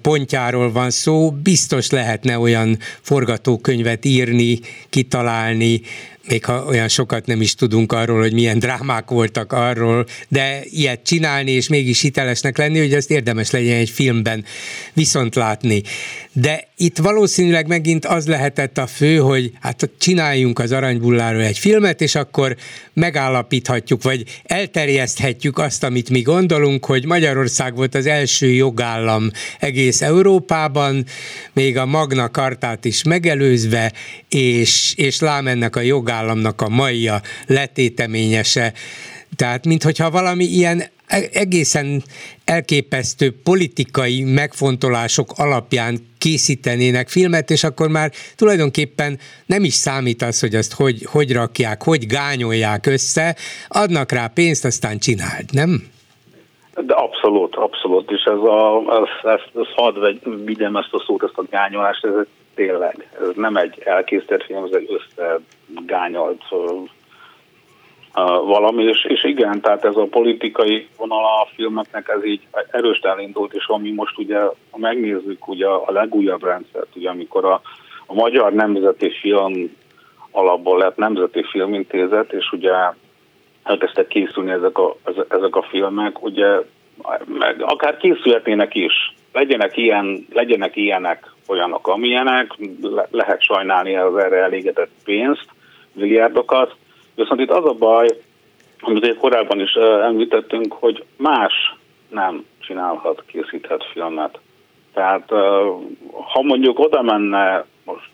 pontjáról 0.01 0.71
van 0.71 0.89
szó, 0.89 1.31
biztos 1.31 1.89
lehetne 1.89 2.39
olyan 2.39 2.77
forgatókönyvet 3.01 4.05
írni, 4.05 4.59
kitalálni, 4.89 5.81
még 6.27 6.45
ha 6.45 6.63
olyan 6.63 6.87
sokat 6.87 7.25
nem 7.25 7.41
is 7.41 7.55
tudunk 7.55 7.91
arról, 7.91 8.19
hogy 8.19 8.33
milyen 8.33 8.59
drámák 8.59 9.09
voltak 9.09 9.53
arról, 9.53 10.05
de 10.27 10.61
ilyet 10.63 11.03
csinálni 11.03 11.51
és 11.51 11.67
mégis 11.67 12.01
hitelesnek 12.01 12.57
lenni, 12.57 12.79
hogy 12.79 12.93
ezt 12.93 13.11
érdemes 13.11 13.51
legyen 13.51 13.77
egy 13.77 13.89
filmben 13.89 14.45
viszont 14.93 15.35
látni. 15.35 15.81
De 16.31 16.67
itt 16.77 16.97
valószínűleg 16.97 17.67
megint 17.67 18.05
az 18.05 18.27
lehetett 18.27 18.77
a 18.77 18.87
fő, 18.87 19.17
hogy 19.17 19.51
hát 19.61 19.89
csináljunk 19.97 20.59
az 20.59 20.71
aranybulláról 20.71 21.41
egy 21.41 21.57
filmet, 21.57 22.01
és 22.01 22.15
akkor 22.15 22.55
megállapíthatjuk, 22.93 24.03
vagy 24.03 24.41
elterjeszthetjük 24.43 25.57
azt, 25.57 25.83
amit 25.83 26.09
mi 26.09 26.21
gondolunk, 26.21 26.85
hogy 26.85 27.05
Magyarország 27.05 27.75
volt 27.75 27.95
az 27.95 28.05
első 28.05 28.47
jogállam 28.47 29.31
egész 29.59 30.01
Európában, 30.01 31.05
még 31.53 31.77
a 31.77 31.85
Magna 31.85 32.29
Kartát 32.29 32.85
is 32.85 33.03
megelőzve, 33.03 33.93
és, 34.29 34.93
és 34.95 35.19
lám 35.19 35.47
ennek 35.47 35.75
a 35.75 35.81
jogállamnak 36.15 36.61
a 36.61 36.69
mai 36.69 37.07
a 37.07 37.19
letéteményese. 37.47 38.73
Tehát, 39.35 39.65
minthogyha 39.65 40.09
valami 40.09 40.43
ilyen 40.43 40.79
e-, 41.07 41.29
egészen 41.33 42.01
elképesztő 42.45 43.33
politikai 43.43 44.23
megfontolások 44.23 45.27
alapján 45.37 45.97
készítenének 46.17 47.07
filmet, 47.09 47.49
és 47.49 47.63
akkor 47.63 47.89
már 47.89 48.11
tulajdonképpen 48.35 49.17
nem 49.45 49.63
is 49.63 49.73
számít 49.73 50.21
az, 50.21 50.39
hogy 50.39 50.55
azt 50.55 50.73
hogy, 50.73 51.05
hogy 51.11 51.33
rakják, 51.33 51.83
hogy 51.83 52.05
gányolják 52.05 52.85
össze, 52.85 53.35
adnak 53.67 54.11
rá 54.11 54.27
pénzt, 54.33 54.65
aztán 54.65 54.97
csináld, 54.97 55.45
nem? 55.51 55.93
De 56.85 56.93
abszolút, 56.93 57.55
abszolút, 57.55 58.11
és 58.11 58.23
ez 58.23 58.41
a, 58.57 58.83
ez, 59.01 59.31
ez, 59.31 59.61
ez 59.61 59.73
hadd 59.75 59.95
vigyem 60.45 60.75
ezt 60.75 60.93
a 60.93 61.03
szót, 61.05 61.23
ezt 61.23 61.37
a 61.37 61.43
gányolást, 61.49 62.05
ez 62.05 62.25
tényleg, 62.55 63.07
ez 63.21 63.35
nem 63.35 63.55
egy 63.55 63.81
elkészített 63.85 64.43
film, 64.43 64.63
ez 64.63 64.73
egy 64.73 64.89
összegányolt 65.69 66.43
valami, 68.45 68.83
és, 68.83 69.05
és 69.05 69.23
igen, 69.23 69.61
tehát 69.61 69.85
ez 69.85 69.95
a 69.95 70.07
politikai 70.09 70.87
vonala 70.97 71.41
a 71.41 71.47
filmeknek 71.55 72.07
ez 72.07 72.25
így 72.25 72.41
erős 72.71 72.99
elindult, 72.99 73.53
és 73.53 73.65
ami 73.67 73.91
most 73.91 74.17
ugye, 74.17 74.39
ha 74.71 74.77
megnézzük 74.77 75.47
ugye 75.47 75.67
a 75.67 75.91
legújabb 75.91 76.43
rendszert, 76.43 76.95
ugye 76.95 77.09
amikor 77.09 77.45
a, 77.45 77.61
a 78.05 78.13
Magyar 78.13 78.53
Nemzeti 78.53 79.09
Film 79.09 79.75
alapból 80.31 80.77
lett 80.77 80.97
Nemzeti 80.97 81.43
Filmintézet, 81.43 82.33
és 82.33 82.51
ugye 82.51 82.73
elkezdtek 83.63 84.07
készülni 84.07 84.51
ezek 84.51 84.77
a, 84.77 84.95
ezek 85.29 85.55
a 85.55 85.61
filmek, 85.69 86.23
ugye 86.23 86.59
meg 87.25 87.61
akár 87.61 87.97
készülhetnének 87.97 88.75
is, 88.75 89.15
legyenek, 89.33 89.77
ilyen, 89.77 90.25
legyenek 90.33 90.75
ilyenek, 90.75 91.31
olyanok, 91.47 91.87
amilyenek, 91.87 92.51
le, 92.81 93.07
lehet 93.11 93.41
sajnálni 93.41 93.95
az 93.95 94.17
erre 94.17 94.37
elégetett 94.37 94.91
pénzt, 95.03 95.54
milliárdokat, 95.95 96.75
viszont 97.15 97.39
itt 97.39 97.51
az 97.51 97.65
a 97.65 97.73
baj, 97.73 98.07
amit 98.79 99.17
korábban 99.17 99.59
is 99.59 99.73
említettünk, 100.03 100.73
hogy 100.73 101.03
más 101.17 101.53
nem 102.09 102.45
csinálhat, 102.59 103.23
készíthet 103.27 103.85
filmet. 103.91 104.39
Tehát 104.93 105.29
ha 106.33 106.41
mondjuk 106.41 106.79
oda 106.79 107.01
menne, 107.01 107.65
most 107.83 108.09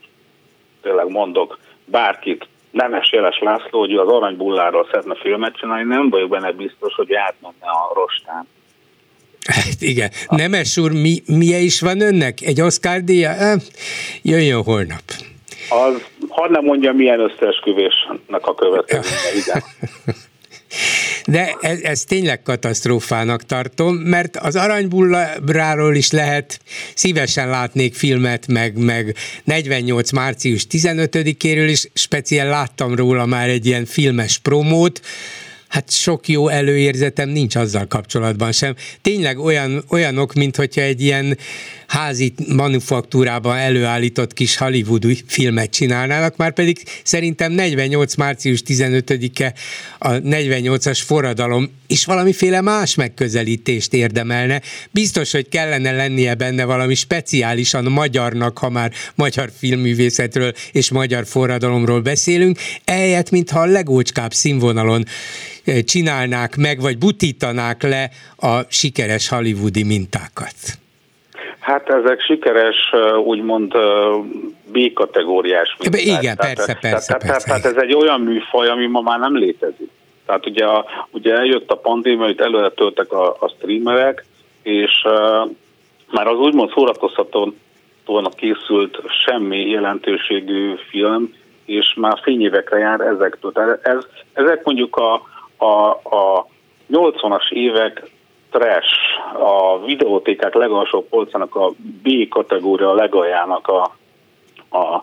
tényleg 0.82 1.09
mondok, 1.09 1.59
bárkit, 1.86 2.47
Nemes 2.71 3.11
Jeles 3.11 3.39
László, 3.39 3.79
hogy 3.79 3.93
az 3.93 4.07
Aranybulláról 4.07 4.88
szeretne 4.91 5.15
filmet 5.15 5.57
csinálni, 5.57 5.84
nem 5.84 6.09
vagyok 6.09 6.29
benne 6.29 6.51
biztos, 6.51 6.93
hogy 6.93 7.13
átmenne 7.13 7.65
a 7.65 7.93
rostán. 7.93 8.47
Hát 9.47 9.82
igen. 9.82 10.11
Nemes 10.27 10.77
úr, 10.77 10.91
mi, 10.91 11.21
milyen 11.25 11.61
is 11.61 11.82
van 11.82 12.01
önnek? 12.01 12.41
Egy 12.41 12.61
Oscar 12.61 12.99
díja? 12.99 13.32
Jöjjön 14.21 14.63
holnap. 14.63 15.01
Az, 15.72 16.01
hadd 16.30 16.51
nem 16.51 16.63
mondja, 16.63 16.93
milyen 16.93 17.19
összeesküvésnek 17.19 18.47
a 18.47 18.55
következménye, 18.55 19.36
igen. 19.41 19.63
De 21.26 21.55
ez, 21.61 21.80
ez 21.80 22.03
tényleg 22.03 22.41
katasztrófának 22.41 23.43
tartom, 23.43 23.95
mert 23.95 24.38
az 24.38 24.55
aranybulláról 24.55 25.95
is 25.95 26.11
lehet, 26.11 26.59
szívesen 26.93 27.49
látnék 27.49 27.93
filmet, 27.93 28.47
meg, 28.47 28.78
meg 28.78 29.15
48. 29.43 30.11
március 30.11 30.65
15-éről 30.72 31.67
is, 31.69 31.88
speciál 31.93 32.47
láttam 32.47 32.95
róla 32.95 33.26
már 33.26 33.49
egy 33.49 33.65
ilyen 33.65 33.86
filmes 33.86 34.38
promót, 34.38 35.01
hát 35.72 35.91
sok 35.91 36.28
jó 36.28 36.47
előérzetem 36.47 37.30
nincs 37.30 37.55
azzal 37.55 37.88
kapcsolatban 37.88 38.51
sem. 38.51 38.76
Tényleg 39.01 39.39
olyan, 39.39 39.84
olyanok, 39.89 40.34
mint 40.34 40.55
hogyha 40.55 40.82
egy 40.82 41.01
ilyen 41.01 41.38
házi 41.88 42.34
manufaktúrában 42.47 43.57
előállított 43.57 44.34
kis 44.34 44.57
hollywoodi 44.57 45.24
filmet 45.28 45.69
csinálnának, 45.69 46.36
már 46.36 46.53
pedig 46.53 46.84
szerintem 47.03 47.51
48. 47.51 48.15
március 48.15 48.63
15-e 48.67 49.53
a 49.97 50.09
48-as 50.09 50.99
forradalom 51.05 51.69
és 51.88 52.05
valamiféle 52.05 52.61
más 52.61 52.95
megközelítést 52.95 53.93
érdemelne. 53.93 54.61
Biztos, 54.91 55.32
hogy 55.32 55.49
kellene 55.49 55.91
lennie 55.91 56.34
benne 56.36 56.63
valami 56.63 56.95
speciálisan 56.95 57.84
magyarnak, 57.84 58.57
ha 58.57 58.69
már 58.69 58.91
magyar 59.15 59.51
filmművészetről 59.57 60.53
és 60.72 60.91
magyar 60.91 61.26
forradalomról 61.26 62.01
beszélünk, 62.01 62.59
eljött, 62.86 63.30
mintha 63.30 63.59
a 63.59 63.65
legócskább 63.65 64.34
színvonalon 64.34 65.05
csinálnák 65.86 66.55
meg, 66.55 66.82
vagy 66.82 66.97
butítanák 66.97 67.84
le 67.84 68.09
a 68.38 68.62
sikeres 68.70 69.30
hollywoodi 69.30 69.84
mintákat. 69.84 70.55
Hát 71.59 71.89
ezek 71.89 72.22
sikeres, 72.22 72.76
úgymond 73.24 73.74
B-kategóriás 74.72 75.76
minták. 75.80 76.01
Igen, 76.01 76.36
tehát, 76.38 76.55
persze, 76.55 76.78
persze, 76.82 77.07
tehát, 77.07 77.28
persze. 77.28 77.47
Tehát 77.47 77.66
ez 77.66 77.84
egy 77.84 77.93
olyan 77.93 78.22
műfaj, 78.22 78.68
ami 78.68 78.88
ma 78.88 79.01
már 79.01 79.20
nem 79.20 79.36
létezik. 79.36 79.89
Tehát 80.26 80.45
ugye, 80.45 80.66
a, 80.66 80.86
ugye 81.09 81.36
eljött 81.36 81.72
a 81.72 81.76
pandémia, 81.76 82.26
hogy 82.26 82.39
előre 82.39 82.70
töltek 82.70 83.12
a, 83.12 83.36
a 83.39 83.47
streamerek, 83.47 84.26
és 84.64 84.91
uh, 85.03 85.51
már 86.12 86.28
az 86.28 86.38
úgymond 86.38 86.72
szórakoztatóan 86.74 88.32
készült 88.36 89.01
semmi 89.26 89.70
jelentőségű 89.70 90.74
film, 90.89 91.34
és 91.66 91.93
már 91.95 92.20
fényévekre 92.22 92.78
jár 92.78 92.99
ezektől. 92.99 93.51
Tehát 93.51 93.80
ez, 93.86 94.05
ezek 94.34 94.64
mondjuk 94.64 94.95
a, 94.95 95.22
a, 95.62 95.89
a 95.89 96.47
80-as 96.91 97.51
évek 97.51 98.09
trash, 98.49 98.95
a 99.39 99.86
videótékák 99.86 100.53
legalsó 100.53 101.07
polcának 101.09 101.55
a 101.55 101.72
B 102.03 102.28
kategória 102.30 102.93
legaljának 102.93 103.68
a, 103.68 103.95
a, 104.70 104.95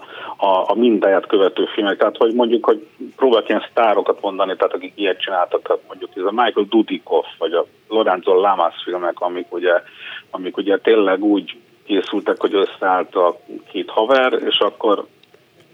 a, 0.46 0.70
a 0.70 0.74
mindáját 0.74 1.26
követő 1.26 1.64
filmek. 1.74 1.98
Tehát, 1.98 2.16
hogy 2.16 2.34
mondjuk, 2.34 2.64
hogy 2.64 2.86
próbálok 3.16 3.48
ilyen 3.48 3.66
sztárokat 3.70 4.20
mondani, 4.20 4.56
tehát 4.56 4.74
akik 4.74 4.92
ilyet 4.94 5.20
csináltak, 5.20 5.62
tehát 5.62 5.82
mondjuk 5.86 6.10
ez 6.14 6.22
a 6.22 6.42
Michael 6.42 6.66
Dudikoff, 6.68 7.26
vagy 7.38 7.52
a 7.52 7.66
Lorenzo 7.88 8.40
Lamas 8.40 8.74
filmek, 8.84 9.20
amik 9.20 9.46
ugye, 9.52 9.82
amik 10.30 10.56
ugye 10.56 10.78
tényleg 10.78 11.24
úgy 11.24 11.56
készültek, 11.84 12.40
hogy 12.40 12.54
összeállt 12.54 13.14
a 13.14 13.36
két 13.70 13.90
haver, 13.90 14.32
és 14.32 14.58
akkor 14.58 15.06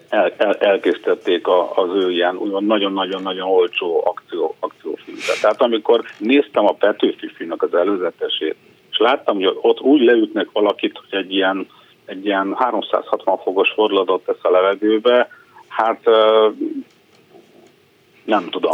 el, 0.09 0.33
el, 0.37 0.55
elkészítették 0.55 1.47
a, 1.47 1.77
az 1.77 1.89
ő 1.95 2.11
ilyen 2.11 2.41
nagyon-nagyon-nagyon 2.59 3.49
olcsó 3.49 4.03
akció, 4.07 4.55
akciófilmet. 4.61 5.41
Tehát 5.41 5.63
amikor 5.63 6.05
néztem 6.19 6.67
a 6.67 6.73
Petőfi 6.73 7.29
filmnek 7.35 7.63
az 7.63 7.75
előzetesét, 7.75 8.57
és 8.91 8.99
láttam, 8.99 9.35
hogy 9.35 9.59
ott 9.61 9.81
úgy 9.81 10.01
leütnek 10.01 10.49
valakit, 10.53 11.01
hogy 11.09 11.19
egy 11.19 11.35
ilyen, 11.35 11.67
egy 12.05 12.25
ilyen 12.25 12.55
360 12.59 13.39
fokos 13.39 13.71
fordulatot 13.71 14.25
tesz 14.25 14.43
a 14.43 14.51
levegőbe, 14.51 15.29
hát 15.69 16.01
nem 18.25 18.49
tudom 18.51 18.73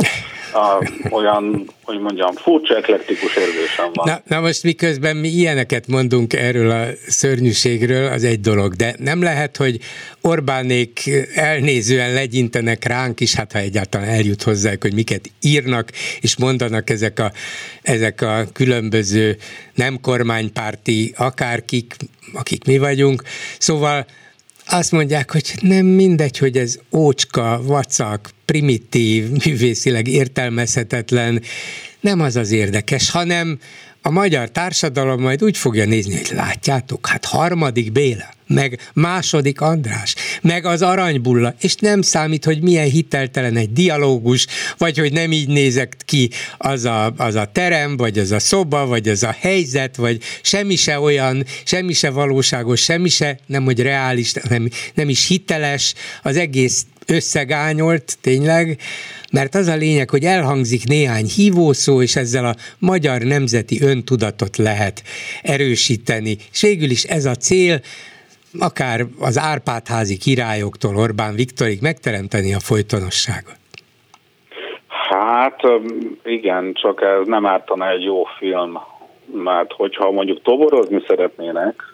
olyan, 1.11 1.71
hogy 1.85 1.99
mondjam, 1.99 2.35
furcsa 2.35 2.77
eklektikus 2.77 3.37
érzésem 3.37 3.91
van. 3.95 4.09
Na, 4.09 4.37
na 4.37 4.41
most 4.41 4.63
miközben 4.63 5.17
mi 5.17 5.29
ilyeneket 5.29 5.87
mondunk 5.87 6.33
erről 6.33 6.71
a 6.71 6.87
szörnyűségről, 7.09 8.13
az 8.13 8.25
egy 8.25 8.41
dolog, 8.41 8.75
de 8.75 8.95
nem 8.99 9.23
lehet, 9.23 9.57
hogy 9.57 9.79
Orbánék 10.21 11.11
elnézően 11.35 12.13
legyintenek 12.13 12.85
ránk 12.85 13.21
is, 13.21 13.35
hát 13.35 13.53
ha 13.53 13.59
egyáltalán 13.59 14.09
eljut 14.09 14.43
hozzá, 14.43 14.73
hogy 14.81 14.95
miket 14.95 15.31
írnak 15.41 15.91
és 16.21 16.37
mondanak 16.37 16.91
ezek 16.91 17.19
a, 17.19 17.33
ezek 17.83 18.21
a 18.21 18.45
különböző 18.53 19.37
nem 19.75 20.01
kormánypárti 20.01 21.15
akárkik, 21.17 21.97
akik 22.33 22.65
mi 22.65 22.79
vagyunk. 22.79 23.23
Szóval 23.59 24.07
azt 24.67 24.93
mondják, 24.93 25.31
hogy 25.31 25.55
nem 25.61 25.87
mindegy, 25.87 26.39
hogy 26.39 26.57
ez 26.57 26.79
ócska, 26.93 27.61
vacak, 27.63 28.31
primitív, 28.51 29.31
művészileg 29.45 30.09
értelmezhetetlen, 30.09 31.43
nem 32.01 32.21
az 32.21 32.37
az 32.37 32.51
érdekes, 32.51 33.11
hanem 33.11 33.59
a 34.03 34.11
magyar 34.11 34.51
társadalom 34.51 35.21
majd 35.21 35.45
úgy 35.45 35.57
fogja 35.57 35.85
nézni, 35.85 36.17
hogy 36.17 36.31
látjátok, 36.33 37.07
hát 37.07 37.25
harmadik 37.25 37.93
Béla, 37.93 38.29
meg 38.47 38.91
második 38.93 39.61
András, 39.61 40.15
meg 40.43 40.65
az 40.65 40.83
aranybulla, 40.83 41.55
és 41.61 41.75
nem 41.75 42.03
számít, 42.03 42.45
hogy 42.45 42.63
milyen 42.63 42.89
hiteltelen 42.89 43.57
egy 43.57 43.73
dialógus, 43.73 44.47
vagy 44.79 44.99
hogy 44.99 45.13
nem 45.13 45.33
így 45.33 45.49
nézek 45.49 45.97
ki 46.05 46.31
az 46.59 46.85
a, 46.85 47.13
az 47.17 47.35
a 47.35 47.51
terem, 47.53 47.97
vagy 47.97 48.19
az 48.19 48.31
a 48.31 48.39
szoba, 48.39 48.87
vagy 48.87 49.09
az 49.09 49.23
a 49.23 49.37
helyzet, 49.39 49.97
vagy 49.97 50.23
semmi 50.43 50.77
se 50.77 51.01
olyan, 51.01 51.45
semmi 51.65 51.93
se 51.93 52.11
valóságos, 52.11 52.83
semmi 52.83 53.09
se, 53.09 53.39
nem 53.47 53.65
hogy 53.65 53.81
reális, 53.81 54.33
nem, 54.33 54.69
nem 54.95 55.09
is 55.09 55.27
hiteles, 55.27 55.95
az 56.23 56.37
egész 56.37 56.87
összegányolt 57.11 58.19
tényleg, 58.21 58.79
mert 59.33 59.55
az 59.55 59.67
a 59.67 59.77
lényeg, 59.77 60.11
hogy 60.11 60.25
elhangzik 60.25 60.85
néhány 60.85 61.27
hívószó, 61.37 62.03
és 62.03 62.17
ezzel 62.17 62.45
a 62.45 62.55
magyar 62.79 63.21
nemzeti 63.21 63.83
öntudatot 63.83 64.57
lehet 64.57 65.03
erősíteni. 65.43 66.37
És 66.53 66.63
végül 66.63 66.91
is 66.91 67.05
ez 67.05 67.25
a 67.25 67.35
cél, 67.35 67.81
akár 68.59 69.07
az 69.21 69.39
Árpádházi 69.39 70.17
királyoktól 70.17 70.97
Orbán 70.97 71.35
Viktorig 71.35 71.79
megteremteni 71.81 72.55
a 72.55 72.61
folytonosságot. 72.61 73.59
Hát 75.09 75.61
igen, 76.25 76.73
csak 76.75 77.03
ez 77.03 77.27
nem 77.27 77.47
ártana 77.47 77.91
egy 77.91 78.03
jó 78.03 78.25
film, 78.39 78.79
mert 79.33 79.73
hogyha 79.73 80.11
mondjuk 80.11 80.43
toborozni 80.43 81.03
szeretnének, 81.07 81.90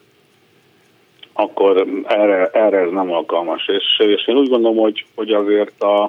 akkor 1.36 1.86
erre, 2.06 2.46
erre 2.52 2.78
ez 2.78 2.90
nem 2.90 3.12
alkalmas. 3.12 3.68
És, 3.68 4.06
és 4.06 4.26
én 4.26 4.36
úgy 4.36 4.48
gondolom, 4.48 4.76
hogy, 4.76 5.06
hogy 5.14 5.30
azért 5.30 5.82
a, 5.82 6.02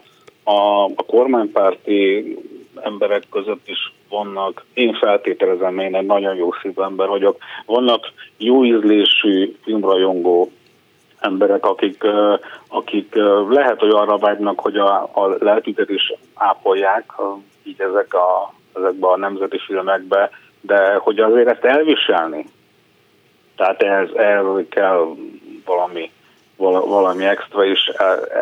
a, 0.43 0.83
a 0.83 1.03
kormánypárti 1.07 2.37
emberek 2.81 3.23
között 3.31 3.67
is 3.67 3.93
vannak, 4.09 4.65
én 4.73 4.93
feltételezem, 4.93 5.79
én 5.79 5.95
egy 5.95 6.05
nagyon 6.05 6.35
jó 6.35 6.51
szívű 6.61 6.81
ember 6.81 7.07
vagyok, 7.07 7.37
vannak 7.65 8.11
jó 8.37 8.65
ízlésű 8.65 9.55
filmrajongó 9.63 10.51
emberek, 11.19 11.65
akik, 11.65 12.03
akik 12.67 13.15
lehet, 13.49 13.79
hogy 13.79 13.89
arra 13.89 14.17
vágynak, 14.17 14.59
hogy 14.59 14.77
a, 14.77 15.01
a 15.01 15.35
lelküket 15.39 15.89
is 15.89 16.13
ápolják, 16.33 17.11
így 17.63 17.81
ezek 17.81 18.13
a, 18.13 18.53
ezekbe 18.75 19.07
a 19.07 19.17
nemzeti 19.17 19.57
filmekbe, 19.57 20.29
de 20.61 20.95
hogy 20.95 21.19
azért 21.19 21.47
ezt 21.47 21.63
elviselni, 21.63 22.45
tehát 23.57 23.81
ehhez, 23.81 24.09
ehhez 24.15 24.65
kell 24.69 25.07
valami, 25.65 26.11
valami 26.57 27.25
extra, 27.25 27.65
és 27.65 27.91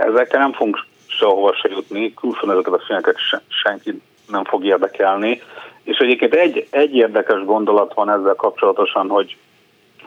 ezekkel 0.02 0.40
nem 0.40 0.54
fogunk 0.54 0.86
sehova 1.08 1.54
se 1.54 1.70
jutni, 1.72 2.14
külföldön 2.14 2.58
ezeket 2.58 2.80
a 2.80 2.84
filmeket 2.86 3.18
senki 3.48 4.02
nem 4.28 4.44
fog 4.44 4.66
érdekelni. 4.66 5.42
És 5.84 5.98
egyébként 5.98 6.34
egy, 6.34 6.68
egy 6.70 6.96
érdekes 6.96 7.46
gondolat 7.46 7.94
van 7.94 8.10
ezzel 8.10 8.36
kapcsolatosan, 8.36 9.10
hogy 9.10 9.38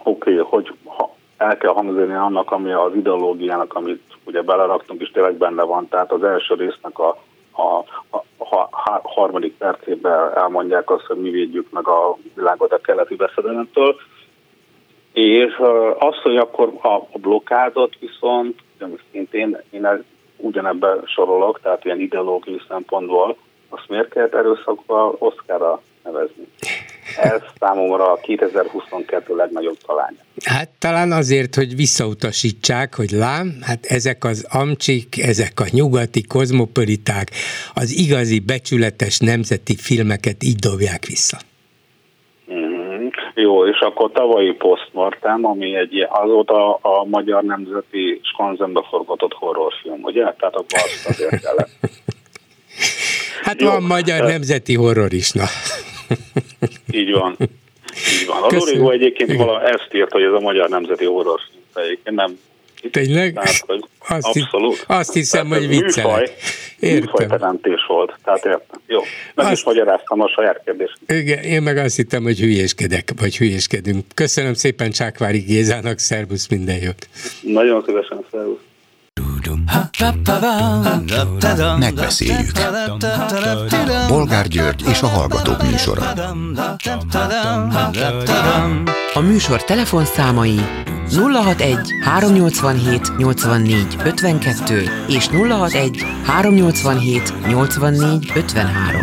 oké, 0.02 0.40
okay, 0.40 0.44
hogy 0.50 0.72
ha 0.84 1.16
el 1.36 1.56
kell 1.56 1.72
hangzani 1.72 2.14
annak, 2.14 2.50
ami 2.50 2.72
az 2.72 2.94
ideológiának, 2.94 3.74
amit 3.74 4.02
ugye 4.24 4.42
beleraktunk, 4.42 5.00
és 5.00 5.10
tényleg 5.10 5.34
benne 5.34 5.62
van. 5.62 5.88
Tehát 5.88 6.12
az 6.12 6.24
első 6.24 6.54
résznek 6.54 6.98
a, 6.98 7.08
a, 7.50 7.62
a, 8.10 8.24
a, 8.38 8.68
harmadik 9.02 9.56
percében 9.56 10.36
elmondják 10.36 10.90
azt, 10.90 11.04
hogy 11.04 11.16
mi 11.16 11.30
védjük 11.30 11.70
meg 11.70 11.88
a 11.88 12.16
világot 12.34 12.72
a 12.72 12.78
keleti 12.78 13.16
veszedelemtől. 13.16 13.96
És 15.18 15.54
az, 15.98 16.14
hogy 16.22 16.36
akkor 16.36 16.72
a 16.82 17.18
blokkádot 17.18 17.96
viszont, 18.00 18.58
szintén 19.12 19.58
én 19.70 20.04
ugyanebben 20.36 21.02
sorolok, 21.06 21.60
tehát 21.62 21.84
ilyen 21.84 22.00
ideológiai 22.00 22.60
szempontból, 22.68 23.36
azt 23.68 23.88
miért 23.88 24.08
kellett 24.08 24.34
erőszakba 24.34 25.16
Oszkára 25.18 25.82
nevezni? 26.04 26.46
Ez 27.16 27.40
számomra 27.58 28.12
a 28.12 28.16
2022 28.22 29.36
legnagyobb 29.36 29.76
talánya. 29.86 30.18
Hát 30.44 30.68
talán 30.78 31.12
azért, 31.12 31.54
hogy 31.54 31.76
visszautasítsák, 31.76 32.94
hogy 32.94 33.10
lám, 33.10 33.58
hát 33.62 33.84
ezek 33.86 34.24
az 34.24 34.46
amcsik, 34.50 35.22
ezek 35.22 35.60
a 35.60 35.66
nyugati 35.70 36.26
kozmopoliták 36.26 37.30
az 37.74 37.90
igazi 37.96 38.40
becsületes 38.40 39.18
nemzeti 39.18 39.76
filmeket 39.76 40.42
így 40.42 40.58
dobják 40.58 41.04
vissza. 41.04 41.38
Jó, 43.40 43.66
és 43.66 43.78
akkor 43.78 44.10
tavalyi 44.12 44.52
postmortem, 44.52 45.44
ami 45.44 45.76
egy 45.76 46.06
azóta 46.08 46.74
a 46.74 47.04
magyar 47.04 47.42
nemzeti 47.42 48.20
skanzenbe 48.22 48.84
forgatott 48.90 49.32
horrorfilm, 49.32 50.02
ugye? 50.02 50.22
Tehát 50.22 50.54
akkor 50.54 50.66
azt 50.84 51.08
azért 51.08 51.42
kellett. 51.42 51.70
Hát 53.42 53.60
Jó. 53.60 53.68
van 53.68 53.82
magyar 53.82 54.24
nemzeti 54.24 54.74
horror 54.74 55.12
is, 55.12 55.32
na. 55.32 55.44
Így 56.90 57.12
van. 57.12 57.36
Így 58.20 58.26
van. 58.26 58.42
Az 58.42 58.68
Origo 58.68 58.90
egyébként 58.90 59.32
vala 59.36 59.62
ezt 59.62 59.88
írt, 59.92 60.12
hogy 60.12 60.22
ez 60.22 60.32
a 60.32 60.40
magyar 60.40 60.68
nemzeti 60.68 61.04
horrorfilm. 61.04 61.62
Egyébként 61.74 62.16
nem 62.16 62.38
Tényleg? 62.90 63.34
Tehát, 63.34 63.64
hogy 63.66 63.84
azt 64.08 64.26
abszolút. 64.26 64.84
Azt 64.86 65.12
hiszem, 65.12 65.48
tehát 65.48 65.64
hogy 65.64 65.68
viccelek. 65.68 66.32
Értem. 66.78 67.28
teremtés 67.28 67.84
volt. 67.88 68.18
Tehát 68.24 68.44
értem. 68.44 68.80
Jó. 68.86 69.00
Meg 69.34 69.46
azt, 69.46 69.54
is 69.54 69.64
magyaráztam 69.64 70.20
a 70.20 70.28
saját 70.28 70.60
kérdést. 70.64 70.98
Igen, 71.06 71.42
én 71.42 71.62
meg 71.62 71.76
azt 71.76 71.96
hittem, 71.96 72.22
hogy 72.22 72.38
hülyéskedek, 72.38 73.12
vagy 73.20 73.36
hülyéskedünk. 73.36 74.04
Köszönöm 74.14 74.54
szépen 74.54 74.90
Csákvári 74.90 75.38
Gézának, 75.38 75.98
szervusz, 75.98 76.48
minden 76.48 76.76
jót. 76.82 77.08
Nagyon 77.42 77.82
szívesen, 77.86 78.24
szervusz. 78.30 78.58
Megbeszéljük. 81.78 82.58
Bolgár 84.08 84.48
György 84.48 84.82
és 84.88 85.02
a 85.02 85.06
Hallgatók 85.06 85.62
műsora. 85.62 86.02
A 89.14 89.20
műsor 89.20 89.64
telefonszámai 89.64 90.60
061 91.10 91.78
387 92.00 93.16
84 93.16 93.96
52 94.04 94.82
és 95.08 95.26
061 95.26 96.04
387 96.24 97.46
84 97.48 98.32
53. 98.34 99.02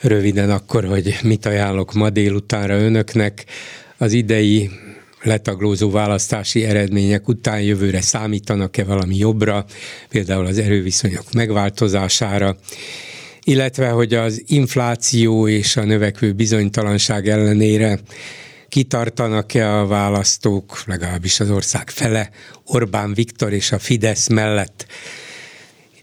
Röviden 0.00 0.50
akkor, 0.50 0.84
hogy 0.84 1.18
mit 1.22 1.46
ajánlok 1.46 1.92
ma 1.92 2.10
délutánra 2.10 2.74
önöknek. 2.74 3.44
Az 3.96 4.12
idei 4.12 4.70
letaglózó 5.22 5.90
választási 5.90 6.64
eredmények 6.64 7.28
után 7.28 7.60
jövőre 7.60 8.00
számítanak-e 8.00 8.84
valami 8.84 9.16
jobbra, 9.16 9.64
például 10.08 10.46
az 10.46 10.58
erőviszonyok 10.58 11.32
megváltozására, 11.32 12.56
illetve 13.44 13.88
hogy 13.88 14.14
az 14.14 14.42
infláció 14.46 15.48
és 15.48 15.76
a 15.76 15.84
növekvő 15.84 16.32
bizonytalanság 16.32 17.28
ellenére 17.28 17.98
kitartanak-e 18.68 19.78
a 19.78 19.86
választók, 19.86 20.82
legalábbis 20.86 21.40
az 21.40 21.50
ország 21.50 21.90
fele, 21.90 22.30
Orbán 22.64 23.14
Viktor 23.14 23.52
és 23.52 23.72
a 23.72 23.78
Fidesz 23.78 24.28
mellett. 24.28 24.86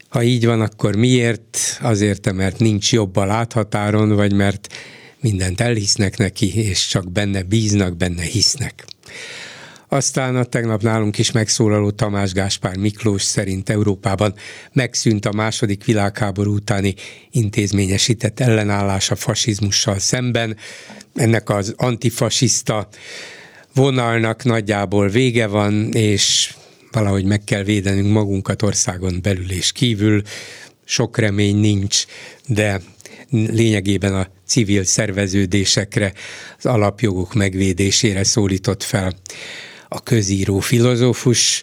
Ha 0.08 0.22
így 0.22 0.46
van, 0.46 0.60
akkor 0.60 0.96
miért? 0.96 1.78
Azért, 1.80 2.32
mert 2.32 2.58
nincs 2.58 2.92
jobb 2.92 3.16
a 3.16 3.24
láthatáron, 3.24 4.14
vagy 4.14 4.32
mert 4.32 4.74
mindent 5.20 5.60
elhisznek 5.60 6.16
neki, 6.16 6.56
és 6.56 6.86
csak 6.86 7.12
benne 7.12 7.42
bíznak, 7.42 7.96
benne 7.96 8.22
hisznek. 8.22 8.84
Aztán 9.88 10.36
a 10.36 10.44
tegnap 10.44 10.82
nálunk 10.82 11.18
is 11.18 11.32
megszólaló 11.32 11.90
Tamás 11.90 12.32
Gáspár 12.32 12.76
Miklós 12.76 13.22
szerint 13.22 13.68
Európában 13.68 14.34
megszűnt 14.72 15.26
a 15.26 15.32
második 15.32 15.84
világháború 15.84 16.54
utáni 16.54 16.94
intézményesített 17.30 18.40
ellenállás 18.40 19.10
a 19.10 19.16
fasizmussal 19.16 19.98
szemben. 19.98 20.56
Ennek 21.16 21.50
az 21.50 21.74
antifasiszta 21.76 22.88
vonalnak 23.74 24.44
nagyjából 24.44 25.08
vége 25.08 25.46
van, 25.46 25.92
és 25.92 26.54
valahogy 26.92 27.24
meg 27.24 27.44
kell 27.44 27.62
védenünk 27.62 28.12
magunkat 28.12 28.62
országon 28.62 29.18
belül 29.22 29.50
és 29.50 29.72
kívül. 29.72 30.22
Sok 30.84 31.18
remény 31.18 31.56
nincs, 31.56 32.04
de 32.46 32.80
lényegében 33.30 34.14
a 34.14 34.28
civil 34.46 34.84
szerveződésekre, 34.84 36.12
az 36.58 36.66
alapjogok 36.66 37.34
megvédésére 37.34 38.24
szólított 38.24 38.82
fel 38.82 39.14
a 39.88 40.02
közíró 40.02 40.58
filozófus, 40.58 41.62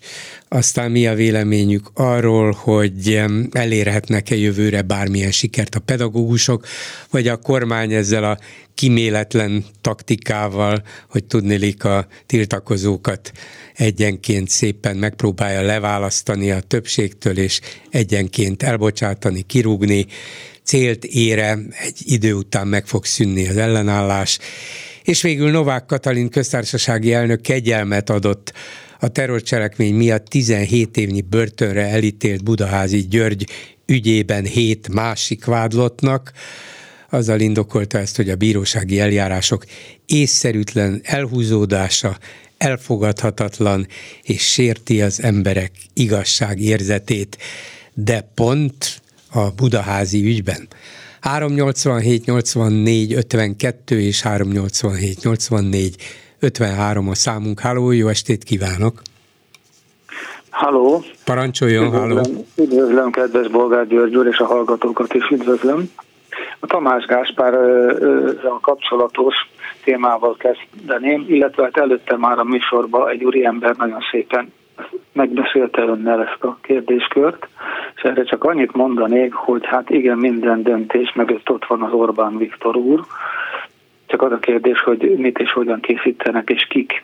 aztán 0.54 0.92
mi 0.92 1.08
a 1.08 1.14
véleményük 1.14 1.92
arról, 1.94 2.52
hogy 2.52 3.22
elérhetnek-e 3.52 4.36
jövőre 4.36 4.82
bármilyen 4.82 5.32
sikert 5.32 5.76
a 5.76 5.80
pedagógusok, 5.80 6.66
vagy 7.10 7.28
a 7.28 7.38
kormány 7.38 7.94
ezzel 7.94 8.24
a 8.24 8.38
kiméletlen 8.74 9.66
taktikával, 9.82 10.84
hogy 11.10 11.24
tudnélik 11.26 11.84
a 11.84 12.08
tiltakozókat 12.26 13.32
egyenként 13.74 14.50
szépen 14.50 14.96
megpróbálja 14.96 15.62
leválasztani 15.62 16.52
a 16.52 16.60
többségtől, 16.60 17.38
és 17.38 17.60
egyenként 17.90 18.64
elbocsátani, 18.64 19.42
kirúgni, 19.42 20.06
célt 20.64 21.06
ére, 21.06 21.60
egy 21.82 22.00
idő 22.06 22.34
után 22.34 22.68
meg 22.68 22.86
fog 22.86 23.06
szűnni 23.06 23.48
az 23.48 23.58
ellenállás, 23.58 24.40
és 25.04 25.22
végül 25.22 25.52
Novák 25.52 25.86
Katalin 25.86 26.30
köztársasági 26.30 27.14
elnök 27.14 27.42
kegyelmet 27.42 28.10
adott 28.10 28.54
a 29.04 29.08
terrorcselekmény 29.08 29.96
miatt 29.96 30.26
17 30.26 30.98
évnyi 30.98 31.22
börtönre 31.22 31.88
elítélt 31.88 32.44
Budaházi 32.44 33.08
György 33.08 33.48
ügyében 33.86 34.46
hét 34.46 34.94
másik 34.94 35.46
vádlottnak, 35.46 36.32
azzal 37.10 37.40
indokolta 37.40 37.98
ezt, 37.98 38.16
hogy 38.16 38.30
a 38.30 38.36
bírósági 38.36 39.00
eljárások 39.00 39.66
észszerűtlen 40.06 41.02
elhúzódása 41.04 42.18
elfogadhatatlan 42.58 43.88
és 44.22 44.52
sérti 44.52 45.02
az 45.02 45.22
emberek 45.22 45.72
igazságérzetét, 45.94 47.38
de 47.94 48.32
pont 48.36 49.02
a 49.30 49.50
budaházi 49.52 50.26
ügyben. 50.26 50.68
387 51.20 52.26
84 52.26 53.14
52 53.14 54.02
és 54.02 54.22
387 54.22 55.24
84 55.24 55.96
53 56.44 57.10
a 57.10 57.16
számunk. 57.16 57.60
Háló, 57.60 57.92
jó 57.92 58.08
estét 58.08 58.44
kívánok! 58.44 59.02
Halló! 60.50 61.04
Parancsoljon, 61.26 61.92
halló! 61.92 62.22
Üdvözlöm, 62.58 63.12
kedves 63.12 63.48
Bolgár 63.48 63.88
György 63.88 64.16
úr, 64.16 64.28
és 64.28 64.38
a 64.38 64.46
hallgatókat 64.46 65.14
is 65.14 65.30
üdvözlöm. 65.30 65.90
A 66.60 66.66
Tamás 66.66 67.06
Gáspár 67.06 67.54
a 68.44 68.60
kapcsolatos 68.62 69.36
témával 69.84 70.38
kezdeném, 70.38 71.26
illetve 71.28 71.64
hát 71.64 71.78
előtte 71.78 72.18
már 72.18 72.40
a 72.40 72.44
műsorban 72.44 73.10
egy 73.10 73.24
úriember 73.24 73.76
nagyon 73.76 74.00
szépen 74.12 74.54
megbeszélte 75.12 75.82
önnel 75.82 76.22
ezt 76.22 76.44
a 76.44 76.58
kérdéskört, 76.62 77.48
és 77.96 78.02
erre 78.02 78.24
csak 78.24 78.44
annyit 78.44 78.74
mondanék, 78.74 79.34
hogy 79.34 79.66
hát 79.66 79.90
igen, 79.90 80.18
minden 80.18 80.64
döntés 80.64 81.14
mögött 81.16 81.50
ott 81.50 81.66
van 81.66 81.82
az 81.82 81.92
Orbán 81.92 82.38
Viktor 82.38 82.76
úr, 82.76 83.06
csak 84.14 84.22
az 84.22 84.32
a 84.32 84.40
kérdés, 84.40 84.80
hogy 84.80 85.16
mit 85.18 85.40
és 85.40 85.52
hogyan 85.52 85.80
készítenek, 85.80 86.50
és 86.50 86.68
kik 86.70 87.04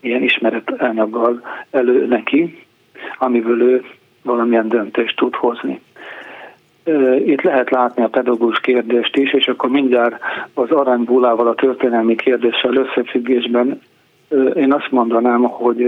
ilyen 0.00 0.22
ismeret 0.22 0.70
anyaggal 0.78 1.40
elő 1.70 2.06
neki, 2.06 2.64
amiből 3.18 3.62
ő 3.62 3.84
valamilyen 4.22 4.68
döntést 4.68 5.16
tud 5.16 5.34
hozni. 5.34 5.80
Itt 7.24 7.42
lehet 7.42 7.70
látni 7.70 8.02
a 8.02 8.08
pedagógus 8.08 8.60
kérdést 8.60 9.16
is, 9.16 9.32
és 9.32 9.48
akkor 9.48 9.70
mindjárt 9.70 10.20
az 10.54 10.70
aranybúlával, 10.70 11.48
a 11.48 11.54
történelmi 11.54 12.14
kérdéssel 12.14 12.74
összefüggésben 12.74 13.80
én 14.54 14.72
azt 14.72 14.90
mondanám, 14.90 15.42
hogy 15.42 15.80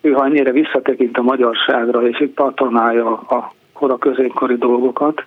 ő 0.00 0.12
ha 0.12 0.24
ennyire 0.24 0.52
visszatekint 0.52 1.18
a 1.18 1.22
magyarságra, 1.22 2.08
és 2.08 2.20
itt 2.20 2.34
patonálja 2.34 3.06
a 3.16 3.52
kora 3.72 3.96
középkori 3.96 4.56
dolgokat, 4.56 5.24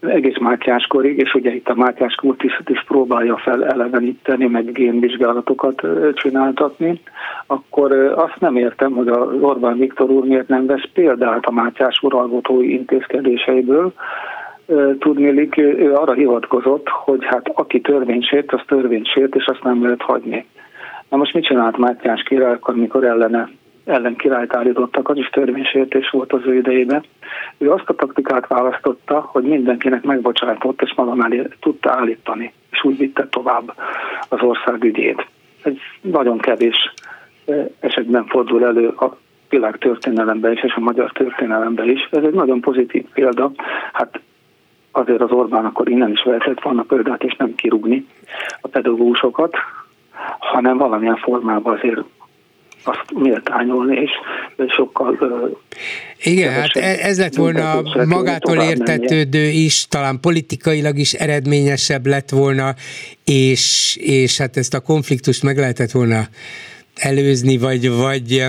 egész 0.00 0.38
Mátyáskorig, 0.38 1.18
és 1.18 1.34
ugye 1.34 1.54
itt 1.54 1.68
a 1.68 1.74
Mátyás 1.74 2.14
kultisztot 2.14 2.68
is 2.68 2.84
próbálja 2.86 3.36
fel 3.36 3.64
eleveníteni, 3.64 4.46
meg 4.46 4.72
génvizsgálatokat 4.72 5.82
csináltatni, 6.14 7.00
akkor 7.46 7.92
azt 8.16 8.40
nem 8.40 8.56
értem, 8.56 8.92
hogy 8.92 9.08
az 9.08 9.28
Orbán 9.40 9.78
Viktor 9.78 10.10
úr 10.10 10.24
miért 10.24 10.48
nem 10.48 10.66
vesz 10.66 10.88
példát 10.92 11.44
a 11.44 11.52
Mátyás 11.52 12.02
uralkotói 12.02 12.72
intézkedéseiből, 12.72 13.92
tudnélik, 14.98 15.56
ő 15.58 15.94
arra 15.94 16.12
hivatkozott, 16.12 16.88
hogy 16.88 17.24
hát 17.24 17.50
aki 17.54 17.80
törvénysért, 17.80 18.52
az 18.52 18.60
törvénysért, 18.66 19.34
és 19.34 19.46
azt 19.46 19.62
nem 19.62 19.82
lehet 19.82 20.02
hagyni. 20.02 20.46
Na 21.08 21.16
most 21.16 21.34
mit 21.34 21.44
csinált 21.44 21.76
Mátyás 21.76 22.22
király, 22.22 22.52
akkor 22.52 22.74
mikor 22.74 23.04
ellene 23.04 23.48
ellen 23.84 24.16
királyt 24.16 24.54
állítottak, 24.54 25.08
az 25.08 25.16
is 25.16 25.28
törvénysértés 25.28 26.10
volt 26.10 26.32
az 26.32 26.40
ő 26.46 26.54
idejében. 26.54 27.04
Ő 27.58 27.70
azt 27.70 27.88
a 27.88 27.94
taktikát 27.94 28.46
választotta, 28.46 29.20
hogy 29.20 29.42
mindenkinek 29.42 30.02
megbocsájtott, 30.02 30.82
és 30.82 30.92
maga 30.96 31.14
mellé 31.14 31.48
tudta 31.60 31.90
állítani, 31.90 32.52
és 32.70 32.84
úgy 32.84 32.98
vitte 32.98 33.28
tovább 33.28 33.74
az 34.28 34.40
ország 34.40 34.84
ügyét. 34.84 35.26
Ez 35.62 35.72
nagyon 36.00 36.38
kevés 36.38 36.92
esetben 37.80 38.26
fordul 38.26 38.64
elő 38.64 38.88
a 38.88 39.16
világ 39.48 39.78
történelemben 39.78 40.52
is, 40.52 40.62
és 40.62 40.74
a 40.74 40.80
magyar 40.80 41.10
történelemben 41.12 41.88
is. 41.88 42.08
Ez 42.10 42.22
egy 42.22 42.34
nagyon 42.34 42.60
pozitív 42.60 43.04
példa. 43.14 43.50
Hát 43.92 44.20
azért 44.90 45.20
az 45.20 45.30
Orbán 45.30 45.64
akkor 45.64 45.88
innen 45.88 46.10
is 46.10 46.22
vehetett 46.22 46.62
volna 46.62 46.82
példát, 46.82 47.22
és 47.22 47.36
nem 47.36 47.54
kirúgni 47.54 48.06
a 48.60 48.68
pedagógusokat, 48.68 49.56
hanem 50.38 50.76
valamilyen 50.76 51.16
formában 51.16 51.76
azért 51.76 52.00
azt 52.82 53.12
méltányolni, 53.14 53.96
és 53.96 54.10
sokkal 54.76 55.18
igen, 56.22 56.52
hát 56.52 56.76
e- 56.76 56.98
ez 57.02 57.18
lett 57.18 57.34
volna 57.34 57.82
magától 58.06 58.56
értetődő 58.56 59.44
is, 59.48 59.86
talán 59.88 60.20
politikailag 60.20 60.98
is 60.98 61.12
eredményesebb 61.12 62.06
lett 62.06 62.30
volna, 62.30 62.74
és, 63.24 63.96
és 64.00 64.38
hát 64.38 64.56
ezt 64.56 64.74
a 64.74 64.80
konfliktust 64.80 65.42
meg 65.42 65.58
lehetett 65.58 65.90
volna 65.90 66.22
előzni, 66.94 67.58
vagy, 67.58 67.90
vagy 67.90 68.44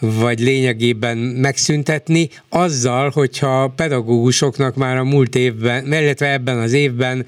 vagy 0.00 0.40
lényegében 0.40 1.16
megszüntetni, 1.18 2.28
azzal, 2.48 3.10
hogyha 3.10 3.72
pedagógusoknak 3.76 4.74
már 4.74 4.96
a 4.96 5.04
múlt 5.04 5.34
évben, 5.34 5.86
illetve 5.86 6.32
ebben 6.32 6.58
az 6.58 6.72
évben 6.72 7.26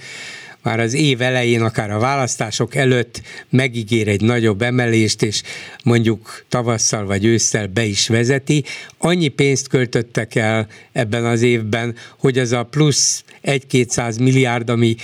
már 0.63 0.81
az 0.81 0.95
év 0.95 1.23
elején, 1.23 1.63
akár 1.63 1.91
a 1.91 1.99
választások 1.99 2.75
előtt 2.75 3.23
megígér 3.51 4.09
egy 4.09 4.23
nagyobb 4.23 4.63
emelést, 4.63 5.23
és 5.23 5.43
mondjuk 5.85 6.45
tavasszal 6.49 7.07
vagy 7.07 7.25
ősszel 7.25 7.67
be 7.67 7.85
is 7.85 8.09
vezeti. 8.09 8.65
Annyi 8.99 9.29
pénzt 9.29 9.69
költöttek 9.69 10.35
el 10.35 10.67
ebben 10.93 11.25
az 11.25 11.43
évben, 11.43 11.95
hogy 12.19 12.39
az 12.39 12.53
a 12.53 12.63
plusz 12.63 13.25
1-200 13.45 14.21
milliárd, 14.21 14.71
ami 14.71 14.97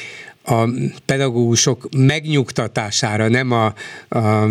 a 0.50 0.68
pedagógusok 1.04 1.88
megnyugtatására, 1.96 3.28
nem 3.28 3.52
a, 3.52 3.74
a 4.08 4.46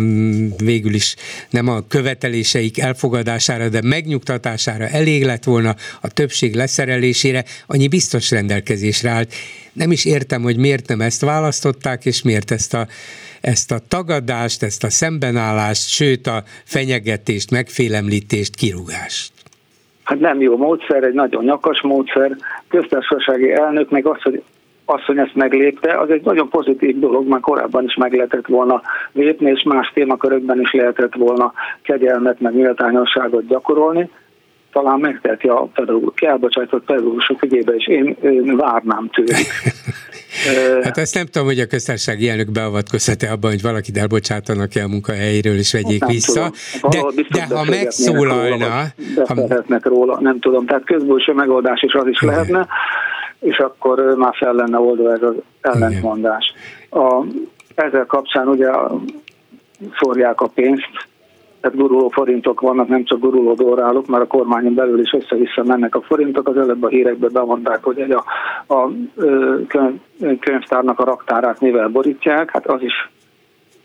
végül 0.56 0.94
is 0.94 1.14
nem 1.50 1.68
a 1.68 1.86
követeléseik 1.88 2.78
elfogadására, 2.78 3.68
de 3.68 3.82
megnyugtatására 3.82 4.88
elég 4.88 5.24
lett 5.24 5.44
volna 5.44 5.76
a 6.00 6.08
többség 6.08 6.54
leszerelésére, 6.54 7.44
annyi 7.66 7.88
biztos 7.88 8.30
rendelkezésre 8.30 9.10
állt. 9.10 9.34
Nem 9.78 9.90
is 9.90 10.04
értem, 10.04 10.42
hogy 10.42 10.58
miért 10.58 10.88
nem 10.88 11.00
ezt 11.00 11.24
választották, 11.24 12.04
és 12.04 12.22
miért 12.22 12.50
ezt 12.50 12.74
a, 12.74 12.86
ezt 13.40 13.70
a 13.72 13.78
tagadást, 13.88 14.62
ezt 14.62 14.84
a 14.84 14.90
szembenállást, 14.90 15.88
sőt 15.88 16.26
a 16.26 16.42
fenyegetést, 16.64 17.50
megfélemlítést, 17.50 18.54
kirúgást. 18.54 19.32
Hát 20.04 20.20
nem 20.20 20.40
jó 20.40 20.56
módszer, 20.56 21.02
egy 21.02 21.14
nagyon 21.14 21.44
nyakas 21.44 21.80
módszer. 21.82 22.36
Köztársasági 22.68 23.52
elnök 23.52 23.90
meg 23.90 24.06
az, 24.06 24.22
hogy 24.22 24.42
asszony 24.84 25.18
ezt 25.18 25.34
meglépte, 25.34 25.98
az 25.98 26.10
egy 26.10 26.24
nagyon 26.24 26.48
pozitív 26.48 26.98
dolog, 26.98 27.28
már 27.28 27.40
korábban 27.40 27.84
is 27.84 27.94
meg 27.94 28.12
lehetett 28.12 28.46
volna 28.46 28.82
lépni, 29.12 29.50
és 29.50 29.62
más 29.62 29.90
témakörökben 29.94 30.60
is 30.60 30.72
lehetett 30.72 31.14
volna 31.14 31.52
kegyelmet, 31.82 32.40
meg 32.40 32.54
méltányosságot 32.54 33.46
gyakorolni. 33.46 34.10
Talán 34.78 34.98
megteheti 35.00 35.48
a 35.48 35.68
pedagógus, 35.74 36.20
elbocsájtott 36.20 36.84
pedagógusok 36.84 37.42
ügyébe, 37.42 37.72
és 37.72 37.86
én, 37.88 38.16
én 38.22 38.56
várnám 38.56 39.10
tőlük. 39.12 39.36
Hát 40.82 40.98
ezt 40.98 41.14
nem 41.14 41.26
tudom, 41.26 41.46
hogy 41.46 41.58
a 41.58 41.66
köztársasági 41.66 42.28
elnök 42.28 42.50
beavatkozhat-e 42.50 43.32
abban, 43.32 43.50
hogy 43.50 43.62
valakit 43.62 43.96
elbocsátanak 43.96 44.74
el 44.74 44.84
a 44.84 44.88
munkahelyéről 44.88 45.58
és 45.58 45.72
vegyék 45.72 46.00
nem 46.00 46.08
vissza. 46.08 46.52
Tudom. 46.80 47.14
De, 47.14 47.22
de 47.30 47.56
ha 47.56 47.64
megszólalna... 47.64 48.92
Róla, 49.26 49.68
ha... 49.68 49.78
róla, 49.82 50.20
nem 50.20 50.38
tudom. 50.38 50.66
Tehát 50.66 50.84
közbülső 50.84 51.32
megoldás 51.32 51.82
is 51.82 51.92
az 51.92 52.06
is 52.06 52.22
Igen. 52.22 52.34
lehetne 52.34 52.66
és 53.40 53.58
akkor 53.58 54.14
már 54.16 54.34
fel 54.36 54.52
lenne 54.52 54.78
oldva 54.78 55.12
ez 55.12 55.22
az 55.22 55.34
ellentmondás. 55.60 56.52
A, 56.90 57.24
ezzel 57.74 58.06
kapcsán 58.06 58.48
ugye 58.48 58.68
szórják 59.98 60.40
a 60.40 60.46
pénzt, 60.46 61.07
tehát 61.60 61.76
guruló 61.76 62.08
forintok 62.08 62.60
vannak, 62.60 62.88
nem 62.88 63.04
csak 63.04 63.18
guruló 63.18 63.54
dorálok, 63.54 64.06
mert 64.06 64.22
a 64.22 64.26
kormányon 64.26 64.74
belül 64.74 65.00
is 65.00 65.12
össze-vissza 65.12 65.64
mennek 65.64 65.94
a 65.94 66.00
forintok. 66.00 66.48
Az 66.48 66.56
előbb 66.56 66.82
a 66.82 66.88
hírekben 66.88 67.30
bemondták, 67.32 67.84
hogy 67.84 68.00
egy 68.00 68.10
a, 68.10 68.24
a 68.74 68.90
könyv, 69.66 70.00
könyvtárnak 70.40 71.00
a 71.00 71.04
raktárát 71.04 71.60
mivel 71.60 71.88
borítják, 71.88 72.50
hát 72.50 72.66
az 72.66 72.82
is 72.82 73.10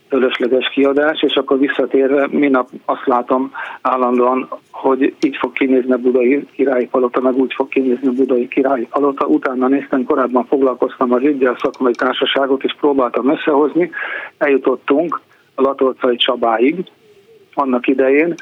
fölösleges 0.08 0.68
kiadás, 0.68 1.22
és 1.22 1.34
akkor 1.34 1.58
visszatérve 1.58 2.28
minap 2.30 2.68
azt 2.84 3.06
látom 3.06 3.52
állandóan, 3.82 4.48
hogy 4.70 5.14
így 5.20 5.36
fog 5.36 5.52
kinézni 5.52 5.92
a 5.92 5.96
budai 5.96 6.46
királyi 6.52 6.86
palota, 6.86 7.20
meg 7.20 7.36
úgy 7.36 7.52
fog 7.54 7.68
kinézni 7.68 8.08
a 8.08 8.12
budai 8.12 8.48
királyi 8.48 8.86
palota. 8.90 9.26
Utána 9.26 9.68
néztem, 9.68 10.04
korábban 10.04 10.46
foglalkoztam 10.46 11.12
az 11.12 11.22
ügyel 11.22 11.56
szakmai 11.62 11.92
társaságot, 11.92 12.64
és 12.64 12.76
próbáltam 12.80 13.30
összehozni. 13.30 13.90
Eljutottunk 14.38 15.20
a 15.54 15.62
Latolcai 15.62 16.16
Csabáig, 16.16 16.84
annak 17.54 17.86
idején, 17.86 18.34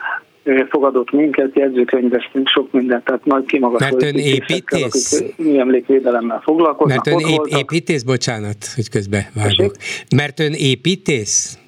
fogadott 0.69 1.11
minket, 1.11 1.57
jegyzőkönyveztünk 1.57 2.49
sok 2.49 2.73
mindent, 2.73 3.05
tehát 3.05 3.25
nagy 3.25 3.45
kimagasló 3.45 3.87
Mert 3.87 4.03
ön 4.03 4.15
építész? 4.15 5.25
Mi 5.37 5.59
emlékvédelemmel 5.59 6.41
foglalkoznak. 6.41 7.05
Mert 7.05 7.23
ön 7.23 7.29
ép, 7.31 7.59
építész, 7.59 8.03
bocsánat, 8.03 8.57
hogy 8.75 8.89
közbe 8.89 9.31
vágok. 9.35 9.75
Mert 10.17 10.41
ön 10.41 10.53
építész? 10.53 11.59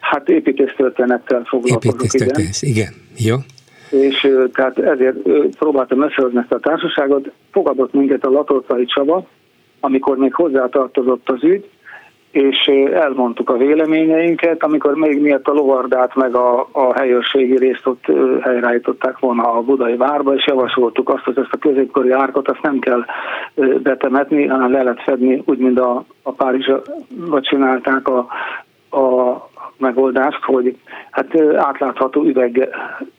Hát 0.00 0.28
építésztörténettel 0.28 1.44
foglalkozok, 1.44 1.94
Építésztörténet, 1.94 2.56
igen. 2.60 2.74
igen. 2.74 2.92
Jó. 3.18 3.36
És 3.90 4.28
tehát 4.52 4.78
ezért 4.78 5.16
próbáltam 5.58 6.02
összehozni 6.02 6.38
ezt 6.38 6.52
a 6.52 6.58
társaságot. 6.58 7.30
Fogadott 7.50 7.92
minket 7.92 8.24
a 8.24 8.30
Latolcai 8.30 8.84
Csaba, 8.84 9.26
amikor 9.80 10.16
még 10.16 10.34
hozzátartozott 10.34 11.28
az 11.28 11.44
ügy, 11.44 11.68
és 12.30 12.70
elmondtuk 12.92 13.50
a 13.50 13.56
véleményeinket, 13.56 14.62
amikor 14.62 14.94
még 14.94 15.20
miatt 15.20 15.48
a 15.48 15.52
lovardát 15.52 16.14
meg 16.14 16.34
a, 16.34 16.68
a 16.72 16.94
helyőrségi 16.94 17.56
részt 17.56 17.86
ott 17.86 18.04
helyreállították 18.40 19.18
volna 19.18 19.52
a 19.52 19.60
budai 19.60 19.96
várba, 19.96 20.34
és 20.34 20.46
javasoltuk 20.46 21.08
azt, 21.08 21.24
hogy 21.24 21.38
ezt 21.38 21.52
a 21.52 21.58
középkori 21.58 22.10
árkot 22.10 22.48
azt 22.48 22.62
nem 22.62 22.78
kell 22.78 23.04
betemetni, 23.82 24.46
hanem 24.46 24.72
le 24.72 24.82
lehet 24.82 25.02
fedni, 25.02 25.42
úgy, 25.46 25.58
mint 25.58 25.80
a, 25.80 26.04
a 26.22 26.32
Párizsba 26.32 27.40
csinálták 27.40 28.08
a, 28.08 28.18
a 28.90 29.48
megoldást, 29.78 30.44
hogy 30.44 30.76
hát 31.10 31.40
átlátható 31.56 32.22
üveg 32.22 32.68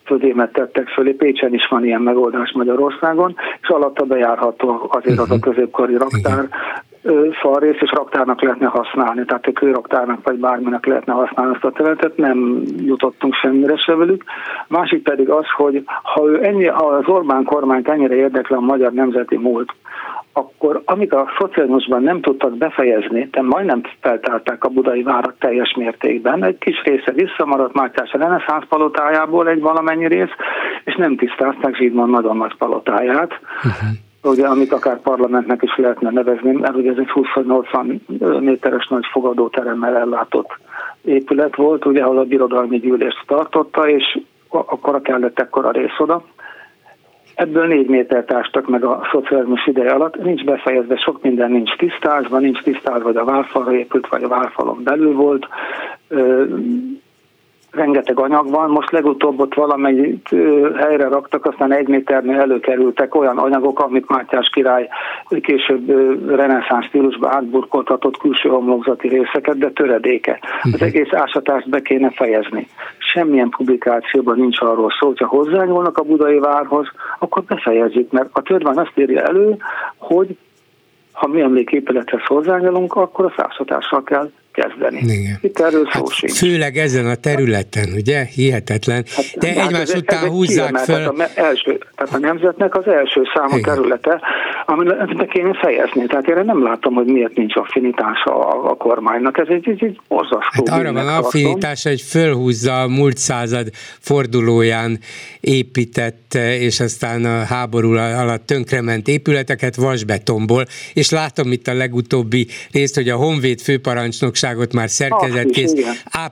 födémet 0.03 0.51
tettek 0.51 0.87
fölé, 0.87 1.11
Pécsen 1.11 1.53
is 1.53 1.67
van 1.67 1.85
ilyen 1.85 2.01
megoldás 2.01 2.51
Magyarországon, 2.51 3.35
és 3.61 3.67
alatta 3.67 4.05
bejárható 4.05 4.89
azért 4.89 5.19
az 5.19 5.31
a 5.31 5.39
középkori 5.39 5.97
raktár, 5.97 6.47
falrész 7.31 7.77
és 7.79 7.91
raktárnak 7.91 8.41
lehetne 8.41 8.67
használni, 8.67 9.25
tehát 9.25 9.45
a 9.45 9.51
kőraktárnak 9.51 10.23
vagy 10.23 10.39
bárminek 10.39 10.85
lehetne 10.85 11.13
használni 11.13 11.53
azt 11.53 11.63
a 11.63 11.71
területet, 11.71 12.17
nem 12.17 12.61
jutottunk 12.77 13.33
semmire 13.33 13.77
se 13.77 13.95
velük. 13.95 14.23
Másik 14.67 15.03
pedig 15.03 15.29
az, 15.29 15.45
hogy 15.55 15.83
ha 16.03 16.25
ő 16.25 16.43
ennyi, 16.43 16.67
az 16.67 17.07
Orbán 17.07 17.43
kormányt 17.43 17.87
ennyire 17.87 18.15
érdekli 18.15 18.55
a 18.55 18.59
magyar 18.59 18.91
nemzeti 18.91 19.37
múlt, 19.37 19.73
akkor 20.33 20.81
amit 20.85 21.13
a 21.13 21.31
szocializmusban 21.37 22.03
nem 22.03 22.21
tudtak 22.21 22.57
befejezni, 22.57 23.27
de 23.31 23.41
majdnem 23.41 23.81
feltárták 24.01 24.63
a 24.63 24.69
budai 24.69 25.03
várat 25.03 25.39
teljes 25.39 25.73
mértékben, 25.77 26.43
egy 26.43 26.57
kis 26.57 26.83
része 26.83 27.11
visszamaradt 27.11 27.73
Mátyás 27.73 28.11
a 28.11 28.17
reneszánsz 28.17 28.67
palotájából 28.69 29.47
egy 29.47 29.61
valamennyi 29.61 30.07
rész, 30.07 30.33
és 30.83 30.95
nem 30.95 31.15
tisztázták 31.15 31.75
Zsigmond 31.75 32.09
nagyon 32.09 32.37
nagy 32.37 32.57
palotáját. 32.57 33.39
Uh-huh 33.63 33.89
ugye, 34.23 34.47
amit 34.47 34.71
akár 34.71 35.01
parlamentnek 35.01 35.61
is 35.61 35.77
lehetne 35.77 36.09
nevezni, 36.09 36.51
mert 36.51 36.75
ugye 36.75 36.91
ez 36.91 36.97
egy 36.97 37.11
20-80 37.35 38.39
méteres 38.39 38.87
nagy 38.87 39.05
fogadóteremmel 39.11 39.97
ellátott 39.97 40.57
épület 41.01 41.55
volt, 41.55 41.85
ugye, 41.85 42.03
ahol 42.03 42.17
a 42.17 42.23
birodalmi 42.23 42.79
gyűlést 42.79 43.23
tartotta, 43.27 43.89
és 43.89 44.19
akkor 44.49 45.01
kellett 45.01 45.39
ekkora 45.39 45.71
rész 45.71 45.97
oda. 45.97 46.23
Ebből 47.35 47.67
négy 47.67 47.87
métert 47.87 48.33
ástak 48.33 48.67
meg 48.67 48.83
a 48.83 49.07
szocializmus 49.11 49.67
ideje 49.67 49.91
alatt, 49.91 50.23
nincs 50.23 50.43
befejezve, 50.43 50.97
sok 50.97 51.21
minden 51.21 51.51
nincs 51.51 51.75
tisztázva, 51.75 52.39
nincs 52.39 52.61
tisztázva, 52.61 53.03
hogy 53.03 53.15
a 53.15 53.23
válfalra 53.23 53.73
épült, 53.73 54.07
vagy 54.07 54.23
a 54.23 54.27
válfalon 54.27 54.83
belül 54.83 55.13
volt 55.13 55.47
rengeteg 57.71 58.19
anyag 58.19 58.49
van, 58.49 58.69
most 58.69 58.91
legutóbb 58.91 59.39
ott 59.39 59.53
valamennyit 59.53 60.29
helyre 60.75 61.07
raktak, 61.07 61.45
aztán 61.45 61.73
egy 61.73 61.87
méternél 61.87 62.39
előkerültek 62.39 63.15
olyan 63.15 63.37
anyagok, 63.37 63.79
amit 63.79 64.09
Mátyás 64.09 64.49
király 64.53 64.87
később 65.41 65.89
reneszánsz 66.29 66.85
stílusba 66.85 67.29
átburkoltatott 67.29 68.17
külső 68.17 68.49
homlokzati 68.49 69.07
részeket, 69.07 69.57
de 69.57 69.69
töredéke. 69.69 70.39
Az 70.61 70.71
mhm. 70.71 70.83
egész 70.83 71.13
ásatást 71.13 71.69
be 71.69 71.81
kéne 71.81 72.09
fejezni. 72.09 72.67
Semmilyen 72.97 73.49
publikációban 73.49 74.39
nincs 74.39 74.61
arról 74.61 74.91
szó, 74.99 75.07
hogyha 75.07 75.27
hozzányúlnak 75.27 75.97
a 75.97 76.03
budai 76.03 76.39
várhoz, 76.39 76.87
akkor 77.19 77.43
befejezzük, 77.43 78.11
mert 78.11 78.29
a 78.31 78.41
törvény 78.41 78.77
azt 78.77 78.93
írja 78.95 79.21
elő, 79.21 79.57
hogy 79.97 80.37
ha 81.11 81.27
mi 81.27 81.41
emléképülethez 81.41 82.21
hozzányúlunk, 82.25 82.95
akkor 82.95 83.25
a 83.25 83.33
százatással 83.37 84.03
kell 84.03 84.31
kezdeni. 84.51 84.99
Igen. 84.99 85.37
Itt 85.41 85.59
erről 85.59 85.89
szó 85.93 85.99
hát 85.99 86.13
sincs. 86.13 86.37
Főleg 86.37 86.77
ezen 86.77 87.05
a 87.05 87.15
területen, 87.15 87.89
ugye? 87.95 88.23
Hihetetlen. 88.23 89.03
Hát, 89.15 89.25
De 89.37 89.47
hát 89.47 89.65
egymás 89.65 89.81
ez, 89.81 89.95
után 89.95 90.23
ez 90.23 90.29
húzzák 90.29 90.77
föl. 90.77 90.95
Tehát 90.95 91.31
a, 91.35 91.39
első, 91.39 91.77
tehát 91.95 92.13
a 92.13 92.17
nemzetnek 92.17 92.75
az 92.75 92.87
első 92.87 93.21
számú 93.33 93.57
Igen. 93.57 93.61
területe, 93.61 94.21
amit 94.65 95.27
kéne 95.27 95.53
fejezni. 95.53 96.05
Tehát 96.05 96.27
én 96.27 96.45
nem 96.45 96.63
látom, 96.63 96.93
hogy 96.93 97.05
miért 97.05 97.35
nincs 97.35 97.55
affinitása 97.55 98.49
a, 98.49 98.69
a 98.69 98.75
kormánynak. 98.75 99.37
Ez 99.37 99.47
egy, 99.49 99.69
egy, 99.69 99.83
egy 99.83 99.99
borzasztó. 100.07 100.63
Hát 100.65 100.69
arra 100.69 100.93
van 100.93 101.07
affinitása, 101.07 101.89
hogy 101.89 102.01
fölhúzza 102.01 102.81
a 102.81 102.87
múlt 102.87 103.17
század 103.17 103.67
fordulóján 103.99 104.99
épített, 105.39 106.33
és 106.59 106.79
aztán 106.79 107.25
a 107.25 107.43
háború 107.43 107.93
alatt 107.93 108.45
tönkrement 108.45 109.07
épületeket 109.07 109.75
vasbetonból, 109.75 110.65
és 110.93 111.09
látom 111.09 111.51
itt 111.51 111.67
a 111.67 111.73
legutóbbi 111.73 112.47
részt, 112.71 112.95
hogy 112.95 113.09
a 113.09 113.15
Honvéd 113.15 113.61
főparancsnokságot 114.39 114.73
már 114.73 114.89
szerkezetkész 114.89 115.73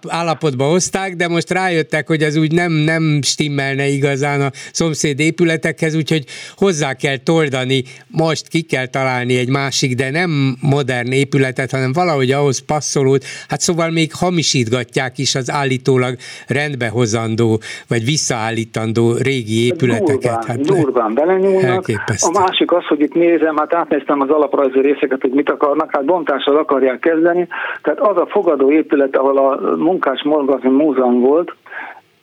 állapotba 0.08 0.64
hozták, 0.64 1.16
de 1.16 1.28
most 1.28 1.52
rájöttek, 1.52 2.08
hogy 2.08 2.22
ez 2.22 2.36
úgy 2.36 2.52
nem, 2.52 2.72
nem 2.72 3.20
stimmelne 3.22 3.88
igazán 3.88 4.42
a 4.42 4.50
szomszéd 4.72 5.20
épületekhez, 5.20 5.96
úgyhogy 5.96 6.24
hozzá 6.56 6.94
kell 6.94 7.18
toldani, 7.18 7.84
most 8.08 8.48
ki 8.48 8.62
kell 8.62 8.86
találni 8.86 9.38
egy 9.38 9.50
másik, 9.50 9.96
de 9.96 10.12
nem 10.12 10.58
modern 10.62 11.12
épületet, 11.12 11.72
hanem 11.72 11.94
valahogy 11.94 12.32
ahhoz 12.32 12.60
passzolót, 12.66 13.24
hát 13.48 13.60
szóval 13.60 13.90
még 13.90 14.12
hamisítgatják 14.14 15.18
is 15.18 15.36
az 15.36 15.52
állítólag 15.52 16.16
rendbehozandó, 16.48 17.60
vagy 17.88 18.06
visszaállítandó 18.06 19.14
régi 19.14 19.66
épületeket. 19.66 20.22
Durván, 20.22 20.44
hát 20.48 20.62
durván 20.62 21.14
belenyúlnak. 21.14 21.86
A 22.20 22.40
másik 22.40 22.72
az, 22.72 22.86
hogy 22.86 23.02
itt 23.02 23.14
nézem, 23.14 23.58
hát 23.58 23.74
átnéztem 23.74 24.22
az 24.22 24.30
alaprajzi 24.30 24.82
részeket, 24.82 25.22
hogy 25.22 25.32
mit 25.32 25.50
akarnak, 25.50 25.90
hát 25.92 26.06
bontással 26.06 26.58
akarják 26.58 27.00
kezdeni. 27.00 27.48
Tehát 27.82 27.97
az 28.00 28.18
a 28.18 28.26
fogadó 28.26 28.72
épület, 28.72 29.18
ahol 29.18 29.38
a 29.38 29.76
munkás 29.76 30.24
Morgazi 30.24 30.68
Múzeum 30.68 31.20
volt, 31.20 31.56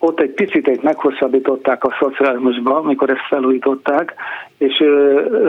ott 0.05 0.21
egy 0.21 0.31
picit 0.31 0.83
meghosszabbították 0.83 1.85
a 1.85 1.97
szocializmusba, 2.01 2.77
amikor 2.77 3.11
ezt 3.11 3.27
felújították, 3.29 4.15
és 4.59 4.85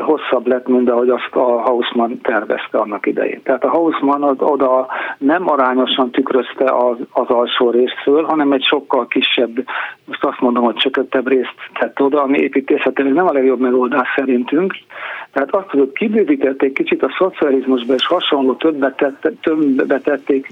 hosszabb 0.01 0.47
lett, 0.47 0.67
mint 0.67 0.89
ahogy 0.89 1.09
azt 1.09 1.35
a 1.35 1.61
Hausmann 1.61 2.21
tervezte 2.21 2.77
annak 2.77 3.05
idején. 3.05 3.41
Tehát 3.43 3.63
a 3.63 3.69
Hausmann 3.69 4.23
az, 4.23 4.35
oda 4.39 4.87
nem 5.17 5.49
arányosan 5.49 6.11
tükrözte 6.11 6.65
az, 6.65 6.97
az 7.11 7.27
alsó 7.27 7.69
részt 7.69 8.01
föl, 8.03 8.23
hanem 8.23 8.51
egy 8.51 8.63
sokkal 8.63 9.07
kisebb, 9.07 9.63
most 10.05 10.23
azt 10.23 10.39
mondom, 10.39 10.63
hogy 10.63 10.75
csököttebb 10.75 11.27
részt 11.27 11.55
tett 11.79 12.01
oda, 12.01 12.21
ami 12.21 12.37
építészetileg 12.37 13.13
nem 13.13 13.27
a 13.27 13.33
legjobb 13.33 13.59
megoldás 13.59 14.07
szerintünk. 14.15 14.73
Tehát 15.31 15.55
azt, 15.55 15.69
hogy 15.69 15.91
kibővítették 15.91 16.73
kicsit 16.73 17.03
a 17.03 17.15
szocializmusba, 17.17 17.93
és 17.93 18.05
hasonló 18.05 18.53
többet, 18.53 18.95
tette, 18.95 19.31
többet 19.41 20.03
tették 20.03 20.47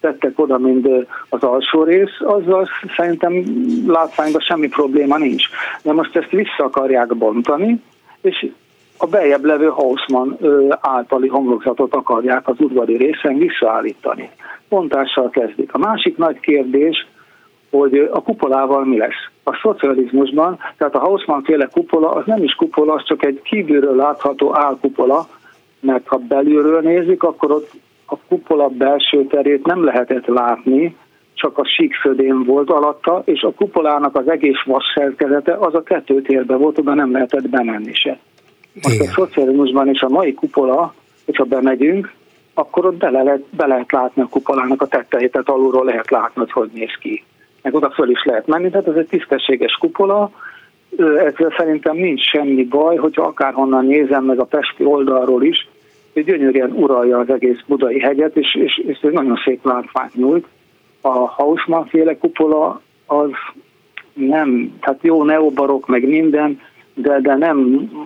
tettek 0.00 0.38
oda, 0.38 0.58
mint 0.58 0.88
az 1.28 1.42
alsó 1.42 1.82
rész, 1.82 2.20
azzal 2.20 2.68
szerintem 2.96 3.44
látványban 3.86 4.40
semmi 4.40 4.68
probléma 4.68 5.16
nincs. 5.18 5.44
De 5.82 5.92
most 5.92 6.16
ezt 6.16 6.30
vissza 6.30 6.64
akarják 6.64 7.16
bontani, 7.16 7.82
és 8.20 8.50
a 8.98 9.06
bejebb 9.06 9.44
levő 9.44 9.66
Hausmann 9.66 10.32
általi 10.80 11.28
homlokzatot 11.28 11.94
akarják 11.94 12.48
az 12.48 12.54
udvari 12.58 12.96
részen 12.96 13.38
visszaállítani. 13.38 14.30
Pontással 14.68 15.30
kezdik. 15.30 15.74
A 15.74 15.78
másik 15.78 16.16
nagy 16.16 16.40
kérdés, 16.40 17.06
hogy 17.70 18.08
a 18.12 18.22
kupolával 18.22 18.84
mi 18.84 18.96
lesz. 18.96 19.28
A 19.44 19.58
szocializmusban, 19.62 20.58
tehát 20.76 20.94
a 20.94 20.98
Hausmann 20.98 21.42
féle 21.42 21.68
kupola, 21.72 22.10
az 22.10 22.22
nem 22.26 22.42
is 22.42 22.54
kupola, 22.54 22.92
az 22.92 23.04
csak 23.04 23.24
egy 23.24 23.42
kívülről 23.42 23.96
látható 23.96 24.56
álkupola, 24.56 25.28
mert 25.80 26.06
ha 26.06 26.16
belülről 26.16 26.80
nézik, 26.80 27.22
akkor 27.22 27.50
ott 27.50 27.70
a 28.06 28.16
kupola 28.28 28.68
belső 28.68 29.26
terét 29.26 29.66
nem 29.66 29.84
lehetett 29.84 30.26
látni, 30.26 30.96
csak 31.34 31.58
a 31.58 31.64
síkfödén 31.64 32.44
volt 32.44 32.70
alatta, 32.70 33.22
és 33.24 33.42
a 33.42 33.52
kupolának 33.52 34.16
az 34.16 34.28
egész 34.28 34.62
vas 34.64 34.84
szerkezete 34.94 35.54
az 35.54 35.74
a 35.74 35.82
kettő 35.82 36.22
térbe 36.22 36.56
volt, 36.56 36.78
oda 36.78 36.94
nem 36.94 37.12
lehetett 37.12 37.48
bemenni 37.48 37.94
se. 37.94 38.18
Most 38.82 39.00
a 39.00 39.04
szocializmusban 39.04 39.88
is 39.88 40.00
a 40.00 40.08
mai 40.08 40.34
kupola, 40.34 40.94
hogyha 41.24 41.44
bemegyünk, 41.44 42.12
akkor 42.54 42.86
ott 42.86 42.96
bele 42.96 43.22
lehet, 43.22 43.44
be 43.50 43.66
lehet 43.66 43.92
látni 43.92 44.22
a 44.22 44.28
kupolának 44.28 44.82
a 44.82 44.86
tettejét, 44.86 45.32
tehát 45.32 45.48
alulról 45.48 45.84
lehet 45.84 46.10
látni, 46.10 46.40
hogy 46.40 46.52
hogy 46.52 46.70
néz 46.74 46.94
ki. 47.00 47.24
Meg 47.62 47.74
oda 47.74 47.90
föl 47.90 48.10
is 48.10 48.24
lehet 48.24 48.46
menni, 48.46 48.70
tehát 48.70 48.88
ez 48.88 48.94
egy 48.94 49.06
tisztességes 49.06 49.72
kupola, 49.72 50.30
ezzel 50.98 51.54
szerintem 51.56 51.96
nincs 51.96 52.20
semmi 52.20 52.64
baj, 52.64 52.96
hogyha 52.96 53.22
akárhonnan 53.22 53.86
nézem 53.86 54.24
meg 54.24 54.38
a 54.38 54.44
Pesti 54.44 54.84
oldalról 54.84 55.42
is, 55.42 55.68
gyönyörűen 56.24 56.70
uralja 56.70 57.18
az 57.18 57.30
egész 57.30 57.60
budai 57.66 58.00
hegyet, 58.00 58.36
és, 58.36 58.54
és, 58.54 58.78
és 58.86 58.98
ez 59.02 59.12
nagyon 59.12 59.40
szép 59.44 59.64
látvány 59.64 60.10
nyújt. 60.14 60.46
A 61.00 61.08
Hausmann 61.08 61.84
féle 61.84 62.18
kupola 62.18 62.80
az 63.06 63.30
nem, 64.14 64.76
tehát 64.80 65.02
jó 65.02 65.24
neobarok, 65.24 65.86
meg 65.86 66.08
minden, 66.08 66.60
de, 66.94 67.20
de 67.20 67.34
nem 67.34 67.56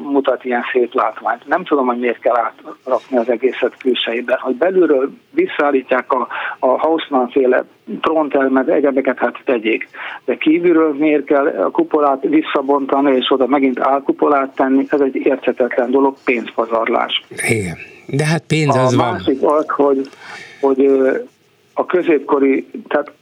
mutat 0.03 0.45
ilyen 0.45 0.63
szép 0.73 0.95
látványt. 0.95 1.47
Nem 1.47 1.65
tudom, 1.65 1.87
hogy 1.87 1.99
miért 1.99 2.19
kell 2.19 2.37
átrakni 2.37 3.17
az 3.17 3.29
egészet 3.29 3.77
külsejében. 3.77 4.39
Hogy 4.39 4.55
belülről 4.55 5.11
visszaállítják 5.31 6.13
a, 6.13 6.29
a 6.59 6.67
Hausmann 6.67 7.29
féle 7.29 7.65
tróntelmet, 8.01 8.69
egyebeket 8.69 9.19
hát 9.19 9.43
tegyék. 9.45 9.89
De 10.25 10.37
kívülről 10.37 10.95
miért 10.95 11.25
kell 11.25 11.47
a 11.47 11.71
kupolát 11.71 12.23
visszabontani, 12.23 13.17
és 13.17 13.31
oda 13.31 13.47
megint 13.47 13.81
álkupolát 13.81 14.55
tenni, 14.55 14.85
ez 14.89 15.01
egy 15.01 15.17
érthetetlen 15.17 15.91
dolog, 15.91 16.17
pénzpazarlás. 16.25 17.23
Igen. 17.49 17.77
De 18.13 18.25
hát 18.25 18.43
pénz 18.47 18.77
az 18.77 18.93
a 18.93 18.97
van. 18.97 19.09
A 19.09 19.13
másik 19.13 19.43
az, 19.43 19.67
hogy, 19.69 20.09
hogy 20.61 20.91
a 21.75 21.87
középkori, 21.87 22.67
tehát 22.89 23.13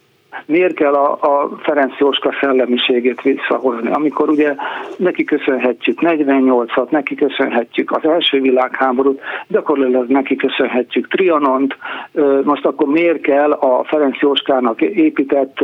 miért 0.47 0.74
kell 0.74 0.95
a, 0.95 1.12
a 1.12 1.59
Ferenc 1.62 1.99
Jóska 1.99 2.34
szellemiségét 2.41 3.22
visszahozni, 3.22 3.91
amikor 3.91 4.28
ugye 4.28 4.55
neki 4.97 5.24
köszönhetjük 5.24 5.99
48-at, 6.01 6.89
neki 6.89 7.14
köszönhetjük 7.14 7.91
az 7.91 8.05
első 8.05 8.41
világháborút, 8.41 9.20
gyakorlatilag 9.49 10.09
neki 10.09 10.36
köszönhetjük 10.36 11.09
Trianont, 11.09 11.76
most 12.43 12.64
akkor 12.64 12.86
miért 12.86 13.20
kell 13.20 13.53
a 13.53 13.84
Ferenc 13.84 14.18
Jóskának 14.18 14.80
épített 14.80 15.59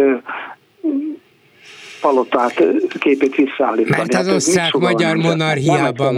palotát 2.04 2.54
képét 2.98 3.34
visszaállítani. 3.34 3.96
Mert 3.96 4.14
az 4.14 4.26
hát 4.26 4.34
osztrák-magyar 4.34 5.16
monarchiában, 5.16 6.14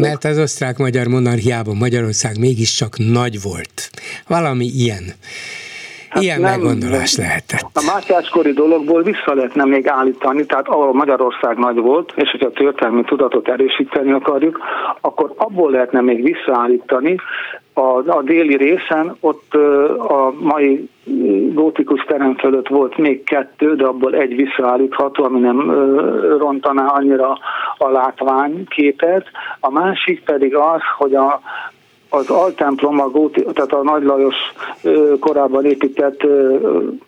mert 0.00 0.24
az 0.24 0.38
osztrák-magyar 0.38 1.06
monarchiában 1.06 1.76
Magyarország 1.76 2.38
mégiscsak 2.38 2.92
nagy 2.98 3.42
volt. 3.42 3.90
Valami 4.26 4.64
ilyen. 4.64 5.04
Hát 6.08 6.22
Ilyen 6.22 6.40
nem, 6.40 6.50
meggondolás 6.50 7.16
lehetett. 7.16 7.70
A 7.74 7.92
Mátyáskori 7.94 8.52
dologból 8.52 9.02
vissza 9.02 9.34
lehetne 9.34 9.64
még 9.64 9.88
állítani, 9.88 10.46
tehát 10.46 10.68
ahol 10.68 10.92
Magyarország 10.94 11.56
nagy 11.56 11.76
volt, 11.76 12.12
és 12.16 12.30
hogyha 12.30 12.46
a 12.46 12.50
történelmi 12.50 13.04
tudatot 13.04 13.48
erősíteni 13.48 14.12
akarjuk, 14.12 14.58
akkor 15.00 15.32
abból 15.36 15.70
lehetne 15.70 16.00
még 16.00 16.22
visszaállítani, 16.22 17.16
a, 17.72 18.10
a 18.18 18.22
déli 18.24 18.56
részen 18.56 19.16
ott 19.20 19.54
a 19.98 20.32
mai 20.38 20.88
gótikus 21.52 22.04
terem 22.04 22.34
fölött 22.36 22.68
volt 22.68 22.96
még 22.96 23.24
kettő, 23.24 23.74
de 23.74 23.84
abból 23.84 24.14
egy 24.14 24.36
visszaállítható, 24.36 25.24
ami 25.24 25.40
nem 25.40 25.70
rontaná 26.38 26.86
annyira 26.86 27.38
a 27.78 27.88
látványképet. 27.88 29.26
A 29.60 29.70
másik 29.70 30.24
pedig 30.24 30.54
az, 30.54 30.80
hogy 30.98 31.14
a, 31.14 31.40
az 32.08 32.30
altemplom, 32.30 33.00
a 33.00 33.08
Góti, 33.08 33.42
tehát 33.42 33.72
a 33.72 33.82
Nagy 33.82 34.02
Lajos 34.02 34.34
korábban 35.20 35.64
épített 35.64 36.26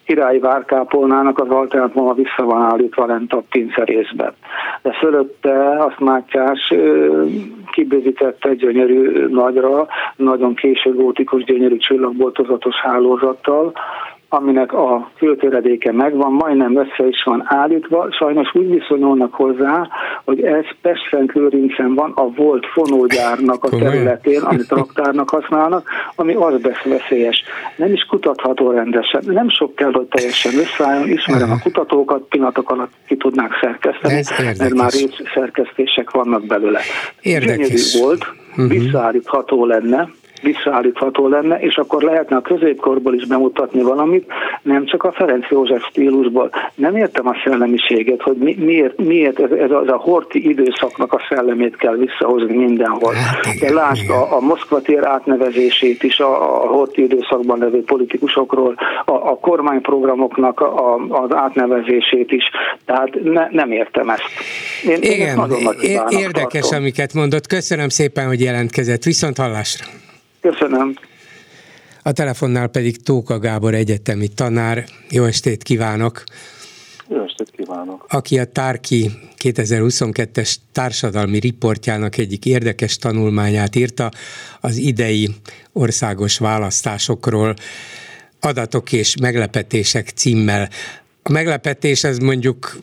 királyi 0.04 0.38
várkápolnának 0.38 1.38
az 1.38 1.48
altemploma 1.48 2.14
vissza 2.14 2.44
van 2.44 2.62
állítva 2.62 3.06
lent 3.06 3.32
a 3.32 3.42
pincerészbe. 3.50 4.34
De 4.82 4.92
fölötte 4.92 5.84
azt 5.84 5.98
Mátyás 5.98 6.74
kibővítette 7.72 8.54
gyönyörű 8.54 9.26
nagyra, 9.26 9.86
nagyon 10.16 10.54
késő 10.54 10.94
gótikus 10.94 11.44
gyönyörű 11.44 11.76
csillagboltozatos 11.76 12.74
hálózattal, 12.74 13.72
aminek 14.28 14.72
a 14.72 15.10
fültöredéke 15.16 15.92
megvan, 15.92 16.32
majdnem 16.32 16.76
össze 16.76 17.06
is 17.08 17.22
van 17.24 17.42
állítva, 17.44 18.08
sajnos 18.10 18.54
úgy 18.54 18.70
viszonyulnak 18.70 19.34
hozzá, 19.34 19.88
hogy 20.24 20.42
ez 20.42 20.64
Pestszentlőrincen 20.82 21.94
van 21.94 22.12
a 22.14 22.30
volt 22.30 22.66
fonógyárnak 22.66 23.64
a 23.64 23.68
területén, 23.68 24.40
amit 24.40 24.68
raktárnak 24.68 25.30
használnak, 25.30 25.88
ami 26.14 26.34
az 26.34 26.54
veszélyes. 26.84 27.42
Nem 27.76 27.92
is 27.92 28.02
kutatható 28.02 28.70
rendesen. 28.70 29.22
Nem 29.26 29.48
sok 29.48 29.74
kell, 29.74 29.92
hogy 29.92 30.06
teljesen 30.06 30.52
összeálljon, 30.58 31.08
ismerem 31.08 31.50
a 31.50 31.58
kutatókat, 31.62 32.22
pillanatok 32.28 32.70
alatt 32.70 32.92
ki 33.06 33.16
tudnák 33.16 33.52
szerkeszteni, 33.60 34.22
mert 34.58 34.74
már 34.74 34.90
szerkesztések 35.34 36.10
vannak 36.10 36.46
belőle. 36.46 36.80
Érdekes. 37.20 37.56
Gyönyörű 37.56 38.06
volt, 38.06 38.26
uh-huh. 38.50 38.68
visszaállítható 38.68 39.66
lenne, 39.66 40.08
visszaállítható 40.42 41.28
lenne, 41.28 41.58
és 41.60 41.76
akkor 41.76 42.02
lehetne 42.02 42.36
a 42.36 42.40
középkorból 42.40 43.14
is 43.14 43.26
bemutatni 43.26 43.82
valamit, 43.82 44.32
nem 44.62 44.86
csak 44.86 45.02
a 45.04 45.12
Ferenc 45.12 45.46
József 45.50 45.82
stílusból. 45.88 46.50
Nem 46.74 46.96
értem 46.96 47.26
a 47.26 47.36
szellemiséget, 47.44 48.22
hogy 48.22 48.36
mi, 48.36 48.56
miért, 48.58 48.98
miért 48.98 49.40
ez, 49.40 49.50
ez, 49.50 49.70
a, 49.70 49.82
ez 49.82 49.88
a 49.88 49.96
horti 49.96 50.48
időszaknak 50.48 51.12
a 51.12 51.20
szellemét 51.28 51.76
kell 51.76 51.96
visszahozni 51.96 52.56
mindenhol. 52.56 53.12
Hát 53.14 53.58
De 53.60 53.72
lásd, 53.72 54.10
a, 54.10 54.36
a 54.36 54.40
Moszkva 54.40 54.80
tér 54.80 55.04
átnevezését 55.04 56.02
is 56.02 56.18
a, 56.18 56.62
a 56.64 56.66
horti 56.66 57.02
időszakban 57.02 57.58
levő 57.58 57.82
politikusokról, 57.82 58.74
a, 59.04 59.12
a 59.12 59.38
kormányprogramoknak 59.40 60.60
a, 60.60 60.94
az 60.94 61.34
átnevezését 61.34 62.32
is. 62.32 62.44
Tehát 62.84 63.22
ne, 63.22 63.48
nem 63.50 63.72
értem 63.72 64.10
ezt. 64.10 64.22
Én, 64.84 64.98
Igen, 65.00 65.50
én 65.80 66.00
érdekes, 66.08 66.60
tartom. 66.60 66.78
amiket 66.78 67.14
mondott. 67.14 67.46
Köszönöm 67.46 67.88
szépen, 67.88 68.26
hogy 68.26 68.40
jelentkezett. 68.40 69.02
Viszont 69.02 69.36
hallásra. 69.36 69.86
Köszönöm. 70.40 70.94
A 72.02 72.12
telefonnál 72.12 72.68
pedig 72.68 73.02
Tóka 73.02 73.38
Gábor 73.38 73.74
egyetemi 73.74 74.28
tanár. 74.28 74.84
Jó 75.10 75.24
estét 75.24 75.62
kívánok! 75.62 76.24
Jó 77.08 77.22
estét 77.22 77.50
kívánok! 77.50 78.04
Aki 78.08 78.38
a 78.38 78.44
Tárki 78.44 79.10
2022-es 79.42 80.54
társadalmi 80.72 81.38
riportjának 81.38 82.16
egyik 82.16 82.46
érdekes 82.46 82.96
tanulmányát 82.96 83.76
írta 83.76 84.10
az 84.60 84.76
idei 84.76 85.28
országos 85.72 86.38
választásokról, 86.38 87.54
adatok 88.40 88.92
és 88.92 89.16
meglepetések 89.16 90.08
címmel. 90.08 90.68
A 91.22 91.30
meglepetés 91.30 92.04
ez 92.04 92.18
mondjuk 92.18 92.78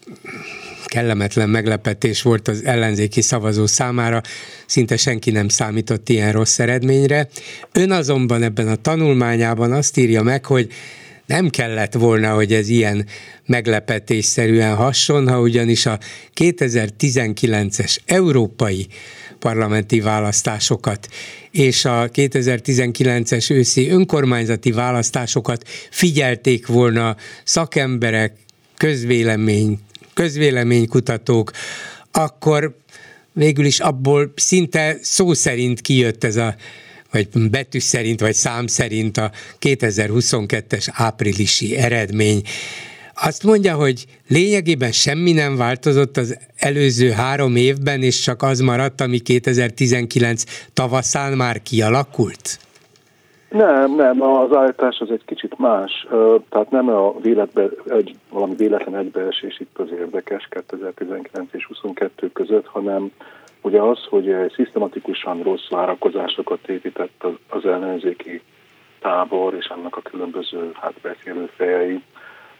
kellemetlen 0.95 1.49
meglepetés 1.49 2.21
volt 2.21 2.47
az 2.47 2.65
ellenzéki 2.65 3.21
szavazó 3.21 3.65
számára, 3.65 4.21
szinte 4.65 4.97
senki 4.97 5.31
nem 5.31 5.47
számított 5.47 6.09
ilyen 6.09 6.31
rossz 6.31 6.59
eredményre. 6.59 7.27
Ön 7.71 7.91
azonban 7.91 8.43
ebben 8.43 8.67
a 8.67 8.75
tanulmányában 8.75 9.71
azt 9.71 9.97
írja 9.97 10.21
meg, 10.23 10.45
hogy 10.45 10.71
nem 11.25 11.49
kellett 11.49 11.93
volna, 11.93 12.33
hogy 12.33 12.53
ez 12.53 12.69
ilyen 12.69 13.05
meglepetésszerűen 13.45 14.75
hasson, 14.75 15.29
ha 15.29 15.39
ugyanis 15.39 15.85
a 15.85 15.99
2019-es 16.35 17.97
európai 18.05 18.87
parlamenti 19.39 19.99
választásokat 19.99 21.07
és 21.51 21.85
a 21.85 22.09
2019-es 22.09 23.51
őszi 23.51 23.89
önkormányzati 23.89 24.71
választásokat 24.71 25.67
figyelték 25.89 26.67
volna 26.67 27.15
szakemberek, 27.43 28.33
közvélemény, 28.77 29.79
közvéleménykutatók, 30.15 31.51
akkor 32.11 32.77
végül 33.33 33.65
is 33.65 33.79
abból 33.79 34.31
szinte 34.35 34.97
szó 35.01 35.33
szerint 35.33 35.81
kijött 35.81 36.23
ez 36.23 36.35
a 36.35 36.55
vagy 37.11 37.49
betű 37.49 37.79
szerint, 37.79 38.19
vagy 38.19 38.33
szám 38.33 38.67
szerint 38.67 39.17
a 39.17 39.31
2022-es 39.61 40.87
áprilisi 40.91 41.75
eredmény. 41.75 42.41
Azt 43.13 43.43
mondja, 43.43 43.75
hogy 43.75 44.05
lényegében 44.27 44.91
semmi 44.91 45.31
nem 45.31 45.55
változott 45.55 46.17
az 46.17 46.37
előző 46.55 47.11
három 47.11 47.55
évben, 47.55 48.03
és 48.03 48.19
csak 48.19 48.41
az 48.43 48.59
maradt, 48.59 49.01
ami 49.01 49.19
2019 49.19 50.43
tavaszán 50.73 51.33
már 51.33 51.61
kialakult? 51.61 52.59
Nem, 53.55 53.95
nem, 53.95 54.21
az 54.21 54.55
állítás 54.55 54.99
az 54.99 55.11
egy 55.11 55.25
kicsit 55.25 55.57
más, 55.57 56.07
tehát 56.49 56.69
nem 56.69 56.89
a 56.89 57.19
véletbe, 57.19 57.67
egy, 57.87 58.15
valami 58.29 58.55
véletlen 58.55 58.95
egybeesés 58.95 59.59
itt 59.59 59.77
az 59.77 59.91
érdekes 59.91 60.47
2019 60.49 61.53
és 61.53 61.65
22 61.65 62.31
között, 62.31 62.67
hanem 62.67 63.11
ugye 63.61 63.81
az, 63.81 63.99
hogy 64.09 64.51
szisztematikusan 64.55 65.43
rossz 65.43 65.69
várakozásokat 65.69 66.67
épített 66.67 67.25
az 67.49 67.65
ellenzéki 67.65 68.41
tábor 68.99 69.53
és 69.53 69.67
annak 69.67 69.97
a 69.97 70.01
különböző 70.01 70.71
hát 70.73 70.93
beszélő 71.01 71.49
fejei 71.55 72.03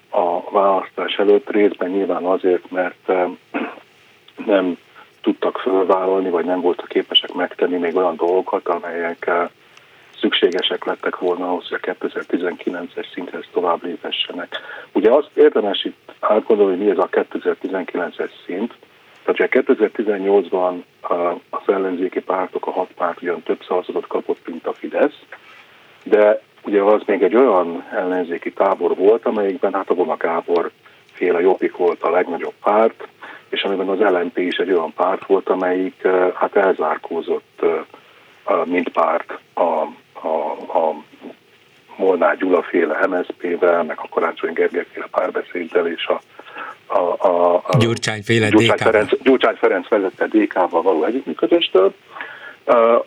a 0.10 0.52
választás 0.52 1.16
előtt 1.18 1.50
részben 1.50 1.90
nyilván 1.90 2.24
azért, 2.24 2.72
mert 2.72 3.12
nem 4.46 4.78
tudtak 5.22 5.58
fölvállalni, 5.58 6.30
vagy 6.30 6.46
nem 6.46 6.62
voltak 6.62 6.88
képesek 6.88 7.34
megtenni 7.34 7.78
még 7.78 7.96
olyan 7.96 8.16
dolgokat, 8.16 8.68
amelyek 8.68 9.32
szükségesek 10.20 10.86
lettek 10.86 11.20
volna 11.20 11.48
ahhoz, 11.50 11.68
hogy 11.68 11.80
a 11.82 11.94
2019-es 11.94 13.14
szinthez 13.14 13.46
tovább 13.52 13.84
léphessenek. 13.84 14.58
Ugye 14.92 15.12
azt 15.12 15.30
érdemes 15.34 15.84
itt 15.84 16.14
átgondolni, 16.20 16.76
hogy 16.76 16.86
mi 16.86 16.92
ez 16.92 16.98
a 16.98 17.10
2019-es 17.10 18.30
szint. 18.46 18.74
Tehát 19.24 19.54
ugye 19.54 19.76
2018-ban 19.76 20.84
az 21.50 21.74
ellenzéki 21.74 22.22
pártok, 22.22 22.68
a 22.68 22.72
hat 22.72 22.90
párt 22.98 23.22
ugyan 23.22 23.44
több 23.44 23.64
szavazatot 23.68 24.08
kapott, 24.08 24.48
mint 24.48 24.68
a 24.68 24.74
Fidesz, 24.74 25.20
de 26.04 26.42
ugye 26.64 26.82
az 26.82 27.02
még 27.06 27.24
egy 27.24 27.36
olyan 27.36 27.84
ellenzéki 27.92 28.54
tábor 28.54 28.96
volt, 28.96 29.26
amelyikben 29.26 29.74
hát 29.74 29.90
a 29.90 29.94
Vona 29.94 30.18
Gábor 30.18 30.72
féle 31.12 31.42
jobbik 31.42 31.78
volt 31.78 32.04
a 32.04 32.10
legnagyobb 32.10 32.54
párt, 32.64 33.08
és 33.50 33.64
amiben 33.64 33.90
az 33.90 34.00
LNP 34.00 34.38
is 34.38 34.58
egy 34.58 34.72
olyan 34.72 34.94
párt 34.94 35.26
volt, 35.26 35.50
amelyik 35.50 36.08
hát 36.34 36.56
elzárkózott 36.56 37.66
mint 38.64 38.90
párt 38.90 39.40
a 39.56 39.86
a, 40.26 40.52
a 40.78 41.04
Molnár 41.98 42.38
Gyula 42.38 42.64
féle 42.64 43.08
MSZP-vel, 43.08 43.84
meg 43.84 44.00
a 44.02 44.08
Karácsony 44.10 44.54
Gergely 44.54 44.86
féle 44.92 45.08
párbeszéddel 45.12 45.88
és 45.88 46.08
a, 46.08 46.22
a, 46.86 47.28
a, 47.28 47.56
a 47.56 47.78
Gyurcsány 47.78 48.22
féle 48.24 48.50
Gyurcsány 48.50 48.78
Ferenc, 48.78 49.22
Gyurcsány 49.24 49.56
Ferenc 49.56 49.88
vezette 49.88 50.28
DK-val 50.28 50.82
való 50.82 51.04
együttműködéstől. 51.04 51.94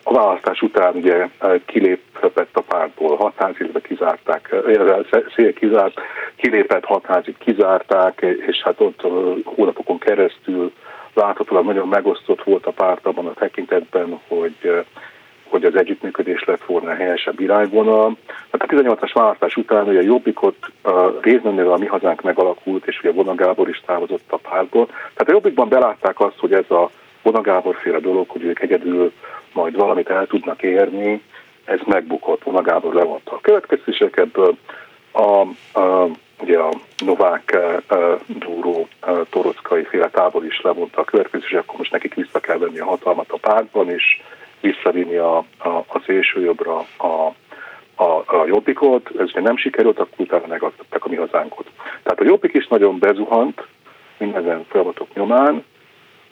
A 0.03 0.13
választás 0.13 0.61
után 0.61 0.95
ugye 0.95 1.27
kilépett 1.65 2.49
a 2.55 2.61
pártból 2.61 3.15
hatházig, 3.15 3.81
kizárták, 3.81 4.55
szél 5.35 5.53
kizárt, 5.53 5.99
kilépett 6.35 6.85
hatházig, 6.85 7.37
kizárták, 7.37 8.25
és 8.47 8.61
hát 8.63 8.79
ott 8.79 9.01
hónapokon 9.43 9.99
keresztül 9.99 10.71
láthatóan 11.13 11.65
nagyon 11.65 11.87
megosztott 11.87 12.43
volt 12.43 12.65
a 12.65 12.71
párt 12.71 13.05
abban 13.05 13.27
a 13.27 13.33
tekintetben, 13.33 14.19
hogy 14.27 14.85
hogy 15.49 15.63
az 15.63 15.75
együttműködés 15.75 16.43
lett 16.43 16.63
volna 16.65 16.93
helyesebb 16.93 17.39
irányvonal. 17.39 18.17
Hát 18.51 18.61
a 18.61 18.65
18-as 18.65 19.11
választás 19.13 19.55
után 19.55 19.87
ugye 19.87 19.99
a 19.99 20.03
Jobbikot 20.03 20.55
a 20.81 21.19
részben, 21.21 21.59
a 21.59 21.77
mi 21.77 21.85
hazánk 21.85 22.21
megalakult, 22.21 22.87
és 22.87 22.99
ugye 22.99 23.11
Vona 23.11 23.35
Gábor 23.35 23.69
is 23.69 23.81
távozott 23.85 24.31
a 24.31 24.37
pártból. 24.37 24.85
Tehát 24.85 25.27
a 25.27 25.31
Jobbikban 25.31 25.69
belátták 25.69 26.19
azt, 26.19 26.39
hogy 26.39 26.53
ez 26.53 26.71
a 26.71 26.89
Vona 27.21 27.41
Gábor 27.41 27.75
féle 27.75 27.99
dolog, 27.99 28.29
hogy 28.29 28.43
ők 28.43 28.59
egyedül 28.59 29.11
majd 29.53 29.75
valamit 29.75 30.09
el 30.09 30.27
tudnak 30.27 30.63
érni, 30.63 31.21
ez 31.65 31.79
megbukott, 31.85 32.43
Vona 32.43 32.61
Gábor 32.61 32.93
levonta 32.93 33.31
a 33.31 33.41
következtések 33.41 34.17
ebből. 34.17 34.57
A, 35.11 35.47
a, 35.79 36.09
ugye 36.41 36.57
a 36.59 36.69
Novák 37.05 37.57
uh, 37.89 38.19
Dúró 38.27 38.87
uh, 39.07 39.19
Torockai 39.29 39.83
féle 39.83 40.09
tábor 40.09 40.45
is 40.45 40.61
levonta 40.61 41.01
a 41.01 41.03
következések, 41.03 41.59
akkor 41.59 41.77
most 41.77 41.91
nekik 41.91 42.13
vissza 42.13 42.39
kell 42.39 42.57
venni 42.57 42.79
a 42.79 42.85
hatalmat 42.85 43.31
a 43.31 43.37
pártban, 43.37 43.89
és 43.89 44.21
visszavinni 44.61 45.15
a, 45.15 45.37
a, 45.57 45.67
a 45.67 46.01
szélsőjobbra 46.05 46.85
a, 46.97 47.33
a, 48.03 48.23
a 48.25 48.45
jobbikot, 48.47 49.09
ez 49.17 49.29
nem 49.33 49.57
sikerült, 49.57 49.99
akkor 49.99 50.17
utána 50.17 50.47
megadták 50.47 51.05
a 51.05 51.09
mi 51.09 51.15
hazánkot. 51.15 51.67
Tehát 52.03 52.19
a 52.19 52.25
jobbik 52.25 52.53
is 52.53 52.67
nagyon 52.67 52.99
bezuhant 52.99 53.67
minden 54.17 54.65
folyamatok 54.69 55.13
nyomán, 55.13 55.63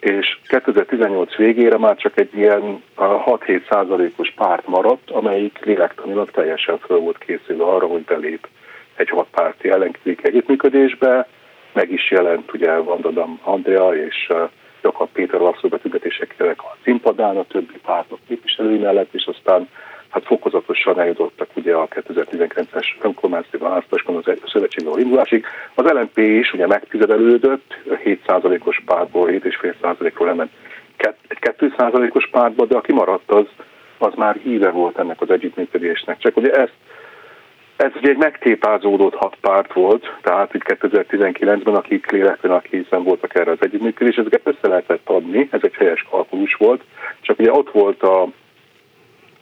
és 0.00 0.38
2018 0.48 1.36
végére 1.36 1.78
már 1.78 1.96
csak 1.96 2.18
egy 2.18 2.34
ilyen 2.34 2.82
6-7 2.96 3.70
százalékos 3.70 4.32
párt 4.36 4.66
maradt, 4.66 5.10
amelyik 5.10 5.58
lélektanilag 5.64 6.30
teljesen 6.30 6.78
föl 6.78 6.98
volt 6.98 7.18
készülve 7.18 7.64
arra, 7.64 7.86
hogy 7.86 8.02
belép 8.02 8.48
egy 8.96 9.08
hatpárti 9.08 9.70
ellenkezék 9.70 10.26
együttműködésbe, 10.26 11.28
meg 11.72 11.92
is 11.92 12.10
jelent 12.10 12.52
ugye 12.52 12.76
Vandadam 12.76 13.40
Andrea 13.42 13.96
és 13.96 14.32
Jakab 14.82 15.08
Péter 15.12 15.40
alapszolgatügetéseknek 15.40 16.62
a 16.62 16.76
színpadán, 16.84 17.36
a 17.36 17.44
többi 17.44 17.78
pártok 17.82 18.18
képviselői 18.28 18.78
mellett, 18.78 19.14
és 19.14 19.26
aztán 19.26 19.68
hát 20.08 20.24
fokozatosan 20.24 21.00
eljutottak 21.00 21.48
ugye 21.54 21.74
a 21.74 21.88
2019-es 21.88 22.86
önkormányzati 23.00 23.56
választáskon 23.56 24.16
az 24.16 24.38
szövetségről 24.46 24.98
indulásig. 24.98 25.44
Az 25.74 25.84
LNP 25.84 26.18
is 26.18 26.52
ugye 26.52 26.66
megtizedelődött, 26.66 27.74
7%-os 28.04 28.82
pártból 28.86 29.28
7,5%-ról 29.30 30.26
lement 30.28 30.50
egy 31.28 31.38
2%-os 31.40 32.28
pártba, 32.30 32.66
de 32.66 32.76
aki 32.76 32.92
maradt 32.92 33.30
az, 33.30 33.46
az 33.98 34.12
már 34.16 34.36
híve 34.42 34.70
volt 34.70 34.98
ennek 34.98 35.20
az 35.20 35.30
együttműködésnek. 35.30 36.18
Csak 36.18 36.36
ugye 36.36 36.50
ezt 36.50 36.72
ez 37.78 37.90
ugye 37.94 38.10
egy 38.10 38.16
megtépázódott 38.16 39.14
hat 39.14 39.36
párt 39.40 39.72
volt, 39.72 40.16
tehát 40.22 40.54
itt 40.54 40.62
2019-ben, 40.64 41.74
akik 41.74 42.10
lélekben, 42.10 42.62
készen 42.62 43.02
voltak 43.02 43.34
erre 43.34 43.50
az 43.50 43.58
együttműködés, 43.60 44.16
ezeket 44.16 44.40
össze 44.44 44.68
lehetett 44.68 45.08
adni, 45.08 45.48
ez 45.50 45.60
egy 45.62 45.74
helyes 45.74 46.06
kalkulus 46.10 46.54
volt, 46.54 46.82
csak 47.20 47.38
ugye 47.38 47.52
ott 47.52 47.70
volt 47.70 48.02
a, 48.02 48.28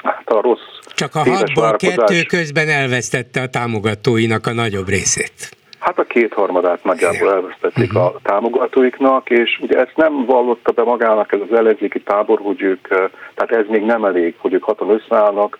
hát 0.02 0.28
a 0.28 0.40
rossz 0.40 0.78
Csak 0.94 1.14
a 1.14 1.18
hatból 1.18 1.76
kettő 1.76 2.22
közben 2.28 2.68
elvesztette 2.68 3.40
a 3.40 3.48
támogatóinak 3.48 4.46
a 4.46 4.52
nagyobb 4.52 4.88
részét. 4.88 5.56
Hát 5.78 5.98
a 5.98 6.04
kétharmadát 6.04 6.84
nagyjából 6.84 7.32
elvesztették 7.32 7.92
uh-huh. 7.92 8.04
a 8.04 8.20
támogatóiknak, 8.22 9.30
és 9.30 9.58
ugye 9.62 9.78
ezt 9.78 9.96
nem 9.96 10.24
vallotta 10.24 10.72
be 10.72 10.82
magának 10.82 11.32
ez 11.32 11.40
az 11.50 11.56
ellenzéki 11.56 12.00
tábor, 12.00 12.38
hogy 12.42 12.62
ők, 12.62 12.88
tehát 13.34 13.50
ez 13.50 13.64
még 13.68 13.82
nem 13.82 14.04
elég, 14.04 14.34
hogy 14.38 14.52
ők 14.52 14.62
haton 14.62 14.90
összeállnak, 14.90 15.58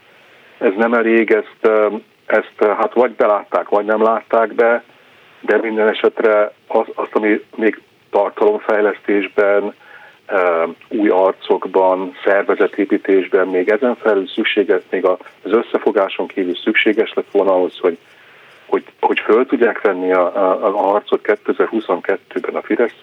ez 0.59 0.73
nem 0.77 0.95
elég, 0.95 1.31
ezt, 1.31 1.71
ezt 2.27 2.55
hát 2.59 2.95
vagy 2.95 3.11
belátták, 3.11 3.69
vagy 3.69 3.85
nem 3.85 4.03
látták 4.03 4.55
be, 4.55 4.83
de 5.41 5.57
minden 5.57 5.89
esetre 5.89 6.53
az, 6.67 6.87
azt, 6.95 7.15
ami 7.15 7.45
még 7.57 7.81
tartalomfejlesztésben, 8.11 9.75
új 10.89 11.09
arcokban, 11.09 12.17
szervezetépítésben 12.25 13.49
még 13.49 13.69
ezen 13.69 13.97
felül 13.97 14.29
szükséges, 14.29 14.83
még 14.91 15.05
az 15.05 15.53
összefogáson 15.53 16.27
kívül 16.27 16.57
szükséges 16.57 17.13
lett 17.15 17.31
volna 17.31 17.53
ahhoz, 17.53 17.79
hogy, 17.79 17.99
hogy, 18.67 18.85
hogy 19.01 19.21
föl 19.21 19.47
tudják 19.47 19.81
venni 19.81 20.13
a, 20.13 20.37
a, 20.37 20.67
a 20.67 20.77
harcot 20.77 21.21
2022-ben 21.25 22.55
a 22.55 22.63
fidesz 22.63 23.03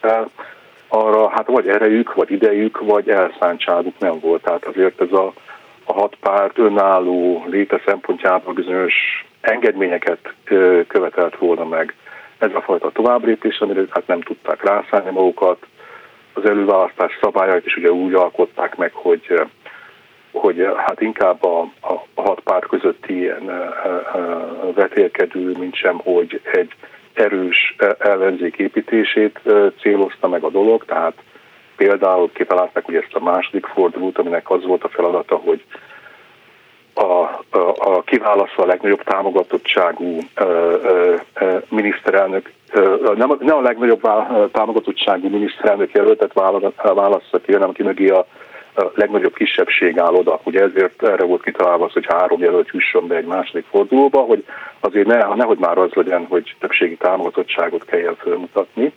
arra 0.87 1.29
hát 1.29 1.47
vagy 1.47 1.67
erejük, 1.67 2.13
vagy 2.13 2.31
idejük, 2.31 2.79
vagy 2.79 3.09
elszántságuk 3.09 3.99
nem 3.99 4.19
volt. 4.19 4.41
Tehát 4.41 4.65
azért 4.65 5.01
ez 5.01 5.11
a, 5.11 5.33
a 5.84 5.93
hat 5.93 6.15
párt 6.19 6.57
önálló 6.57 7.43
léte 7.47 7.81
szempontjából 7.85 8.53
bizonyos 8.53 8.93
engedményeket 9.41 10.34
követelt 10.88 11.38
volna 11.38 11.65
meg 11.65 11.95
ez 12.38 12.53
a 12.53 12.61
fajta 12.61 12.91
továbblépés, 12.91 13.60
amire 13.60 13.81
hát 13.89 14.07
nem 14.07 14.22
tudták 14.22 14.64
rászállni 14.64 15.11
magukat. 15.11 15.65
Az 16.34 16.45
előválasztás 16.45 17.18
szabályait 17.22 17.65
is 17.65 17.76
ugye 17.76 17.91
úgy 17.91 18.14
alkották 18.14 18.76
meg, 18.76 18.91
hogy 18.93 19.41
hogy 20.31 20.68
hát 20.77 21.01
inkább 21.01 21.43
a, 21.43 21.60
a, 21.81 21.93
a 22.14 22.22
hat 22.22 22.39
párt 22.39 22.68
közötti 22.68 23.18
ilyen 23.18 23.72
vetélkedő, 24.76 25.51
mint 25.60 25.76
sem, 25.76 25.97
hogy 25.97 26.41
egy 26.51 26.72
erős 27.14 27.76
ellenzék 27.99 28.57
építését 28.57 29.39
célozta 29.80 30.27
meg 30.27 30.43
a 30.43 30.49
dolog, 30.49 30.85
tehát 30.85 31.14
például 31.84 32.31
kitalálták 32.34 32.88
ugye 32.88 32.99
ezt 32.99 33.14
a 33.14 33.23
második 33.23 33.65
fordulót, 33.65 34.18
aminek 34.18 34.49
az 34.49 34.65
volt 34.65 34.84
a 34.84 34.89
feladata, 34.89 35.35
hogy 35.35 35.64
a, 36.93 37.03
a, 37.03 37.73
a 37.76 38.01
kiválasztva 38.01 38.64
a 38.64 38.65
legnagyobb 38.65 39.03
támogatottságú 39.03 40.18
ö, 40.35 40.43
ö, 40.84 41.15
ö, 41.34 41.57
miniszterelnök, 41.69 42.51
ö, 42.72 43.14
nem, 43.18 43.38
nem 43.39 43.57
a 43.57 43.61
legnagyobb 43.61 44.01
támogatottságú 44.51 45.30
miniszterelnök 45.30 45.91
jelöltet 45.91 46.34
válassza 46.81 47.39
ki, 47.41 47.53
hanem 47.53 47.69
aki 47.69 47.84
mögé 47.84 48.10
a, 48.10 48.26
a 48.76 48.91
legnagyobb 48.95 49.34
kisebbség 49.34 49.99
áll 49.99 50.14
oda. 50.14 50.39
Ugye 50.43 50.61
ezért 50.61 51.03
erre 51.03 51.23
volt 51.23 51.43
kitalálva 51.43 51.85
az, 51.85 51.93
hogy 51.93 52.05
három 52.07 52.41
jelölt 52.41 52.69
jusson 52.72 53.07
be 53.07 53.15
egy 53.15 53.26
második 53.26 53.65
fordulóba, 53.69 54.19
hogy 54.19 54.45
azért 54.80 55.07
ne, 55.07 55.35
nehogy 55.35 55.57
már 55.57 55.77
az 55.77 55.91
legyen, 55.93 56.26
hogy 56.26 56.55
többségi 56.60 56.95
támogatottságot 56.95 57.85
kelljen 57.85 58.15
felmutatni, 58.15 58.93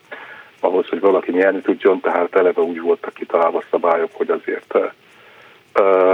ahhoz, 0.66 0.88
hogy 0.88 1.01
valaki 1.01 1.30
nyerni 1.30 1.60
tudjon, 1.60 2.01
tehát 2.01 2.36
eleve 2.36 2.60
úgy 2.60 2.80
voltak 2.80 3.14
kitalálva 3.14 3.62
szabályok, 3.70 4.10
hogy 4.12 4.30
azért 4.30 4.74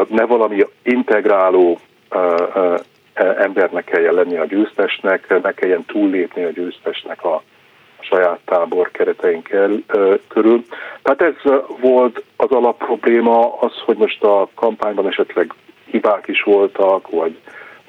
ne 0.08 0.24
valami 0.24 0.66
integráló 0.82 1.78
embernek 3.14 3.84
kelljen 3.84 4.14
lenni 4.14 4.36
a 4.36 4.44
győztesnek, 4.44 5.42
ne 5.42 5.52
kelljen 5.52 5.84
túllépni 5.84 6.44
a 6.44 6.50
győztesnek 6.50 7.24
a 7.24 7.42
saját 8.00 8.38
tábor 8.44 8.90
kereteink 8.90 9.50
el, 9.50 9.70
körül. 10.28 10.64
Tehát 11.02 11.22
ez 11.22 11.52
volt 11.80 12.22
az 12.36 12.50
alapprobléma, 12.50 13.60
az, 13.60 13.72
hogy 13.84 13.96
most 13.96 14.22
a 14.22 14.48
kampányban 14.54 15.06
esetleg 15.06 15.52
hibák 15.90 16.28
is 16.28 16.42
voltak, 16.42 17.10
vagy 17.10 17.36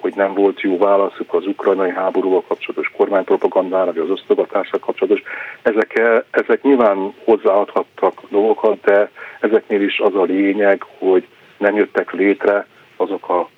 hogy 0.04 0.16
nem 0.16 0.34
volt 0.34 0.62
jó 0.62 0.78
válaszuk 0.78 1.34
az 1.34 1.48
ukrajnai 1.48 1.92
háborúval 1.92 2.44
kapcsolatos 2.48 2.92
kormánypropagandára, 2.98 3.86
vagy 3.86 3.98
az 3.98 4.10
osztogatással 4.10 4.80
kapcsolatos. 4.80 5.24
Ezek, 5.62 6.02
ezek 6.32 6.62
nyilván 6.62 7.14
hozzáadhattak 7.24 8.22
dolgokat, 8.30 8.82
de 8.82 9.12
ezeknél 9.40 9.82
is 9.82 10.00
az 10.00 10.16
a 10.16 10.24
lényeg, 10.24 10.86
hogy 10.98 11.28
nem 11.58 11.76
jöttek 11.76 12.12
létre 12.12 12.66
azok 12.98 13.30
a 13.30 13.50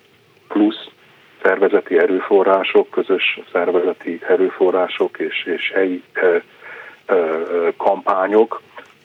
plusz 0.48 0.88
szervezeti 1.44 1.98
erőforrások, 1.98 2.90
közös 2.90 3.40
szervezeti 3.52 4.20
erőforrások 4.28 5.18
és, 5.20 5.44
és 5.46 5.72
helyi 5.74 6.04
e, 6.14 6.26
e, 6.26 6.42
kampányok, 7.78 8.62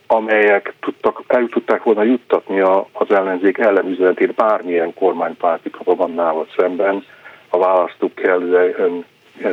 amelyek 0.06 0.74
tudtak, 0.80 1.22
el 1.26 1.46
tudták 1.50 1.82
volna 1.82 2.02
juttatni 2.02 2.60
a, 2.60 2.88
az 2.92 3.10
ellenzék 3.10 3.58
ellenüzenetét 3.58 4.34
bármilyen 4.34 4.94
kormánypárti 4.94 5.68
propagandával 5.68 6.46
szemben 6.56 7.04
a 7.50 7.58
választók 7.58 8.14
kellően 8.14 9.04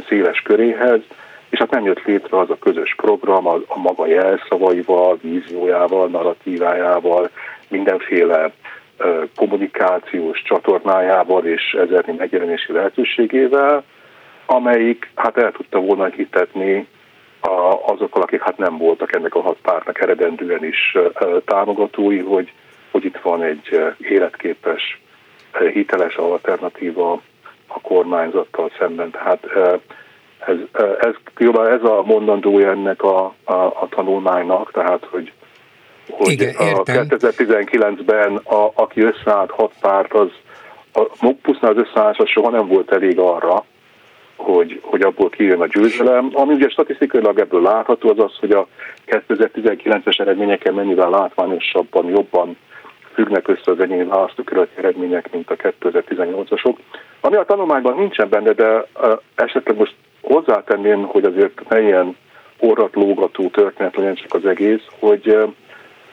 széles 0.07 0.41
köréhez, 0.41 1.01
és 1.49 1.59
hát 1.59 1.69
nem 1.69 1.85
jött 1.85 2.03
létre 2.03 2.39
az 2.39 2.49
a 2.49 2.57
közös 2.59 2.95
program 2.95 3.47
a, 3.47 3.55
a 3.67 3.79
maga 3.79 4.07
jelszavaival, 4.07 5.17
víziójával, 5.21 6.07
narratívájával, 6.07 7.29
mindenféle 7.67 8.51
kommunikációs 9.35 10.41
csatornájával 10.41 11.45
és 11.45 11.73
ezerni 11.73 12.13
megjelenési 12.17 12.71
lehetőségével, 12.71 13.83
amelyik 14.45 15.09
hát 15.15 15.37
el 15.37 15.51
tudta 15.51 15.79
volna 15.79 16.05
hitetni 16.05 16.87
azokkal, 17.85 18.21
akik 18.21 18.41
hát 18.41 18.57
nem 18.57 18.77
voltak 18.77 19.15
ennek 19.15 19.35
a 19.35 19.41
hat 19.41 19.57
pártnak 19.61 20.01
eredendően 20.01 20.63
is 20.63 20.97
támogatói, 21.45 22.19
hogy, 22.19 22.51
hogy 22.91 23.05
itt 23.05 23.17
van 23.17 23.43
egy 23.43 23.81
életképes, 23.97 25.01
hiteles 25.73 26.15
alternatíva 26.15 27.21
a 27.77 27.87
kormányzattal 27.87 28.71
szemben. 28.79 29.11
Tehát 29.11 29.45
ez, 30.45 30.57
ez, 30.99 31.13
ez 31.67 31.83
a 31.83 32.03
mondandója 32.05 32.69
ennek 32.71 33.03
a, 33.03 33.33
a, 33.43 33.53
a 33.53 33.87
tanulmánynak, 33.89 34.71
tehát 34.71 35.07
hogy 35.09 35.31
hogy 36.09 36.31
Igen, 36.31 36.55
a 36.55 36.83
2019-ben 36.83 38.35
a, 38.35 38.71
aki 38.73 39.01
összeállt 39.01 39.51
hat 39.51 39.73
párt, 39.81 40.13
az 40.13 40.29
a, 40.93 41.33
pusztán 41.41 41.77
az 41.77 41.87
összeállás 41.87 42.17
az 42.17 42.27
soha 42.27 42.49
nem 42.49 42.67
volt 42.67 42.91
elég 42.91 43.19
arra, 43.19 43.65
hogy, 44.35 44.79
hogy 44.83 45.01
abból 45.01 45.29
kijön 45.29 45.61
a 45.61 45.67
győzelem. 45.67 46.29
Ami 46.33 46.53
ugye 46.53 46.69
statisztikailag 46.69 47.39
ebből 47.39 47.61
látható, 47.61 48.09
az 48.09 48.19
az, 48.19 48.37
hogy 48.39 48.51
a 48.51 48.67
2019-es 49.07 50.19
eredményeken 50.19 50.73
mennyivel 50.73 51.09
látványosabban, 51.09 52.05
jobban 52.07 52.57
függnek 53.17 53.47
össze 53.47 53.71
az 53.71 53.79
egyéni 53.79 54.03
választókerületi 54.03 54.77
eredmények, 54.77 55.31
mint 55.31 55.49
a 55.49 55.55
2018-asok. 55.55 56.75
Ami 57.21 57.35
a 57.35 57.43
tanulmányban 57.43 57.97
nincsen 57.97 58.29
benne, 58.29 58.53
de 58.53 58.85
esetleg 59.35 59.77
most 59.77 59.95
hozzátenném, 60.21 61.03
hogy 61.03 61.23
azért 61.23 61.69
ne 61.69 61.81
ilyen 61.81 62.15
orratlógató 62.59 63.49
történet 63.49 63.95
legyen 63.95 64.15
csak 64.15 64.33
az 64.33 64.45
egész, 64.45 64.83
hogy 64.99 65.37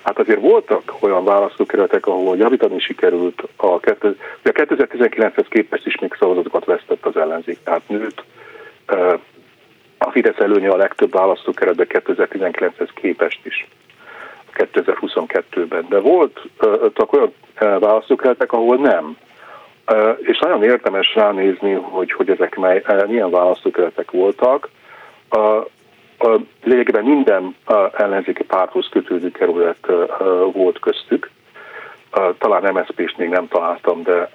Hát 0.03 0.19
azért 0.19 0.41
voltak 0.41 0.93
olyan 1.01 1.25
választókerületek, 1.25 2.07
ahol 2.07 2.37
javítani 2.37 2.81
sikerült 2.81 3.43
a, 3.57 3.67
a 3.67 3.81
2019-hez 4.43 5.47
képest 5.49 5.87
is 5.87 5.99
még 5.99 6.15
szavazatokat 6.19 6.65
vesztett 6.65 7.07
az 7.07 7.17
ellenzék, 7.17 7.59
tehát 7.65 7.89
nőtt 7.89 8.25
a 9.99 10.11
Fidesz 10.11 10.39
előnye 10.39 10.69
a 10.69 10.77
legtöbb 10.77 11.13
választókeretben 11.13 11.87
2019-hez 11.89 12.89
képest 12.95 13.41
is 13.43 13.67
2022-ben. 14.55 15.87
De 15.89 16.01
voltak 16.01 17.13
olyan 17.13 17.33
választókeretek, 17.59 18.53
ahol 18.53 18.77
nem. 18.77 19.17
És 20.19 20.39
nagyon 20.39 20.63
érdemes 20.63 21.15
ránézni, 21.15 21.73
hogy, 21.73 22.13
hogy 22.13 22.31
ezek 22.31 22.57
mely, 22.57 22.83
milyen 23.07 23.31
választókeretek 23.31 24.11
voltak 24.11 24.69
lényegében 26.65 27.05
minden 27.05 27.57
ellenzéki 27.93 28.45
párthoz 28.45 28.89
kötődő 28.91 29.31
kerület 29.31 29.87
volt 30.53 30.79
köztük. 30.79 31.31
Talán 32.39 32.73
MSZP-st 32.73 33.17
még 33.17 33.29
nem 33.29 33.49
találtam, 33.49 34.03
de, 34.03 34.31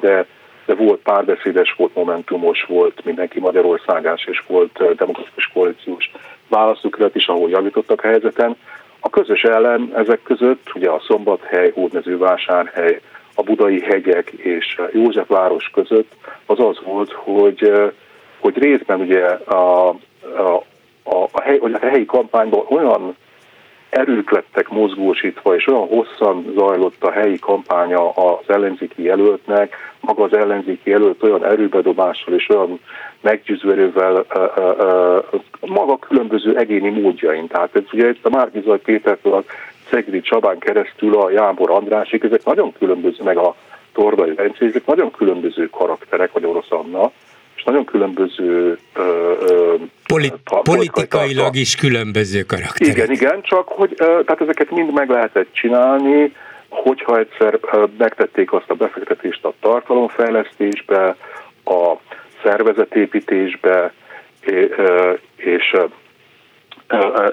de, 0.00 0.26
de 0.66 0.74
volt 0.74 1.00
párbeszédes, 1.00 1.74
volt 1.76 1.94
momentumos, 1.94 2.64
volt 2.68 3.04
mindenki 3.04 3.40
Magyarországás, 3.40 4.24
és 4.24 4.42
volt 4.46 4.96
demokratikus 4.96 5.50
koalíciós 5.52 6.10
választókerület 6.48 7.14
is, 7.14 7.26
ahol 7.26 7.50
javítottak 7.50 8.04
a 8.04 8.06
helyzeten. 8.06 8.56
A 9.06 9.10
közös 9.10 9.42
ellen 9.42 9.92
ezek 9.94 10.22
között, 10.22 10.70
ugye 10.74 10.90
a 10.90 11.02
Szombathely, 11.06 11.70
Hódmezővásárhely, 11.70 13.00
a 13.34 13.42
Budai 13.42 13.80
hegyek 13.80 14.30
és 14.30 14.80
Józsefváros 14.92 15.70
között 15.72 16.12
az 16.46 16.60
az 16.60 16.78
volt, 16.84 17.12
hogy, 17.12 17.72
hogy 18.38 18.58
részben 18.58 19.00
ugye 19.00 19.24
a, 19.24 19.88
a, 19.88 19.94
a, 21.02 21.22
a, 21.32 21.40
hely, 21.40 21.58
a 21.72 21.86
helyi 21.86 22.04
kampányban 22.04 22.64
olyan 22.68 23.16
erők 23.90 24.30
lettek 24.30 24.68
mozgósítva, 24.68 25.54
és 25.54 25.66
olyan 25.66 25.86
hosszan 25.86 26.52
zajlott 26.56 27.04
a 27.04 27.10
helyi 27.10 27.38
kampánya 27.38 28.10
az 28.10 28.44
ellenzéki 28.46 29.02
jelöltnek, 29.02 29.74
maga 30.00 30.22
az 30.22 30.32
ellenzéki 30.32 30.90
jelölt 30.90 31.22
olyan 31.22 31.44
erőbedobással 31.44 32.34
és 32.34 32.48
olyan 32.48 32.80
meggyőző 33.20 33.70
erővel 33.70 34.24
maga 35.60 35.98
különböző 35.98 36.56
egyéni 36.56 37.00
módjain. 37.00 37.46
Tehát 37.46 37.76
ez 37.76 37.82
ugye 37.92 38.08
itt 38.08 38.26
a 38.26 38.30
Márkizaj 38.30 38.78
Pétertől 38.78 39.32
a 39.32 39.44
Szegedi 39.90 40.20
Csabán 40.20 40.58
keresztül 40.58 41.20
a 41.20 41.30
Jámbor 41.30 41.70
Andrásig, 41.70 42.24
ezek 42.24 42.44
nagyon 42.44 42.72
különböző, 42.78 43.22
meg 43.22 43.36
a 43.36 43.54
Tordai 43.92 44.32
Bencé, 44.32 44.66
ezek 44.66 44.86
nagyon 44.86 45.10
különböző 45.10 45.70
karakterek, 45.70 46.32
vagy 46.32 46.44
Orosz 46.44 46.70
Anna, 46.70 47.10
nagyon 47.66 47.84
különböző... 47.84 48.78
Ö, 48.92 49.32
ö, 49.40 49.74
Polit, 50.06 50.34
politikailag 50.62 51.56
is 51.56 51.74
különböző 51.74 52.42
karakterek. 52.42 52.94
Igen, 52.94 53.10
igen, 53.10 53.42
csak 53.42 53.68
hogy 53.68 53.94
tehát 53.96 54.40
ezeket 54.40 54.70
mind 54.70 54.92
meg 54.92 55.08
lehetett 55.08 55.48
csinálni, 55.52 56.32
hogyha 56.68 57.18
egyszer 57.18 57.58
megtették 57.98 58.52
azt 58.52 58.70
a 58.70 58.74
befektetést 58.74 59.44
a 59.44 59.52
tartalomfejlesztésbe, 59.60 61.16
a 61.64 61.94
szervezetépítésbe, 62.42 63.92
és 65.36 65.76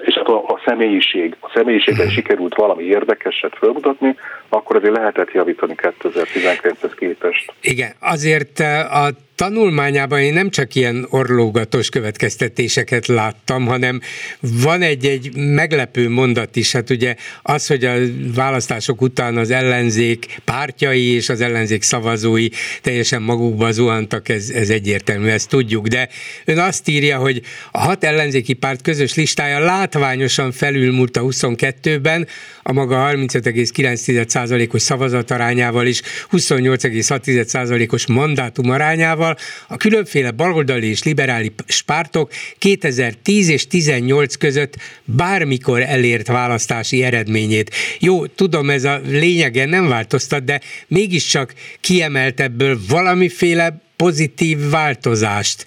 és 0.01 0.13
hát 0.15 0.27
a, 0.27 0.35
a 0.35 0.61
személyiség, 0.65 1.35
a 1.39 1.51
személyiségben 1.53 2.05
mhm. 2.05 2.15
sikerült 2.15 2.55
valami 2.55 2.83
érdekeset 2.83 3.55
felmutatni, 3.59 4.15
akkor 4.49 4.75
azért 4.75 4.95
lehetett 4.95 5.31
javítani 5.31 5.75
2019-hez 5.77 6.91
képest. 6.95 7.53
Igen, 7.61 7.91
azért 7.99 8.59
a 8.91 9.09
tanulmányában 9.35 10.19
én 10.19 10.33
nem 10.33 10.49
csak 10.49 10.75
ilyen 10.75 11.05
orlógatos 11.09 11.89
következtetéseket 11.89 13.07
láttam, 13.07 13.65
hanem 13.65 14.01
van 14.39 14.81
egy-egy 14.81 15.35
meglepő 15.35 16.09
mondat 16.09 16.55
is, 16.55 16.71
hát 16.71 16.89
ugye 16.89 17.15
az, 17.41 17.67
hogy 17.67 17.85
a 17.85 17.93
választások 18.35 19.01
után 19.01 19.37
az 19.37 19.51
ellenzék 19.51 20.41
pártjai 20.45 21.03
és 21.03 21.29
az 21.29 21.41
ellenzék 21.41 21.81
szavazói 21.81 22.47
teljesen 22.81 23.21
magukba 23.21 23.71
zuhantak, 23.71 24.29
ez, 24.29 24.49
ez 24.49 24.69
egyértelmű, 24.69 25.27
ezt 25.27 25.49
tudjuk, 25.49 25.87
de 25.87 26.09
ön 26.45 26.59
azt 26.59 26.87
írja, 26.87 27.17
hogy 27.17 27.41
a 27.71 27.79
hat 27.79 28.03
ellenzéki 28.03 28.53
párt 28.53 28.81
közös 28.81 29.13
listája 29.13 29.59
látványosan 29.59 30.51
felülmúlt 30.51 31.17
a 31.17 31.21
22-ben, 31.21 32.27
a 32.63 32.73
maga 32.73 33.09
35,9%-os 33.11 34.81
szavazatarányával 34.81 35.85
is 35.85 36.01
28,6%-os 36.31 38.07
mandátum 38.07 38.69
arányával. 38.69 39.22
A 39.67 39.77
különféle 39.77 40.31
baloldali 40.31 40.87
és 40.87 41.03
liberális 41.03 41.51
pártok 41.85 42.31
2010 42.57 43.49
és 43.49 43.67
18 43.67 44.35
között 44.35 44.75
bármikor 45.03 45.81
elért 45.81 46.27
választási 46.27 47.03
eredményét. 47.03 47.75
Jó, 47.99 48.25
tudom, 48.25 48.69
ez 48.69 48.83
a 48.83 49.01
lényegen 49.05 49.69
nem 49.69 49.87
változtat, 49.87 50.43
de 50.43 50.61
mégiscsak 50.87 51.53
kiemelt 51.81 52.39
ebből 52.39 52.79
valamiféle 52.87 53.81
pozitív 53.95 54.69
változást. 54.69 55.65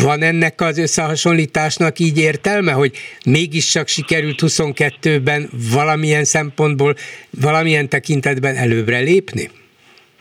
Van 0.00 0.22
ennek 0.22 0.60
az 0.60 0.78
összehasonlításnak 0.78 1.98
így 1.98 2.18
értelme, 2.18 2.72
hogy 2.72 2.96
mégiscsak 3.24 3.88
sikerült 3.88 4.40
22-ben 4.42 5.50
valamilyen 5.72 6.24
szempontból, 6.24 6.96
valamilyen 7.30 7.88
tekintetben 7.88 8.56
előbbre 8.56 8.98
lépni? 8.98 9.50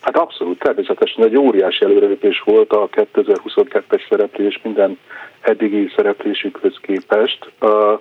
Hát 0.03 0.17
abszolút, 0.17 0.59
természetesen 0.59 1.23
egy 1.23 1.37
óriási 1.37 1.83
előrelépés 1.83 2.41
volt 2.45 2.73
a 2.73 2.89
2022-es 2.89 4.09
szereplés 4.09 4.59
minden 4.63 4.99
eddigi 5.41 5.91
szereplésükhöz 5.95 6.77
képest, 6.81 7.51
uh, 7.61 7.99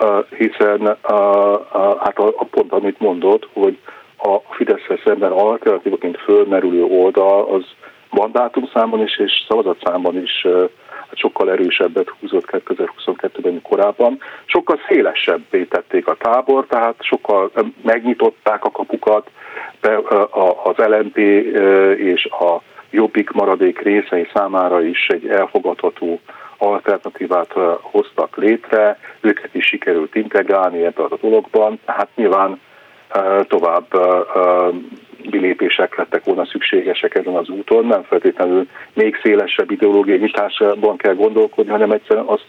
uh, 0.00 0.24
hiszen 0.36 0.80
uh, 0.80 0.88
uh, 1.08 1.98
hát 2.00 2.18
a, 2.18 2.26
a 2.26 2.44
pont, 2.50 2.72
amit 2.72 3.00
mondott, 3.00 3.48
hogy 3.52 3.78
a 4.16 4.36
Fidesz 4.50 5.00
szemben 5.04 5.32
alternatívaként 5.32 6.16
fölmerülő 6.16 6.84
oldal 6.84 7.44
az 7.44 7.64
mandátumszámban 8.10 9.02
is 9.02 9.18
és 9.18 9.44
szavazatszámban 9.48 10.22
is 10.22 10.46
hát 11.08 11.18
sokkal 11.18 11.50
erősebbet 11.50 12.08
húzott 12.20 12.44
2022-ben 12.50 13.62
korábban. 13.62 14.18
Sokkal 14.44 14.78
szélesebbé 14.88 15.64
tették 15.64 16.06
a 16.06 16.16
tábor, 16.16 16.66
tehát 16.66 16.94
sokkal 16.98 17.50
megnyitották 17.82 18.64
a 18.64 18.70
kapukat, 18.70 19.30
az 20.64 20.76
LNP 20.76 21.16
és 21.96 22.24
a 22.24 22.62
jobbik 22.90 23.30
maradék 23.30 23.80
részei 23.80 24.28
számára 24.34 24.82
is 24.82 25.06
egy 25.08 25.26
elfogadható 25.26 26.20
alternatívát 26.58 27.52
hoztak 27.80 28.36
létre, 28.36 28.98
őket 29.20 29.54
is 29.54 29.64
sikerült 29.64 30.14
integrálni 30.14 30.84
ebbe 30.84 31.02
a 31.02 31.18
dologban, 31.20 31.80
hát 31.86 32.08
nyilván 32.14 32.60
tovább 33.48 33.86
lépések 35.30 35.96
lettek 35.96 36.24
volna 36.24 36.46
szükségesek 36.46 37.14
ezen 37.14 37.34
az 37.34 37.48
úton, 37.48 37.86
nem 37.86 38.02
feltétlenül 38.02 38.68
még 38.94 39.18
szélesebb 39.22 39.70
ideológiai 39.70 40.18
nyitásban 40.18 40.96
kell 40.96 41.14
gondolkodni, 41.14 41.70
hanem 41.70 41.90
egyszerűen 41.90 42.26
azt 42.26 42.46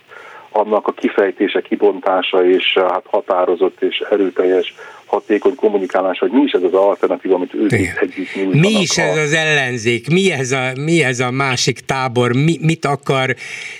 annak 0.52 0.88
a 0.88 0.92
kifejtése, 0.92 1.62
kibontása 1.62 2.46
és 2.46 2.74
hát 2.74 3.04
határozott 3.06 3.82
és 3.82 4.04
erőteljes 4.12 4.74
hatékony 5.08 5.56
kommunikálás, 5.56 6.20
hogy 6.20 6.32
mi 6.32 6.42
is 6.42 6.52
ez 6.52 6.64
az 6.64 6.74
alternatív, 6.74 7.34
amit 7.34 7.54
ők 7.54 7.72
együtt 7.72 8.36
nyújtanak. 8.36 8.62
Mi 8.62 8.82
is 8.82 8.98
ez 8.98 9.18
az 9.18 9.34
ellenzék, 9.34 10.10
mi 10.10 10.32
ez 10.32 10.52
a, 10.52 10.72
mi 10.80 11.04
ez 11.04 11.20
a 11.20 11.32
másik 11.32 11.80
tábor, 11.80 12.34
mi, 12.34 12.58
mit 12.62 12.86
akar, 12.86 13.36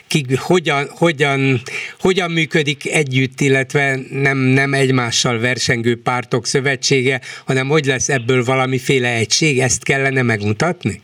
ki, 0.08 0.26
hogyan, 0.38 0.88
hogyan, 0.90 1.62
hogyan 2.00 2.32
működik 2.32 2.92
együtt, 2.92 3.40
illetve 3.40 4.00
nem, 4.10 4.38
nem 4.38 4.74
egymással 4.74 5.40
versengő 5.40 6.02
pártok 6.02 6.46
szövetsége, 6.46 7.22
hanem 7.46 7.68
hogy 7.68 7.86
lesz 7.86 8.10
ebből 8.10 8.44
valamiféle 8.44 9.14
egység, 9.14 9.60
ezt 9.60 9.84
kellene 9.84 10.22
megmutatni? 10.22 11.02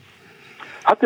Hát 0.84 1.02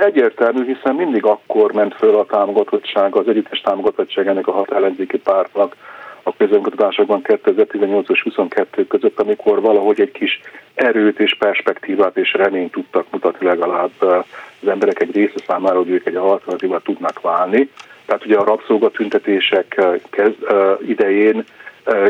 egyértelmű, 0.00 0.64
hiszen 0.64 0.94
mindig 0.94 1.24
akkor 1.24 1.72
ment 1.72 1.94
föl 1.94 2.14
a 2.18 2.26
támogatottság, 2.26 3.16
az 3.16 3.28
együttes 3.28 3.60
támogatottság 3.60 4.26
ennek 4.26 4.46
a 4.46 4.52
hat 4.52 4.72
ellenzéki 4.72 5.18
pártnak, 5.18 5.76
a 6.22 6.36
közönkutatásokban 6.36 7.22
2018 7.22 8.08
és 8.08 8.22
22 8.22 8.86
között, 8.86 9.20
amikor 9.20 9.60
valahogy 9.60 10.00
egy 10.00 10.10
kis 10.10 10.40
erőt 10.74 11.18
és 11.18 11.36
perspektívát 11.38 12.16
és 12.16 12.32
reményt 12.32 12.72
tudtak 12.72 13.06
mutatni 13.10 13.46
legalább 13.46 13.90
az 14.00 14.68
emberek 14.68 15.00
egy 15.00 15.14
része 15.14 15.38
számára, 15.46 15.76
hogy 15.78 15.90
ők 15.90 16.06
egy 16.06 16.16
alternatívát 16.16 16.82
tudnak 16.82 17.20
válni. 17.20 17.70
Tehát 18.06 18.24
ugye 18.24 18.36
a 18.36 18.44
rabszolgatüntetések 18.44 19.80
kezd, 20.10 20.46
idején 20.86 21.44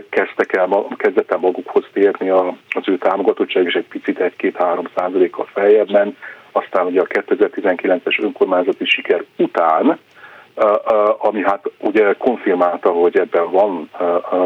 kezdtek 0.08 0.52
el, 0.52 0.86
kezdett 0.96 1.30
el 1.30 1.38
magukhoz 1.38 1.84
térni 1.92 2.28
az 2.28 2.84
ő 2.84 2.98
támogatottság, 2.98 3.64
és 3.64 3.74
egy 3.74 3.88
picit 3.88 4.18
egy-két-három 4.18 4.88
százalékkal 4.96 5.48
feljebb 5.52 5.90
ment. 5.90 6.16
Aztán 6.56 6.86
ugye 6.86 7.00
a 7.00 7.06
2019-es 7.06 8.22
önkormányzati 8.22 8.84
siker 8.84 9.24
után 9.36 9.98
ami 11.18 11.42
hát 11.42 11.70
ugye 11.78 12.12
konfirmálta, 12.12 12.90
hogy 12.90 13.18
ebben 13.18 13.50
van 13.50 13.90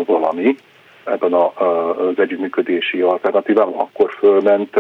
valami, 0.05 0.57
ebben 1.05 1.33
az 1.33 2.19
együttműködési 2.19 3.01
alternatívában, 3.01 3.79
akkor 3.79 4.11
fölment 4.19 4.77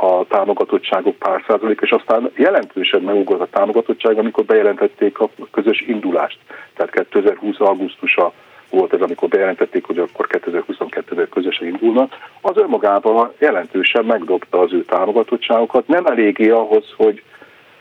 a 0.00 0.24
támogatottságok 0.28 1.16
pár 1.16 1.44
százalék, 1.46 1.80
és 1.82 1.90
aztán 1.90 2.30
jelentősen 2.36 3.02
megugrott 3.02 3.40
a 3.40 3.48
támogatottság, 3.58 4.18
amikor 4.18 4.44
bejelentették 4.44 5.18
a 5.18 5.28
közös 5.50 5.80
indulást. 5.80 6.38
Tehát 6.74 6.92
2020. 6.92 7.60
augusztusa 7.60 8.32
volt 8.70 8.92
ez, 8.92 9.00
amikor 9.00 9.28
bejelentették, 9.28 9.84
hogy 9.84 9.98
akkor 9.98 10.26
2022-ben 10.30 11.28
közösen 11.28 11.66
indulnak, 11.66 12.12
az 12.40 12.56
önmagában 12.56 13.32
jelentősen 13.38 14.04
megdobta 14.04 14.60
az 14.60 14.72
ő 14.72 14.84
támogatottságokat. 14.84 15.86
Nem 15.88 16.06
eléggé 16.06 16.48
ahhoz, 16.48 16.84
hogy 16.96 17.22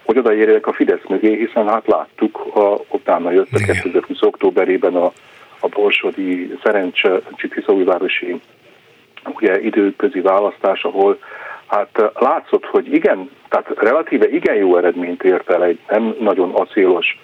hogy 0.06 0.18
odaérjek 0.18 0.68
a 0.68 0.74
Fidesz 0.74 1.04
mögé, 1.08 1.36
hiszen 1.36 1.68
hát 1.68 1.88
láttuk, 1.88 2.56
a, 2.56 2.78
utána 2.90 3.32
jött 3.32 3.52
a 3.52 3.58
2020. 3.58 4.22
októberében 4.22 4.96
a, 4.96 5.12
a 5.60 5.68
Borsodi 5.68 6.58
Szerencsi 6.64 7.10
Tiszaújvárosi 7.50 8.42
ugye 9.36 9.62
időközi 9.62 10.20
választás, 10.20 10.84
ahol 10.84 11.20
hát 11.68 12.12
látszott, 12.14 12.66
hogy 12.66 12.94
igen, 12.94 13.30
tehát 13.50 13.72
relatíve 13.76 14.30
igen 14.30 14.56
jó 14.56 14.78
eredményt 14.78 15.24
ért 15.24 15.50
el 15.50 15.64
egy 15.64 15.80
nem 15.88 16.16
nagyon 16.20 16.52
acélos 16.52 17.20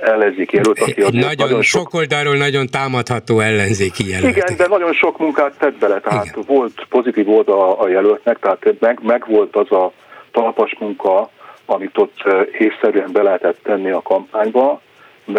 ellenzéki 0.00 0.56
jelölt, 0.56 0.80
aki 0.80 1.00
nagyon, 1.00 1.34
nagyon 1.36 1.62
sok, 1.62 1.62
sok 1.62 1.94
oldalról 1.94 2.36
nagyon 2.36 2.66
támadható 2.66 3.40
ellenzéki 3.40 4.08
jelölt. 4.08 4.36
Igen, 4.36 4.56
de 4.56 4.66
nagyon 4.68 4.92
sok 4.92 5.18
munkát 5.18 5.58
tett 5.58 5.78
bele, 5.78 6.00
tehát 6.00 6.24
igen. 6.24 6.44
volt 6.46 6.86
pozitív 6.88 7.28
oldal 7.28 7.72
a 7.72 7.88
jelöltnek, 7.88 8.38
tehát 8.38 8.80
meg, 8.80 8.98
meg 9.02 9.24
volt 9.28 9.56
az 9.56 9.72
a 9.72 9.92
talpas 10.30 10.76
munka, 10.78 11.30
amit 11.66 11.98
ott 11.98 12.22
észszerűen 12.58 13.12
be 13.12 13.22
lehetett 13.22 13.58
tenni 13.62 13.90
a 13.90 14.02
kampányba, 14.02 14.80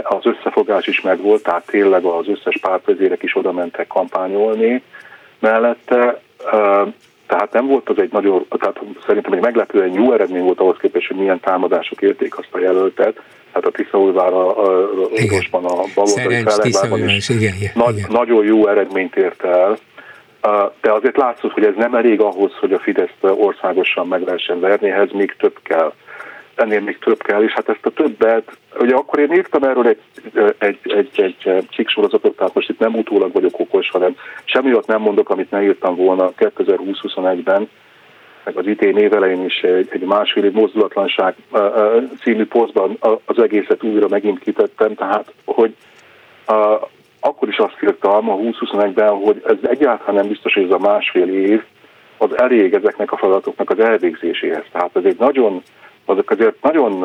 az 0.04 0.26
összefogás 0.26 0.88
is 0.88 1.02
megvolt, 1.02 1.44
tehát 1.44 1.66
tényleg 1.66 2.04
az 2.04 2.28
összes 2.28 2.58
pártvezérek 2.62 3.24
is 3.24 3.36
oda 3.36 3.52
mentek 3.52 3.88
kampányolni 3.88 4.84
mellette, 5.40 6.22
tehát 7.28 7.52
nem 7.52 7.68
volt 7.68 7.90
az 7.90 8.00
egy 8.00 8.12
nagyon, 8.12 8.46
tehát 8.60 8.80
szerintem 9.06 9.34
egy 9.34 9.42
meglepően 9.42 9.94
jó 9.94 10.14
eredmény 10.14 10.44
volt 10.44 10.60
ahhoz 10.60 10.78
képest, 10.78 11.08
hogy 11.08 11.18
milyen 11.18 11.40
támadások 11.40 12.02
érték 12.02 12.38
azt 12.38 12.50
a 12.52 12.60
jelöltet, 12.60 13.22
tehát 13.60 13.76
a 13.76 13.84
Tiszaújvára 13.84 14.46
orvosban, 14.46 15.66
a 15.66 15.84
baloldali 15.96 16.44
fellegvárban 16.44 17.10
is. 17.10 17.30
Igen, 17.30 17.54
igen, 17.56 17.72
nagy, 17.74 17.98
igen. 17.98 18.10
nagyon 18.12 18.46
jó 18.46 18.68
eredményt 18.68 19.16
ért 19.16 19.44
el, 19.44 19.78
de 20.82 20.92
azért 20.92 21.18
látszott, 21.18 21.52
hogy 21.52 21.64
ez 21.64 21.74
nem 21.78 21.96
elég 21.96 22.22
ahhoz, 22.22 22.52
hogy 22.60 22.74
a 22.74 22.80
Fidesz 22.80 23.10
országosan 23.22 24.08
meg 24.08 24.22
lehessen 24.22 24.60
verni, 24.60 24.90
ehhez 24.90 25.12
még 25.12 25.36
több 25.40 25.58
kell. 25.64 25.94
Ennél 26.56 26.82
még 26.82 26.98
több 27.00 27.22
kell, 27.22 27.44
és 27.44 27.52
hát 27.52 27.70
ezt 27.70 27.86
a 27.86 27.90
többet, 27.90 28.58
ugye 28.80 28.96
akkor 28.96 29.20
én 29.20 29.34
írtam 29.34 29.64
erről 29.64 29.88
egy, 29.88 30.02
egy, 30.58 30.80
egy, 30.84 31.10
egy 31.14 31.66
cikksorozatot, 31.76 32.36
tehát 32.36 32.54
most 32.54 32.70
itt 32.70 32.80
nem 32.80 32.96
utólag 32.96 33.32
vagyok 33.32 33.60
okos, 33.60 33.90
hanem 33.90 34.16
semmi 34.44 34.74
ott 34.74 34.88
nem 34.88 35.02
mondok, 35.02 35.30
amit 35.30 35.52
ne 35.52 35.64
írtam 35.64 35.96
volna 35.96 36.32
2020-21-ben, 36.38 37.70
meg 38.48 38.58
az 38.58 38.68
idén 38.68 38.98
évelején 38.98 39.46
is 39.46 39.62
egy, 39.62 39.88
egy 39.92 40.02
másfél 40.02 40.44
év 40.44 40.52
mozdulatlanság 40.52 41.36
című 42.22 42.46
posztban 42.46 42.98
az 43.26 43.40
egészet 43.40 43.84
újra 43.84 44.08
megint 44.08 44.40
kitettem, 44.40 44.96
tehát 44.96 45.34
hogy 45.46 45.76
akkor 47.20 47.48
is 47.48 47.58
azt 47.58 47.78
írtam 47.84 48.30
a 48.30 48.36
2021-ben, 48.36 49.10
hogy 49.10 49.42
ez 49.48 49.56
egyáltalán 49.62 50.16
nem 50.16 50.28
biztos, 50.28 50.54
hogy 50.54 50.64
ez 50.64 50.72
a 50.72 50.78
másfél 50.78 51.30
év 51.30 51.64
az 52.18 52.38
elég 52.38 52.74
ezeknek 52.74 53.12
a 53.12 53.18
feladatoknak 53.18 53.70
az 53.70 53.80
elvégzéséhez. 53.80 54.64
Tehát 54.72 54.92
ez 54.94 55.04
egy 55.04 55.20
nagyon, 55.20 55.62
azok 56.06 56.30
azért 56.30 56.62
nagyon 56.62 57.04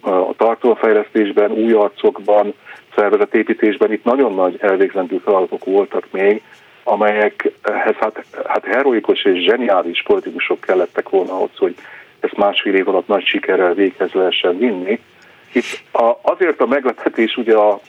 a 0.00 0.34
tartalomfejlesztésben, 0.36 1.50
új 1.50 1.72
arcokban, 1.72 2.54
szervezetépítésben 2.96 3.92
itt 3.92 4.04
nagyon 4.04 4.34
nagy 4.34 4.56
elvégzendő 4.60 5.18
feladatok 5.24 5.64
voltak 5.64 6.06
még, 6.10 6.42
amelyekhez 6.90 7.94
hát, 7.98 8.24
hát 8.46 8.64
heroikus 8.64 9.24
és 9.24 9.44
zseniális 9.44 10.02
politikusok 10.02 10.60
kellettek 10.60 11.08
volna 11.08 11.32
ahhoz, 11.32 11.56
hogy 11.56 11.74
ezt 12.20 12.36
másfél 12.36 12.74
év 12.74 12.88
alatt 12.88 13.06
nagy 13.06 13.24
sikerrel 13.24 13.74
véghez 13.74 14.12
lehessen 14.12 14.58
vinni. 14.58 15.00
Itt 15.52 15.80
a, 15.92 16.12
azért 16.22 16.60
a 16.60 16.66
meglepetés 16.66 17.36
ugye 17.36 17.56
a, 17.56 17.80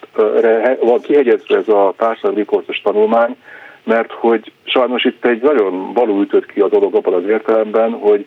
van 0.80 1.02
kihegyezve 1.02 1.58
ez 1.58 1.68
a 1.68 1.94
társadalmi 1.98 2.46
tanulmány, 2.84 3.36
mert 3.84 4.12
hogy 4.12 4.52
sajnos 4.64 5.04
itt 5.04 5.26
egy 5.26 5.42
nagyon 5.42 5.94
való 5.94 6.22
ütött 6.22 6.46
ki 6.46 6.60
a 6.60 6.68
dolog 6.68 6.96
abban 6.96 7.14
az 7.14 7.26
értelemben, 7.30 7.92
hogy 7.92 8.26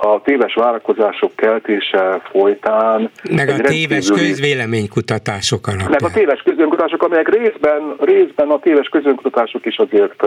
a 0.00 0.20
téves 0.22 0.54
várakozások 0.54 1.36
keltése 1.36 2.20
folytán... 2.30 3.10
Meg 3.30 3.48
a 3.48 3.56
téves 3.56 4.08
közvéleménykutatások 4.08 5.66
alapján. 5.66 5.90
Meg 5.90 6.02
a 6.02 6.10
téves 6.10 6.42
közvéleménykutatások, 6.42 7.02
amelyek 7.02 7.28
részben, 7.28 7.96
részben 8.00 8.48
a 8.48 8.58
téves 8.58 8.88
közvéleménykutatások 8.88 9.66
is 9.66 9.76
azért 9.76 10.26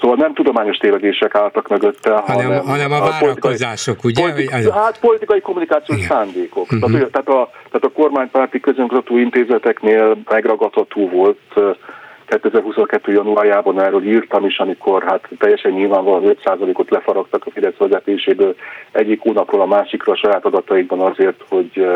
Szóval 0.00 0.16
nem 0.16 0.34
tudományos 0.34 0.76
tévedések 0.76 1.34
álltak 1.34 1.68
mögötte, 1.68 2.10
hanem, 2.10 2.46
hanem, 2.46 2.64
hanem 2.64 2.92
a, 2.92 2.96
a 2.96 3.08
várakozások, 3.08 4.04
ugye? 4.04 4.22
Politik, 4.22 4.70
hát 4.70 5.00
politikai 5.00 5.40
kommunikációs 5.40 5.98
Igen. 5.98 6.10
szándékok. 6.10 6.72
Uh-huh. 6.72 6.90
Tehát, 6.90 7.28
a, 7.28 7.50
tehát 7.52 7.84
a 7.84 7.88
kormánypárti 7.88 8.60
közönkutató 8.60 9.18
intézeteknél 9.18 10.16
megragadható 10.28 11.08
volt 11.08 11.76
2022. 12.26 13.12
januárjában 13.12 13.80
erről 13.80 14.04
írtam 14.04 14.46
is, 14.46 14.58
amikor 14.58 15.02
hát 15.02 15.28
teljesen 15.38 15.72
nyilvánvalóan 15.72 16.36
5%-ot 16.44 16.90
lefaragtak 16.90 17.46
a 17.46 17.50
Fidesz 17.50 17.76
vezetéséből 17.78 18.54
egyik 18.92 19.20
hónapról 19.20 19.60
a 19.60 19.66
másikra 19.66 20.12
a 20.12 20.16
saját 20.16 20.44
adataikban 20.44 21.00
azért, 21.00 21.44
hogy 21.48 21.86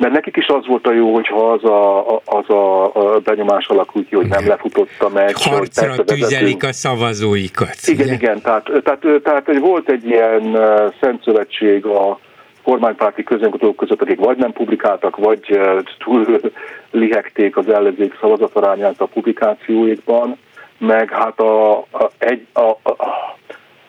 mert 0.00 0.12
nekik 0.12 0.36
is 0.36 0.46
az 0.46 0.66
volt 0.66 0.86
a 0.86 0.92
jó, 0.92 1.14
hogyha 1.14 1.52
az 1.52 1.64
a, 1.64 2.16
az 2.24 2.50
a 2.50 2.92
benyomás 3.24 3.66
alakult 3.66 4.08
ki, 4.08 4.14
hogy 4.14 4.26
nem 4.26 4.46
lefutotta 4.46 5.08
meg. 5.08 5.36
Harcra 5.36 6.04
tüzelik 6.04 6.64
a 6.64 6.72
szavazóikat. 6.72 7.76
Igen, 7.84 8.06
ugye? 8.06 8.14
igen, 8.14 8.40
tehát, 8.40 8.70
tehát, 8.84 9.22
tehát 9.22 9.58
volt 9.58 9.90
egy 9.90 10.06
ilyen 10.06 10.58
szent 11.00 11.22
szövetség 11.24 11.84
a 11.84 12.18
kormánypárti 12.62 13.22
közönkutók 13.22 13.76
között, 13.76 14.02
akik 14.02 14.18
vagy 14.18 14.36
nem 14.36 14.52
publikáltak, 14.52 15.16
vagy 15.16 15.60
túl 15.98 16.40
lihegték 16.90 17.56
az 17.56 17.68
ellenzék 17.68 18.18
szavazatarányát 18.20 19.00
a 19.00 19.06
publikációikban, 19.06 20.36
meg 20.78 21.10
hát 21.10 21.40
a, 21.40 21.78
a, 21.78 22.10
egy, 22.18 22.46
a, 22.52 22.60
a, 22.60 22.96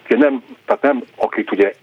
nem, 0.08 0.44
tehát 0.66 0.82
nem 0.82 1.04
akit 1.16 1.52
ugye 1.52 1.74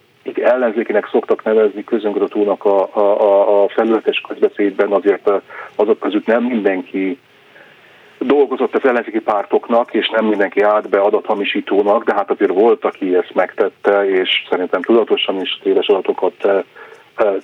ellenzékinek 0.42 1.08
szoktak 1.10 1.44
nevezni 1.44 1.84
közönkutatónak 1.84 2.64
a, 2.64 2.88
a, 2.92 3.00
a, 3.00 3.62
a 3.62 3.68
felületes 3.68 4.22
közbeszédben, 4.28 4.92
azért 4.92 5.30
azok 5.74 5.98
között 5.98 6.26
nem 6.26 6.42
mindenki 6.42 7.18
dolgozott 8.18 8.74
az 8.74 8.84
ellenzéki 8.84 9.20
pártoknak, 9.20 9.94
és 9.94 10.08
nem 10.08 10.24
mindenki 10.24 10.60
állt 10.60 10.88
be 10.88 11.00
adathamisítónak, 11.00 12.04
de 12.04 12.14
hát 12.14 12.30
azért 12.30 12.52
volt, 12.52 12.84
aki 12.84 13.16
ezt 13.16 13.34
megtette, 13.34 14.08
és 14.08 14.46
szerintem 14.50 14.82
tudatosan 14.82 15.40
is 15.40 15.58
téves 15.62 15.86
adatokat 15.86 16.64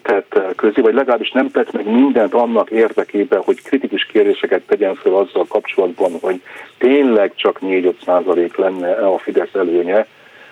tett 0.03 0.41
közé, 0.57 0.81
vagy 0.81 0.95
legalábbis 0.95 1.31
nem 1.31 1.51
tett 1.51 1.73
meg 1.73 1.87
mindent 1.87 2.35
annak 2.35 2.71
érdekében, 2.71 3.43
hogy 3.43 3.63
kritikus 3.63 4.07
kérdéseket 4.07 4.63
tegyen 4.63 4.95
fel 4.95 5.15
azzal 5.15 5.45
kapcsolatban, 5.49 6.13
hogy 6.21 6.41
tényleg 6.79 7.33
csak 7.35 7.59
4-5 7.63 7.93
százalék 8.05 8.57
lenne 8.57 8.93
a 8.93 9.19
Fidesz 9.19 9.55
előnye, 9.55 10.07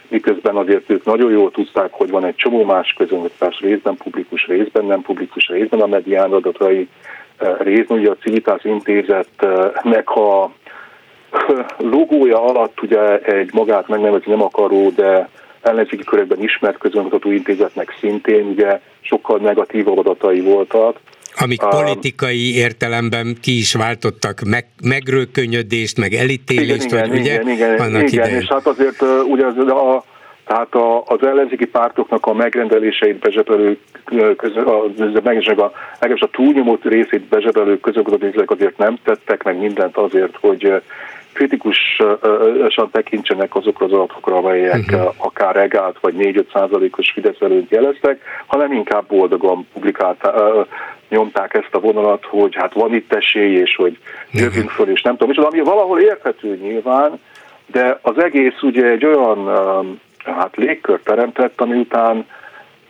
miközben 0.09 0.57
azért 0.57 0.91
ők 0.91 1.05
nagyon 1.05 1.31
jól 1.31 1.51
tudták, 1.51 1.93
hogy 1.93 2.11
van 2.11 2.25
egy 2.25 2.35
csomó 2.37 2.65
más 2.65 2.95
közönvetás 2.99 3.61
részben 3.61 3.97
publikus, 3.97 4.47
részben 4.47 4.85
nem 4.85 5.03
publikus, 5.03 5.49
részben 5.49 5.81
a 5.81 5.87
medián 5.87 6.33
adatai, 6.33 6.89
részben 7.59 7.99
ugye 7.99 8.11
a 8.11 8.17
Civitas 8.23 8.65
intézetnek 8.65 10.11
a 10.11 10.53
logója 11.77 12.45
alatt 12.45 12.83
ugye 12.83 13.19
egy 13.19 13.51
magát 13.53 13.89
megnevezni 13.89 14.31
nem 14.31 14.43
akaró, 14.43 14.91
de 14.91 15.29
ellenzéki 15.61 16.05
körökben 16.05 16.43
ismert 16.43 16.79
közönkutató 16.79 17.31
intézetnek 17.31 17.97
szintén 18.01 18.47
ugye 18.47 18.81
sokkal 19.01 19.39
negatívabb 19.39 19.99
adatai 19.99 20.41
voltak, 20.41 20.99
Amik 21.37 21.61
politikai 21.61 22.55
értelemben 22.55 23.37
ki 23.43 23.59
is 23.59 23.75
váltottak 23.75 24.41
meg, 24.41 24.67
megrőkönyödést, 24.83 25.99
meg 25.99 26.13
elítélést, 26.13 26.85
igen, 26.85 27.09
vagy 27.09 27.19
igen, 27.19 27.43
ugye 27.43 27.53
igen, 27.53 27.79
annak 27.79 28.13
igen, 28.13 28.25
idején. 28.25 28.41
és 28.41 28.49
hát 28.49 28.67
azért 28.67 29.03
ugye 29.29 29.47
az, 29.47 29.57
a, 29.57 30.05
tehát 30.47 30.75
a, 30.75 31.03
az 31.07 31.23
ellenzéki 31.23 31.67
pártoknak 31.67 32.27
a 32.27 32.33
megrendeléseit 32.33 33.19
bezsebelő 33.19 33.79
közö, 34.37 34.61
a, 34.61 34.85
a, 36.01 36.29
túlnyomó 36.31 36.79
részét 36.83 37.23
bezsebelő 37.23 37.81
közökutatók 37.81 38.51
azért 38.51 38.79
nem 38.79 38.99
tettek 39.05 39.43
meg 39.43 39.59
mindent 39.59 39.97
azért, 39.97 40.37
hogy 40.41 40.83
kritikusan 41.33 42.91
tekintsenek 42.93 43.55
azokra 43.55 43.87
az 43.87 43.93
adatokra, 43.93 44.37
amelyek 44.37 44.85
uh-huh. 44.93 45.15
akár 45.17 45.57
egált 45.57 45.97
vagy 46.01 46.15
4-5 46.19 46.53
százalékos 46.53 47.11
Fidesz 47.11 47.41
előtt 47.41 47.71
jeleztek, 47.71 48.21
hanem 48.47 48.73
inkább 48.73 49.07
boldogan 49.07 49.67
publikálták, 49.73 50.35
nyomták 51.09 51.55
ezt 51.55 51.75
a 51.75 51.81
vonalat, 51.81 52.25
hogy 52.25 52.55
hát 52.55 52.73
van 52.73 52.95
itt 52.95 53.13
esély, 53.13 53.55
és 53.55 53.75
hogy 53.77 53.99
jövünk 54.33 54.71
föl, 54.71 54.89
és 54.89 55.03
nem 55.03 55.17
tudom, 55.17 55.31
és 55.31 55.37
ami 55.37 55.61
valahol 55.61 56.01
érthető 56.01 56.59
nyilván, 56.63 57.21
de 57.67 57.99
az 58.03 58.19
egész 58.19 58.63
ugye 58.63 58.87
egy 58.87 59.05
olyan 59.05 59.49
hát 60.25 60.57
légkör 60.57 61.01
teremtett, 61.03 61.61
ami 61.61 61.79
után 61.79 62.27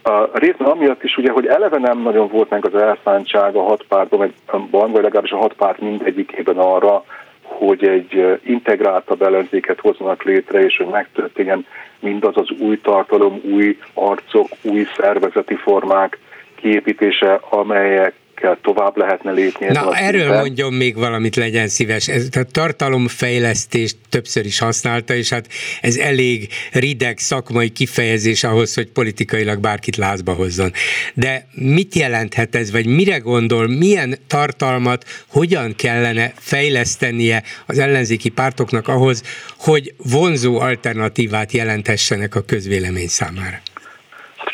a 0.03 0.39
részben 0.39 0.69
amiatt 0.69 1.03
is 1.03 1.17
ugye, 1.17 1.31
hogy 1.31 1.47
eleve 1.47 1.79
nem 1.79 1.99
nagyon 1.99 2.29
volt 2.29 2.51
meg 2.51 2.67
az 2.67 2.75
elszántság 2.75 3.55
a 3.57 3.63
hat 3.63 3.85
pártban, 3.89 4.33
vagy 4.71 5.03
legalábbis 5.03 5.31
a 5.31 5.37
hat 5.37 5.53
párt 5.53 5.81
mindegyikében 5.81 6.57
arra, 6.59 7.05
hogy 7.43 7.85
egy 7.85 8.41
integráltabb 8.45 9.23
ellenzéket 9.23 9.81
hoznak 9.81 10.23
létre, 10.23 10.65
és 10.65 10.77
hogy 10.77 10.87
megtörténjen 10.87 11.67
mindaz 12.01 12.37
az 12.37 12.51
új 12.59 12.81
tartalom, 12.81 13.41
új 13.45 13.79
arcok, 13.95 14.49
új 14.63 14.87
szervezeti 14.97 15.55
formák 15.55 16.19
kiépítése, 16.55 17.41
amelyek 17.51 18.15
kell 18.43 18.59
tovább 18.63 18.97
lehetne 18.97 19.33
lépni. 19.33 19.67
Na, 19.67 19.97
erről 19.97 20.21
szinten. 20.21 20.39
mondjon 20.39 20.73
még 20.73 20.97
valamit, 20.97 21.37
legyen 21.37 21.69
szíves. 21.69 22.09
Ez 22.09 22.29
a 22.33 22.43
tartalomfejlesztést 22.51 23.97
többször 24.09 24.45
is 24.45 24.59
használta, 24.59 25.15
és 25.15 25.29
hát 25.29 25.47
ez 25.81 25.97
elég 25.97 26.49
rideg 26.73 27.19
szakmai 27.19 27.69
kifejezés 27.69 28.45
ahhoz, 28.45 28.75
hogy 28.75 28.87
politikailag 28.87 29.61
bárkit 29.61 29.97
lázba 29.97 30.33
hozzon. 30.33 30.73
De 31.15 31.47
mit 31.55 31.95
jelenthet 31.95 32.55
ez, 32.55 32.71
vagy 32.71 32.87
mire 32.87 33.19
gondol, 33.19 33.69
milyen 33.69 34.19
tartalmat, 34.27 35.05
hogyan 35.27 35.75
kellene 35.77 36.33
fejlesztenie 36.37 37.43
az 37.67 37.79
ellenzéki 37.79 38.29
pártoknak 38.29 38.89
ahhoz, 38.89 39.23
hogy 39.59 39.95
vonzó 39.97 40.61
alternatívát 40.61 41.53
jelentessenek 41.53 42.35
a 42.35 42.41
közvélemény 42.41 43.09
számára? 43.09 43.61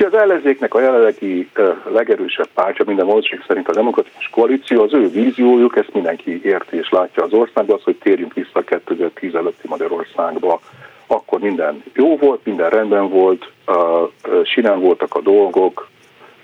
Az 0.04 0.14
ellenzéknek 0.14 0.74
a 0.74 0.80
jelenlegi 0.80 1.48
legerősebb 1.88 2.48
pártja 2.54 2.84
minden 2.86 3.06
valószínűség 3.06 3.46
szerint 3.46 3.68
a 3.68 3.72
demokratikus 3.72 4.28
koalíció, 4.28 4.82
az 4.82 4.94
ő 4.94 5.08
víziójuk, 5.08 5.76
ezt 5.76 5.92
mindenki 5.92 6.40
érti 6.44 6.76
és 6.76 6.88
látja 6.90 7.22
az 7.22 7.32
országban, 7.32 7.76
az, 7.76 7.82
hogy 7.82 7.96
térjünk 7.96 8.34
vissza 8.34 8.62
2010 8.62 9.34
előtti 9.34 9.68
Magyarországba. 9.68 10.60
Akkor 11.06 11.38
minden 11.38 11.82
jó 11.92 12.16
volt, 12.16 12.44
minden 12.44 12.70
rendben 12.70 13.08
volt, 13.08 13.50
sinem 14.44 14.80
voltak 14.80 15.14
a 15.14 15.20
dolgok, 15.20 15.88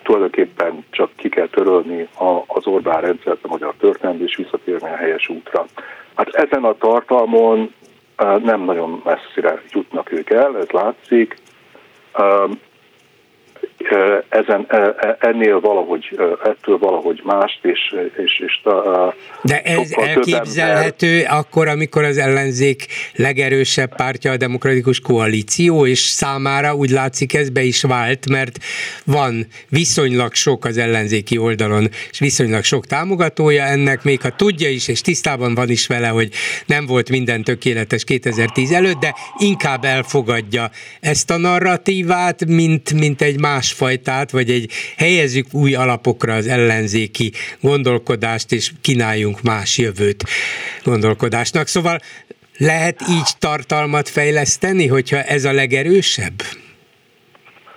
tulajdonképpen 0.02 0.85
csak 0.90 1.10
ki 1.16 1.28
kell 1.28 1.47
törölni 1.47 2.09
az 2.47 2.66
Orbán 2.66 3.01
rendszert, 3.01 3.44
a 3.44 3.48
magyar 3.48 3.74
történelmi, 3.78 4.22
és 4.22 4.36
visszatérni 4.36 4.89
a 4.89 4.97
helyes 4.97 5.28
útra. 5.28 5.66
Hát 6.14 6.28
ezen 6.28 6.64
a 6.64 6.76
tartalmon 6.76 7.74
nem 8.43 8.60
nagyon 8.60 9.02
messzire 9.05 9.62
jutnak 9.70 10.12
ők 10.12 10.31
el, 10.31 10.56
ez 10.59 10.68
látszik 10.70 11.36
ezen, 14.28 14.66
ennél 15.19 15.61
valahogy, 15.61 16.19
ettől 16.44 16.78
valahogy 16.78 17.20
mást, 17.24 17.59
és, 17.62 17.94
és, 18.16 18.43
és 18.47 18.61
De 19.43 19.61
ez 19.61 19.93
elképzelhető 19.93 21.16
ember... 21.16 21.32
akkor, 21.39 21.69
amikor 21.69 22.05
az 22.05 22.19
ellenzék 22.19 22.86
legerősebb 23.15 23.97
pártja 23.97 24.32
a 24.32 24.36
demokratikus 24.36 25.01
koalíció, 25.01 25.86
és 25.86 25.98
számára 25.98 26.74
úgy 26.74 26.90
látszik 26.90 27.35
ez 27.35 27.51
be 27.51 27.62
is 27.62 27.82
vált, 27.82 28.28
mert 28.28 28.59
van 29.05 29.47
viszonylag 29.69 30.35
sok 30.35 30.65
az 30.65 30.78
ellenzéki 30.78 31.39
oldalon, 31.39 31.89
és 32.11 32.19
viszonylag 32.19 32.62
sok 32.62 32.86
támogatója 32.86 33.65
ennek, 33.65 34.02
még 34.05 34.20
ha 34.20 34.31
tudja 34.31 34.69
is, 34.69 34.89
és 34.89 35.01
tisztában 35.01 35.55
van 35.55 35.70
is 35.70 35.86
vele, 35.86 36.09
hogy 36.09 36.28
nem 36.66 36.86
volt 36.86 37.11
minden 37.11 37.43
tökéletes 37.43 38.05
2010 38.05 38.73
előtt, 38.73 38.98
de 39.01 39.15
inkább 39.39 39.85
elfogadja 39.85 40.70
ezt 41.01 41.31
a 41.31 41.36
narratívát, 41.36 42.44
mint, 42.47 42.93
mint 42.93 43.23
egy 43.23 43.40
más 43.40 43.73
másfajtát, 43.80 44.30
vagy 44.30 44.51
egy 44.51 44.70
helyezzük 44.96 45.46
új 45.52 45.74
alapokra 45.74 46.34
az 46.34 46.46
ellenzéki 46.46 47.32
gondolkodást, 47.60 48.52
és 48.52 48.70
kínáljunk 48.80 49.42
más 49.42 49.78
jövőt 49.78 50.24
gondolkodásnak. 50.84 51.66
Szóval 51.66 51.98
lehet 52.59 53.01
így 53.10 53.30
tartalmat 53.38 54.09
fejleszteni, 54.09 54.86
hogyha 54.86 55.22
ez 55.22 55.44
a 55.44 55.52
legerősebb? 55.52 56.42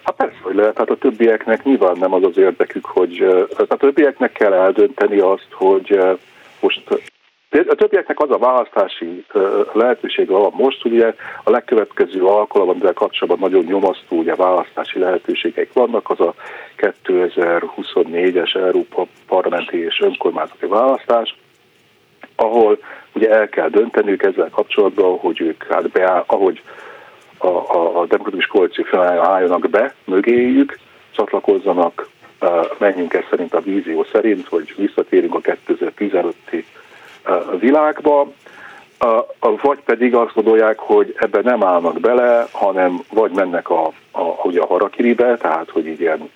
Hát 0.04 0.16
persze, 0.16 0.38
hogy 0.42 0.56
lehet, 0.56 0.78
hát 0.78 0.90
a 0.90 0.98
többieknek 0.98 1.64
nyilván 1.64 1.98
nem 2.00 2.14
az 2.14 2.24
az 2.24 2.38
érdekük, 2.38 2.86
hogy 2.86 3.26
a 3.68 3.76
többieknek 3.78 4.32
kell 4.32 4.54
eldönteni 4.54 5.20
azt, 5.20 5.48
hogy 5.52 6.00
most 6.60 6.82
a 7.50 7.76
többieknek 7.76 8.20
az 8.20 8.32
a 8.32 8.38
választási 8.38 9.26
lehetőség 9.74 10.28
van 10.28 10.52
most, 10.56 10.86
ugye 10.86 11.14
a 11.44 11.50
legkövetkező 11.50 12.24
alkalom, 12.24 12.70
amivel 12.70 12.94
kapcsolatban 12.94 13.50
nagyon 13.50 13.66
nyomasztó 13.66 14.18
ugye 14.18 14.36
választási 14.36 15.00
lehetőségeik 15.00 15.74
vannak, 15.74 16.10
az 16.10 16.20
a 16.20 16.34
2024-es 16.78 18.56
Európa 18.56 19.08
parlamenti 19.28 19.78
és 19.78 20.00
önkormányzati 20.02 20.66
választás, 20.66 21.36
ahol 22.36 22.78
ugye 23.14 23.30
el 23.30 23.50
kell 23.50 23.70
dönteniük 23.70 24.24
ezzel 24.24 24.50
kapcsolatban, 24.50 25.18
hogy 25.18 25.42
ők 25.42 25.64
hát 25.64 25.90
beáll, 25.90 26.24
ahogy 26.28 26.62
a, 27.38 27.48
a, 27.48 28.00
a 28.00 28.06
demokratikus 28.06 28.46
koalíció 28.46 28.86
álljanak 29.00 29.70
be 29.70 29.94
mögéjük, 30.06 30.80
csatlakozzanak, 31.12 32.08
menjünk 32.78 33.14
ezt 33.14 33.28
szerint 33.30 33.54
a 33.54 33.62
vízió 33.62 34.06
szerint, 34.12 34.48
hogy 34.48 34.74
visszatérünk 34.78 35.36
a 35.36 35.42
2015-i 35.42 36.64
világba, 37.60 38.28
vagy 39.62 39.80
pedig 39.86 40.16
azt 40.16 40.34
gondolják, 40.34 40.80
hogy 40.80 41.16
ebben 41.18 41.44
nem 41.44 41.64
állnak 41.64 42.00
bele, 42.00 42.48
hanem 42.52 43.02
vagy 43.14 43.32
mennek 43.32 43.70
a, 43.70 43.86
a, 44.12 44.22
ugye 44.44 44.62
a 44.62 44.66
harakiribe, 44.66 45.38
tehát 45.38 45.70
hogy 45.70 45.88
így 45.88 46.00
ilyen 46.00 46.30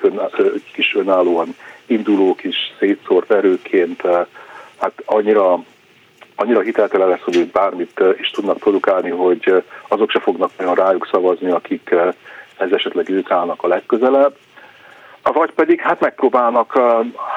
kis 0.73 0.95
önállóan 0.95 1.55
induló 1.85 2.35
kis 2.35 2.55
szétszórt 2.79 3.31
erőként 3.31 4.01
hát 4.79 4.93
annyira 5.05 5.63
annyira 6.35 6.59
hiteltelen 6.59 7.07
lesz, 7.07 7.21
hogy 7.23 7.47
bármit 7.47 8.03
is 8.19 8.29
tudnak 8.29 8.57
produkálni, 8.57 9.09
hogy 9.09 9.63
azok 9.87 10.09
se 10.09 10.19
fognak 10.19 10.51
olyan 10.59 10.75
rájuk 10.75 11.07
szavazni, 11.11 11.51
akik 11.51 11.95
ez 12.57 12.71
esetleg 12.71 13.09
ők 13.09 13.31
állnak 13.31 13.63
a 13.63 13.67
legközelebb. 13.67 14.35
Vagy 15.23 15.51
pedig 15.51 15.79
hát 15.79 15.99
megpróbálnak 15.99 16.77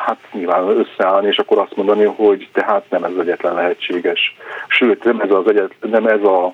hát 0.06 0.18
nyilván 0.32 0.68
összeállni, 0.68 1.26
és 1.26 1.36
akkor 1.38 1.58
azt 1.58 1.76
mondani, 1.76 2.04
hogy 2.04 2.48
tehát 2.52 2.90
nem 2.90 3.04
ez 3.04 3.10
az 3.10 3.18
egyetlen 3.18 3.54
lehetséges. 3.54 4.36
Sőt, 4.68 5.04
nem 5.04 5.20
ez, 5.20 5.30
az 5.30 5.48
egyet, 5.48 5.74
nem 5.80 6.06
ez 6.06 6.22
a, 6.22 6.44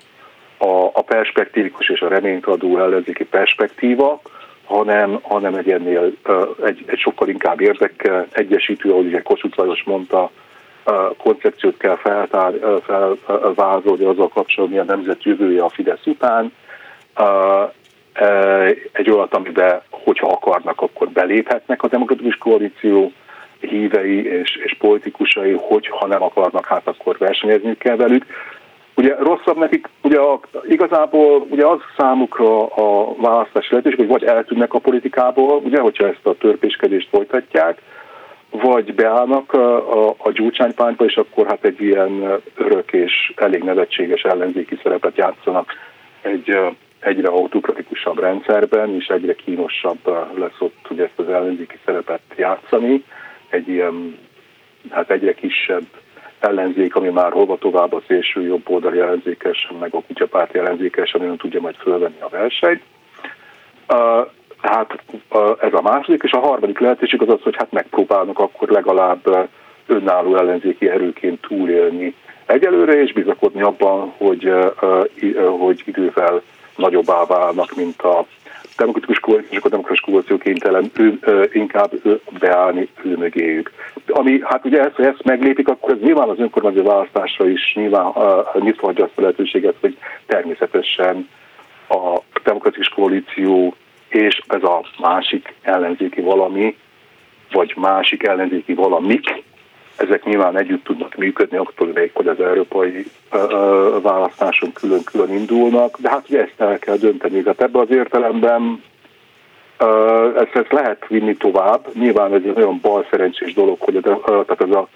a, 0.58 0.90
a 0.92 1.02
perspektívikus 1.02 1.88
és 1.88 2.00
a 2.00 2.08
reményt 2.08 2.46
adó 2.46 2.78
ellenzéki 2.78 3.24
perspektíva, 3.24 4.20
hanem, 4.64 5.18
hanem 5.22 5.54
egy 5.54 5.70
ennél 5.70 6.12
egy, 6.64 6.84
egy 6.86 6.98
sokkal 6.98 7.28
inkább 7.28 7.60
érdek 7.60 8.10
egyesítő, 8.32 8.90
ahogy 8.90 9.06
ugye 9.06 9.22
Kossuth 9.22 9.58
Lajos 9.58 9.82
mondta, 9.84 10.30
koncepciót 11.16 11.76
kell 11.76 11.96
feltár, 11.96 12.52
felvázolni 13.26 14.04
azzal 14.04 14.28
kapcsolatban, 14.28 14.78
mi 14.78 14.90
a 14.90 14.94
nemzet 14.94 15.24
jövője 15.24 15.62
a 15.62 15.68
Fidesz 15.68 16.06
után. 16.06 16.52
Egy 18.92 19.10
olyat, 19.10 19.34
amiben, 19.34 19.82
hogyha 19.90 20.28
akarnak, 20.28 20.80
akkor 20.80 21.08
beléphetnek 21.08 21.82
a 21.82 21.88
demokratikus 21.88 22.36
koalíció 22.36 23.12
hívei 23.60 24.24
és, 24.24 24.60
és 24.64 24.76
politikusai, 24.78 25.52
hogyha 25.52 26.06
nem 26.06 26.22
akarnak, 26.22 26.66
hát 26.66 26.86
akkor 26.86 27.18
versenyezni 27.18 27.76
kell 27.76 27.96
velük. 27.96 28.26
Ugye 28.94 29.16
rosszabb 29.18 29.56
nekik, 29.56 29.88
ugye 30.02 30.18
igazából 30.68 31.46
ugye 31.50 31.66
az 31.66 31.78
számukra 31.96 32.66
a 32.66 33.14
választási 33.16 33.68
lehetőség, 33.70 33.98
hogy 33.98 34.08
vagy 34.08 34.24
eltűnnek 34.24 34.74
a 34.74 34.78
politikából, 34.78 35.60
ugye, 35.64 35.80
hogyha 35.80 36.06
ezt 36.06 36.26
a 36.26 36.34
törpéskedést 36.34 37.08
folytatják, 37.08 37.82
vagy 38.50 38.94
beállnak 38.94 39.52
a, 39.52 40.08
a 40.08 40.30
gyurcsánypányba, 40.32 41.04
és 41.04 41.16
akkor 41.16 41.46
hát 41.46 41.64
egy 41.64 41.80
ilyen 41.80 42.40
örök 42.56 42.92
és 42.92 43.32
elég 43.36 43.62
nevetséges 43.62 44.22
ellenzéki 44.22 44.78
szerepet 44.82 45.16
játszanak 45.16 45.72
egy 46.22 46.58
egyre 47.00 47.28
autokratikusabb 47.28 48.18
rendszerben, 48.18 48.94
és 48.94 49.06
egyre 49.06 49.34
kínosabb 49.34 50.08
lesz 50.38 50.58
ott 50.58 50.90
ugye 50.90 51.04
ezt 51.04 51.18
az 51.18 51.28
ellenzéki 51.28 51.78
szerepet 51.84 52.20
játszani, 52.36 53.04
egy 53.48 53.68
ilyen 53.68 54.18
hát 54.90 55.10
egyre 55.10 55.34
kisebb 55.34 55.84
ellenzék, 56.40 56.94
ami 56.94 57.08
már 57.08 57.32
hova 57.32 57.56
tovább 57.58 57.92
a 57.92 58.02
szélső 58.06 58.42
jobb 58.42 58.70
oldali 58.70 58.98
ellenzékes, 58.98 59.72
meg 59.80 59.94
a 59.94 60.02
kutyapárti 60.06 60.58
ellenzékes, 60.58 61.14
ami 61.14 61.26
nem 61.26 61.36
tudja 61.36 61.60
majd 61.60 61.74
fölvenni 61.74 62.20
a 62.20 62.28
versenyt. 62.28 62.82
Tehát 64.60 65.02
ez 65.60 65.72
a 65.72 65.82
második, 65.82 66.22
és 66.22 66.32
a 66.32 66.38
harmadik 66.38 66.78
lehetőség 66.78 67.22
az 67.22 67.28
az, 67.28 67.42
hogy 67.42 67.56
hát 67.56 67.72
megpróbálnak 67.72 68.38
akkor 68.38 68.68
legalább 68.68 69.48
önálló 69.86 70.36
ellenzéki 70.36 70.88
erőként 70.88 71.40
túlélni 71.40 72.14
egyelőre, 72.46 73.02
és 73.02 73.12
bizakodni 73.12 73.62
abban, 73.62 74.12
hogy, 74.16 74.52
hogy 75.58 75.82
idővel 75.84 76.42
nagyobbá 76.80 77.24
válnak, 77.26 77.74
mint 77.76 78.02
a 78.02 78.26
demokratikus 78.76 79.18
koalíció, 79.18 79.58
és 79.58 79.64
a 79.64 79.68
demokratikus 79.68 80.10
koalíció 80.10 80.38
kénytelen 80.38 80.90
ő, 80.94 81.18
inkább 81.52 81.92
ő 82.02 82.20
beállni 82.38 82.88
ő 83.02 83.16
mögéjük. 83.16 83.72
Ami, 84.06 84.40
hát 84.44 84.64
ugye 84.64 84.80
ezt, 84.80 84.98
ezt 84.98 85.24
meglépik, 85.24 85.68
akkor 85.68 85.90
ez 85.90 86.00
nyilván 86.00 86.28
az 86.28 86.38
önkormányzati 86.38 86.86
választásra 86.86 87.48
is 87.48 87.72
nyilván 87.74 88.12
nyitva 88.60 88.86
hagyja 88.86 89.04
azt 89.04 89.18
a 89.18 89.20
lehetőséget, 89.20 89.76
hogy 89.80 89.98
természetesen 90.26 91.28
a 91.88 92.18
demokratikus 92.44 92.88
koalíció 92.88 93.74
és 94.08 94.42
ez 94.48 94.62
a 94.62 94.84
másik 94.98 95.54
ellenzéki 95.62 96.20
valami, 96.20 96.76
vagy 97.52 97.74
másik 97.76 98.22
ellenzéki 98.22 98.74
valamik, 98.74 99.42
ezek 100.02 100.24
nyilván 100.24 100.58
együtt 100.58 100.84
tudnak 100.84 101.14
működni, 101.14 101.56
akkor 101.56 101.92
még, 101.92 102.10
hogy 102.14 102.26
az 102.26 102.40
európai 102.40 103.06
választáson 104.02 104.72
külön-külön 104.72 105.32
indulnak, 105.32 105.98
de 105.98 106.10
hát 106.10 106.24
ugye 106.28 106.40
ezt 106.40 106.60
el 106.60 106.78
kell 106.78 106.96
dönteni. 106.96 107.42
Tehát 107.42 107.62
ebben 107.62 107.82
az 107.82 107.90
értelemben 107.90 108.82
ezt, 110.36 110.54
ezt 110.56 110.72
lehet 110.72 111.06
vinni 111.08 111.36
tovább. 111.36 111.86
Nyilván 111.94 112.34
ez 112.34 112.42
egy 112.44 112.54
nagyon 112.54 112.78
bal 112.82 113.06
szerencsés 113.10 113.54
dolog, 113.54 113.80
hogy 113.80 114.00
tehát 114.24 114.60
ez 114.60 114.70
a, 114.70 114.88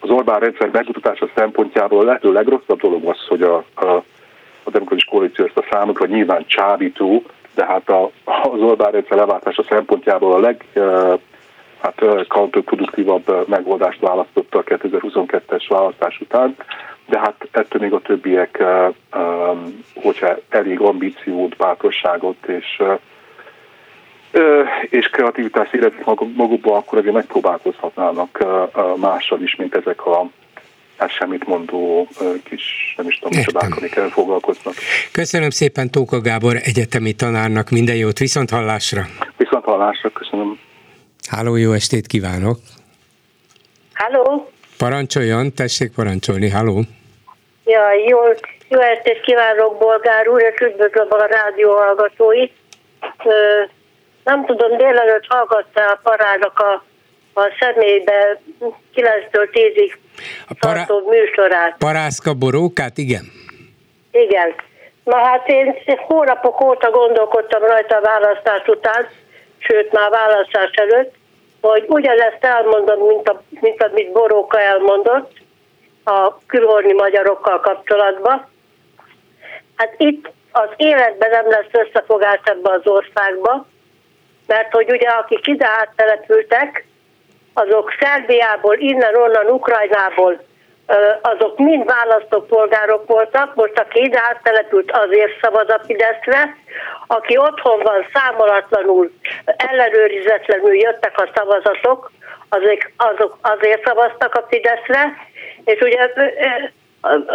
az 0.00 0.10
Orbán 0.10 0.40
rendszer 0.40 0.68
megmutatása 0.72 1.28
szempontjából 1.34 2.00
a 2.00 2.04
lehető 2.04 2.32
legrosszabb 2.32 2.80
dolog 2.80 3.04
az, 3.04 3.26
hogy 3.28 3.42
a, 3.42 3.64
a, 3.74 3.86
a 4.62 4.70
demokratikus 4.70 5.04
koalíció 5.04 5.44
ezt 5.44 5.56
a 5.56 5.66
számukra 5.70 6.06
nyilván 6.06 6.44
csábító, 6.46 7.22
de 7.54 7.64
hát 7.66 7.88
a, 7.88 8.10
az 8.24 8.60
Orbán 8.60 8.90
rendszer 8.90 9.16
leváltása 9.16 9.62
szempontjából 9.68 10.32
a 10.32 10.38
leg 10.38 10.64
hát 11.82 12.26
counterproduktívabb 12.28 13.48
megoldást 13.48 14.00
választotta 14.00 14.58
a 14.58 14.64
2022-es 14.64 15.64
választás 15.68 16.20
után, 16.20 16.56
de 17.06 17.18
hát 17.18 17.48
ettől 17.50 17.80
még 17.80 17.92
a 17.92 18.00
többiek, 18.00 18.62
hogyha 19.94 20.36
elég 20.48 20.80
ambíciót, 20.80 21.56
bátorságot 21.56 22.46
és 22.46 22.82
és 24.80 25.06
kreativitást 25.06 25.74
éreznek 25.74 26.04
magukba, 26.34 26.76
akkor 26.76 26.98
azért 26.98 27.14
megpróbálkozhatnának 27.14 28.46
mással 28.96 29.40
is, 29.40 29.56
mint 29.56 29.74
ezek 29.74 30.06
a 30.06 30.30
hát 30.96 31.10
semmit 31.10 31.46
mondó 31.46 32.08
kis, 32.44 32.94
nem 32.96 33.06
is 33.08 33.18
tudom, 33.18 33.42
csodák, 33.42 33.76
amikkel 33.76 34.08
foglalkoznak. 34.08 34.74
Köszönöm 35.12 35.50
szépen 35.50 35.90
Tóka 35.90 36.20
Gábor 36.20 36.56
egyetemi 36.62 37.12
tanárnak, 37.12 37.70
minden 37.70 37.96
jót, 37.96 38.18
viszont 38.18 38.50
hallásra! 38.50 39.02
Viszont 39.36 39.64
hallásra, 39.64 40.10
köszönöm. 40.10 40.58
Háló, 41.30 41.56
jó 41.56 41.72
estét 41.72 42.06
kívánok! 42.06 42.58
Háló! 43.92 44.50
Parancsoljon, 44.78 45.54
tessék 45.54 45.92
parancsolni, 45.94 46.50
háló! 46.50 46.80
Ja, 47.64 47.92
jó, 48.08 48.18
jó 48.68 48.80
estét 48.80 49.20
kívánok, 49.20 49.78
Bolgár 49.78 50.28
úr, 50.28 50.42
és 50.42 50.60
üdvözlöm 50.60 51.06
a 51.10 51.26
rádió 51.26 51.72
hallgatóit. 51.76 52.52
Nem 54.24 54.46
tudom, 54.46 54.76
délelőtt 54.76 55.26
hallgatta 55.28 55.80
a 55.90 56.00
parának 56.02 56.58
a, 56.58 56.84
a 57.40 57.56
személybe 57.60 58.40
9-től 58.94 59.48
10-ig 59.52 59.92
a 60.48 60.54
para, 60.60 60.86
műsorát. 61.08 61.76
Parászka 61.78 62.34
borókát, 62.34 62.98
igen? 62.98 63.24
Igen. 64.10 64.54
Na 65.04 65.16
hát 65.16 65.48
én 65.48 65.74
hónapok 66.06 66.60
óta 66.60 66.90
gondolkodtam 66.90 67.62
rajta 67.62 67.96
a 67.96 68.00
választás 68.00 68.66
után, 68.66 69.08
sőt 69.66 69.92
már 69.92 70.10
választás 70.10 70.70
előtt, 70.70 71.14
hogy 71.60 71.84
ugyanezt 71.88 72.44
elmondom, 72.44 73.06
mint, 73.06 73.28
a, 73.28 73.42
mint 73.48 73.82
amit 73.82 74.12
Boróka 74.12 74.60
elmondott 74.60 75.32
a 76.04 76.38
külorni 76.46 76.92
magyarokkal 76.92 77.60
kapcsolatban. 77.60 78.46
Hát 79.76 79.94
itt 79.96 80.30
az 80.52 80.68
életben 80.76 81.30
nem 81.30 81.50
lesz 81.50 81.86
összefogás 81.86 82.40
ebbe 82.44 82.70
az 82.70 82.86
országba, 82.86 83.66
mert 84.46 84.72
hogy 84.72 84.90
ugye 84.90 85.08
akik 85.08 85.46
ide 85.46 85.66
áttelepültek, 85.66 86.86
azok 87.54 87.92
Szerbiából, 88.00 88.76
innen, 88.78 89.14
onnan, 89.14 89.46
Ukrajnából 89.46 90.44
azok 91.22 91.58
mind 91.58 91.84
választópolgárok 91.84 93.06
voltak, 93.06 93.54
most 93.54 93.78
aki 93.78 94.00
ide 94.00 94.20
áttelepült 94.28 94.90
azért 94.90 95.40
szavaz 95.40 95.68
a 95.68 95.80
Fideszre, 95.86 96.56
aki 97.06 97.36
otthon 97.36 97.80
van 97.82 98.06
számolatlanul, 98.12 99.10
ellenőrizetlenül 99.44 100.74
jöttek 100.74 101.20
a 101.20 101.28
szavazatok, 101.34 102.10
azok, 102.48 102.90
azok 102.96 103.38
azért 103.40 103.84
szavaztak 103.84 104.34
a 104.34 104.46
Fideszre, 104.48 105.14
és 105.64 105.80
ugye 105.80 106.10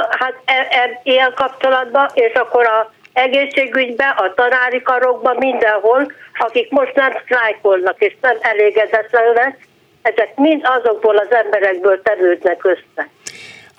hát 0.10 0.34
e, 0.45 0.68
e, 0.69 0.99
ilyen 1.03 1.34
kapcsolatban, 1.36 2.10
és 2.14 2.34
akkor 2.34 2.65
a 2.65 2.91
egészségügybe, 3.14 4.06
a 4.18 4.34
tanári 4.34 4.82
karokba, 4.82 5.34
mindenhol, 5.38 6.11
akik 6.38 6.72
most 6.72 6.95
nem 6.95 7.14
sztrájkolnak 7.23 7.99
és 7.99 8.15
nem 8.22 8.38
elégedetlenek, 8.41 9.68
ezek 10.02 10.36
mind 10.36 10.61
azokból 10.64 11.18
az 11.18 11.32
emberekből 11.32 12.02
tevődnek 12.02 12.64
össze. 12.64 13.10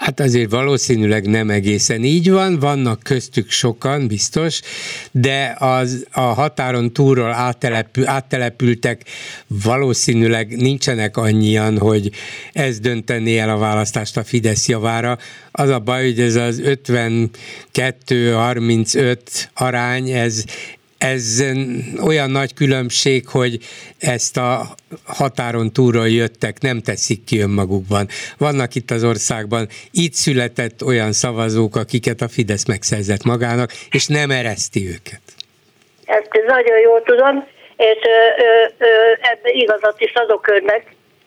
Hát 0.03 0.21
azért 0.21 0.51
valószínűleg 0.51 1.27
nem 1.27 1.51
egészen 1.51 2.03
így 2.03 2.31
van, 2.31 2.59
vannak 2.59 3.01
köztük 3.03 3.51
sokan, 3.51 4.07
biztos, 4.07 4.61
de 5.11 5.57
az 5.59 6.07
a 6.13 6.21
határon 6.21 6.93
túlról 6.93 7.33
áttelepül, 7.33 8.07
áttelepültek 8.07 9.03
valószínűleg 9.65 10.57
nincsenek 10.57 11.17
annyian, 11.17 11.79
hogy 11.79 12.11
ez 12.53 12.81
döntené 12.81 13.39
el 13.39 13.51
a 13.51 13.59
választást 13.59 14.17
a 14.17 14.25
Fidesz 14.25 14.69
javára. 14.69 15.17
Az 15.53 15.69
a 15.69 15.79
baj, 15.79 16.03
hogy 16.03 16.21
ez 16.21 16.35
az 16.35 16.63
52-35 16.65 19.17
arány, 19.55 20.11
ez 20.11 20.45
ez 21.03 21.43
olyan 22.05 22.31
nagy 22.31 22.55
különbség, 22.55 23.29
hogy 23.29 23.59
ezt 23.99 24.37
a 24.37 24.61
határon 25.05 25.73
túlról 25.73 26.09
jöttek 26.09 26.61
nem 26.61 26.81
teszik 26.81 27.25
ki 27.25 27.41
önmagukban. 27.41 28.07
Vannak 28.39 28.75
itt 28.75 28.91
az 28.91 29.05
országban 29.05 29.69
itt 29.91 30.13
született 30.13 30.85
olyan 30.85 31.13
szavazók, 31.13 31.77
akiket 31.77 32.21
a 32.21 32.29
Fidesz 32.29 32.67
megszerzett 32.67 33.25
magának, 33.25 33.71
és 33.91 34.07
nem 34.07 34.31
ereszti 34.31 34.89
őket. 34.89 35.23
Ezt 36.05 36.31
nagyon 36.47 36.79
jól 36.79 37.03
tudom, 37.03 37.47
és 37.77 37.99
ebben 39.21 39.53
igazat 39.53 40.01
is 40.01 40.13
adok 40.15 40.47
önnek, 40.49 40.83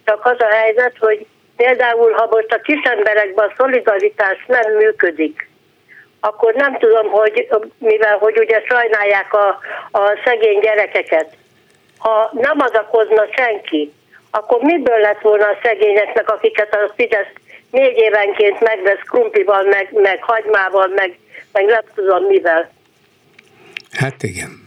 csak 0.05 0.25
az 0.25 0.37
a 0.39 0.55
helyzet, 0.55 0.97
hogy 0.99 1.25
például, 1.55 2.11
ha 2.11 2.27
most 2.31 2.51
a 2.51 2.61
kisemberekben 2.61 3.47
a 3.47 3.53
szolidaritás 3.57 4.45
nem 4.47 4.73
működik, 4.77 5.47
akkor 6.27 6.53
nem 6.53 6.77
tudom, 6.77 7.09
hogy 7.09 7.47
mivel 7.77 8.17
hogy 8.17 8.37
ugye 8.37 8.61
sajnálják 8.67 9.33
a, 9.33 9.47
a 9.91 10.19
szegény 10.25 10.59
gyerekeket, 10.59 11.35
ha 11.97 12.29
nem 12.33 12.59
adakozna 12.59 13.25
senki, 13.35 13.93
akkor 14.31 14.61
miből 14.61 14.99
lett 14.99 15.21
volna 15.21 15.45
a 15.45 15.57
szegényeknek, 15.63 16.29
akiket 16.29 16.73
a 16.73 16.93
Fidesz 16.95 17.33
négy 17.71 17.97
évenként 17.97 18.59
megvesz 18.59 19.03
krumplival, 19.05 19.63
meg, 19.63 19.89
meg 19.91 20.23
hagymával, 20.23 20.87
meg, 20.95 21.19
meg 21.51 21.65
nem 21.65 21.83
tudom 21.95 22.23
mivel. 22.23 22.71
Hát 23.91 24.23
igen. 24.23 24.63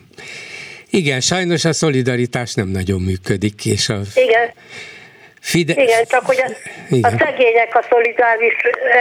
Igen, 0.90 1.20
sajnos 1.20 1.64
a 1.64 1.72
szolidaritás 1.72 2.54
nem 2.54 2.68
nagyon 2.68 3.00
működik, 3.00 3.66
és 3.66 3.88
a... 3.88 3.98
Igen. 4.14 4.50
Fide... 5.40 5.82
Igen, 5.82 6.04
csak 6.04 6.26
hogy 6.26 6.42
a, 6.46 6.50
Igen. 6.90 7.14
a 7.14 7.18
szegények 7.18 7.76
a 7.76 7.84
szolidáris 7.90 8.54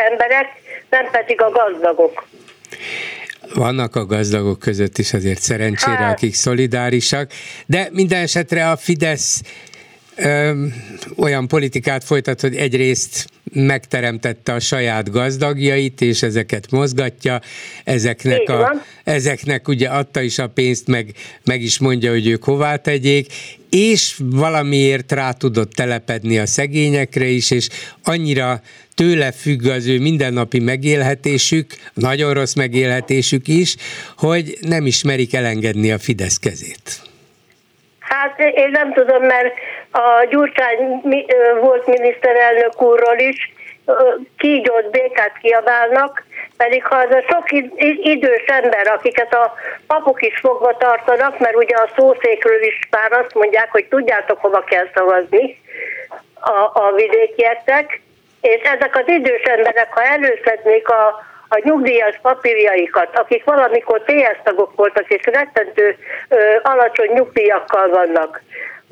emberek, 0.09 0.47
nem 0.89 1.09
pedig 1.11 1.41
a 1.41 1.49
gazdagok. 1.49 2.27
Vannak 3.53 3.95
a 3.95 4.05
gazdagok 4.05 4.59
között 4.59 4.97
is 4.97 5.13
azért 5.13 5.41
szerencsére, 5.41 5.95
hát. 5.95 6.11
akik 6.11 6.33
szolidárisak, 6.33 7.31
de 7.65 7.89
minden 7.91 8.21
esetre 8.21 8.69
a 8.69 8.77
Fidesz 8.77 9.41
ö, 10.15 10.65
olyan 11.15 11.47
politikát 11.47 12.03
folytat, 12.03 12.41
hogy 12.41 12.55
egyrészt 12.55 13.27
megteremtette 13.53 14.53
a 14.53 14.59
saját 14.59 15.11
gazdagjait, 15.11 16.01
és 16.01 16.23
ezeket 16.23 16.71
mozgatja, 16.71 17.39
ezeknek, 17.83 18.49
a, 18.49 18.73
ezeknek 19.03 19.67
ugye 19.67 19.87
adta 19.87 20.21
is 20.21 20.39
a 20.39 20.47
pénzt, 20.47 20.87
meg, 20.87 21.11
meg 21.45 21.61
is 21.61 21.79
mondja, 21.79 22.11
hogy 22.11 22.27
ők 22.27 22.43
hová 22.43 22.75
tegyék, 22.75 23.27
és 23.69 24.15
valamiért 24.23 25.11
rá 25.11 25.31
tudott 25.31 25.71
telepedni 25.71 26.39
a 26.39 26.45
szegényekre 26.45 27.25
is, 27.25 27.51
és 27.51 27.69
annyira 28.03 28.61
tőle 28.95 29.31
függ 29.31 29.65
az 29.65 29.87
ő 29.87 29.99
mindennapi 29.99 30.59
megélhetésük, 30.59 31.73
nagyon 31.93 32.33
rossz 32.33 32.53
megélhetésük 32.53 33.47
is, 33.47 33.75
hogy 34.17 34.57
nem 34.61 34.85
ismerik 34.85 35.33
elengedni 35.33 35.91
a 35.91 35.99
Fidesz 35.99 36.37
kezét. 36.37 37.01
Hát 37.99 38.39
én 38.39 38.69
nem 38.71 38.93
tudom, 38.93 39.23
mert 39.25 39.53
a 39.97 40.25
Gyurcsány 40.29 41.01
volt 41.61 41.87
miniszterelnök 41.87 42.81
úrról 42.81 43.17
is, 43.17 43.53
kígyót 44.37 44.89
békát 44.89 45.37
kiabálnak, 45.41 46.23
pedig 46.57 46.85
ha 46.85 46.95
az 46.95 47.11
a 47.11 47.23
sok 47.29 47.51
idős 48.01 48.43
ember, 48.45 48.87
akiket 48.87 49.33
a 49.33 49.53
papok 49.87 50.21
is 50.21 50.39
fogva 50.39 50.77
tartanak, 50.77 51.39
mert 51.39 51.55
ugye 51.55 51.75
a 51.75 51.89
szószékről 51.95 52.61
is 52.61 52.79
már 52.91 53.11
azt 53.11 53.33
mondják, 53.33 53.71
hogy 53.71 53.87
tudjátok, 53.87 54.39
hova 54.39 54.63
kell 54.63 54.87
szavazni 54.93 55.61
a, 56.39 56.59
a 56.73 56.91
vidékieknek, 56.95 58.01
és 58.41 58.61
ezek 58.61 58.95
az 58.95 59.07
idős 59.07 59.41
emberek, 59.41 59.93
ha 59.93 60.03
előszednék 60.03 60.89
a, 60.89 61.07
a 61.49 61.59
nyugdíjas 61.63 62.19
papírjaikat, 62.21 63.19
akik 63.19 63.43
valamikor 63.43 64.01
TS 64.01 64.37
tagok 64.43 64.75
voltak, 64.75 65.09
és 65.09 65.25
rettentő 65.25 65.97
ö, 66.29 66.37
alacsony 66.63 67.09
nyugdíjakkal 67.13 67.89
vannak. 67.89 68.41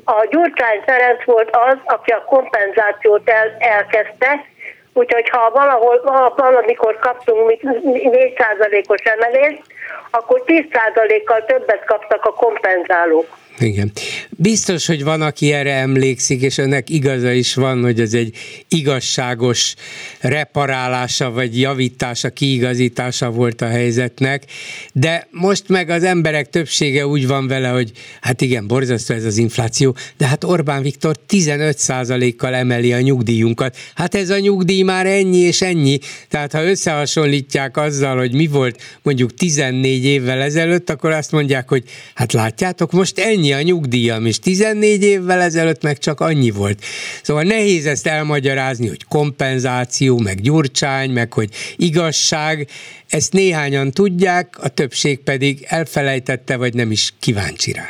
A 0.08 0.26
Gyurcsány 0.30 0.82
Ferenc 0.86 1.24
volt 1.24 1.56
az, 1.56 1.76
aki 1.84 2.10
a 2.10 2.24
kompenzációt 2.24 3.30
el, 3.30 3.56
elkezdte, 3.58 4.44
úgyhogy 4.92 5.28
ha 5.28 5.50
valahol, 5.50 6.00
ha 6.04 6.34
valamikor 6.36 6.98
kaptunk 6.98 7.58
4%-os 7.62 9.00
emelést, 9.00 9.62
akkor 10.10 10.42
10%-kal 10.46 11.44
többet 11.44 11.84
kaptak 11.84 12.24
a 12.24 12.32
kompenzálók. 12.32 13.26
Igen. 13.58 13.92
Biztos, 14.30 14.86
hogy 14.86 15.04
van, 15.04 15.22
aki 15.22 15.52
erre 15.52 15.72
emlékszik, 15.72 16.40
és 16.40 16.58
önnek 16.58 16.90
igaza 16.90 17.32
is 17.32 17.54
van, 17.54 17.82
hogy 17.82 18.00
ez 18.00 18.14
egy 18.14 18.36
igazságos 18.68 19.74
reparálása, 20.20 21.30
vagy 21.30 21.60
javítása, 21.60 22.30
kiigazítása 22.30 23.30
volt 23.30 23.60
a 23.60 23.66
helyzetnek, 23.66 24.44
de 24.92 25.28
most 25.30 25.68
meg 25.68 25.90
az 25.90 26.02
emberek 26.02 26.50
többsége 26.50 27.06
úgy 27.06 27.26
van 27.26 27.46
vele, 27.46 27.68
hogy 27.68 27.92
hát 28.20 28.40
igen, 28.40 28.66
borzasztó 28.66 29.14
ez 29.14 29.24
az 29.24 29.36
infláció, 29.36 29.96
de 30.16 30.26
hát 30.26 30.44
Orbán 30.44 30.82
Viktor 30.82 31.16
15%-kal 31.28 32.54
emeli 32.54 32.92
a 32.92 33.00
nyugdíjunkat. 33.00 33.76
Hát 33.94 34.14
ez 34.14 34.30
a 34.30 34.38
nyugdíj 34.38 34.82
már 34.82 35.06
ennyi 35.06 35.38
és 35.38 35.62
ennyi, 35.62 35.98
tehát 36.28 36.52
ha 36.52 36.64
összehasonlítják 36.64 37.76
azzal, 37.76 38.16
hogy 38.16 38.34
mi 38.34 38.46
volt 38.46 38.82
mondjuk 39.02 39.34
14 39.34 40.04
évvel 40.04 40.40
ezelőtt, 40.40 40.90
akkor 40.90 41.10
azt 41.10 41.32
mondják, 41.32 41.68
hogy 41.68 41.84
hát 42.14 42.32
látjátok, 42.32 42.92
most 42.92 43.18
ennyi 43.18 43.45
ennyi 43.46 43.54
a 43.54 43.62
nyugdíjam, 43.62 44.26
és 44.26 44.38
14 44.38 45.02
évvel 45.02 45.40
ezelőtt 45.40 45.82
meg 45.82 45.98
csak 45.98 46.20
annyi 46.20 46.50
volt. 46.50 46.78
Szóval 47.22 47.42
nehéz 47.42 47.86
ezt 47.86 48.06
elmagyarázni, 48.06 48.88
hogy 48.88 49.04
kompenzáció, 49.08 50.18
meg 50.18 50.40
gyurcsány, 50.40 51.10
meg 51.10 51.32
hogy 51.32 51.48
igazság, 51.76 52.66
ezt 53.08 53.32
néhányan 53.32 53.90
tudják, 53.90 54.54
a 54.62 54.68
többség 54.68 55.22
pedig 55.24 55.66
elfelejtette, 55.68 56.56
vagy 56.56 56.74
nem 56.74 56.90
is 56.90 57.12
kíváncsi 57.20 57.72
rá. 57.72 57.88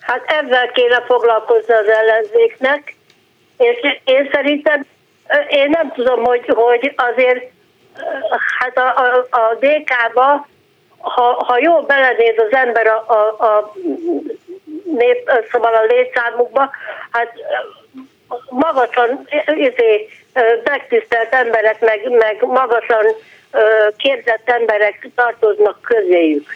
Hát 0.00 0.22
ezzel 0.26 0.70
kéne 0.72 1.02
foglalkozni 1.06 1.74
az 1.74 1.88
ellenzéknek, 1.88 2.94
és 3.58 3.78
én 4.04 4.28
szerintem, 4.32 4.86
én 5.48 5.70
nem 5.70 5.92
tudom, 5.92 6.24
hogy, 6.24 6.44
hogy 6.46 6.92
azért 6.96 7.50
hát 8.58 8.76
a, 8.76 8.88
a, 9.00 9.26
a 9.30 9.54
DK-ba, 9.60 10.48
ha, 10.98 11.44
ha 11.46 11.58
jól 11.60 11.82
belenéz 11.86 12.34
az 12.36 12.52
ember 12.52 12.86
a, 12.86 13.04
a, 13.06 13.44
a 13.44 13.72
nép, 14.96 15.30
szóval 15.52 15.74
a 15.74 15.84
létszámukba, 15.84 16.70
hát 17.10 17.32
magasan 18.48 19.28
izé, 19.54 20.08
megtisztelt 20.64 21.34
emberek, 21.34 21.80
meg, 21.80 22.10
meg 22.10 22.36
magasan 22.40 23.04
képzett 23.96 24.42
emberek 24.44 25.08
tartoznak 25.14 25.80
közéjük. 25.82 26.46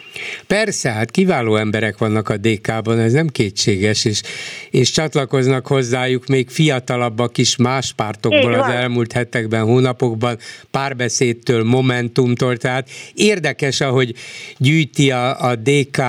Persze, 0.46 0.90
hát 0.90 1.10
kiváló 1.10 1.56
emberek 1.56 1.98
vannak 1.98 2.28
a 2.28 2.36
DK-ban, 2.36 2.98
ez 2.98 3.12
nem 3.12 3.28
kétséges, 3.28 4.04
és, 4.04 4.22
és 4.70 4.90
csatlakoznak 4.90 5.66
hozzájuk 5.66 6.26
még 6.26 6.50
fiatalabbak 6.50 7.38
is 7.38 7.56
más 7.56 7.92
pártokból 7.96 8.54
az 8.54 8.70
elmúlt 8.70 9.12
hetekben, 9.12 9.62
hónapokban, 9.62 10.38
párbeszédtől, 10.70 11.64
Momentumtól, 11.64 12.56
tehát 12.56 12.88
érdekes, 13.14 13.80
ahogy 13.80 14.14
gyűjti 14.58 15.10
a, 15.10 15.40
a 15.40 15.54
DK 15.54 16.02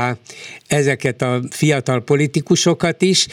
ezeket 0.67 1.21
a 1.21 1.39
fiatal 1.49 2.03
politikusokat 2.03 3.01
is, 3.01 3.27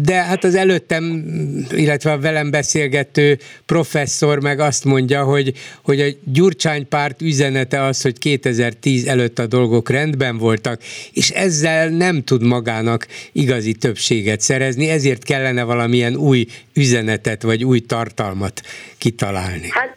de 0.00 0.14
hát 0.14 0.44
az 0.44 0.54
előttem, 0.54 1.24
illetve 1.70 2.12
a 2.12 2.18
velem 2.18 2.50
beszélgető 2.50 3.38
professzor 3.66 4.42
meg 4.42 4.60
azt 4.60 4.84
mondja, 4.84 5.24
hogy, 5.24 5.52
hogy 5.84 6.00
a 6.00 6.06
Gyurcsány 6.24 6.88
párt 6.88 7.22
üzenete 7.22 7.82
az, 7.82 8.02
hogy 8.02 8.18
2010 8.18 9.06
előtt 9.06 9.38
a 9.38 9.46
dolgok 9.46 9.90
rendben 9.90 10.38
voltak, 10.38 10.80
és 11.12 11.30
ezzel 11.30 11.88
nem 11.88 12.24
tud 12.24 12.42
magának 12.42 13.06
igazi 13.32 13.72
többséget 13.72 14.40
szerezni, 14.40 14.88
ezért 14.88 15.24
kellene 15.24 15.62
valamilyen 15.62 16.16
új 16.16 16.46
üzenetet 16.74 17.42
vagy 17.42 17.64
új 17.64 17.80
tartalmat 17.80 18.60
kitalálni. 18.98 19.68
Hát 19.70 19.96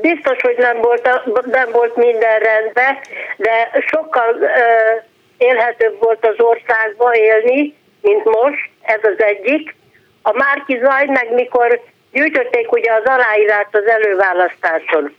biztos, 0.00 0.40
hogy 0.40 0.56
nem 0.58 0.80
volt, 0.80 1.08
nem 1.50 1.70
volt 1.72 1.96
minden 1.96 2.38
rendben, 2.38 2.96
de 3.36 3.70
sokkal 3.90 4.34
uh, 4.34 5.02
élhetőbb 5.38 5.96
volt 6.00 6.26
az 6.26 6.34
országba 6.36 7.16
élni, 7.16 7.74
mint 8.00 8.24
most, 8.24 8.70
ez 8.82 9.00
az 9.02 9.22
egyik. 9.22 9.74
A 10.22 10.32
Márki 10.32 10.78
Zaj 10.82 11.06
meg 11.06 11.34
mikor 11.34 11.80
gyűjtötték 12.12 12.72
ugye 12.72 12.92
az 12.92 13.04
aláírást 13.04 13.74
az 13.74 13.86
előválasztáson. 13.86 15.14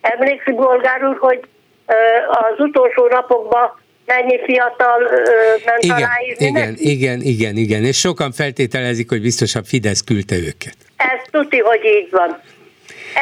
Emlékszik 0.00 0.54
bolgár 0.54 1.04
úr, 1.04 1.16
hogy 1.18 1.40
az 2.30 2.60
utolsó 2.60 3.06
napokban 3.06 3.78
mennyi 4.06 4.40
fiatal 4.44 5.10
ment 5.64 5.82
igen, 5.82 5.96
aláírni 5.96 6.46
igen, 6.46 6.74
igen, 6.76 7.20
igen, 7.20 7.56
igen, 7.56 7.84
és 7.84 7.98
sokan 7.98 8.32
feltételezik, 8.32 9.08
hogy 9.08 9.20
biztosabb 9.20 9.64
Fidesz 9.64 10.04
küldte 10.04 10.36
őket. 10.36 10.76
Ez 10.96 11.20
tudti, 11.30 11.58
hogy 11.58 11.84
így 11.84 12.10
van. 12.10 12.40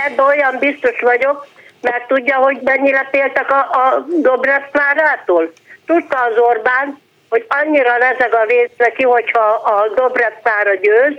Ebben 0.07 0.27
olyan 0.27 0.57
biztos 0.59 1.01
vagyok, 1.01 1.47
mert 1.81 2.07
tudja, 2.07 2.37
hogy 2.37 2.59
mennyire 2.63 3.09
féltek 3.11 3.51
a, 3.51 3.59
a 3.59 4.07
Dobrev 4.23 4.63
Klárától. 4.73 5.53
Tudta 5.89 6.23
az 6.23 6.39
Orbán, 6.39 7.01
hogy 7.29 7.47
annyira 7.49 7.97
rezeg 7.97 8.35
a 8.35 8.47
vész 8.47 8.77
neki, 8.77 9.03
hogyha 9.03 9.47
a 9.49 9.89
Dobrev 9.95 10.33
Klára 10.43 10.75
győz, 10.75 11.15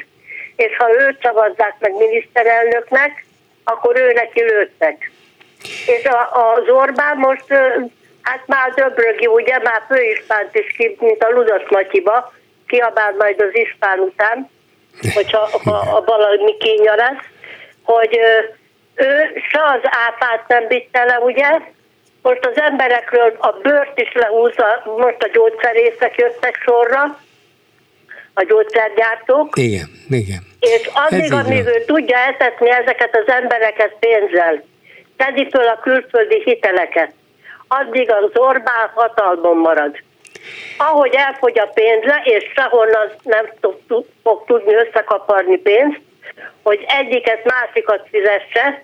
és 0.56 0.78
ha 0.78 0.90
őt 0.94 1.22
szavazzák 1.22 1.76
meg 1.80 1.94
miniszterelnöknek, 1.98 3.26
akkor 3.64 4.00
ő 4.00 4.12
neki 4.14 4.42
lőttek. 4.42 5.12
És 5.86 6.06
a, 6.06 6.52
az 6.54 6.70
Orbán 6.70 7.18
most, 7.18 7.48
hát 8.22 8.44
már 8.46 8.72
döbrögi, 8.74 9.28
ugye, 9.28 9.58
már 9.58 9.82
főispánt 9.88 10.56
is 10.56 10.76
ki, 10.78 10.98
mint 11.00 11.24
a 11.24 11.30
Ludas 11.30 11.64
Matyiba, 11.70 12.34
kiabál 12.68 13.16
majd 13.18 13.42
az 13.42 13.56
ispán 13.56 14.00
után, 14.00 14.50
hogyha 15.14 15.50
ha, 15.64 15.72
ha 15.72 16.04
valami 16.06 16.58
kínja 16.58 16.96
lesz, 16.96 17.26
hogy 17.84 18.20
ő 18.96 19.42
se 19.50 19.60
az 19.64 19.82
áfát 19.84 20.48
nem 20.48 20.68
vitte 20.68 21.04
le, 21.04 21.20
ugye? 21.20 21.60
Most 22.22 22.46
az 22.46 22.62
emberekről 22.62 23.36
a 23.40 23.52
bőrt 23.52 24.00
is 24.00 24.14
lehúzza, 24.14 24.82
most 24.98 25.24
a 25.24 25.30
gyógyszerészek 25.34 26.18
jöttek 26.18 26.56
sorra, 26.64 27.20
a 28.34 28.44
gyógyszergyártók. 28.44 29.58
Igen, 29.58 29.90
igen. 30.10 30.48
És 30.60 30.90
addig, 30.94 31.34
amíg 31.34 31.66
ő 31.66 31.84
tudja 31.86 32.18
etetni 32.18 32.70
ezeket 32.70 33.16
az 33.16 33.34
embereket 33.34 33.96
pénzzel, 34.00 34.64
tedi 35.18 35.48
föl 35.50 35.68
a 35.68 35.80
külföldi 35.80 36.42
hiteleket, 36.46 37.14
addig 37.68 38.12
az 38.12 38.30
Orbán 38.34 38.90
hatalmon 38.94 39.58
marad. 39.58 39.98
Ahogy 40.78 41.16
elfogy 41.16 41.60
a 41.60 41.72
pénze, 41.74 42.22
és 42.24 42.52
sehonnan 42.56 43.12
nem 43.24 43.46
fog 44.24 44.44
tudni 44.46 44.74
összekaparni 44.76 45.58
pénzt, 45.58 46.02
hogy 46.64 46.86
egyiket 46.88 47.44
másikat 47.44 48.08
fizesse, 48.12 48.84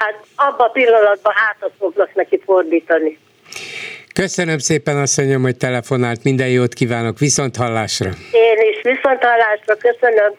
hát 0.00 0.26
abban 0.34 0.66
a 0.66 0.70
pillanatban 0.70 1.32
hátat 1.36 1.72
fognak 1.78 2.14
neki 2.14 2.40
fordítani. 2.44 3.18
Köszönöm 4.14 4.58
szépen, 4.58 4.96
asszonyom, 4.96 5.42
hogy 5.42 5.56
telefonált. 5.56 6.24
Minden 6.24 6.48
jót 6.48 6.74
kívánok, 6.74 7.18
viszont 7.18 7.56
hallásra. 7.56 8.08
Én 8.32 8.70
is 8.70 8.82
viszont 8.82 9.22
hallásra, 9.22 9.76
köszönöm. 9.76 10.32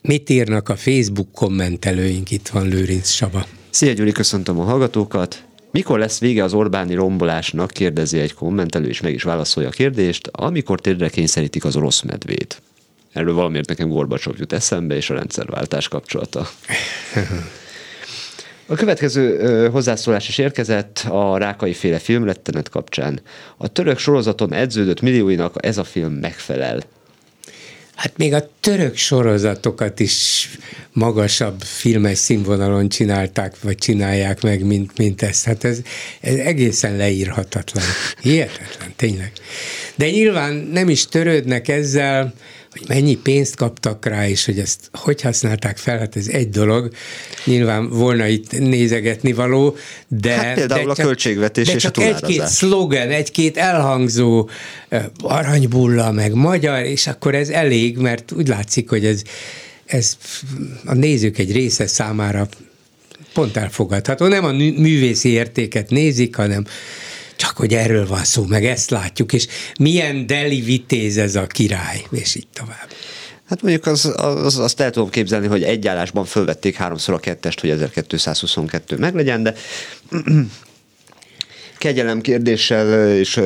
Mit 0.00 0.30
írnak 0.30 0.68
a 0.68 0.76
Facebook 0.76 1.32
kommentelőink? 1.32 2.30
Itt 2.30 2.48
van 2.48 2.68
Lőrinc 2.68 3.08
Saba. 3.08 3.44
Szia 3.70 3.92
Gyuri, 3.92 4.12
köszöntöm 4.12 4.60
a 4.60 4.62
hallgatókat. 4.62 5.36
Mikor 5.70 5.98
lesz 5.98 6.20
vége 6.20 6.44
az 6.44 6.54
Orbáni 6.54 6.94
rombolásnak, 6.94 7.70
kérdezi 7.70 8.18
egy 8.18 8.34
kommentelő, 8.34 8.88
és 8.88 9.00
meg 9.00 9.12
is 9.12 9.22
válaszolja 9.22 9.68
a 9.68 9.72
kérdést, 9.72 10.28
amikor 10.32 10.80
térdre 10.80 11.08
kényszerítik 11.08 11.64
az 11.64 11.76
orosz 11.76 12.02
medvét. 12.02 12.62
Erről 13.12 13.34
valamiért 13.34 13.68
nekem 13.68 13.88
Gorbacsov 13.88 14.34
jut 14.38 14.52
eszembe, 14.52 14.94
és 14.94 15.10
a 15.10 15.14
rendszerváltás 15.14 15.88
kapcsolata. 15.88 16.46
A 18.72 18.74
következő 18.74 19.68
hozzászólás 19.68 20.28
is 20.28 20.38
érkezett 20.38 21.06
a 21.08 21.38
Rákai 21.38 21.72
féle 21.72 21.98
filmrettenet 21.98 22.68
kapcsán. 22.68 23.20
A 23.56 23.68
török 23.68 23.98
sorozaton 23.98 24.52
edződött 24.52 25.00
millióinak 25.00 25.54
ez 25.60 25.78
a 25.78 25.84
film 25.84 26.12
megfelel. 26.12 26.82
Hát 27.94 28.16
még 28.16 28.34
a 28.34 28.48
török 28.60 28.96
sorozatokat 28.96 30.00
is 30.00 30.48
magasabb 30.92 31.60
filmes 31.60 32.18
színvonalon 32.18 32.88
csinálták, 32.88 33.60
vagy 33.60 33.76
csinálják 33.76 34.42
meg, 34.42 34.64
mint, 34.64 34.98
mint 34.98 35.22
ezt. 35.22 35.44
Hát 35.44 35.64
ez, 35.64 35.78
ez 36.20 36.34
egészen 36.34 36.96
leírhatatlan. 36.96 37.84
Hihetetlen, 38.20 38.92
tényleg. 38.96 39.32
De 39.94 40.10
nyilván 40.10 40.54
nem 40.54 40.88
is 40.88 41.06
törődnek 41.06 41.68
ezzel, 41.68 42.34
hogy 42.72 42.88
mennyi 42.88 43.16
pénzt 43.16 43.56
kaptak 43.56 44.06
rá, 44.06 44.28
és 44.28 44.44
hogy 44.44 44.58
ezt 44.58 44.78
hogy 44.92 45.22
használták 45.22 45.76
fel, 45.76 45.98
hát 45.98 46.16
ez 46.16 46.26
egy 46.26 46.48
dolog. 46.48 46.90
Nyilván 47.44 47.88
volna 47.88 48.26
itt 48.26 48.58
nézegetni 48.58 49.32
való, 49.32 49.76
de... 50.08 50.32
Hát 50.32 50.54
például 50.54 50.84
de 50.84 50.90
a 50.90 50.94
csak, 50.94 51.06
költségvetés 51.06 51.66
de 51.66 51.74
és 51.74 51.82
csak 51.82 51.96
a 51.96 52.02
egy-két 52.02 52.46
szlogen, 52.46 53.10
egy-két 53.10 53.56
elhangzó 53.56 54.48
aranybulla, 55.22 56.12
meg 56.12 56.32
magyar, 56.32 56.84
és 56.84 57.06
akkor 57.06 57.34
ez 57.34 57.48
elég, 57.48 57.96
mert 57.96 58.32
úgy 58.32 58.48
látszik, 58.48 58.88
hogy 58.88 59.06
ez, 59.06 59.22
ez 59.84 60.16
a 60.84 60.94
nézők 60.94 61.38
egy 61.38 61.52
része 61.52 61.86
számára 61.86 62.48
pont 63.32 63.56
elfogadható. 63.56 64.26
Nem 64.26 64.44
a 64.44 64.52
művészi 64.52 65.28
értéket 65.28 65.90
nézik, 65.90 66.36
hanem 66.36 66.64
csak 67.42 67.56
hogy 67.56 67.74
erről 67.74 68.06
van 68.06 68.24
szó, 68.24 68.44
meg 68.44 68.64
ezt 68.64 68.90
látjuk, 68.90 69.32
és 69.32 69.46
milyen 69.78 70.26
deli 70.26 70.60
vitéz 70.60 71.18
ez 71.18 71.34
a 71.34 71.46
király, 71.46 72.02
és 72.10 72.34
így 72.34 72.46
tovább. 72.52 72.88
Hát 73.48 73.62
mondjuk 73.62 73.86
az, 73.86 74.12
az, 74.16 74.58
azt 74.58 74.80
el 74.80 74.90
tudom 74.90 75.10
képzelni, 75.10 75.46
hogy 75.46 75.62
egy 75.62 75.86
állásban 75.86 76.24
fölvették 76.24 76.76
háromszor 76.76 77.14
a 77.14 77.18
kettest, 77.18 77.60
hogy 77.60 77.70
1222 77.70 78.96
meglegyen, 78.96 79.42
de 79.42 79.54
kegyelem 81.82 82.20
kérdéssel 82.20 83.16
is 83.16 83.38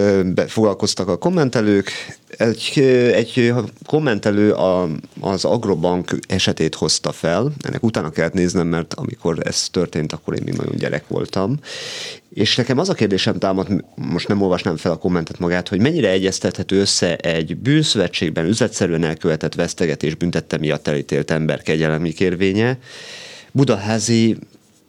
foglalkoztak 0.47 1.09
a 1.09 1.17
kommentelők. 1.17 1.91
Egy, 2.29 2.81
egy 3.13 3.53
kommentelő 3.87 4.53
a, 4.53 4.89
az 5.21 5.45
Agrobank 5.45 6.11
esetét 6.29 6.75
hozta 6.75 7.13
fel, 7.13 7.53
ennek 7.63 7.83
utána 7.83 8.11
kellett 8.11 8.33
néznem, 8.33 8.67
mert 8.67 8.95
amikor 8.95 9.47
ez 9.47 9.69
történt, 9.69 10.13
akkor 10.13 10.35
én 10.35 10.43
még 10.45 10.55
nagyon 10.55 10.77
gyerek 10.77 11.09
voltam. 11.09 11.59
És 12.35 12.57
nekem 12.57 12.79
az 12.79 12.89
a 12.89 12.95
kérdésem 12.95 13.39
támad, 13.39 13.85
most 13.95 14.29
nem 14.29 14.43
olvasnám 14.43 14.77
fel 14.77 14.93
a 14.93 14.97
kommentet 14.97 15.39
magát, 15.39 15.69
hogy 15.69 15.81
mennyire 15.81 16.11
egyeztethető 16.11 16.81
össze 16.81 17.17
egy 17.17 17.57
bűnszövetségben 17.57 18.47
üzletszerűen 18.47 19.05
elkövetett 19.05 19.55
vesztegetés 19.55 20.15
büntette 20.15 20.59
miatt 20.59 20.89
elítélt 20.89 21.31
ember 21.31 21.63
kegyelemi 21.63 22.13
kérvénye, 22.13 22.79
Budaházi 23.53 24.37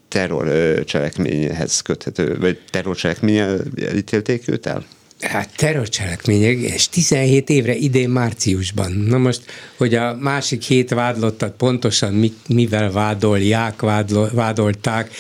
terrorcselekményhez 0.08 1.82
köthető, 1.82 2.38
vagy 2.40 2.60
terrorcselekménye 2.70 3.56
ítélték 3.96 4.48
őt 4.48 4.66
el? 4.66 4.86
Hát 5.22 5.50
terrorcselekmények, 5.56 6.58
és 6.58 6.90
17 6.90 7.50
évre 7.50 7.76
idén 7.76 8.10
márciusban. 8.10 8.92
Na 8.92 9.18
most, 9.18 9.42
hogy 9.78 9.96
a 9.96 10.16
másik 10.16 10.64
hét 10.64 10.90
vádlottat 10.90 11.54
pontosan 11.58 12.14
mi, 12.14 12.34
mivel 12.48 12.92
vádolják, 12.92 13.82
vádol, 13.82 14.32
vádolták, 14.34 15.12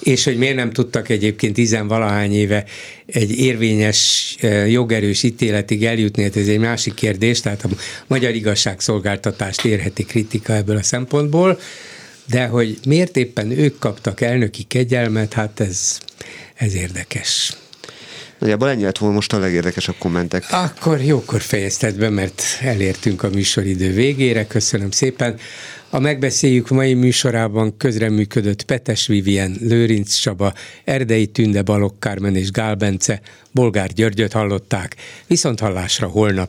és 0.00 0.24
hogy 0.24 0.36
miért 0.36 0.54
nem 0.56 0.72
tudtak 0.72 1.08
egyébként 1.08 1.54
tizenvalahány 1.54 2.32
éve 2.32 2.64
egy 3.06 3.38
érvényes, 3.38 4.36
jogerős 4.68 5.22
ítéletig 5.22 5.84
eljutni, 5.84 6.22
hát 6.22 6.36
ez 6.36 6.48
egy 6.48 6.58
másik 6.58 6.94
kérdés, 6.94 7.40
tehát 7.40 7.64
a 7.64 7.68
magyar 8.06 8.34
igazságszolgáltatást 8.34 9.64
érheti 9.64 10.04
kritika 10.04 10.54
ebből 10.54 10.76
a 10.76 10.82
szempontból, 10.82 11.58
de 12.30 12.46
hogy 12.46 12.78
miért 12.86 13.16
éppen 13.16 13.50
ők 13.50 13.78
kaptak 13.78 14.20
elnöki 14.20 14.62
kegyelmet, 14.62 15.32
hát 15.32 15.60
ez, 15.60 15.98
ez 16.54 16.74
érdekes. 16.74 17.56
Nagyjából 18.38 18.68
ennyi 18.70 18.82
lett 18.82 18.98
volna 18.98 19.14
most 19.14 19.32
a 19.32 19.38
legérdekesebb 19.38 19.94
kommentek. 19.98 20.44
Akkor 20.50 21.02
jókor 21.02 21.40
fejezted 21.40 21.96
be, 21.98 22.08
mert 22.08 22.42
elértünk 22.60 23.22
a 23.22 23.28
műsoridő 23.28 23.92
végére. 23.92 24.46
Köszönöm 24.46 24.90
szépen. 24.90 25.38
A 25.90 25.98
Megbeszéljük 25.98 26.68
mai 26.68 26.94
műsorában 26.94 27.76
közreműködött 27.76 28.62
Petes 28.62 29.06
Vivien, 29.06 29.56
Lőrinc 29.60 30.14
Csaba, 30.14 30.52
Erdei 30.84 31.26
Tünde, 31.26 31.62
Balogh 31.62 31.98
Kármen 31.98 32.36
és 32.36 32.50
Gál 32.50 32.74
Bence, 32.74 33.20
Bolgár 33.52 33.92
Györgyöt 33.92 34.32
hallották. 34.32 34.96
Viszont 35.26 35.60
hallásra 35.60 36.06
holnap. 36.06 36.46